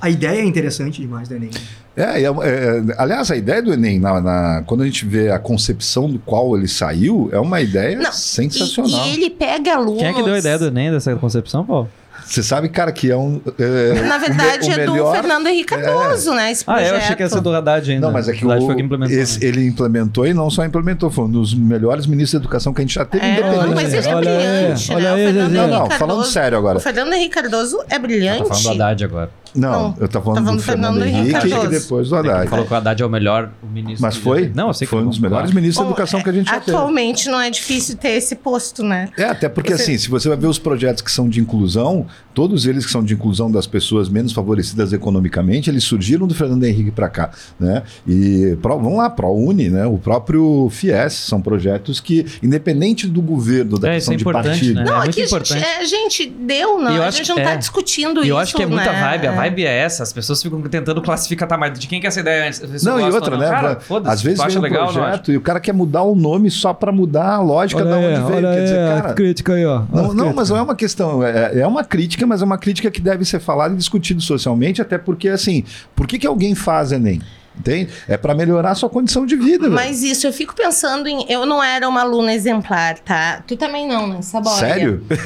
A 0.00 0.10
ideia 0.10 0.40
é 0.40 0.44
interessante 0.44 1.00
demais 1.00 1.28
do 1.28 1.36
Enem. 1.36 1.50
É, 1.96 2.22
é, 2.22 2.24
é, 2.24 2.82
aliás, 2.98 3.30
a 3.30 3.36
ideia 3.36 3.62
do 3.62 3.72
Enem, 3.72 3.98
na, 3.98 4.20
na- 4.20 4.62
quando 4.66 4.82
a 4.82 4.84
gente 4.86 5.06
vê 5.06 5.30
a 5.30 5.38
concepção 5.38 6.10
do 6.10 6.18
qual 6.18 6.56
ele 6.56 6.68
saiu, 6.68 7.30
é 7.32 7.38
uma 7.40 7.60
ideia 7.60 7.96
Não, 7.96 8.12
sensacional. 8.12 9.06
E, 9.06 9.10
e 9.10 9.14
ele 9.14 9.30
pega 9.30 9.74
alunos. 9.74 9.98
Quem 10.00 10.08
é 10.08 10.12
que 10.12 10.22
deu 10.22 10.34
a 10.34 10.38
ideia 10.38 10.58
do 10.58 10.66
Enem, 10.66 10.90
dessa 10.90 11.14
concepção, 11.16 11.64
Paulo? 11.64 11.88
Você 12.26 12.42
sabe, 12.42 12.68
cara, 12.68 12.90
que 12.90 13.08
é 13.08 13.16
um. 13.16 13.40
é, 13.58 14.02
Na 14.02 14.18
verdade, 14.18 14.66
o 14.66 14.68
me- 14.70 14.76
o 14.76 14.80
é 14.80 14.86
do 14.86 14.92
melhor- 14.94 15.14
Fernando 15.14 15.46
Henrique 15.46 15.66
Cardoso, 15.76 16.34
né? 16.34 16.50
Esse 16.50 16.64
Ah, 16.66 16.72
projeto. 16.74 16.90
eu 16.90 16.96
achei 16.96 17.16
que 17.16 17.22
ia 17.22 17.28
ser 17.28 17.40
do 17.40 17.54
Haddad 17.54 17.88
ainda. 17.92 18.06
Não, 18.08 18.12
mas 18.12 18.28
é 18.28 18.32
que 18.32 18.44
o 18.44 18.50
Haddad 18.50 18.64
o, 18.64 18.66
foi 18.66 18.74
quem 18.74 18.84
implementou. 18.84 19.16
esse- 19.16 19.38
né? 19.40 19.46
ele 19.46 19.64
implementou 19.66 20.26
e 20.26 20.34
não 20.34 20.50
só 20.50 20.64
implementou, 20.64 21.08
foi 21.08 21.24
um 21.26 21.30
dos 21.30 21.54
melhores 21.54 22.04
ministros 22.04 22.32
da 22.40 22.44
educação 22.44 22.74
que 22.74 22.80
a 22.80 22.84
gente 22.84 22.94
já 22.94 23.04
teve, 23.04 23.24
É, 23.24 23.30
independente. 23.38 23.74
mas 23.76 23.94
ele 23.94 24.08
é 24.08 24.14
Olha 24.14 24.30
aí, 24.30 24.36
brilhante, 24.58 24.92
olha 24.92 25.02
né? 25.02 25.08
aí, 25.14 25.22
o 25.22 25.26
Fernando 25.34 25.52
Não, 25.52 25.68
não, 25.68 25.78
Cardoso, 25.88 25.98
falando 25.98 26.24
sério 26.24 26.58
agora. 26.58 26.78
O 26.78 26.80
Fernando 26.80 27.12
Henrique 27.12 27.34
Cardoso 27.34 27.78
é 27.88 27.98
brilhante. 27.98 28.38
Tá 28.40 28.44
falando 28.54 28.62
do 28.64 28.70
Haddad 28.82 29.04
agora. 29.04 29.30
Não, 29.56 29.70
Não, 29.90 29.94
eu 29.98 30.08
tô 30.08 30.20
falando, 30.20 30.36
tá 30.38 30.42
falando 30.44 30.56
do 30.58 30.62
Fernando, 30.62 31.04
Henrique 31.04 31.28
e 31.30 31.32
Cardoso. 31.50 31.68
depois 31.68 32.08
do 32.08 32.16
Ele 32.18 32.30
Haddad. 32.30 32.48
falou 32.50 32.66
que 32.66 32.72
o 32.72 32.76
Haddad 32.76 33.02
é 33.02 33.06
o 33.06 33.08
melhor 33.10 33.50
ministro. 33.72 34.02
Mas 34.02 34.14
de- 34.14 34.20
foi? 34.20 34.52
Não, 34.54 34.68
eu 34.68 34.74
sei 34.74 34.86
que 34.86 34.90
foi 34.90 35.02
um 35.02 35.08
dos 35.08 35.18
melhores 35.18 35.46
claro. 35.50 35.54
ministros 35.56 35.84
da 35.84 35.90
educação 35.90 36.22
que 36.22 36.28
a 36.28 36.32
gente 36.32 36.48
já 36.50 36.60
teve. 36.60 36.76
Atualmente 36.76 37.28
não 37.28 37.40
é 37.40 37.50
difícil 37.50 37.96
ter 37.96 38.10
esse 38.10 38.34
posto, 38.36 38.82
né? 38.82 39.08
É, 39.16 39.24
até 39.24 39.48
porque 39.48 39.74
Você- 39.76 39.82
assim, 39.82 39.98
se 39.98 40.08
você 40.08 40.28
vai 40.28 40.36
ver 40.36 40.46
os 40.46 40.58
projetos 40.58 41.02
que 41.02 41.10
são 41.10 41.28
de 41.28 41.40
inclusão, 41.40 42.06
todos 42.36 42.66
eles 42.66 42.84
que 42.84 42.92
são 42.92 43.02
de 43.02 43.14
inclusão 43.14 43.50
das 43.50 43.66
pessoas 43.66 44.10
menos 44.10 44.30
favorecidas 44.30 44.92
economicamente, 44.92 45.70
eles 45.70 45.82
surgiram 45.84 46.26
do 46.26 46.34
Fernando 46.34 46.62
Henrique 46.64 46.90
para 46.90 47.08
cá, 47.08 47.30
né? 47.58 47.82
E 48.06 48.58
pro- 48.60 48.78
vamos 48.78 48.98
lá, 48.98 49.08
ProUni, 49.08 49.70
né? 49.70 49.86
O 49.86 49.96
próprio 49.96 50.68
FIES, 50.70 51.14
são 51.14 51.40
projetos 51.40 51.98
que, 51.98 52.26
independente 52.42 53.06
do 53.06 53.22
governo, 53.22 53.78
da 53.78 53.88
É, 53.88 53.94
questão 53.94 54.12
é 54.12 54.16
de 54.18 54.22
importante, 54.22 54.48
partido, 54.48 54.74
né? 54.74 54.84
Não, 54.84 54.92
é 54.92 54.96
é 54.96 55.00
muito 55.04 55.14
que 55.14 55.20
a 55.22 55.24
gente, 55.24 55.34
importante. 55.34 55.64
é, 55.64 55.84
gente, 55.86 56.26
deu, 56.26 56.78
não. 56.78 56.94
Eu 56.94 57.02
a 57.02 57.06
acho 57.06 57.16
gente 57.18 57.32
que- 57.32 57.38
não 57.40 57.46
tá 57.46 57.52
é. 57.54 57.56
discutindo 57.56 58.20
E 58.20 58.22
isso. 58.24 58.30
eu 58.32 58.38
acho 58.38 58.54
que 58.54 58.62
é 58.62 58.66
muita 58.66 58.92
né? 58.92 59.00
vibe. 59.00 59.26
A 59.28 59.32
vibe 59.32 59.64
é 59.64 59.78
essa. 59.78 60.02
As 60.02 60.12
pessoas 60.12 60.42
ficam 60.42 60.60
tentando 60.60 61.00
classificar, 61.00 61.48
tá, 61.48 61.56
mas 61.56 61.78
de 61.78 61.86
quem 61.86 62.00
que 62.00 62.06
é 62.06 62.08
essa 62.08 62.20
ideia 62.20 62.48
antes? 62.48 62.60
Não, 62.84 63.00
e 63.00 63.04
outra, 63.10 63.30
não. 63.30 63.38
né? 63.38 63.48
Cara, 63.48 63.68
va- 63.74 63.80
foda-se, 63.80 64.14
Às 64.14 64.22
vezes 64.22 64.44
vem 64.44 64.58
um 64.58 64.60
legal 64.60 64.92
projeto 64.92 65.32
e 65.32 65.36
o 65.38 65.40
cara 65.40 65.58
quer 65.58 65.72
mudar 65.72 66.02
o 66.02 66.14
nome 66.14 66.50
só 66.50 66.74
para 66.74 66.92
mudar 66.92 67.32
a 67.36 67.40
lógica 67.40 67.82
da 67.82 67.96
onde 67.96 68.20
veio. 68.30 68.42
Quer 68.42 68.62
dizer, 68.62 68.76
cara, 68.76 69.14
crítica 69.14 69.54
aí, 69.54 69.64
ó. 69.64 69.82
Não, 69.90 70.12
não, 70.12 70.34
mas 70.34 70.50
não 70.50 70.58
é 70.58 70.62
uma 70.62 70.74
questão, 70.76 71.24
é, 71.24 71.60
é 71.60 71.66
uma 71.66 71.82
crítica, 71.82 72.25
mas 72.26 72.42
é 72.42 72.44
uma 72.44 72.58
crítica 72.58 72.90
que 72.90 73.00
deve 73.00 73.24
ser 73.24 73.40
falada 73.40 73.74
e 73.74 73.76
discutida 73.76 74.20
socialmente, 74.20 74.82
até 74.82 74.98
porque, 74.98 75.28
assim, 75.28 75.64
por 75.94 76.06
que, 76.06 76.18
que 76.18 76.26
alguém 76.26 76.54
faz 76.54 76.92
Enem? 76.92 77.20
Entende? 77.58 77.90
É 78.06 78.18
para 78.18 78.34
melhorar 78.34 78.72
a 78.72 78.74
sua 78.74 78.90
condição 78.90 79.24
de 79.24 79.34
vida. 79.34 79.62
velho. 79.62 79.72
Mas 79.72 80.02
isso, 80.02 80.26
eu 80.26 80.32
fico 80.32 80.54
pensando 80.54 81.08
em. 81.08 81.24
Eu 81.26 81.46
não 81.46 81.64
era 81.64 81.88
uma 81.88 82.02
aluna 82.02 82.34
exemplar, 82.34 82.98
tá? 82.98 83.42
Tu 83.46 83.56
também 83.56 83.88
não, 83.88 84.06
né? 84.06 84.20
Saboia. 84.20 84.56
Sério? 84.56 85.06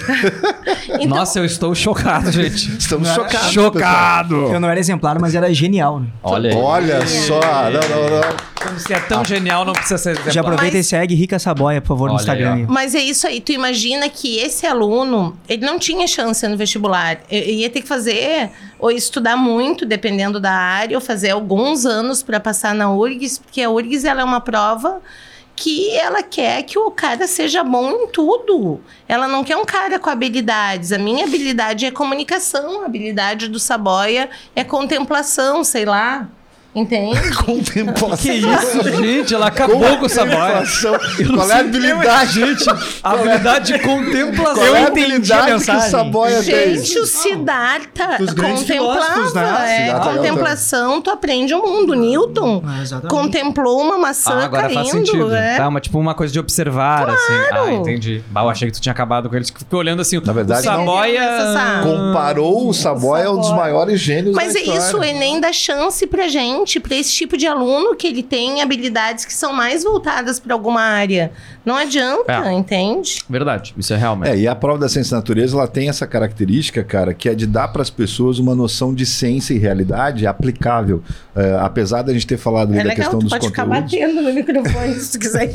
Então, 1.01 1.07
Nossa, 1.19 1.39
eu 1.39 1.45
estou 1.45 1.75
chocado, 1.75 2.31
gente. 2.31 2.77
Estamos 2.79 3.09
Não, 3.09 3.15
chocados. 3.15 3.53
Chocado! 3.53 4.35
Eu 4.53 4.61
não 4.61 4.69
era 4.69 4.79
exemplar, 4.79 5.19
mas 5.19 5.35
era 5.35 5.53
genial, 5.53 6.01
né? 6.01 6.09
Olha. 6.23 6.55
Olha 6.57 7.07
só. 7.07 7.41
Não, 7.41 7.81
não, 7.81 8.11
não. 8.21 8.50
Você 8.79 8.95
é 8.95 9.01
tão 9.01 9.25
genial, 9.25 9.65
não 9.65 9.73
precisa 9.73 9.99
ser 9.99 10.11
exemplar. 10.11 10.33
Já 10.33 10.41
aproveita 10.41 10.77
Mas- 10.77 10.87
e 10.87 10.89
segue 10.89 11.15
Rica 11.15 11.39
Saboia, 11.39 11.81
por 11.81 11.89
favor, 11.89 12.07
no 12.09 12.15
Olha 12.15 12.21
Instagram. 12.21 12.53
aí, 12.55 12.61
aí. 12.61 12.67
Mas 12.69 12.95
é 12.95 13.01
isso 13.01 13.27
aí. 13.27 13.41
Tu 13.41 13.53
imagina 13.53 14.09
que 14.09 14.39
esse 14.39 14.67
aluno, 14.67 15.37
ele 15.49 15.65
não 15.65 15.79
tinha 15.79 16.07
chance 16.07 16.47
no 16.47 16.57
vestibular. 16.57 17.21
Ele 17.31 17.53
ia 17.63 17.71
ter 17.71 17.83
que 17.83 17.89
fazer 17.89 18.51
ou 18.79 18.91
estudar 18.91 19.37
muito, 19.37 19.85
dependendo 19.85 20.41
da 20.41 20.53
área, 20.53 20.97
ou 20.97 21.01
fazer 21.01 21.31
alguns 21.31 21.85
anos 21.85 22.23
para 22.23 22.41
passar 22.41 22.75
na 22.75 22.91
URGS, 22.93 23.39
porque 23.39 23.63
a 23.63 23.71
URGS 23.71 24.05
ela 24.07 24.23
é 24.23 24.25
uma 24.25 24.41
prova 24.41 25.01
que 25.57 25.91
ela 25.95 26.23
quer 26.23 26.63
que 26.63 26.79
o 26.79 26.91
cara 26.91 27.27
seja 27.27 27.63
bom 27.63 27.91
em 27.91 28.07
tudo. 28.09 28.81
Ela 29.07 29.29
não 29.29 29.45
quer 29.45 29.57
um 29.59 29.65
cara 29.67 29.99
com 29.99 30.09
habilidades. 30.09 30.91
A 30.91 30.97
minha 30.99 31.27
habilidade 31.27 31.85
é 31.85 31.91
comunicação, 31.91 32.83
a 32.83 32.87
habilidade 32.87 33.47
do 33.49 33.59
Saboia 33.59 34.31
é 34.57 34.65
contemplação, 34.65 35.63
sei 35.63 35.85
lá. 35.85 36.27
Entende? 36.75 37.19
Contemplação. 37.45 38.17
Que 38.17 38.33
isso, 38.33 38.83
gente? 39.03 39.35
Ela 39.35 39.49
acabou 39.49 39.99
com 39.99 40.07
essa 40.07 40.25
boia. 40.25 40.59
Contemplação. 40.65 40.99
Qual 41.35 41.51
é 41.51 41.55
a 41.55 41.59
habilidade? 41.59 42.33
Gente, 42.33 42.71
a 43.03 43.11
habilidade 43.11 43.73
de 43.73 43.79
contemplação. 43.81 44.63
É 44.65 44.67
a 44.67 44.81
entendi 44.83 44.85
a 44.85 44.87
habilidade 44.87 45.45
que 45.47 45.53
mensagem. 45.73 46.13
tem? 46.13 46.43
Gente, 46.77 46.99
o 46.99 47.07
Siddhartha 47.07 48.19
Dos 48.19 48.33
grandes 48.33 48.63
contemplava. 48.63 49.35
né? 49.35 49.81
É, 49.81 49.85
Siddhartha 49.87 50.11
contemplação, 50.17 51.01
tu 51.03 51.11
aprende 51.11 51.55
o 51.55 51.63
mundo. 51.63 51.95
Newton 51.95 52.63
Ah, 52.65 53.09
contemplou 53.09 53.81
uma 53.81 53.99
maçã 53.99 54.33
Ah, 54.35 54.45
agora 54.45 54.63
caindo. 54.65 54.75
faz 54.75 54.91
sentido. 54.91 55.35
é. 55.35 55.57
Tá, 55.57 55.67
uma, 55.69 55.81
tipo 55.81 55.99
uma 55.99 56.15
coisa 56.15 56.33
de 56.33 56.39
observar, 56.39 57.09
assim. 57.11 57.33
Ah, 57.53 57.73
entendi. 57.73 58.23
Bah, 58.31 58.43
eu 58.43 58.49
achei 58.49 58.69
que 58.71 58.75
tu 58.77 58.81
tinha 58.81 58.93
acabado 58.93 59.29
com 59.29 59.35
eles. 59.35 59.51
Ficou 59.51 59.81
olhando 59.81 60.01
assim. 60.03 60.21
Na 60.25 60.33
verdade, 60.33 60.69
o. 60.69 60.71
Saboia... 60.71 61.83
Comparou 61.83 62.69
o 62.69 62.73
Saboia 62.75 63.27
a 63.27 63.33
um 63.33 63.39
dos 63.41 63.51
maiores 63.51 63.99
gênios 64.01 64.35
Mas 64.35 64.53
da 64.55 64.59
é 64.61 64.63
história. 64.63 64.79
isso, 64.81 64.99
o 64.99 65.05
Enem 65.05 65.41
dá 65.41 65.53
chance 65.53 66.07
pra 66.07 66.29
gente, 66.29 66.60
pra 66.81 66.97
esse 66.97 67.13
tipo 67.13 67.37
de 67.37 67.47
aluno 67.47 67.97
que 67.97 68.07
ele 68.07 68.23
tem 68.23 68.63
habilidades 68.63 69.25
que 69.25 69.33
são 69.33 69.53
mais 69.53 69.83
voltadas 69.85 70.39
pra 70.39 70.55
alguma 70.55 70.83
área. 70.83 71.33
Não 71.65 71.77
adianta, 71.77 72.33
É. 72.33 72.53
entende? 72.53 73.23
Verdade, 73.29 73.75
isso 73.77 73.93
é 73.93 73.97
realmente. 73.97 74.31
É, 74.31 74.39
e 74.39 74.49
a 74.49 74.55
prova 74.55 74.79
da 74.79 74.89
ciência 74.89 75.11
da 75.13 75.17
natureza, 75.19 75.57
ela 75.57 75.69
tem 75.69 75.89
essa 75.89 76.07
característica, 76.07 76.83
cara, 76.83 77.13
que 77.13 77.29
é 77.29 77.35
de 77.35 77.47
dar 77.47 77.69
para 77.69 77.83
as 77.83 77.91
pessoas 77.91 78.39
uma 78.39 78.55
noção 78.55 78.95
de 78.95 79.05
ciência 79.05 79.53
e 79.55 79.59
realidade 79.59 80.27
aplicável. 80.27 81.03
É, 81.35 81.57
apesar 81.61 82.03
da 82.03 82.13
gente 82.13 82.27
ter 82.27 82.37
falado 82.37 82.71
ali 82.71 82.81
É 82.81 82.85
da 82.85 82.95
questão 82.95 83.19
dos 83.19 83.31
pode 83.31 83.47
ficar 83.47 83.65
conteúdos, 83.67 83.91
batendo 83.93 84.23
no 84.23 84.33
microfone 84.33 84.95
se 84.95 85.19
quiser. 85.19 85.51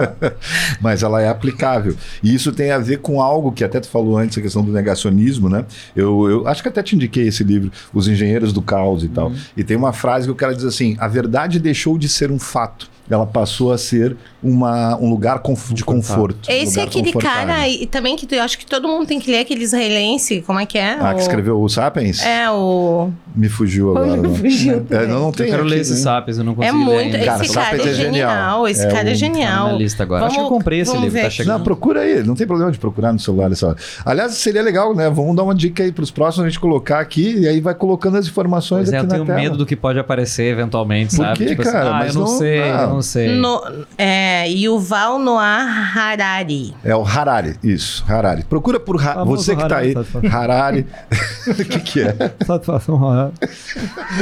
Mas 0.80 1.02
ela 1.02 1.20
é 1.22 1.28
aplicável. 1.28 1.96
E 2.22 2.34
isso 2.34 2.52
tem 2.52 2.70
a 2.70 2.78
ver 2.78 2.98
com 2.98 3.20
algo 3.22 3.52
que 3.52 3.64
até 3.64 3.80
tu 3.80 3.88
falou 3.88 4.18
antes, 4.18 4.36
a 4.38 4.40
questão 4.42 4.62
do 4.62 4.72
negacionismo, 4.72 5.48
né? 5.48 5.64
Eu, 5.94 6.28
eu 6.28 6.48
acho 6.48 6.62
que 6.62 6.68
até 6.68 6.82
te 6.82 6.94
indiquei 6.96 7.28
esse 7.28 7.44
livro, 7.44 7.70
Os 7.92 8.08
Engenheiros 8.08 8.52
do 8.52 8.62
Caos 8.62 9.02
e 9.04 9.08
tal. 9.08 9.28
Uhum. 9.28 9.36
E 9.56 9.64
tem 9.64 9.76
uma 9.76 9.92
frase 9.92 10.26
que 10.26 10.32
o 10.32 10.34
cara 10.34 10.54
diz 10.54 10.64
assim: 10.64 10.96
a 10.98 11.08
verdade 11.08 11.58
deixou 11.58 11.96
de 11.98 12.08
ser 12.08 12.30
um 12.30 12.38
fato. 12.38 12.90
Ela 13.10 13.26
passou 13.26 13.72
a 13.72 13.78
ser 13.78 14.16
uma, 14.42 14.96
um 14.96 15.10
lugar 15.10 15.40
conf- 15.40 15.72
de 15.74 15.84
conforto. 15.84 16.48
um 16.48 16.52
Esse 16.52 16.78
é 16.80 16.84
aquele 16.84 17.12
cara 17.12 17.54
aí, 17.54 17.86
também 17.86 18.16
que 18.16 18.26
tu- 18.26 18.34
eu 18.34 18.42
acho 18.42 18.56
que 18.58 18.64
todo 18.64 18.86
mundo 18.88 19.06
tem 19.06 19.18
que 19.18 19.30
ler 19.30 19.40
aquele 19.40 19.64
israelense, 19.64 20.42
como 20.46 20.58
é 20.60 20.64
que 20.66 20.78
é? 20.78 20.96
Ah, 21.00 21.10
que 21.12 21.20
O- 21.20 21.22
escreveu 21.22 21.60
o 21.60 21.68
Sapiens? 21.68 22.22
É, 22.24 22.50
o... 22.50 23.10
Me 23.34 23.48
fugiu 23.48 23.90
agora. 23.90 24.16
Me 24.16 24.28
não. 24.28 24.34
fugiu 24.34 24.86
É, 24.90 25.06
não, 25.06 25.20
não 25.20 25.26
Eu 25.28 25.32
tem 25.32 25.46
quero 25.50 25.62
aqui, 25.62 25.70
ler 25.70 25.80
esses 25.80 25.98
né? 25.98 26.02
sapiens, 26.02 26.38
eu 26.38 26.44
não 26.44 26.52
É 26.52 26.56
consegui 26.56 26.76
ler 26.78 26.84
muito. 26.84 27.14
ainda. 27.16 27.24
Cara, 27.26 27.44
esse 27.44 27.54
cara 27.54 27.76
é 27.76 27.80
é 27.80 27.94
genial. 27.94 28.30
genial. 28.30 28.68
Esse 28.68 28.86
É 28.86 28.90
cara 28.90 29.00
é 29.08 29.10
Tá 29.12 29.14
genial. 29.14 29.66
na 29.68 29.72
lista 29.74 30.02
agora. 30.02 30.24
Acho 30.26 30.34
que 30.34 30.40
eu 30.40 30.44
Vamos- 30.44 30.58
comprei 30.58 30.80
esse 30.80 30.90
vamos 30.90 31.04
livro, 31.04 31.18
ver 31.18 31.24
tá 31.24 31.30
chegando. 31.30 31.58
Não, 31.58 31.64
procura 31.64 32.00
aí, 32.00 32.22
não 32.24 32.34
tem 32.34 32.46
problema 32.46 32.72
de 32.72 32.78
procurar 32.78 33.12
no 33.12 33.18
celular 33.18 33.50
hora. 33.62 33.76
Aliás, 34.04 34.32
seria 34.34 34.62
legal, 34.62 34.94
né? 34.94 35.08
Vamos 35.10 35.36
dar 35.36 35.42
uma 35.44 35.54
dica 35.54 35.82
aí 35.82 35.92
pros 35.92 36.10
próximos, 36.10 36.46
a 36.46 36.48
gente 36.48 36.58
colocar 36.58 36.98
aqui 37.00 37.38
e 37.40 37.46
aí 37.48 37.60
vai 37.60 37.74
colocando 37.74 38.16
as 38.16 38.26
informações 38.26 38.84
Pois 38.88 38.92
é, 38.92 38.96
aqui 38.96 39.06
eu 39.06 39.08
na 39.08 39.14
tenho 39.14 39.26
tela. 39.26 39.38
medo 39.38 39.56
do 39.56 39.64
que 39.66 39.76
pode 39.76 39.98
aparecer 39.98 40.44
eventualmente, 40.52 41.14
Por 41.16 41.24
sabe? 41.24 41.38
quê, 41.38 41.46
Tipo 41.46 41.62
assim, 41.62 41.70
cara? 41.72 41.90
ah, 41.90 41.98
Mas 42.00 42.14
eu 42.14 42.20
não, 42.22 42.28
não- 42.30 42.38
sei, 42.38 42.60
eu 42.60 42.86
não. 42.88 42.99
Não 43.00 43.02
sei. 43.02 43.28
No, 43.36 43.62
é, 43.96 44.46
Yuval 44.50 45.18
Noah 45.18 45.64
Harari. 45.94 46.74
É 46.84 46.94
o 46.94 47.02
Harari, 47.02 47.56
isso, 47.62 48.04
Harari. 48.06 48.44
Procura 48.44 48.78
por 48.78 48.96
Ha- 49.00 49.14
Famoso 49.14 49.42
você 49.42 49.56
que 49.56 49.66
tá 49.68 49.78
aí. 49.78 49.92
Harari, 49.92 49.94
satisfação. 49.94 50.40
Harari. 50.40 50.86
O 51.48 51.54
que, 51.64 51.80
que 51.80 52.00
é? 52.02 52.16
Satisfação, 52.46 52.96
Raul. 52.96 53.32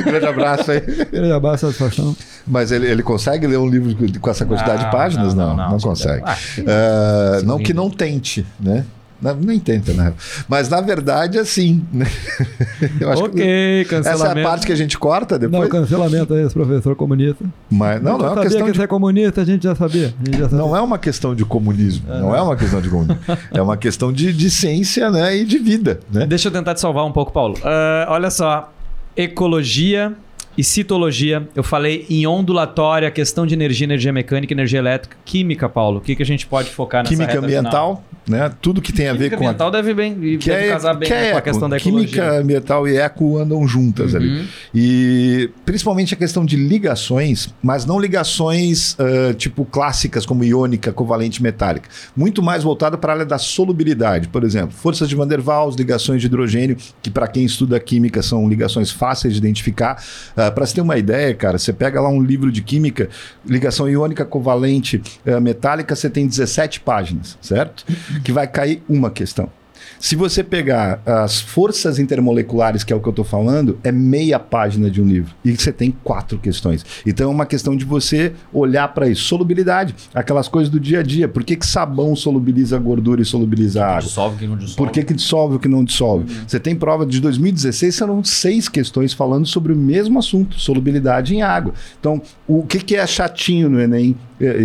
Grande 0.04 0.26
abraço 0.26 0.70
aí. 0.70 0.80
Grande 0.80 1.32
abraço, 1.32 1.66
satisfação. 1.72 2.16
Mas 2.46 2.72
ele, 2.72 2.86
ele 2.86 3.02
consegue 3.02 3.46
ler 3.46 3.58
um 3.58 3.68
livro 3.68 3.94
com 4.20 4.30
essa 4.30 4.46
quantidade 4.46 4.84
de 4.84 4.90
páginas? 4.90 5.34
Não, 5.34 5.56
não, 5.56 5.78
consegue. 5.78 6.22
Ah, 6.24 6.36
Ah, 6.66 7.42
não 7.44 7.58
que 7.58 7.74
não 7.74 7.90
tente, 7.90 8.46
né? 8.60 8.84
Não, 9.20 9.34
nem 9.34 9.58
tenta, 9.58 9.92
né? 9.92 10.12
Mas 10.48 10.68
na 10.68 10.80
verdade, 10.80 11.38
assim. 11.38 11.84
né? 11.92 12.06
Eu 13.00 13.10
acho 13.10 13.22
que 13.24 13.28
ok, 13.28 13.80
essa 13.80 13.96
é 13.96 14.02
cancelamento. 14.02 14.46
a 14.46 14.50
parte 14.50 14.66
que 14.66 14.72
a 14.72 14.76
gente 14.76 14.98
corta 14.98 15.38
depois. 15.38 15.68
cancelamento 15.68 16.34
aí, 16.34 16.44
esse 16.44 16.54
professor 16.54 16.94
comunista. 16.94 17.44
Mas 17.70 18.02
não, 18.02 18.18
não 18.18 18.26
é 18.26 18.30
uma 18.30 18.42
questão 18.42 18.70
de 18.70 18.80
é 18.80 18.86
comunista, 18.86 19.40
a 19.42 19.44
gente 19.44 19.62
já 19.64 19.74
sabia. 19.74 20.14
A 20.20 20.24
gente 20.24 20.38
já 20.38 20.48
Não 20.48 20.76
é 20.76 20.80
uma 20.80 20.98
questão 20.98 21.34
de 21.34 21.44
comunismo, 21.44 22.06
não 22.08 22.34
é 22.34 22.40
uma 22.40 22.56
questão 22.56 22.80
de 22.80 22.88
comunismo. 22.88 23.18
É 23.52 23.60
uma 23.60 23.76
questão 23.76 24.12
de, 24.12 24.32
de 24.32 24.50
ciência 24.50 25.10
né, 25.10 25.36
e 25.36 25.44
de 25.44 25.58
vida. 25.58 26.00
Né? 26.12 26.26
Deixa 26.26 26.48
eu 26.48 26.52
tentar 26.52 26.74
te 26.74 26.80
salvar 26.80 27.04
um 27.04 27.12
pouco, 27.12 27.32
Paulo. 27.32 27.56
Ah, 27.64 28.06
olha 28.10 28.30
só. 28.30 28.72
Ecologia 29.16 30.14
e 30.58 30.64
citologia. 30.64 31.48
Eu 31.54 31.62
falei 31.62 32.04
em 32.10 32.26
ondulatória, 32.26 33.08
questão 33.12 33.46
de 33.46 33.54
energia, 33.54 33.84
energia 33.84 34.12
mecânica, 34.12 34.52
energia 34.52 34.80
elétrica, 34.80 35.16
química, 35.24 35.68
Paulo. 35.68 35.98
O 35.98 36.00
que, 36.00 36.16
que 36.16 36.22
a 36.22 36.26
gente 36.26 36.46
pode 36.46 36.70
focar 36.70 37.04
nessa 37.04 37.14
Química 37.14 37.32
reta 37.32 37.44
ambiental, 37.44 38.04
né? 38.28 38.50
tudo 38.60 38.80
que 38.80 38.92
tem 38.92 39.08
a 39.08 39.14
ver 39.14 39.30
com 39.30 39.36
a. 39.36 39.48
ambiental 39.48 39.70
deve 39.70 39.94
bem, 39.94 40.14
Que 40.38 40.50
deve 40.50 40.66
é, 40.66 40.68
casar 40.70 40.94
bem 40.94 41.08
que 41.08 41.14
né, 41.14 41.28
é 41.28 41.32
com 41.32 41.38
a 41.38 41.42
questão 41.42 41.68
da 41.68 41.76
ecologia. 41.76 42.08
Química 42.08 42.38
ambiental 42.38 42.88
e 42.88 42.96
eco 42.96 43.38
andam 43.38 43.66
juntas 43.66 44.14
ali. 44.14 44.28
Uhum. 44.28 44.46
E 44.74 45.50
principalmente 45.64 46.14
a 46.14 46.16
questão 46.16 46.44
de 46.44 46.56
ligações, 46.56 47.48
mas 47.62 47.84
não 47.84 47.98
ligações 47.98 48.96
ah, 48.98 49.34
tipo 49.34 49.64
clássicas 49.64 50.26
como 50.26 50.44
iônica, 50.44 50.92
covalente, 50.92 51.42
metálica. 51.42 51.88
Muito 52.16 52.42
mais 52.42 52.62
voltada 52.62 52.96
para 52.98 53.12
a 53.12 53.14
área 53.16 53.26
da 53.26 53.38
solubilidade. 53.38 54.28
Por 54.28 54.44
exemplo, 54.44 54.72
forças 54.76 55.08
de 55.08 55.14
Van 55.14 55.26
der 55.26 55.40
Waals, 55.40 55.76
ligações 55.76 56.20
de 56.20 56.26
hidrogênio, 56.26 56.76
que 57.02 57.10
para 57.10 57.26
quem 57.28 57.44
estuda 57.44 57.78
química 57.80 58.22
são 58.22 58.48
ligações 58.48 58.90
fáceis 58.90 59.34
de 59.34 59.38
identificar. 59.38 60.02
para 60.34 60.66
você 60.66 60.74
ter 60.74 60.80
uma 60.80 60.98
ideia, 60.98 61.34
cara, 61.34 61.58
você 61.58 61.72
pega 61.72 62.00
lá 62.00 62.08
um 62.08 62.22
livro 62.22 62.50
de 62.50 62.62
química, 62.62 63.08
ligação 63.46 63.88
iônica, 63.88 64.24
covalente, 64.24 65.00
ah, 65.26 65.40
metálica, 65.40 65.94
você 65.94 66.10
tem 66.10 66.26
17 66.26 66.80
páginas, 66.80 67.38
certo? 67.40 67.84
Que 68.24 68.32
vai 68.32 68.46
cair 68.46 68.82
uma 68.88 69.10
questão. 69.10 69.50
Se 69.98 70.14
você 70.14 70.44
pegar 70.44 71.00
as 71.04 71.40
forças 71.40 71.98
intermoleculares, 71.98 72.84
que 72.84 72.92
é 72.92 72.96
o 72.96 73.00
que 73.00 73.08
eu 73.08 73.10
estou 73.10 73.24
falando, 73.24 73.78
é 73.82 73.90
meia 73.90 74.38
página 74.38 74.90
de 74.90 75.02
um 75.02 75.06
livro. 75.06 75.34
E 75.44 75.56
você 75.56 75.72
tem 75.72 75.90
quatro 76.04 76.38
questões. 76.38 76.84
Então 77.06 77.28
é 77.28 77.32
uma 77.32 77.46
questão 77.46 77.76
de 77.76 77.84
você 77.84 78.32
olhar 78.52 78.88
para 78.88 79.08
isso. 79.08 79.24
Solubilidade, 79.24 79.94
aquelas 80.14 80.48
coisas 80.48 80.70
do 80.70 80.78
dia 80.78 81.00
a 81.00 81.02
dia. 81.02 81.28
Por 81.28 81.42
que, 81.42 81.56
que 81.56 81.66
sabão 81.66 82.14
solubiliza 82.14 82.78
gordura 82.78 83.22
e 83.22 83.24
solubiliza 83.24 83.84
água? 83.84 84.02
Dissolve 84.02 84.38
que 84.38 84.46
não 84.46 84.56
dissolve. 84.56 84.76
Por 84.76 84.90
que, 84.90 85.02
que 85.02 85.14
dissolve 85.14 85.56
o 85.56 85.58
que 85.58 85.68
não 85.68 85.84
dissolve? 85.84 86.32
Você 86.46 86.60
tem 86.60 86.76
prova 86.76 87.04
de 87.04 87.20
2016, 87.20 87.94
serão 87.94 88.22
seis 88.22 88.68
questões 88.68 89.12
falando 89.12 89.46
sobre 89.46 89.72
o 89.72 89.76
mesmo 89.76 90.18
assunto, 90.18 90.58
solubilidade 90.60 91.34
em 91.34 91.42
água. 91.42 91.74
Então, 91.98 92.22
o 92.46 92.62
que, 92.64 92.78
que 92.78 92.96
é 92.96 93.06
chatinho 93.06 93.68
no 93.68 93.80
Enem, 93.80 94.16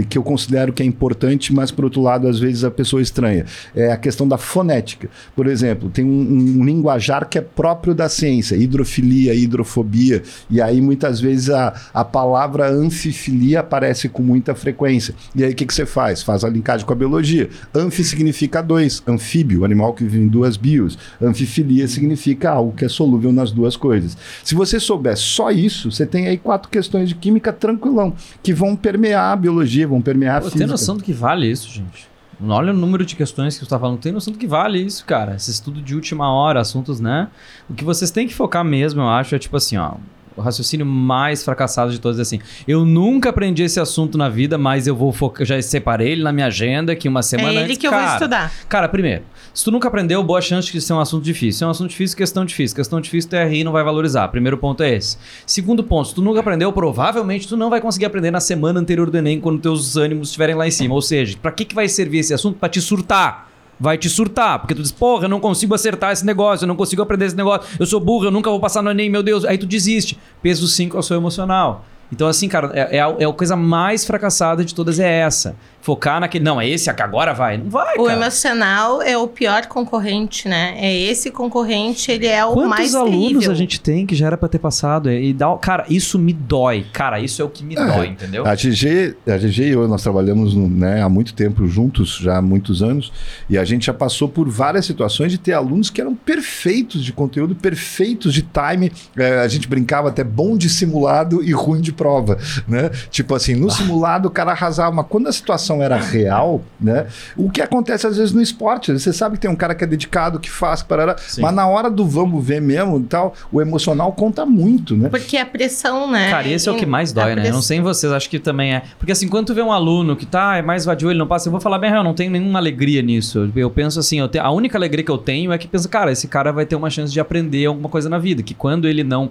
que 0.10 0.18
eu 0.18 0.24
considero 0.24 0.72
que 0.72 0.84
é 0.84 0.86
importante, 0.86 1.54
mas 1.54 1.72
por 1.72 1.86
outro 1.86 2.02
lado, 2.02 2.28
às 2.28 2.40
vezes 2.40 2.64
a 2.64 2.72
pessoa 2.72 3.02
estranha, 3.02 3.46
é 3.76 3.92
a 3.92 3.98
questão 3.98 4.28
da 4.28 4.38
fonética. 4.38 5.10
Por 5.36 5.48
exemplo, 5.48 5.90
tem 5.90 6.06
um, 6.06 6.60
um 6.60 6.66
linguajar 6.66 7.28
que 7.28 7.38
é 7.38 7.42
próprio 7.42 7.94
da 7.94 8.10
ciência, 8.10 8.56
hidrofilia, 8.56 9.34
hidrofobia, 9.34 10.24
e 10.50 10.62
aí 10.62 10.82
muitas 10.82 11.20
vezes 11.20 11.50
a, 11.50 11.74
a 11.94 12.06
palavra 12.06 12.70
anfifilia 12.70 13.62
aparece 13.62 14.10
com 14.10 14.22
muita 14.22 14.56
frequência. 14.56 15.14
E 15.36 15.44
aí 15.44 15.52
o 15.52 15.56
que, 15.56 15.66
que 15.66 15.74
você 15.74 15.86
faz? 15.86 16.22
Faz 16.22 16.44
a 16.44 16.50
linkagem 16.50 16.86
com 16.86 16.94
a 16.94 16.96
biologia. 16.96 17.50
Anfi 17.74 18.04
significa 18.04 18.62
dois, 18.62 19.02
anfíbio, 19.08 19.66
animal 19.66 19.94
que 19.94 20.04
vive 20.04 20.24
em 20.24 20.28
duas 20.28 20.58
bios. 20.58 20.98
Anfifilia 21.22 21.88
significa 21.88 22.52
algo 22.52 22.74
que 22.74 22.86
é 22.86 22.90
solúvel 22.90 23.32
nas 23.32 23.52
duas 23.52 23.76
coisas. 23.76 24.18
Se 24.44 24.56
você 24.56 24.80
souber 24.80 25.18
só 25.18 25.52
isso, 25.52 25.92
você 25.92 26.06
tem 26.06 26.28
aí 26.28 26.38
quatro 26.38 26.70
questões 26.70 27.10
de 27.10 27.16
química 27.16 27.52
tranquilão, 27.52 28.14
que 28.42 28.54
vão 28.54 28.76
permear 28.76 29.32
a 29.32 29.36
biologia, 29.36 29.63
vão 29.88 30.02
permear 30.02 30.38
a 30.38 30.40
Pô, 30.40 30.46
física. 30.46 30.60
tem 30.60 30.68
noção 30.68 30.98
do 30.98 31.04
que 31.04 31.14
vale 31.14 31.50
isso, 31.50 31.70
gente? 31.70 32.08
Olha 32.46 32.74
o 32.74 32.76
número 32.76 33.06
de 33.06 33.16
questões 33.16 33.54
que 33.54 33.60
você 33.60 33.66
está 33.66 33.80
falando. 33.80 34.00
Tem 34.00 34.12
noção 34.12 34.34
do 34.34 34.40
que 34.40 34.48
vale 34.48 34.80
isso, 34.80 35.06
cara? 35.06 35.36
Esse 35.36 35.52
estudo 35.52 35.82
de 35.82 35.96
última 35.96 36.32
hora, 36.34 36.60
assuntos, 36.60 37.00
né? 37.00 37.30
O 37.70 37.74
que 37.74 37.84
vocês 37.84 38.12
têm 38.12 38.28
que 38.28 38.34
focar 38.34 38.66
mesmo, 38.66 39.02
eu 39.02 39.08
acho, 39.10 39.36
é 39.36 39.40
tipo 39.40 39.56
assim, 39.56 39.78
ó. 39.78 39.94
O 40.36 40.42
raciocínio 40.42 40.86
mais 40.86 41.44
fracassado 41.44 41.92
de 41.92 42.00
todos 42.00 42.18
é 42.20 42.22
assim. 42.24 42.40
Eu 42.68 42.86
nunca 42.86 43.30
aprendi 43.30 43.64
esse 43.64 43.80
assunto 43.80 44.18
na 44.18 44.30
vida, 44.30 44.58
mas 44.58 44.88
eu 44.88 44.96
vou 44.96 45.12
focar. 45.12 45.46
Já 45.46 45.62
separei 45.62 46.12
ele 46.14 46.24
na 46.24 46.32
minha 46.32 46.48
agenda 46.48 46.96
que 46.96 47.08
uma 47.08 47.22
semana 47.22 47.50
É 47.50 47.52
ele 47.56 47.64
antes- 47.66 47.78
que 47.78 47.88
eu 47.88 47.92
vou 47.92 48.00
Cara, 48.00 48.14
estudar. 48.14 48.52
Cara, 48.68 48.90
primeiro, 48.90 49.24
se 49.54 49.64
tu 49.64 49.72
nunca 49.72 49.88
aprendeu, 49.88 50.24
boa 50.24 50.42
chance 50.42 50.72
de 50.72 50.82
ser 50.82 50.94
um 50.94 51.00
assunto 51.00 51.24
difícil. 51.24 51.60
Se 51.60 51.64
é 51.64 51.68
um 51.68 51.70
assunto 51.70 51.90
difícil, 51.90 52.18
questão 52.18 52.44
difícil. 52.46 52.76
Questão 52.76 53.00
difícil, 53.00 53.30
tu 53.30 53.36
erra 53.36 53.54
e 53.54 53.64
não 53.64 53.72
vai 53.72 53.84
valorizar. 53.84 54.28
Primeiro 54.30 54.58
ponto 54.58 54.82
é 54.84 54.96
esse. 54.96 55.18
Segundo 55.46 55.84
ponto, 55.84 56.10
se 56.10 56.16
tu 56.16 56.22
nunca 56.22 56.40
aprendeu, 56.40 56.72
provavelmente 56.74 57.48
tu 57.48 57.56
não 57.56 57.70
vai 57.70 57.80
conseguir 57.80 58.06
aprender 58.06 58.32
na 58.32 58.40
semana 58.40 58.80
anterior 58.80 59.10
do 59.10 59.18
Enem, 59.18 59.40
quando 59.40 59.60
teus 59.60 59.96
ânimos 59.98 60.30
estiverem 60.30 60.56
lá 60.56 60.68
em 60.68 60.72
cima. 60.72 60.94
Ou 60.96 61.02
seja, 61.02 61.38
pra 61.42 61.52
que, 61.52 61.66
que 61.66 61.76
vai 61.76 61.88
servir 61.88 62.20
esse 62.20 62.34
assunto? 62.34 62.58
Pra 62.60 62.70
te 62.70 62.82
surtar. 62.82 63.53
Vai 63.80 63.98
te 63.98 64.10
surtar, 64.10 64.60
porque 64.60 64.76
tu 64.76 64.82
diz, 64.82 64.92
porra, 64.92 65.26
eu 65.26 65.30
não 65.30 65.40
consigo 65.40 65.74
acertar 65.74 66.12
esse 66.12 66.26
negócio, 66.26 66.64
eu 66.64 66.68
não 66.68 66.76
consigo 66.76 67.02
aprender 67.02 67.26
esse 67.26 67.36
negócio, 67.36 67.68
eu 67.80 67.86
sou 67.86 68.00
burro, 68.00 68.26
eu 68.26 68.32
nunca 68.32 68.50
vou 68.50 68.60
passar 68.60 68.82
no 68.82 68.92
Enem, 68.92 69.10
meu 69.10 69.24
Deus. 69.24 69.44
Aí 69.46 69.58
tu 69.58 69.66
desiste. 69.66 70.18
Peso 70.42 70.68
5 70.68 70.96
é 70.96 71.00
o 71.00 71.04
seu 71.04 71.18
emocional. 71.18 71.86
Então, 72.12 72.28
assim, 72.28 72.48
cara, 72.48 72.72
é, 72.74 72.98
é 72.98 73.02
a, 73.02 73.16
é 73.20 73.26
a 73.26 73.34
coisa 73.34 73.56
mais 73.56 74.06
fracassada 74.06 74.64
de 74.64 74.76
todas 74.76 75.00
é 75.00 75.20
essa. 75.20 75.56
Focar 75.84 76.20
naquele. 76.22 76.44
Não, 76.46 76.60
é 76.62 76.68
esse 76.68 76.90
aqui 76.90 77.02
agora 77.02 77.34
vai. 77.34 77.58
Não 77.58 77.70
vai, 77.70 77.98
O 77.98 78.06
cara. 78.06 78.18
emocional 78.18 79.02
é 79.02 79.18
o 79.18 79.28
pior 79.28 79.66
concorrente, 79.68 80.48
né? 80.48 80.76
É 80.78 80.98
esse 80.98 81.30
concorrente, 81.30 82.10
ele 82.10 82.26
é 82.26 82.44
o 82.46 82.54
Quantos 82.54 82.70
mais 82.70 82.96
alunos 82.96 83.20
terrível. 83.20 83.52
a 83.52 83.56
gente 83.56 83.82
tem 83.82 84.06
que 84.06 84.16
já 84.16 84.28
era 84.28 84.38
pra 84.38 84.48
ter 84.48 84.60
passado? 84.60 85.12
E 85.12 85.34
dá, 85.34 85.54
cara, 85.58 85.86
isso 85.90 86.18
me 86.18 86.32
dói. 86.32 86.86
Cara, 86.94 87.20
isso 87.20 87.42
é 87.42 87.46
o 87.46 87.50
que 87.50 87.66
me 87.66 87.76
dói, 87.76 88.08
entendeu? 88.08 88.46
A 88.48 88.56
GG, 88.56 89.16
a 89.28 89.38
GG 89.38 89.60
e 89.64 89.70
eu, 89.72 89.86
nós 89.88 90.02
trabalhamos 90.02 90.56
né, 90.56 91.02
há 91.02 91.10
muito 91.10 91.34
tempo 91.34 91.68
juntos, 91.68 92.18
já 92.18 92.38
há 92.38 92.42
muitos 92.42 92.82
anos, 92.82 93.12
e 93.50 93.58
a 93.58 93.66
gente 93.66 93.88
já 93.88 93.94
passou 93.94 94.30
por 94.30 94.50
várias 94.50 94.86
situações 94.86 95.32
de 95.34 95.38
ter 95.38 95.52
alunos 95.52 95.90
que 95.90 96.00
eram 96.00 96.16
perfeitos 96.16 97.04
de 97.04 97.12
conteúdo, 97.12 97.56
perfeitos 97.56 98.34
de 98.34 98.42
time. 98.42 98.90
É, 99.18 99.40
a 99.40 99.48
gente 99.50 99.68
brincava 99.68 100.08
até 100.08 100.24
bom 100.24 100.56
de 100.58 100.70
simulado 100.70 101.44
e 101.44 101.52
ruim 101.52 101.82
de 101.82 101.92
prova, 101.92 102.38
né? 102.68 102.90
Tipo 103.10 103.36
assim, 103.36 103.54
no 103.54 103.70
simulado 103.72 104.30
o 104.30 104.32
cara 104.32 104.52
arrasava, 104.52 104.96
mas 104.96 105.06
quando 105.10 105.28
a 105.28 105.32
situação 105.34 105.73
era 105.82 105.98
real, 105.98 106.62
né? 106.80 107.08
O 107.38 107.50
que 107.50 107.62
acontece 107.62 108.06
às 108.06 108.18
vezes 108.18 108.34
no 108.34 108.42
esporte, 108.42 108.92
você 108.92 109.12
sabe 109.14 109.36
que 109.36 109.42
tem 109.42 109.50
um 109.52 109.56
cara 109.56 109.74
que 109.74 109.84
é 109.84 109.88
dedicado, 109.88 110.40
que 110.40 110.50
faz, 110.50 110.84
parará, 110.84 111.16
Sim. 111.18 111.42
mas 111.42 111.54
na 111.54 111.68
hora 111.68 111.90
do 111.90 112.06
vamos 112.06 112.46
ver 112.46 112.62
mesmo 112.62 113.00
e 113.00 113.04
tal, 113.04 113.34
o 113.52 113.62
emocional 113.62 114.12
conta 114.12 114.46
muito, 114.46 114.96
né? 114.96 115.10
Porque 115.10 115.38
a 115.38 115.46
pressão, 115.46 116.10
né? 116.12 116.30
Cara, 116.30 116.48
esse 116.48 116.68
é 116.68 116.72
o 116.72 116.76
que 116.76 116.86
mais 116.86 117.12
A 117.12 117.22
dói, 117.24 117.36
né? 117.36 117.48
Eu 117.48 117.54
não 117.54 117.62
sei 117.62 117.78
em 117.78 117.82
vocês, 117.82 118.12
acho 118.12 118.30
que 118.30 118.40
também 118.40 118.76
é. 118.76 118.84
Porque 119.00 119.12
assim, 119.12 119.28
quando 119.28 119.48
tu 119.48 119.54
vê 119.54 119.62
um 119.62 119.72
aluno 119.72 120.16
que 120.16 120.26
tá, 120.26 120.58
é 120.58 120.62
mais 120.62 120.86
vadio, 120.86 121.10
ele 121.10 121.20
não 121.20 121.28
passa, 121.28 121.48
eu 121.48 121.52
vou 121.52 121.62
falar 121.62 121.80
bem, 121.80 121.90
real, 121.90 122.02
eu 122.02 122.08
não 122.08 122.14
tenho 122.14 122.32
nenhuma 122.32 122.60
alegria 122.60 123.02
nisso. 123.02 123.52
Eu 123.56 123.70
penso 123.70 124.00
assim, 124.00 124.20
eu 124.20 124.28
te- 124.28 124.40
a 124.40 124.50
única 124.52 124.78
alegria 124.78 125.04
que 125.04 125.12
eu 125.12 125.18
tenho 125.18 125.52
é 125.52 125.58
que 125.58 125.68
penso, 125.68 125.88
cara, 125.90 126.12
esse 126.12 126.28
cara 126.28 126.52
vai 126.52 126.66
ter 126.66 126.76
uma 126.76 126.90
chance 126.90 127.12
de 127.14 127.20
aprender 127.20 127.66
alguma 127.66 127.90
coisa 127.90 128.10
na 128.10 128.18
vida, 128.20 128.44
que 128.44 128.54
quando 128.54 128.88
ele 128.88 129.04
não 129.04 129.30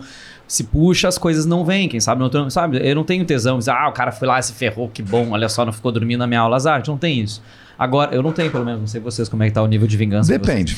se 0.53 0.65
puxa, 0.65 1.09
as 1.09 1.17
coisas 1.17 1.47
não 1.47 1.65
vêm, 1.65 1.89
quem 1.89 1.99
sabe, 1.99 2.21
não, 2.21 2.51
sabe? 2.51 2.79
Eu 2.87 2.95
não 2.95 3.05
tenho 3.05 3.25
tesão, 3.25 3.57
dizer, 3.59 3.71
ah, 3.71 3.89
o 3.89 3.93
cara 3.93 4.13
foi 4.13 4.29
lá 4.29 4.39
e 4.39 4.43
se 4.43 4.53
ferrou, 4.53 4.87
que 4.87 5.03
bom, 5.03 5.31
olha 5.31 5.49
só, 5.49 5.65
não 5.65 5.73
ficou 5.73 5.91
dormindo 5.91 6.19
na 6.19 6.27
minha 6.27 6.41
aula, 6.41 6.57
azar, 6.57 6.83
não 6.87 6.99
tem 6.99 7.21
isso. 7.21 7.43
Agora, 7.79 8.15
eu 8.15 8.23
não 8.23 8.33
tenho, 8.33 8.51
pelo 8.51 8.63
menos, 8.65 8.81
não 8.81 8.87
sei 8.87 9.01
vocês 9.01 9.31
como 9.31 9.43
é 9.43 9.47
que 9.47 9.53
tá 9.55 9.63
o 9.63 9.67
nível 9.67 9.89
de 9.89 9.97
vingança. 9.97 10.31
Depende. 10.31 10.77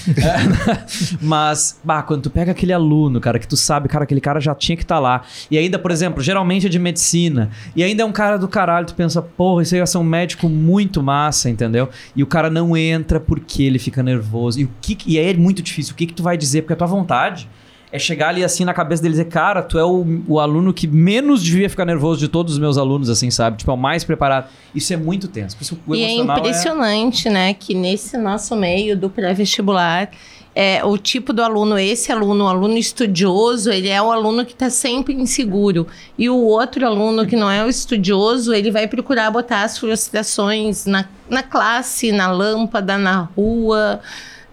Mas, 1.20 1.78
bah, 1.82 2.02
quando 2.02 2.22
tu 2.22 2.30
pega 2.30 2.52
aquele 2.52 2.72
aluno, 2.72 3.20
cara, 3.20 3.38
que 3.38 3.48
tu 3.48 3.56
sabe, 3.56 3.88
cara, 3.88 4.04
aquele 4.04 4.20
cara 4.20 4.40
já 4.40 4.54
tinha 4.54 4.76
que 4.76 4.84
estar 4.84 5.00
lá. 5.00 5.22
E 5.50 5.58
ainda, 5.58 5.78
por 5.78 5.90
exemplo, 5.90 6.22
geralmente 6.22 6.66
é 6.66 6.68
de 6.68 6.78
medicina. 6.78 7.50
E 7.74 7.82
ainda 7.82 8.02
é 8.04 8.06
um 8.06 8.12
cara 8.12 8.38
do 8.38 8.48
caralho, 8.48 8.86
tu 8.86 8.94
pensa, 8.94 9.20
porra, 9.20 9.62
isso 9.64 9.74
aí 9.74 9.80
ia 9.80 9.86
ser 9.86 9.98
um 9.98 10.04
médico 10.04 10.48
muito 10.48 11.02
massa, 11.02 11.50
entendeu? 11.50 11.88
E 12.14 12.22
o 12.22 12.26
cara 12.26 12.48
não 12.48 12.76
entra 12.76 13.18
porque 13.18 13.64
ele 13.64 13.78
fica 13.80 14.02
nervoso. 14.02 14.60
E, 14.60 14.64
o 14.64 14.70
que, 14.80 14.94
que- 14.94 15.12
e 15.12 15.18
aí 15.18 15.30
é 15.30 15.34
muito 15.34 15.60
difícil. 15.62 15.92
O 15.94 15.96
que, 15.96 16.06
que 16.06 16.14
tu 16.14 16.22
vai 16.22 16.36
dizer? 16.36 16.62
Porque 16.62 16.74
a 16.74 16.76
tua 16.76 16.86
vontade 16.86 17.48
é 17.92 17.98
chegar 17.98 18.30
ali 18.30 18.42
assim 18.42 18.64
na 18.64 18.74
cabeça 18.74 19.02
dele 19.02 19.14
e 19.14 19.18
dizer, 19.18 19.30
cara, 19.30 19.62
tu 19.62 19.78
é 19.78 19.84
o, 19.84 20.04
o 20.26 20.40
aluno 20.40 20.74
que 20.74 20.86
menos 20.86 21.42
devia 21.42 21.70
ficar 21.70 21.84
nervoso 21.84 22.18
de 22.18 22.28
todos 22.28 22.54
os 22.54 22.58
meus 22.58 22.76
alunos, 22.76 23.08
assim, 23.08 23.30
sabe? 23.30 23.58
Tipo, 23.58 23.70
é 23.70 23.74
o 23.74 23.76
mais 23.76 24.04
preparado. 24.04 24.48
Isso 24.74 24.92
é 24.92 24.96
muito 24.96 25.28
tenso. 25.28 25.56
Por 25.56 25.62
isso 25.62 25.78
o 25.86 25.94
E 25.94 26.02
é 26.02 26.12
emocional 26.12 26.38
impressionante, 26.38 27.28
né, 27.30 27.54
que 27.54 27.74
nesse 27.74 28.16
nosso 28.16 28.56
meio 28.56 28.96
do 28.96 29.08
pré-vestibular, 29.08 30.10
é, 30.54 30.84
o 30.84 30.96
tipo 30.96 31.32
do 31.32 31.42
aluno, 31.42 31.76
esse 31.76 32.12
aluno, 32.12 32.44
o 32.44 32.48
aluno 32.48 32.78
estudioso, 32.78 33.72
ele 33.72 33.88
é 33.88 34.00
o 34.00 34.12
aluno 34.12 34.46
que 34.46 34.52
está 34.52 34.70
sempre 34.70 35.12
inseguro. 35.12 35.86
E 36.16 36.30
o 36.30 36.36
outro 36.36 36.86
aluno 36.86 37.26
que 37.26 37.34
não 37.34 37.50
é 37.50 37.64
o 37.64 37.68
estudioso, 37.68 38.54
ele 38.54 38.70
vai 38.70 38.86
procurar 38.86 39.30
botar 39.32 39.62
as 39.62 39.76
frustrações 39.76 40.86
na, 40.86 41.06
na 41.28 41.42
classe, 41.42 42.12
na 42.12 42.30
lâmpada, 42.30 42.96
na 42.96 43.28
rua, 43.36 44.00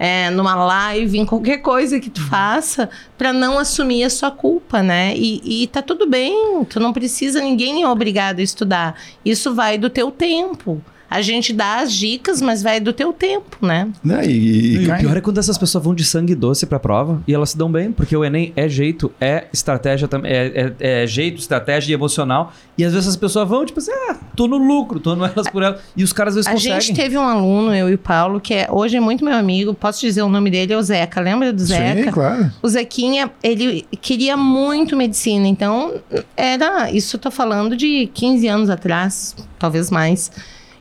é, 0.03 0.31
numa 0.31 0.55
live, 0.55 1.19
em 1.19 1.25
qualquer 1.27 1.59
coisa 1.59 1.99
que 1.99 2.09
tu 2.09 2.27
faça, 2.27 2.89
para 3.19 3.31
não 3.31 3.59
assumir 3.59 4.03
a 4.03 4.09
sua 4.09 4.31
culpa, 4.31 4.81
né? 4.81 5.13
E, 5.15 5.63
e 5.63 5.67
tá 5.67 5.79
tudo 5.79 6.09
bem, 6.09 6.65
tu 6.67 6.79
não 6.79 6.91
precisa, 6.91 7.39
ninguém 7.39 7.83
é 7.83 7.87
obrigado 7.87 8.39
a 8.39 8.41
estudar. 8.41 8.99
Isso 9.23 9.53
vai 9.53 9.77
do 9.77 9.91
teu 9.91 10.09
tempo. 10.09 10.81
A 11.11 11.21
gente 11.21 11.51
dá 11.51 11.79
as 11.81 11.91
dicas, 11.91 12.41
mas 12.41 12.63
vai 12.63 12.79
do 12.79 12.93
teu 12.93 13.11
tempo, 13.11 13.57
né? 13.61 13.89
né? 14.01 14.25
E, 14.25 14.29
e, 14.31 14.75
E 14.75 14.87
o 14.89 14.97
pior 14.97 15.17
é 15.17 15.19
quando 15.21 15.37
essas 15.39 15.57
pessoas 15.57 15.83
vão 15.83 15.93
de 15.93 16.05
sangue 16.05 16.33
doce 16.33 16.65
pra 16.65 16.79
prova 16.79 17.21
e 17.27 17.33
elas 17.33 17.49
se 17.49 17.57
dão 17.57 17.69
bem, 17.69 17.91
porque 17.91 18.15
o 18.15 18.23
Enem 18.23 18.53
é 18.55 18.69
jeito, 18.69 19.11
é 19.19 19.45
estratégia 19.51 20.07
também, 20.07 20.31
é, 20.31 20.73
é- 20.79 21.03
é 21.03 21.07
jeito, 21.07 21.37
estratégia 21.39 21.91
e 21.91 21.93
emocional. 21.93 22.53
E 22.77 22.85
às 22.85 22.93
vezes 22.93 23.09
as 23.09 23.15
pessoas 23.17 23.47
vão, 23.47 23.65
tipo 23.65 23.79
assim, 23.79 23.91
ah, 23.91 24.15
tô 24.37 24.47
no 24.47 24.57
lucro, 24.57 24.99
tô 25.01 25.13
no 25.13 25.25
elas 25.25 25.47
por 25.49 25.61
elas. 25.61 25.81
E 25.97 26.03
os 26.03 26.13
caras 26.13 26.31
às 26.37 26.45
vezes 26.45 26.47
A 26.47 26.53
conseguem. 26.53 26.79
gente 26.81 26.95
teve 26.95 27.17
um 27.17 27.21
aluno, 27.21 27.75
eu 27.75 27.89
e 27.89 27.93
o 27.95 27.97
Paulo, 27.97 28.39
que 28.39 28.53
é, 28.53 28.67
hoje 28.71 28.95
é 28.95 28.99
muito 29.01 29.25
meu 29.25 29.35
amigo, 29.35 29.73
posso 29.73 29.99
dizer 29.99 30.21
o 30.21 30.29
nome 30.29 30.49
dele, 30.49 30.71
é 30.71 30.77
o 30.77 30.81
Zeca. 30.81 31.19
Lembra 31.19 31.51
do 31.51 31.61
Zeca? 31.61 32.03
Sim, 32.05 32.11
claro. 32.11 32.51
O 32.63 32.69
Zequinha, 32.69 33.29
ele 33.43 33.85
queria 34.01 34.37
muito 34.37 34.95
medicina, 34.95 35.45
então 35.47 35.93
era. 36.37 36.89
Isso 36.89 37.17
eu 37.17 37.19
tô 37.19 37.29
falando 37.29 37.75
de 37.75 38.09
15 38.13 38.47
anos 38.47 38.69
atrás, 38.69 39.35
talvez 39.59 39.91
mais. 39.91 40.31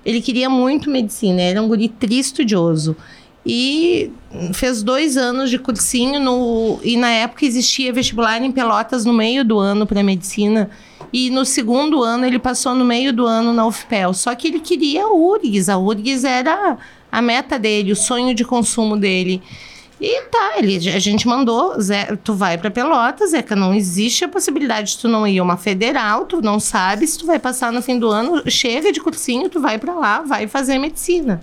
Ele 0.05 0.21
queria 0.21 0.49
muito 0.49 0.91
medicina, 0.91 1.41
era 1.41 1.61
um 1.61 1.69
guri 1.69 1.89
tristudioso. 1.89 2.97
E 3.45 4.11
fez 4.53 4.83
dois 4.83 5.17
anos 5.17 5.49
de 5.49 5.59
cursinho 5.59 6.21
no, 6.21 6.79
e 6.85 6.97
na 6.97 7.09
época 7.09 7.47
existia 7.47 7.93
vestibular 7.93 8.41
em 8.43 8.53
Pelotas 8.53 9.05
no 9.05 9.15
meio 9.15 9.45
do 9.45 9.59
ano 9.59 9.87
para 9.87 10.03
medicina. 10.03 10.71
E 11.13 11.31
no 11.31 11.45
segundo 11.45 12.03
ano 12.03 12.27
ele 12.27 12.39
passou 12.39 12.75
no 12.75 12.85
meio 12.85 13.13
do 13.13 13.27
ano 13.27 13.53
na 13.53 13.67
UFPEL. 13.67 14.13
Só 14.15 14.35
que 14.35 14.49
ele 14.49 14.61
queria 14.61 15.05
a 15.05 15.13
URGS. 15.13 15.69
A 15.69 15.79
URGS 15.79 16.25
era 16.25 16.79
a 17.11 17.23
meta 17.23 17.59
dele, 17.59 17.93
o 17.93 17.97
sonho 17.97 18.35
de 18.35 18.45
consumo 18.45 18.97
dele. 18.97 19.43
E 20.01 20.23
tá, 20.31 20.53
ele, 20.57 20.77
a 20.89 20.99
gente 20.99 21.29
mandou, 21.29 21.79
Zé, 21.79 22.17
tu 22.25 22.33
vai 22.33 22.57
pra 22.57 22.71
Pelotas, 22.71 23.33
Zeca, 23.33 23.55
não 23.55 23.75
existe 23.75 24.25
a 24.25 24.29
possibilidade 24.29 24.93
de 24.93 24.99
tu 24.99 25.09
não 25.09 25.27
ir 25.27 25.39
a 25.39 25.43
uma 25.43 25.59
federal, 25.59 26.25
tu 26.25 26.41
não 26.41 26.59
sabe 26.59 27.07
se 27.07 27.19
tu 27.19 27.27
vai 27.27 27.39
passar 27.39 27.71
no 27.71 27.83
fim 27.83 27.99
do 27.99 28.09
ano, 28.09 28.43
chega 28.51 28.91
de 28.93 29.01
cursinho, 29.01 29.51
tu 29.51 29.61
vai 29.61 29.77
pra 29.79 29.95
lá, 29.95 30.23
vai 30.23 30.47
fazer 30.47 30.79
medicina. 30.79 31.43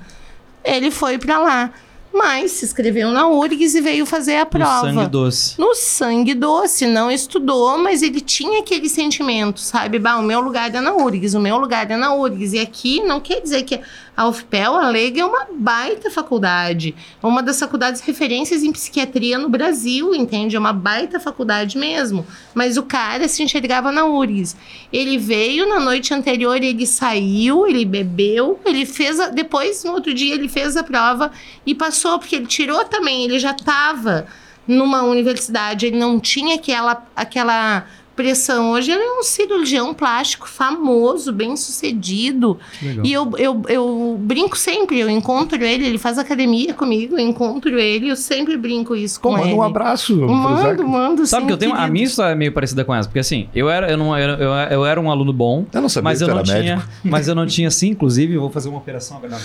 Ele 0.66 0.90
foi 0.90 1.20
pra 1.20 1.38
lá, 1.38 1.72
mas 2.12 2.50
se 2.54 2.66
inscreveu 2.66 3.12
na 3.12 3.28
URGS 3.28 3.76
e 3.76 3.82
veio 3.82 4.06
fazer 4.08 4.38
a 4.38 4.44
No 4.46 4.50
prova. 4.50 4.92
sangue 4.92 5.06
doce. 5.08 5.62
No 5.62 5.76
sangue 5.76 6.34
doce, 6.34 6.88
não 6.88 7.12
estudou, 7.12 7.78
mas 7.78 8.02
ele 8.02 8.20
tinha 8.20 8.60
aquele 8.62 8.90
sentimento, 8.90 9.60
sabe? 9.60 10.00
Bah, 10.00 10.18
o 10.18 10.24
meu 10.24 10.40
lugar 10.40 10.74
é 10.74 10.82
na 10.82 10.94
URGS, 10.96 11.36
o 11.36 11.40
meu 11.40 11.58
lugar 11.60 11.92
é 11.92 11.96
na 11.96 12.16
URGS. 12.16 12.54
E 12.54 12.60
aqui 12.60 13.02
não 13.02 13.20
quer 13.20 13.40
dizer 13.40 13.62
que 13.64 13.80
a 14.18 14.28
UFPEL, 14.28 14.76
a 14.76 14.90
Lega, 14.90 15.22
é 15.22 15.26
uma 15.26 15.46
baita 15.54 16.10
faculdade. 16.10 16.96
É 17.22 17.28
uma 17.28 17.44
das 17.44 17.60
faculdades 17.60 18.02
referências 18.02 18.64
em 18.64 18.72
psiquiatria 18.72 19.38
no 19.38 19.48
Brasil, 19.48 20.16
entende? 20.16 20.56
É 20.56 20.60
uma 20.60 20.74
baita 20.74 21.20
faculdade 21.20 21.78
mesmo. 21.78 22.26
Mas 22.56 22.78
o 22.78 22.84
cara 22.84 23.28
se 23.28 23.44
enxergava 23.44 23.92
na 23.92 24.06
URGS. 24.06 24.58
Ele 24.92 25.20
veio 25.20 25.70
na 25.70 25.80
noite 25.80 26.16
anterior, 26.16 26.56
ele 26.56 26.88
saiu, 26.88 27.68
ele 27.68 27.86
bebeu, 27.86 28.60
ele 28.66 28.88
fez. 28.88 29.20
A... 29.20 29.28
Depois, 29.28 29.84
no 29.84 29.92
outro 29.92 30.12
dia, 30.12 30.34
ele 30.34 30.50
fez 30.50 30.76
a 30.76 30.84
prova 30.84 31.32
e 31.64 31.76
passou, 31.76 32.18
porque 32.18 32.38
ele 32.38 32.48
tirou 32.48 32.84
também, 32.86 33.24
ele 33.26 33.38
já 33.38 33.52
estava 33.52 34.26
numa 34.68 35.04
universidade, 35.04 35.86
ele 35.86 35.98
não 35.98 36.20
tinha 36.20 36.56
aquela, 36.56 37.06
aquela 37.16 37.86
pressão. 38.18 38.72
Hoje 38.72 38.92
ele 38.92 39.04
é 39.04 39.20
um 39.20 39.24
cirurgião 39.24 39.94
plástico 39.94 40.50
famoso, 40.50 41.32
bem 41.32 41.56
sucedido. 41.56 42.58
E 43.04 43.14
eu, 43.14 43.32
eu, 43.38 43.62
eu 43.70 44.18
brinco 44.20 44.58
sempre, 44.58 45.00
eu 45.00 45.10
encontro 45.10 45.64
ele, 45.64 45.86
ele 45.86 46.00
faz 46.00 46.18
academia 46.18 46.74
comigo, 46.74 47.14
eu 47.16 47.20
encontro 47.20 47.78
ele, 47.80 48.10
eu 48.10 48.16
sempre 48.16 48.58
brinco 48.58 48.96
isso 48.96 49.22
com 49.22 49.30
Pô, 49.30 49.36
manda 49.38 49.48
ele. 49.48 49.56
um 49.56 49.62
abraço. 49.62 50.18
Mando, 50.18 50.88
mando. 50.88 51.28
Sabe 51.28 51.44
sim, 51.44 51.48
que 51.48 51.54
eu 51.54 51.58
tenho. 51.58 51.74
A 51.74 51.76
querido. 51.76 51.94
minha 51.94 52.06
história 52.06 52.32
é 52.32 52.36
meio 52.36 52.52
parecida 52.52 52.84
com 52.84 52.94
essa, 52.94 53.08
porque 53.08 53.20
assim, 53.20 53.48
eu 53.54 53.70
era, 53.70 53.90
eu 53.92 53.98
não, 53.98 54.18
eu, 54.18 54.30
eu, 54.30 54.52
eu 54.52 54.86
era 54.86 55.00
um 55.00 55.12
aluno 55.12 55.32
bom. 55.32 55.66
Eu 55.72 55.82
não 55.82 55.88
sabia 55.90 56.04
Mas 56.10 56.18
que 56.18 56.24
eu 56.24 56.34
não 56.36 56.44
tinha, 56.44 56.76
médico. 56.78 56.88
mas 57.04 57.28
eu 57.28 57.36
não 57.36 57.46
tinha, 57.46 57.70
sim, 57.70 57.90
inclusive, 57.90 58.34
eu 58.34 58.42
vou 58.42 58.50
fazer 58.50 58.70
uma 58.70 58.80
operação 58.80 59.18
agora. 59.18 59.38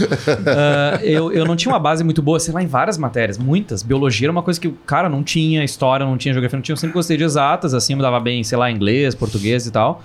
Ah, 0.47 1.01
eu, 1.03 1.31
eu 1.31 1.45
não 1.45 1.57
tinha 1.57 1.73
uma 1.73 1.79
base 1.79 2.03
muito 2.03 2.23
boa, 2.23 2.41
sei 2.41 2.55
lá, 2.55 2.63
em 2.63 2.67
várias 2.67 2.97
matérias, 2.97 3.37
muitas. 3.37 3.83
Biologia 3.83 4.27
era 4.27 4.33
uma 4.33 4.43
coisa 4.43 4.59
que 4.59 4.69
o 4.69 4.73
cara 4.87 5.09
não 5.09 5.23
tinha, 5.23 5.63
história 5.63 6.07
não 6.07 6.17
tinha, 6.17 6.33
geografia 6.33 6.57
não 6.57 6.63
tinha. 6.63 6.73
Eu 6.73 6.79
sempre 6.79 6.95
gostei 6.95 7.17
de 7.17 7.25
exatas, 7.25 7.75
assim, 7.75 7.93
eu 7.93 7.97
me 7.99 8.03
dava 8.03 8.19
bem, 8.19 8.43
sei 8.43 8.57
lá, 8.57 8.62
inglês, 8.71 9.15
português 9.15 9.67
e 9.67 9.71
tal. 9.71 10.03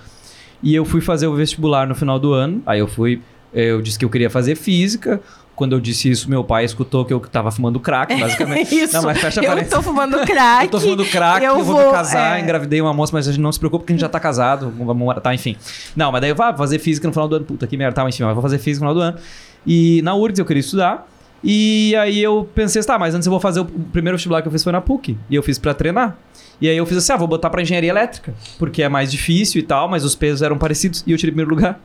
E 0.62 0.74
eu 0.74 0.84
fui 0.84 1.00
fazer 1.00 1.26
o 1.26 1.34
vestibular 1.34 1.86
no 1.86 1.94
final 1.94 2.18
do 2.18 2.32
ano. 2.32 2.62
Aí 2.66 2.80
eu 2.80 2.88
fui, 2.88 3.20
eu 3.52 3.80
disse 3.80 3.98
que 3.98 4.04
eu 4.04 4.10
queria 4.10 4.30
fazer 4.30 4.56
física. 4.56 5.20
Quando 5.54 5.72
eu 5.72 5.80
disse 5.80 6.08
isso, 6.08 6.30
meu 6.30 6.44
pai 6.44 6.64
escutou 6.64 7.04
que 7.04 7.12
eu 7.12 7.18
tava 7.18 7.50
fumando 7.50 7.80
crack, 7.80 8.14
basicamente. 8.18 8.72
Isso. 8.72 8.94
Não, 8.94 9.02
mas 9.02 9.18
fecha 9.18 9.40
eu 9.40 9.68
tô 9.68 9.82
fumando 9.82 10.18
crack. 10.24 10.66
Eu 10.66 10.70
tô 10.70 10.80
falando 10.80 11.04
crack, 11.04 11.44
eu, 11.44 11.58
eu 11.58 11.64
vou, 11.64 11.76
vou, 11.76 11.90
casar, 11.90 12.38
é. 12.38 12.42
engravidei 12.42 12.80
uma 12.80 12.94
moça, 12.94 13.12
mas 13.12 13.26
a 13.26 13.32
gente 13.32 13.40
não 13.40 13.50
se 13.50 13.58
preocupa 13.58 13.82
porque 13.82 13.92
a 13.92 13.94
gente 13.94 14.00
já 14.00 14.08
tá 14.08 14.20
casado, 14.20 14.72
vamos 14.76 14.96
morar, 14.96 15.20
tá, 15.20 15.34
enfim. 15.34 15.56
Não, 15.96 16.12
mas 16.12 16.20
daí 16.20 16.30
eu 16.30 16.36
vou 16.36 16.56
fazer 16.56 16.78
física 16.78 17.08
no 17.08 17.12
final 17.12 17.26
do 17.26 17.36
ano. 17.36 17.44
Puta 17.44 17.66
que 17.66 17.76
merda, 17.76 17.94
tá, 17.94 18.08
enfim, 18.08 18.22
mas 18.22 18.30
eu 18.30 18.34
vou 18.34 18.42
fazer 18.42 18.58
física 18.58 18.84
no 18.84 18.92
final 18.92 18.94
do 18.94 19.00
ano. 19.00 19.18
E 19.66 20.00
na 20.02 20.14
URGS 20.14 20.38
eu 20.38 20.44
queria 20.44 20.60
estudar. 20.60 21.08
E 21.42 21.94
aí 21.96 22.20
eu 22.20 22.48
pensei, 22.54 22.82
tá, 22.82 22.98
mas 22.98 23.14
antes 23.14 23.26
eu 23.26 23.30
vou 23.30 23.40
fazer 23.40 23.60
o 23.60 23.62
o 23.62 23.84
primeiro 23.92 24.16
vestibular 24.16 24.42
que 24.42 24.48
eu 24.48 24.52
fiz 24.52 24.62
foi 24.62 24.72
na 24.72 24.80
PUC. 24.80 25.16
E 25.28 25.34
eu 25.34 25.42
fiz 25.42 25.58
pra 25.58 25.74
treinar. 25.74 26.16
E 26.60 26.68
aí 26.68 26.76
eu 26.76 26.84
fiz 26.86 26.96
assim, 26.98 27.12
ah, 27.12 27.16
vou 27.16 27.28
botar 27.28 27.50
pra 27.50 27.62
engenharia 27.62 27.90
elétrica, 27.90 28.34
porque 28.58 28.82
é 28.82 28.88
mais 28.88 29.10
difícil 29.10 29.60
e 29.60 29.62
tal, 29.62 29.88
mas 29.88 30.04
os 30.04 30.14
pesos 30.14 30.42
eram 30.42 30.58
parecidos 30.58 31.04
e 31.06 31.12
eu 31.12 31.18
tirei 31.18 31.32
primeiro 31.32 31.50
lugar. 31.50 31.80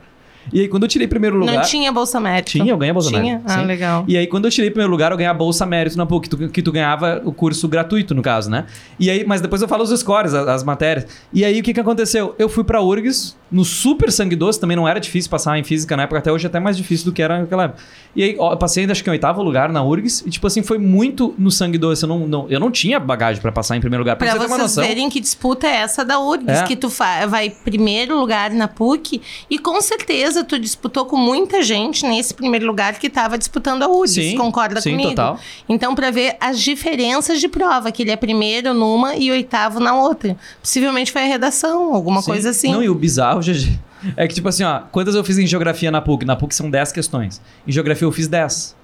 E 0.52 0.60
aí, 0.60 0.68
quando 0.68 0.82
eu 0.84 0.88
tirei 0.88 1.06
primeiro 1.08 1.36
lugar. 1.36 1.54
Não 1.56 1.62
tinha 1.62 1.90
Bolsa 1.92 2.20
Mérito? 2.20 2.50
Tinha, 2.52 2.72
eu 2.72 2.76
ganhei 2.76 2.90
a 2.90 2.94
Bolsa 2.94 3.08
tinha? 3.10 3.22
Mérito, 3.22 3.44
Ah, 3.46 3.58
sim. 3.60 3.64
legal. 3.66 4.04
E 4.06 4.16
aí, 4.16 4.26
quando 4.26 4.44
eu 4.46 4.50
tirei 4.50 4.70
primeiro 4.70 4.90
lugar, 4.90 5.10
eu 5.12 5.16
ganhei 5.16 5.30
a 5.30 5.34
Bolsa 5.34 5.64
Mérito 5.66 5.96
na 5.96 6.06
PUC, 6.06 6.28
que 6.28 6.36
tu, 6.36 6.48
que 6.48 6.62
tu 6.62 6.72
ganhava 6.72 7.20
o 7.24 7.32
curso 7.32 7.66
gratuito, 7.68 8.14
no 8.14 8.22
caso, 8.22 8.50
né? 8.50 8.66
E 8.98 9.10
aí, 9.10 9.24
mas 9.26 9.40
depois 9.40 9.62
eu 9.62 9.68
falo 9.68 9.82
os 9.82 9.90
scores, 10.00 10.34
as, 10.34 10.46
as 10.48 10.64
matérias. 10.64 11.06
E 11.32 11.44
aí, 11.44 11.60
o 11.60 11.62
que 11.62 11.72
que 11.74 11.80
aconteceu? 11.80 12.34
Eu 12.38 12.48
fui 12.48 12.64
pra 12.64 12.80
URGS, 12.80 13.36
no 13.50 13.64
super 13.64 14.10
sangue 14.10 14.34
doce, 14.36 14.58
também 14.60 14.76
não 14.76 14.86
era 14.88 14.98
difícil 14.98 15.30
passar 15.30 15.58
em 15.58 15.64
física 15.64 15.96
na 15.96 16.04
época, 16.04 16.18
até 16.18 16.32
hoje 16.32 16.46
é 16.46 16.48
até 16.48 16.58
mais 16.60 16.76
difícil 16.76 17.06
do 17.06 17.12
que 17.12 17.22
era 17.22 17.40
naquela 17.40 17.64
época. 17.64 17.82
E 18.16 18.22
aí, 18.22 18.36
ó, 18.38 18.52
eu 18.52 18.56
passei 18.56 18.82
ainda, 18.82 18.92
acho 18.92 19.02
que 19.02 19.08
em 19.10 19.12
oitavo 19.12 19.42
lugar 19.42 19.70
na 19.70 19.82
URGS, 19.84 20.24
e 20.26 20.30
tipo 20.30 20.46
assim, 20.46 20.62
foi 20.62 20.78
muito 20.78 21.34
no 21.38 21.50
sangue 21.50 21.78
doce. 21.78 22.02
Eu 22.04 22.08
não, 22.08 22.18
não, 22.26 22.46
eu 22.48 22.58
não 22.60 22.70
tinha 22.70 22.98
bagagem 22.98 23.40
pra 23.40 23.52
passar 23.52 23.76
em 23.76 23.80
primeiro 23.80 24.02
lugar. 24.02 24.16
Pra, 24.16 24.26
Pra 24.26 24.34
você 24.38 24.48
vocês 24.48 24.60
noção. 24.60 24.84
verem 24.84 25.08
que 25.08 25.20
disputa 25.20 25.66
é 25.66 25.76
essa 25.76 26.04
da 26.04 26.18
URGS, 26.18 26.48
É. 26.60 26.62
que 26.64 26.74
tu 26.76 26.88
vai 26.88 27.50
primeiro 27.50 28.18
lugar 28.18 28.50
na 28.50 28.66
PUC 28.66 29.20
e 29.50 29.58
com 29.58 29.80
certeza 29.80 30.33
tu 30.42 30.58
disputou 30.58 31.04
com 31.04 31.16
muita 31.16 31.62
gente 31.62 32.04
nesse 32.06 32.34
primeiro 32.34 32.66
lugar 32.66 32.98
que 32.98 33.06
estava 33.06 33.38
disputando 33.38 33.82
a 33.82 33.88
URGS. 33.88 34.14
Sim, 34.14 34.36
concorda 34.36 34.80
sim, 34.80 34.92
comigo? 34.92 35.10
total. 35.10 35.38
Então, 35.68 35.94
pra 35.94 36.10
ver 36.10 36.36
as 36.40 36.60
diferenças 36.60 37.40
de 37.40 37.46
prova, 37.46 37.92
que 37.92 38.02
ele 38.02 38.10
é 38.10 38.16
primeiro 38.16 38.72
numa 38.72 39.14
e 39.14 39.30
oitavo 39.30 39.78
na 39.78 39.94
outra. 39.94 40.36
Possivelmente 40.60 41.12
foi 41.12 41.22
a 41.22 41.26
redação, 41.26 41.94
alguma 41.94 42.20
Sim. 42.22 42.30
coisa 42.30 42.50
assim. 42.50 42.72
Não, 42.72 42.82
e 42.82 42.88
o 42.88 42.94
bizarro, 42.94 43.40
GG, 43.40 43.78
é 44.16 44.26
que 44.26 44.34
tipo 44.34 44.48
assim, 44.48 44.64
ó, 44.64 44.80
quantas 44.90 45.14
eu 45.14 45.22
fiz 45.22 45.38
em 45.38 45.46
geografia 45.46 45.90
na 45.90 46.00
PUC? 46.00 46.24
Na 46.24 46.36
PUC 46.36 46.54
são 46.54 46.70
10 46.70 46.92
questões. 46.92 47.40
Em 47.66 47.72
geografia 47.72 48.06
eu 48.06 48.12
fiz 48.12 48.26
10. 48.26 48.74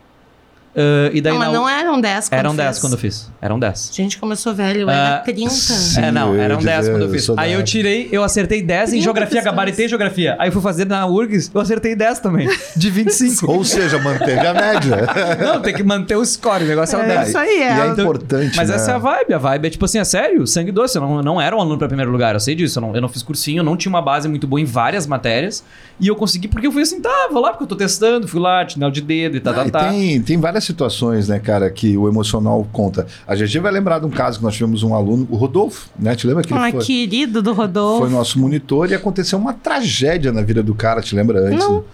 Ah, 0.77 1.11
e 1.12 1.21
daí 1.21 1.33
Não, 1.33 1.39
mas 1.41 1.49
na 1.49 1.55
não 1.59 1.68
eram 1.68 2.01
10 2.01 2.29
quando 2.29 2.39
Eram 2.39 2.55
10 2.57 2.68
fez. 2.68 2.79
quando 2.81 2.93
eu 2.93 2.99
fiz. 2.99 3.31
Eram 3.43 3.59
10. 3.59 3.91
Gente, 3.93 4.18
como 4.18 4.33
eu 4.33 4.37
sou 4.37 4.55
velho, 4.55 4.83
eu 4.83 4.91
era 4.91 5.16
Ah, 5.16 5.18
30. 5.18 5.51
sim. 5.51 6.01
é, 6.01 6.12
não, 6.12 6.35
eu 6.35 6.41
eram 6.41 6.59
10 6.59 6.79
dizer, 6.79 6.91
quando 6.93 7.03
eu 7.03 7.09
eu 7.09 7.12
fiz. 7.12 7.25
sou 7.25 7.35
Aí 7.39 7.53
eu 7.53 7.62
tirei, 7.64 8.09
eu 8.12 8.23
acertei 8.23 8.62
10 8.62 8.91
em 8.91 8.93
30 8.93 9.03
geografia, 9.05 9.43
gabaritei 9.43 9.89
geografia. 9.89 10.37
Aí 10.39 10.49
eu 10.49 10.53
fui 10.53 10.62
fazer 10.62 10.85
na 10.87 11.07
URGS, 11.07 11.51
eu 11.53 11.61
acertei 11.61 11.97
10 11.97 12.21
também, 12.21 12.49
de 12.77 12.91
25. 12.91 13.51
Ou 13.51 13.64
seja, 13.64 13.99
manteve 13.99 14.47
a 14.47 14.55
média. 14.55 14.97
não, 15.45 15.61
tem 15.61 15.75
que 15.75 15.83
manter 15.83 16.16
o 16.16 16.25
score, 16.25 16.62
o 16.64 16.66
negócio 16.68 16.97
é, 16.97 17.01
o 17.01 17.05
É 17.05 17.09
10. 17.16 17.29
isso 17.29 17.39
aí, 17.39 17.49
E 17.59 17.62
é. 17.62 17.66
é 17.81 17.87
Então- 17.89 18.05
importante, 18.05 18.57
Mas 18.57 18.68
né? 18.68 18.77
essa 18.77 18.93
é 18.93 18.95
a 18.95 18.99
vibe. 18.99 19.35
A 19.35 19.39
vibe 19.39 19.66
é 19.66 19.71
tipo 19.71 19.85
assim, 19.85 19.99
é 19.99 20.05
sério, 20.05 20.47
sangue 20.47 20.71
doce. 20.71 20.97
Eu 20.97 21.03
não, 21.03 21.16
eu 21.16 21.23
não 21.23 21.41
era 21.41 21.57
um 21.57 21.61
aluno 21.61 21.79
pra 21.79 21.89
primeiro 21.89 22.12
lugar, 22.12 22.35
eu 22.35 22.41
sei 22.41 22.55
disso. 22.55 22.79
Eu 22.79 22.83
não, 22.83 22.95
eu 22.95 23.01
não 23.01 23.09
fiz 23.09 23.23
cursinho, 23.25 23.59
eu 23.61 23.64
não 23.64 23.77
tinha 23.77 23.91
uma 23.91 24.03
base 24.03 24.29
muito 24.29 24.47
boa 24.47 24.61
em 24.61 24.64
várias 24.64 25.07
matérias. 25.07 25.64
E 25.99 26.07
eu 26.09 26.14
consegui 26.16 26.47
porque 26.49 26.66
eu 26.66 26.73
fui 26.73 26.83
assim, 26.83 27.01
tá, 27.01 27.29
vou 27.31 27.43
lá 27.43 27.51
porque 27.51 27.64
eu 27.64 27.68
tô 27.68 27.77
testando, 27.77 28.27
fui 28.29 28.41
lá, 28.41 28.64
tinel 28.64 28.91
de 28.91 29.01
dedo 29.01 29.37
e 29.37 29.41
tá, 29.41 29.51
Ah, 29.51 29.55
tá, 29.55 29.66
e 29.66 29.71
tá. 29.71 29.89
tem, 29.91 30.23
tem 30.23 30.39
várias 30.41 30.60
situações, 30.65 31.29
né, 31.29 31.39
cara, 31.39 31.71
que 31.71 31.97
o 31.97 32.09
emocional 32.09 32.67
conta. 32.73 33.07
A 33.27 33.35
GG 33.35 33.59
vai 33.61 33.73
lembrar 33.73 33.99
de 33.99 34.07
um 34.07 34.11
caso 34.11 34.39
que 34.39 34.45
nós 34.45 34.55
tivemos 34.55 34.83
um 34.83 34.95
aluno, 34.95 35.27
o 35.31 35.37
Rodolfo, 35.37 35.89
né? 35.99 36.15
Te 36.15 36.27
lembra 36.27 36.43
que 36.43 36.53
ele 36.53 36.61
Ah, 36.61 36.71
foi, 36.71 36.81
querido 36.85 37.43
do 37.43 37.53
Rodolfo. 37.53 38.01
foi 38.07 38.11
nosso 38.11 38.39
monitor 38.39 38.91
e 38.91 38.95
aconteceu 38.95 39.39
uma 39.39 39.53
tragédia 39.53 40.33
na 40.33 40.43
vida 40.43 40.63
do 40.63 40.75
cara, 40.75 41.01
te 41.01 41.15
lembra 41.15 41.41
antes? 41.49 41.59
Não. 41.59 41.85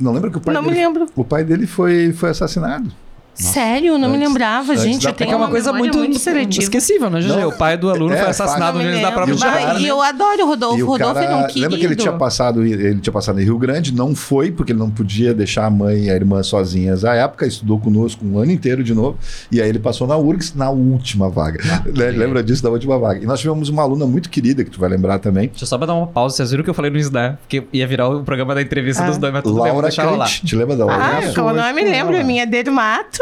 Não 0.00 0.12
lembra 0.12 0.30
que 0.30 0.38
o 0.38 0.40
pai 0.40 0.52
Não 0.54 0.62
me 0.62 0.68
dele, 0.70 0.80
lembro. 0.80 1.06
o 1.14 1.24
pai 1.24 1.44
dele 1.44 1.66
foi, 1.66 2.12
foi 2.12 2.30
assassinado. 2.30 2.90
Sério? 3.34 3.98
Não 3.98 4.08
me 4.08 4.16
Antes- 4.16 4.28
lembrava, 4.28 4.72
antes 4.72 4.84
gente. 4.84 5.02
da 5.04 5.08
Eu 5.08 5.12
É 5.12 5.16
tenho 5.16 5.28
que 5.30 5.34
é 5.34 5.36
uma 5.36 5.48
coisa 5.48 5.72
memória 5.72 5.92
muito, 5.98 6.18
seletiva. 6.18 6.62
esquecível, 6.62 7.08
né? 7.10 7.20
Não. 7.20 7.48
O 7.48 7.52
pai 7.52 7.76
do 7.76 7.88
aluno 7.90 8.12
É, 8.14 8.18
foi 8.18 8.28
assassinado 8.30 8.78
me 8.78 8.84
no 8.84 8.90
início 8.90 9.06
da 9.06 9.12
prova 9.12 9.32
de 9.32 9.38
gerar, 9.38 9.78
E 9.78 9.82
né? 9.82 9.88
eu 9.88 10.00
adoro 10.02 10.42
o 10.42 10.46
Rodolfo. 10.46 10.78
E 10.78 10.82
o 10.82 10.86
Rodolfo 10.86 11.14
cara, 11.14 11.26
era 11.26 11.36
um 11.36 11.46
querido. 11.46 11.60
lembra 11.60 11.78
que 11.78 11.86
ele 11.86 11.96
tinha 11.96 12.12
passado, 12.12 12.64
ele 12.64 13.00
tinha 13.00 13.12
passado 13.12 13.40
em 13.40 13.44
Rio 13.44 13.58
Grande, 13.58 13.92
não 13.94 14.14
foi 14.14 14.50
porque 14.50 14.72
ele 14.72 14.78
não 14.78 14.90
podia 14.90 15.32
deixar 15.34 15.64
a 15.66 15.70
mãe 15.70 16.04
e 16.04 16.10
a 16.10 16.14
irmã 16.14 16.42
sozinhas. 16.42 17.04
À 17.04 17.14
época 17.14 17.46
estudou 17.46 17.78
conosco 17.78 18.24
um 18.24 18.38
ano 18.38 18.52
inteiro 18.52 18.84
de 18.84 18.94
novo 18.94 19.16
e 19.50 19.60
aí 19.60 19.68
ele 19.68 19.78
passou 19.78 20.06
na 20.06 20.16
URGS 20.16 20.54
na 20.54 20.70
última 20.70 21.28
vaga. 21.28 21.60
Né? 21.92 22.10
Lembra 22.10 22.42
disso 22.42 22.62
da 22.62 22.70
última 22.70 22.98
vaga? 22.98 23.22
E 23.22 23.26
nós 23.26 23.40
tivemos 23.40 23.68
uma 23.68 23.82
aluna 23.82 24.06
muito 24.06 24.28
querida 24.30 24.64
que 24.64 24.70
tu 24.70 24.78
vai 24.80 24.88
lembrar 24.88 25.18
também, 25.18 25.48
Deixa 25.48 25.64
eu 25.64 25.68
só 25.68 25.76
pra 25.78 25.86
dar 25.86 25.94
uma 25.94 26.06
pausa. 26.06 26.36
Vocês 26.36 26.50
viram 26.50 26.64
que 26.64 26.70
eu 26.70 26.74
falei 26.74 26.90
no 26.90 26.98
Isdé? 26.98 27.36
Porque 27.42 27.64
ia 27.72 27.86
virar 27.86 28.08
o 28.08 28.22
programa 28.22 28.54
da 28.54 28.62
entrevista 28.62 29.02
Ah. 29.02 29.06
dos 29.06 29.18
dois, 29.18 29.32
mas 29.32 29.42
tudo 29.42 29.54
bem, 29.54 29.62
vou 29.64 29.72
Laura 29.72 29.88
deixar 29.88 30.04
rolar. 30.04 30.26
Crente. 30.26 30.46
Te 30.46 30.56
lembra 30.56 30.76
da 30.76 30.84
Laura? 30.86 31.02
Ah, 31.04 31.20
Eu 31.24 31.54
não 31.54 31.74
me 31.74 31.84
lembro, 31.84 32.24
minha 32.24 32.42
é 32.42 32.46
do 32.46 32.72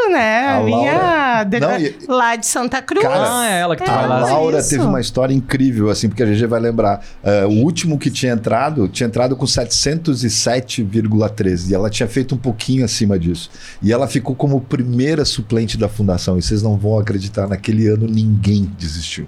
mato, 0.09 0.13
né? 0.13 0.47
A 0.47 0.57
A, 0.59 0.63
minha 0.63 0.93
Laura. 0.93 1.45
de- 1.45 1.61
Não, 1.61 1.79
e- 1.79 1.95
lá 2.09 2.37
de 2.37 2.47
Santa 2.47 2.81
Cruz. 2.83 3.03
Cara, 3.03 3.25
Ah, 3.29 3.47
é 3.51 3.61
ela 3.61 3.77
que 3.77 3.85
tu 3.85 3.91
É, 3.91 3.95
vai 3.95 4.05
A 4.05 4.07
lá. 4.07 4.21
Mas 4.21 4.31
Laura 4.31 4.59
isso. 4.59 4.71
teve 4.71 4.83
uma 4.85 5.01
história 5.01 5.35
incrível, 5.35 5.91
assim, 5.91 6.09
porque 6.09 6.23
a 6.23 6.27
GG 6.27 6.47
vai 6.47 6.61
lembrar. 6.61 7.05
Ah, 7.23 7.47
o 7.47 7.53
último 7.63 7.99
que 7.99 8.11
tinha 8.11 8.33
entrado, 8.33 8.89
tinha 8.89 9.07
entrado 9.07 9.37
com 9.37 9.47
707,13. 9.47 11.71
E 11.71 11.75
ela 11.75 11.91
tinha 11.91 12.09
feito 12.09 12.35
um 12.35 12.39
pouquinho 12.39 12.85
acima 12.85 13.19
disso. 13.19 13.51
E 13.83 13.93
ela 13.93 14.07
ficou 14.07 14.35
como 14.35 14.61
primeira 14.61 15.25
suplente 15.25 15.77
da 15.77 15.89
fundação. 15.89 16.39
E 16.39 16.43
vocês 16.43 16.63
não 16.63 16.77
vão 16.77 16.99
acreditar, 16.99 17.47
naquele 17.49 17.89
ano 17.89 18.07
ninguém 18.07 18.71
desistiu. 18.79 19.27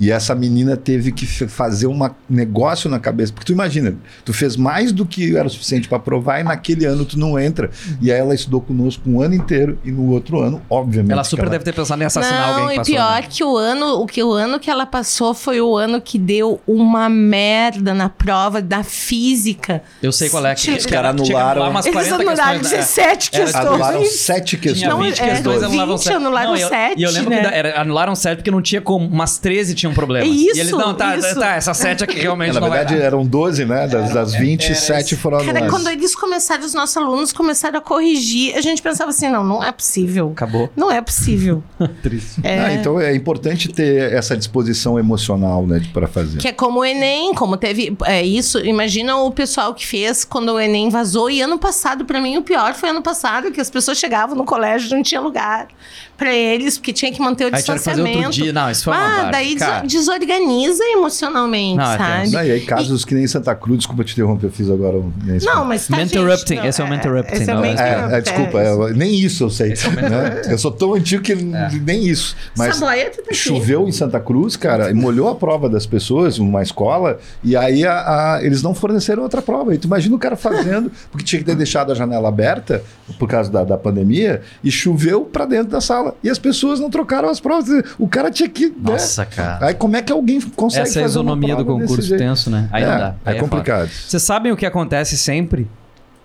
E 0.00 0.10
essa 0.10 0.34
menina 0.34 0.76
teve 0.76 1.12
que 1.12 1.26
fazer 1.26 1.86
um 1.86 1.98
negócio 2.28 2.90
na 2.90 2.98
cabeça. 2.98 3.32
Porque 3.32 3.46
tu 3.46 3.52
imagina, 3.52 3.94
tu 4.24 4.32
fez 4.32 4.56
mais 4.56 4.92
do 4.92 5.04
que 5.06 5.36
era 5.36 5.46
o 5.46 5.50
suficiente 5.50 5.88
para 5.88 5.98
provar 5.98 6.40
e 6.40 6.44
naquele 6.44 6.84
ano 6.84 7.04
tu 7.04 7.18
não 7.18 7.38
entra. 7.38 7.70
E 8.00 8.10
aí 8.12 8.18
ela 8.18 8.34
estudou 8.34 8.60
conosco 8.60 9.08
um 9.08 9.20
ano 9.20 9.34
inteiro 9.34 9.78
e 9.84 9.90
no 9.92 10.10
outro 10.12 10.40
ano, 10.40 10.62
obviamente. 10.68 11.12
Ela 11.12 11.24
super 11.24 11.48
deve 11.48 11.64
ter 11.64 11.72
pensado 11.72 12.02
em 12.02 12.06
assassinar 12.06 12.54
não, 12.54 12.62
alguém 12.64 12.82
que 12.82 12.90
e 12.90 12.94
pior 12.94 13.20
né? 13.22 13.26
que 13.28 13.44
o 13.44 13.56
ano, 13.56 13.86
o 14.00 14.06
que 14.06 14.22
o 14.22 14.32
ano 14.32 14.58
que 14.58 14.70
ela 14.70 14.86
passou 14.86 15.34
foi 15.34 15.60
o 15.60 15.76
ano 15.76 16.00
que 16.00 16.18
deu 16.18 16.60
uma 16.66 17.08
merda 17.08 17.92
na 17.94 18.08
prova 18.08 18.60
da 18.62 18.82
física. 18.82 19.82
Eu 20.02 20.12
sei 20.12 20.28
qual 20.28 20.44
é. 20.46 20.54
Que, 20.54 20.70
Os 20.72 20.86
que 20.86 20.92
caras 20.92 21.10
anularam. 21.10 21.50
anular 21.62 21.70
umas 21.70 21.86
Eles 21.86 21.94
40 22.08 22.14
anularam 22.14 22.58
questões, 22.60 22.72
né? 22.72 22.78
17 22.78 23.30
Era- 23.32 23.44
questões. 23.44 23.66
Anularam 23.66 24.04
sete 24.04 24.56
Tinha 24.56 24.60
questões. 24.62 24.88
Não, 24.90 25.02
20 25.02 25.20
é, 25.20 25.28
questões, 25.28 25.62
anulavam 25.62 25.96
20 25.96 26.04
sete. 26.04 26.16
anularam 26.16 26.50
Não, 26.50 26.56
e 26.56 26.60
eu- 26.62 26.70
E 26.96 27.02
eu 27.02 27.10
lembro 27.10 27.30
né? 27.30 27.40
que 27.48 27.54
era- 27.54 27.80
anularam 27.80 28.14
7 28.14 28.36
porque 28.38 28.50
não 28.50 28.62
tinha 28.62 28.80
como. 28.80 29.06
Umas 29.06 29.38
13 29.38 29.74
tinham 29.74 29.92
problemas. 29.94 30.28
Isso, 30.28 30.56
e 30.56 30.60
eles, 30.60 30.72
não, 30.72 30.94
tá, 30.94 31.16
isso. 31.16 31.38
tá, 31.38 31.54
essa 31.54 31.74
7 31.74 32.04
aqui 32.04 32.18
realmente 32.18 32.50
É, 32.50 32.52
na 32.54 32.60
não 32.60 32.68
vai 32.68 32.78
verdade, 32.78 33.00
eram 33.02 33.24
12, 33.24 33.64
né? 33.64 33.86
Das, 33.86 34.12
das 34.12 34.34
27 34.34 35.16
foram 35.16 35.38
Cara, 35.38 35.50
anuladas. 35.50 35.70
quando 35.70 35.88
eles 35.90 36.14
começaram, 36.14 36.64
os 36.64 36.74
nossos 36.74 36.96
alunos 36.96 37.32
começaram 37.32 37.78
a 37.78 37.82
corrigir, 37.82 38.56
a 38.56 38.60
gente 38.60 38.80
pensava 38.82 39.10
assim, 39.10 39.28
não, 39.28 39.44
não 39.44 39.62
é 39.62 39.72
possível. 39.74 40.30
Acabou. 40.32 40.70
Não 40.74 40.90
é 40.90 41.00
possível. 41.00 41.62
Triste. 42.02 42.40
É, 42.42 42.58
Ah, 42.58 42.72
então 42.72 42.98
é 42.98 43.14
importante 43.14 43.68
ter 43.68 44.12
essa 44.12 44.36
disposição 44.36 44.98
emocional, 44.98 45.66
né, 45.66 45.82
para 45.92 46.06
fazer. 46.06 46.38
Que 46.38 46.48
é 46.48 46.52
como 46.52 46.80
o 46.80 46.84
Enem, 46.84 47.34
como 47.34 47.56
teve 47.56 47.96
é, 48.04 48.22
isso. 48.22 48.58
Imagina 48.64 49.16
o 49.16 49.30
pessoal 49.30 49.74
que 49.74 49.86
fez 49.86 50.24
quando 50.24 50.50
o 50.50 50.60
Enem 50.60 50.88
vazou. 50.88 51.30
E 51.30 51.40
ano 51.40 51.58
passado, 51.58 52.04
pra 52.04 52.20
mim, 52.20 52.36
o 52.36 52.42
pior 52.42 52.74
foi 52.74 52.88
ano 52.88 53.02
passado, 53.02 53.50
que 53.50 53.60
as 53.60 53.68
pessoas 53.68 53.98
chegavam 53.98 54.34
no 54.36 54.44
colégio 54.44 54.88
e 54.88 54.94
não 54.94 55.02
tinha 55.02 55.20
lugar 55.20 55.68
pra 56.16 56.32
eles, 56.34 56.78
porque 56.78 56.92
tinha 56.92 57.12
que 57.12 57.20
manter 57.20 57.44
o 57.44 57.46
Aí 57.48 57.52
que 57.54 57.66
fazer 57.66 57.74
distanciamento. 57.78 58.18
outro 58.18 58.32
dia. 58.32 58.52
Não, 58.52 58.70
isso 58.70 58.84
foi 58.84 58.92
uma 58.92 59.28
ah, 59.28 59.30
daí 59.30 59.54
des- 59.56 59.92
desorganiza 59.92 60.82
emocionalmente, 60.84 61.76
Não, 61.76 61.92
é 61.92 61.98
sabe? 61.98 62.30
Não, 62.30 62.44
e 62.44 62.50
aí 62.52 62.60
casos 62.60 63.04
que 63.04 63.14
nem 63.14 63.24
em 63.24 63.26
Santa 63.28 63.54
Cruz, 63.54 63.78
desculpa 63.78 64.04
te 64.04 64.12
interromper, 64.12 64.46
eu 64.46 64.50
fiz 64.52 64.70
agora 64.70 64.96
um... 64.96 65.12
Não, 65.44 65.64
mas 65.64 65.88
tá, 65.88 65.96
Mentorrupting, 65.96 66.56
gente, 66.56 66.66
esse 66.68 66.80
é 66.80 66.84
o 66.84 66.88
mentorrupting, 66.88 67.34
esse 67.34 67.50
é 67.50 67.56
o 67.56 67.64
é- 67.64 68.20
desculpa, 68.20 68.60
é. 68.60 68.92
nem 68.94 69.14
isso 69.14 69.44
eu 69.44 69.50
sei. 69.50 69.70
né? 69.70 70.42
Eu 70.48 70.58
sou 70.58 70.70
tão 70.70 70.94
antigo 70.94 71.22
que 71.22 71.34
nem 71.34 72.04
isso. 72.06 72.36
Mas 72.56 72.78
tá 72.78 72.94
choveu 73.32 73.88
em 73.88 73.92
Santa 73.92 74.20
Cruz, 74.20 74.56
cara, 74.56 74.90
e 74.90 74.94
molhou 74.94 75.28
a 75.28 75.34
prova 75.34 75.68
das 75.68 75.86
pessoas, 75.86 76.38
uma 76.38 76.62
escola, 76.62 77.18
e 77.42 77.56
aí 77.56 77.84
a- 77.86 78.34
a- 78.36 78.44
eles 78.44 78.62
não 78.62 78.74
forneceram 78.74 79.22
outra 79.22 79.42
prova. 79.42 79.74
E 79.74 79.78
tu 79.78 79.86
imagina 79.86 80.14
o 80.14 80.18
cara 80.18 80.36
fazendo, 80.36 80.90
porque 81.10 81.24
tinha 81.24 81.38
que 81.40 81.44
ter 81.46 81.56
deixado 81.56 81.92
a 81.92 81.94
janela 81.94 82.28
aberta 82.28 82.82
por 83.18 83.28
causa 83.28 83.50
da, 83.50 83.64
da 83.64 83.76
pandemia, 83.78 84.42
e 84.62 84.70
choveu 84.70 85.22
pra 85.22 85.44
dentro 85.46 85.68
da 85.68 85.80
sala. 85.80 86.03
E 86.22 86.28
as 86.30 86.38
pessoas 86.38 86.80
não 86.80 86.90
trocaram 86.90 87.28
as 87.28 87.40
provas. 87.40 87.68
O 87.98 88.08
cara 88.08 88.30
tinha 88.30 88.48
que. 88.48 88.66
né? 88.66 88.74
Nossa, 88.78 89.24
cara. 89.24 89.66
Aí 89.66 89.74
como 89.74 89.96
é 89.96 90.02
que 90.02 90.12
alguém 90.12 90.40
consegue 90.40 90.88
Essa 90.88 91.00
é 91.00 91.02
a 91.02 91.06
fazer 91.06 91.18
uma 91.18 91.32
isonomia 91.32 91.56
do 91.56 91.64
concurso 91.64 92.16
tenso, 92.16 92.50
né? 92.50 92.68
Aí 92.72 92.82
é, 92.82 92.86
não 92.86 92.98
dá. 92.98 93.14
Aí 93.24 93.36
É 93.36 93.38
foda. 93.38 93.50
complicado. 93.50 93.88
Vocês 93.88 94.22
sabem 94.22 94.52
o 94.52 94.56
que 94.56 94.66
acontece 94.66 95.16
sempre 95.16 95.68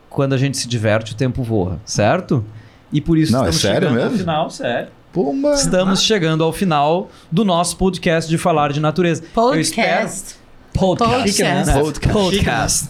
quando 0.10 0.34
a 0.34 0.38
gente 0.38 0.58
se 0.58 0.68
diverte, 0.68 1.14
o 1.14 1.16
tempo 1.16 1.44
voa, 1.44 1.80
certo? 1.86 2.44
E 2.92 3.00
por 3.00 3.18
isso 3.18 3.32
Não, 3.32 3.46
é 3.46 3.50
estamos 3.50 3.62
sério 3.62 3.88
chegando 3.88 3.98
ao 4.00 4.04
mesmo? 4.10 4.20
final, 4.20 4.50
sério. 4.50 4.88
Pumba. 5.14 5.54
Estamos 5.54 6.02
chegando 6.02 6.44
ao 6.44 6.52
final 6.54 7.10
do 7.32 7.44
nosso 7.46 7.78
podcast 7.78 8.30
de 8.30 8.38
falar 8.38 8.72
de 8.72 8.80
natureza. 8.80 9.24
Podcast. 9.34 10.36
podcast. 10.74 11.44
Né? 11.44 11.66
né? 11.66 11.74
Podcast. 11.80 12.14
Podcast. 12.14 12.90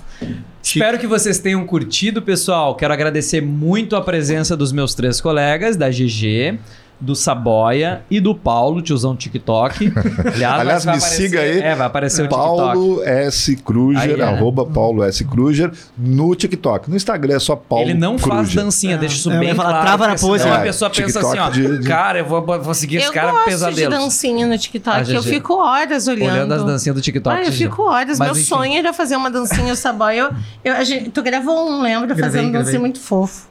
Espero 0.61 0.99
que 0.99 1.07
vocês 1.07 1.39
tenham 1.39 1.65
curtido, 1.65 2.21
pessoal. 2.21 2.75
Quero 2.75 2.93
agradecer 2.93 3.41
muito 3.41 3.95
a 3.95 4.01
presença 4.01 4.55
dos 4.55 4.71
meus 4.71 4.93
três 4.93 5.19
colegas, 5.21 5.77
da 5.77 5.89
GG, 5.89 6.59
do 7.01 7.15
Saboia 7.15 8.01
e 8.11 8.19
do 8.19 8.35
Paulo, 8.35 8.81
tiozão 8.81 9.15
TikTok. 9.15 9.93
Aliás, 10.33 10.59
Aliás, 10.59 10.85
me 10.85 10.91
aparecer- 10.91 11.15
siga 11.29 11.39
aí. 11.41 11.59
É, 11.61 11.75
vai 11.75 11.87
aparecer 11.87 12.21
o 12.23 12.27
TikTok. 12.27 12.57
Paulo 12.57 13.03
S. 13.03 13.55
Kruger, 13.55 14.01
Aí, 14.01 14.19
é. 14.19 14.23
arroba 14.23 14.65
Paulo 14.65 15.03
S. 15.03 15.23
Kruger, 15.23 15.71
no 15.97 16.35
TikTok. 16.35 16.89
No 16.89 16.95
Instagram 16.95 17.35
é 17.35 17.39
só 17.39 17.55
Paulo 17.55 17.85
Ele 17.85 17.93
não 17.93 18.17
faz 18.17 18.47
Kruger. 18.49 18.63
dancinha, 18.63 18.97
deixa 18.97 19.15
isso 19.15 19.31
É, 19.31 19.35
eu 19.35 19.39
bem 19.39 19.55
falar, 19.55 19.69
claro. 19.69 19.85
trava 19.85 20.07
na 20.07 20.17
senão 20.17 20.31
pose. 20.33 20.47
A 20.49 20.55
É, 20.55 20.63
pessoa 20.63 20.89
pensa 20.89 21.19
assim, 21.19 21.29
TikTok 21.29 21.39
ó, 21.39 21.49
de- 21.49 21.77
de- 21.79 21.87
cara, 21.87 22.19
eu 22.19 22.25
vou, 22.25 22.41
vou 22.45 22.73
seguir 22.73 22.97
esse 22.97 23.07
Eu 23.07 23.13
cara 23.13 23.31
gosto 23.31 23.43
de 23.45 23.49
pesadelo. 23.51 23.91
dancinha 23.91 24.45
no 24.47 24.57
TikTok. 24.57 25.13
Eu 25.13 25.23
fico 25.23 25.53
horas 25.55 26.07
olhando. 26.07 26.33
Olhando 26.33 26.53
as 26.53 26.63
dancinhas 26.65 26.95
do 26.95 27.01
TikTok. 27.01 27.35
Ah, 27.35 27.43
eu 27.45 27.51
fico 27.51 27.83
horas. 27.83 28.19
Mas, 28.19 28.27
Meu 28.27 28.37
enfim. 28.37 28.43
sonho 28.43 28.77
era 28.77 28.91
fazer 28.93 29.15
uma 29.15 29.31
dancinha, 29.31 29.71
o 29.71 29.75
Saboy. 29.75 30.17
Eu, 30.17 30.29
eu, 30.65 30.73
a 30.75 30.83
gente, 30.83 31.09
tu 31.11 31.21
gravou 31.23 31.69
um, 31.69 31.81
lembra? 31.81 32.07
Gravei, 32.07 32.23
Fazendo 32.25 32.47
um 32.47 32.51
gravei. 32.51 32.65
dancinha 32.65 32.79
muito 32.79 32.99
fofo. 32.99 33.47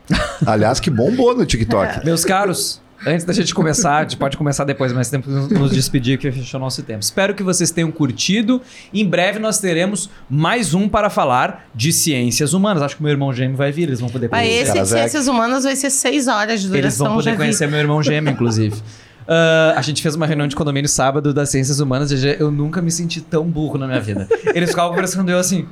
Aliás, 0.47 0.81
que 0.81 0.91
bombou 0.91 1.35
no 1.37 1.47
TikTok. 1.47 2.05
Meus 2.05 2.25
caros, 2.25 2.81
Antes 3.07 3.25
da 3.25 3.33
gente 3.33 3.55
começar, 3.55 3.99
a 3.99 4.03
gente 4.03 4.17
pode 4.17 4.37
começar 4.37 4.65
depois, 4.65 4.93
mas 4.93 5.09
temos 5.09 5.47
que 5.47 5.55
nos 5.55 5.71
despedir 5.71 6.19
que 6.19 6.31
fechou 6.33 6.59
nosso 6.59 6.83
tempo. 6.83 7.01
Espero 7.01 7.35
que 7.35 7.43
vocês 7.43 7.71
tenham 7.71 7.91
curtido. 7.91 8.61
Em 8.93 9.07
breve 9.07 9.39
nós 9.39 9.59
teremos 9.59 10.11
mais 10.29 10.75
um 10.75 10.89
para 10.89 11.09
falar 11.09 11.69
de 11.75 11.93
ciências 11.93 12.53
humanas. 12.53 12.83
Acho 12.83 12.97
que 12.97 13.03
meu 13.03 13.13
irmão 13.13 13.33
gêmeo 13.33 13.57
vai 13.57 13.71
vir, 13.71 13.85
eles 13.85 14.01
vão 14.01 14.09
poder 14.09 14.29
Mas 14.31 14.47
conhecer. 14.49 14.63
esse 14.73 14.81
de 14.83 14.89
ciências 14.89 15.29
humanas 15.29 15.65
vai 15.65 15.77
ser 15.77 15.91
seis 15.91 16.27
horas 16.27 16.61
de 16.61 16.69
duração. 16.69 16.79
Eles 16.85 16.99
vão 16.99 17.09
poder 17.15 17.25
já 17.25 17.31
vi. 17.33 17.37
conhecer 17.37 17.69
meu 17.69 17.79
irmão 17.79 18.03
gêmeo, 18.03 18.33
inclusive. 18.33 18.77
Ah, 19.31 19.75
a 19.77 19.83
gente 19.83 20.01
fez 20.01 20.15
uma 20.15 20.25
reunião 20.25 20.49
de 20.49 20.57
condomínio 20.57 20.89
sábado 20.89 21.35
das 21.35 21.51
ciências 21.51 21.81
humanas 21.81 22.11
e 22.11 22.37
eu 22.41 22.51
nunca 22.51 22.81
me 22.81 22.91
senti 22.91 23.21
tão 23.21 23.45
burro 23.45 23.77
na 23.77 23.87
minha 23.87 24.01
vida. 24.01 24.27
Eles 24.55 24.71
ficavam 24.71 24.93
conversando 24.93 25.31
eu 25.31 25.39
assim. 25.39 25.69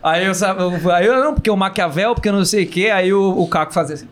Aí 0.00 0.24
eu, 0.24 0.32
sabe, 0.32 0.62
eu, 0.62 0.92
aí 0.92 1.06
eu 1.06 1.18
não, 1.18 1.34
porque 1.34 1.50
o 1.50 1.56
Maquiavel, 1.56 2.14
porque 2.14 2.28
eu 2.28 2.32
não 2.32 2.44
sei 2.44 2.62
o 2.62 2.68
quê. 2.68 2.86
Aí 2.86 3.12
o, 3.12 3.36
o 3.36 3.48
Caco 3.48 3.72
fazia 3.74 3.96
assim. 3.96 4.06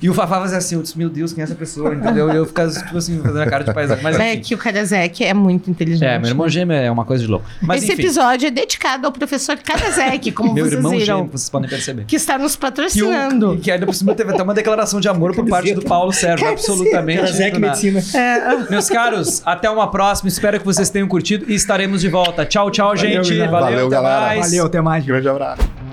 E 0.00 0.08
o 0.08 0.14
Fafá 0.14 0.40
fazia 0.40 0.58
assim, 0.58 0.74
eu 0.76 0.82
disse, 0.82 0.96
meu 0.98 1.08
Deus, 1.08 1.32
quem 1.32 1.42
é 1.42 1.44
essa 1.44 1.54
pessoa? 1.54 1.94
Entendeu? 1.94 2.32
E 2.32 2.36
eu 2.36 2.46
ficava, 2.46 2.70
tipo 2.70 2.96
assim, 2.96 3.20
fazendo 3.20 3.40
a 3.42 3.46
cara 3.46 3.64
de 3.64 3.72
paisagem. 3.74 4.02
Mas 4.02 4.18
É 4.18 4.32
enfim. 4.34 4.42
que 4.42 4.54
o 4.54 4.58
Karasek 4.58 5.24
é 5.24 5.34
muito 5.34 5.70
inteligente. 5.70 6.04
É, 6.04 6.18
meu 6.18 6.28
irmão 6.28 6.48
gêmeo 6.48 6.76
é 6.76 6.90
uma 6.90 7.04
coisa 7.04 7.24
de 7.24 7.30
louco. 7.30 7.46
Mas 7.60 7.82
Esse 7.82 7.92
enfim, 7.92 8.02
episódio 8.02 8.46
é 8.46 8.50
dedicado 8.50 9.06
ao 9.06 9.12
professor 9.12 9.56
Karasek, 9.58 10.32
como 10.32 10.52
meu 10.54 10.64
vocês 10.64 10.74
irmão 10.76 10.92
viram. 10.92 11.04
gêmeo, 11.18 11.30
vocês 11.32 11.48
podem 11.50 11.68
perceber. 11.68 12.04
Que 12.04 12.16
está 12.16 12.38
nos 12.38 12.54
Que, 12.54 12.60
patrocinando. 12.60 13.52
o, 13.52 13.58
que 13.58 13.70
ainda 13.70 13.86
por 13.86 13.94
cima 13.94 14.14
teve 14.14 14.32
até 14.32 14.42
uma 14.42 14.54
declaração 14.54 15.00
de 15.00 15.08
amor 15.08 15.34
por 15.34 15.46
parte 15.48 15.74
do 15.74 15.82
Paulo 15.82 16.12
Sérgio, 16.12 16.48
absolutamente. 16.48 17.32
Nada. 17.32 17.58
Medicina. 17.58 18.00
É. 18.14 18.70
Meus 18.70 18.88
caros, 18.88 19.42
até 19.44 19.68
uma 19.70 19.90
próxima. 19.90 20.28
Espero 20.28 20.58
que 20.58 20.64
vocês 20.64 20.90
tenham 20.90 21.08
curtido 21.08 21.44
e 21.48 21.54
estaremos 21.54 22.00
de 22.00 22.08
volta. 22.08 22.44
Tchau, 22.46 22.70
tchau, 22.70 22.96
gente. 22.96 23.36
Valeu, 23.38 23.50
Valeu, 23.50 23.86
até 23.86 23.96
galera. 23.96 24.20
mais. 24.20 24.40
Valeu, 24.46 24.66
até 24.66 24.80
mais. 24.80 25.04
Grande 25.04 25.28
abraço. 25.28 25.91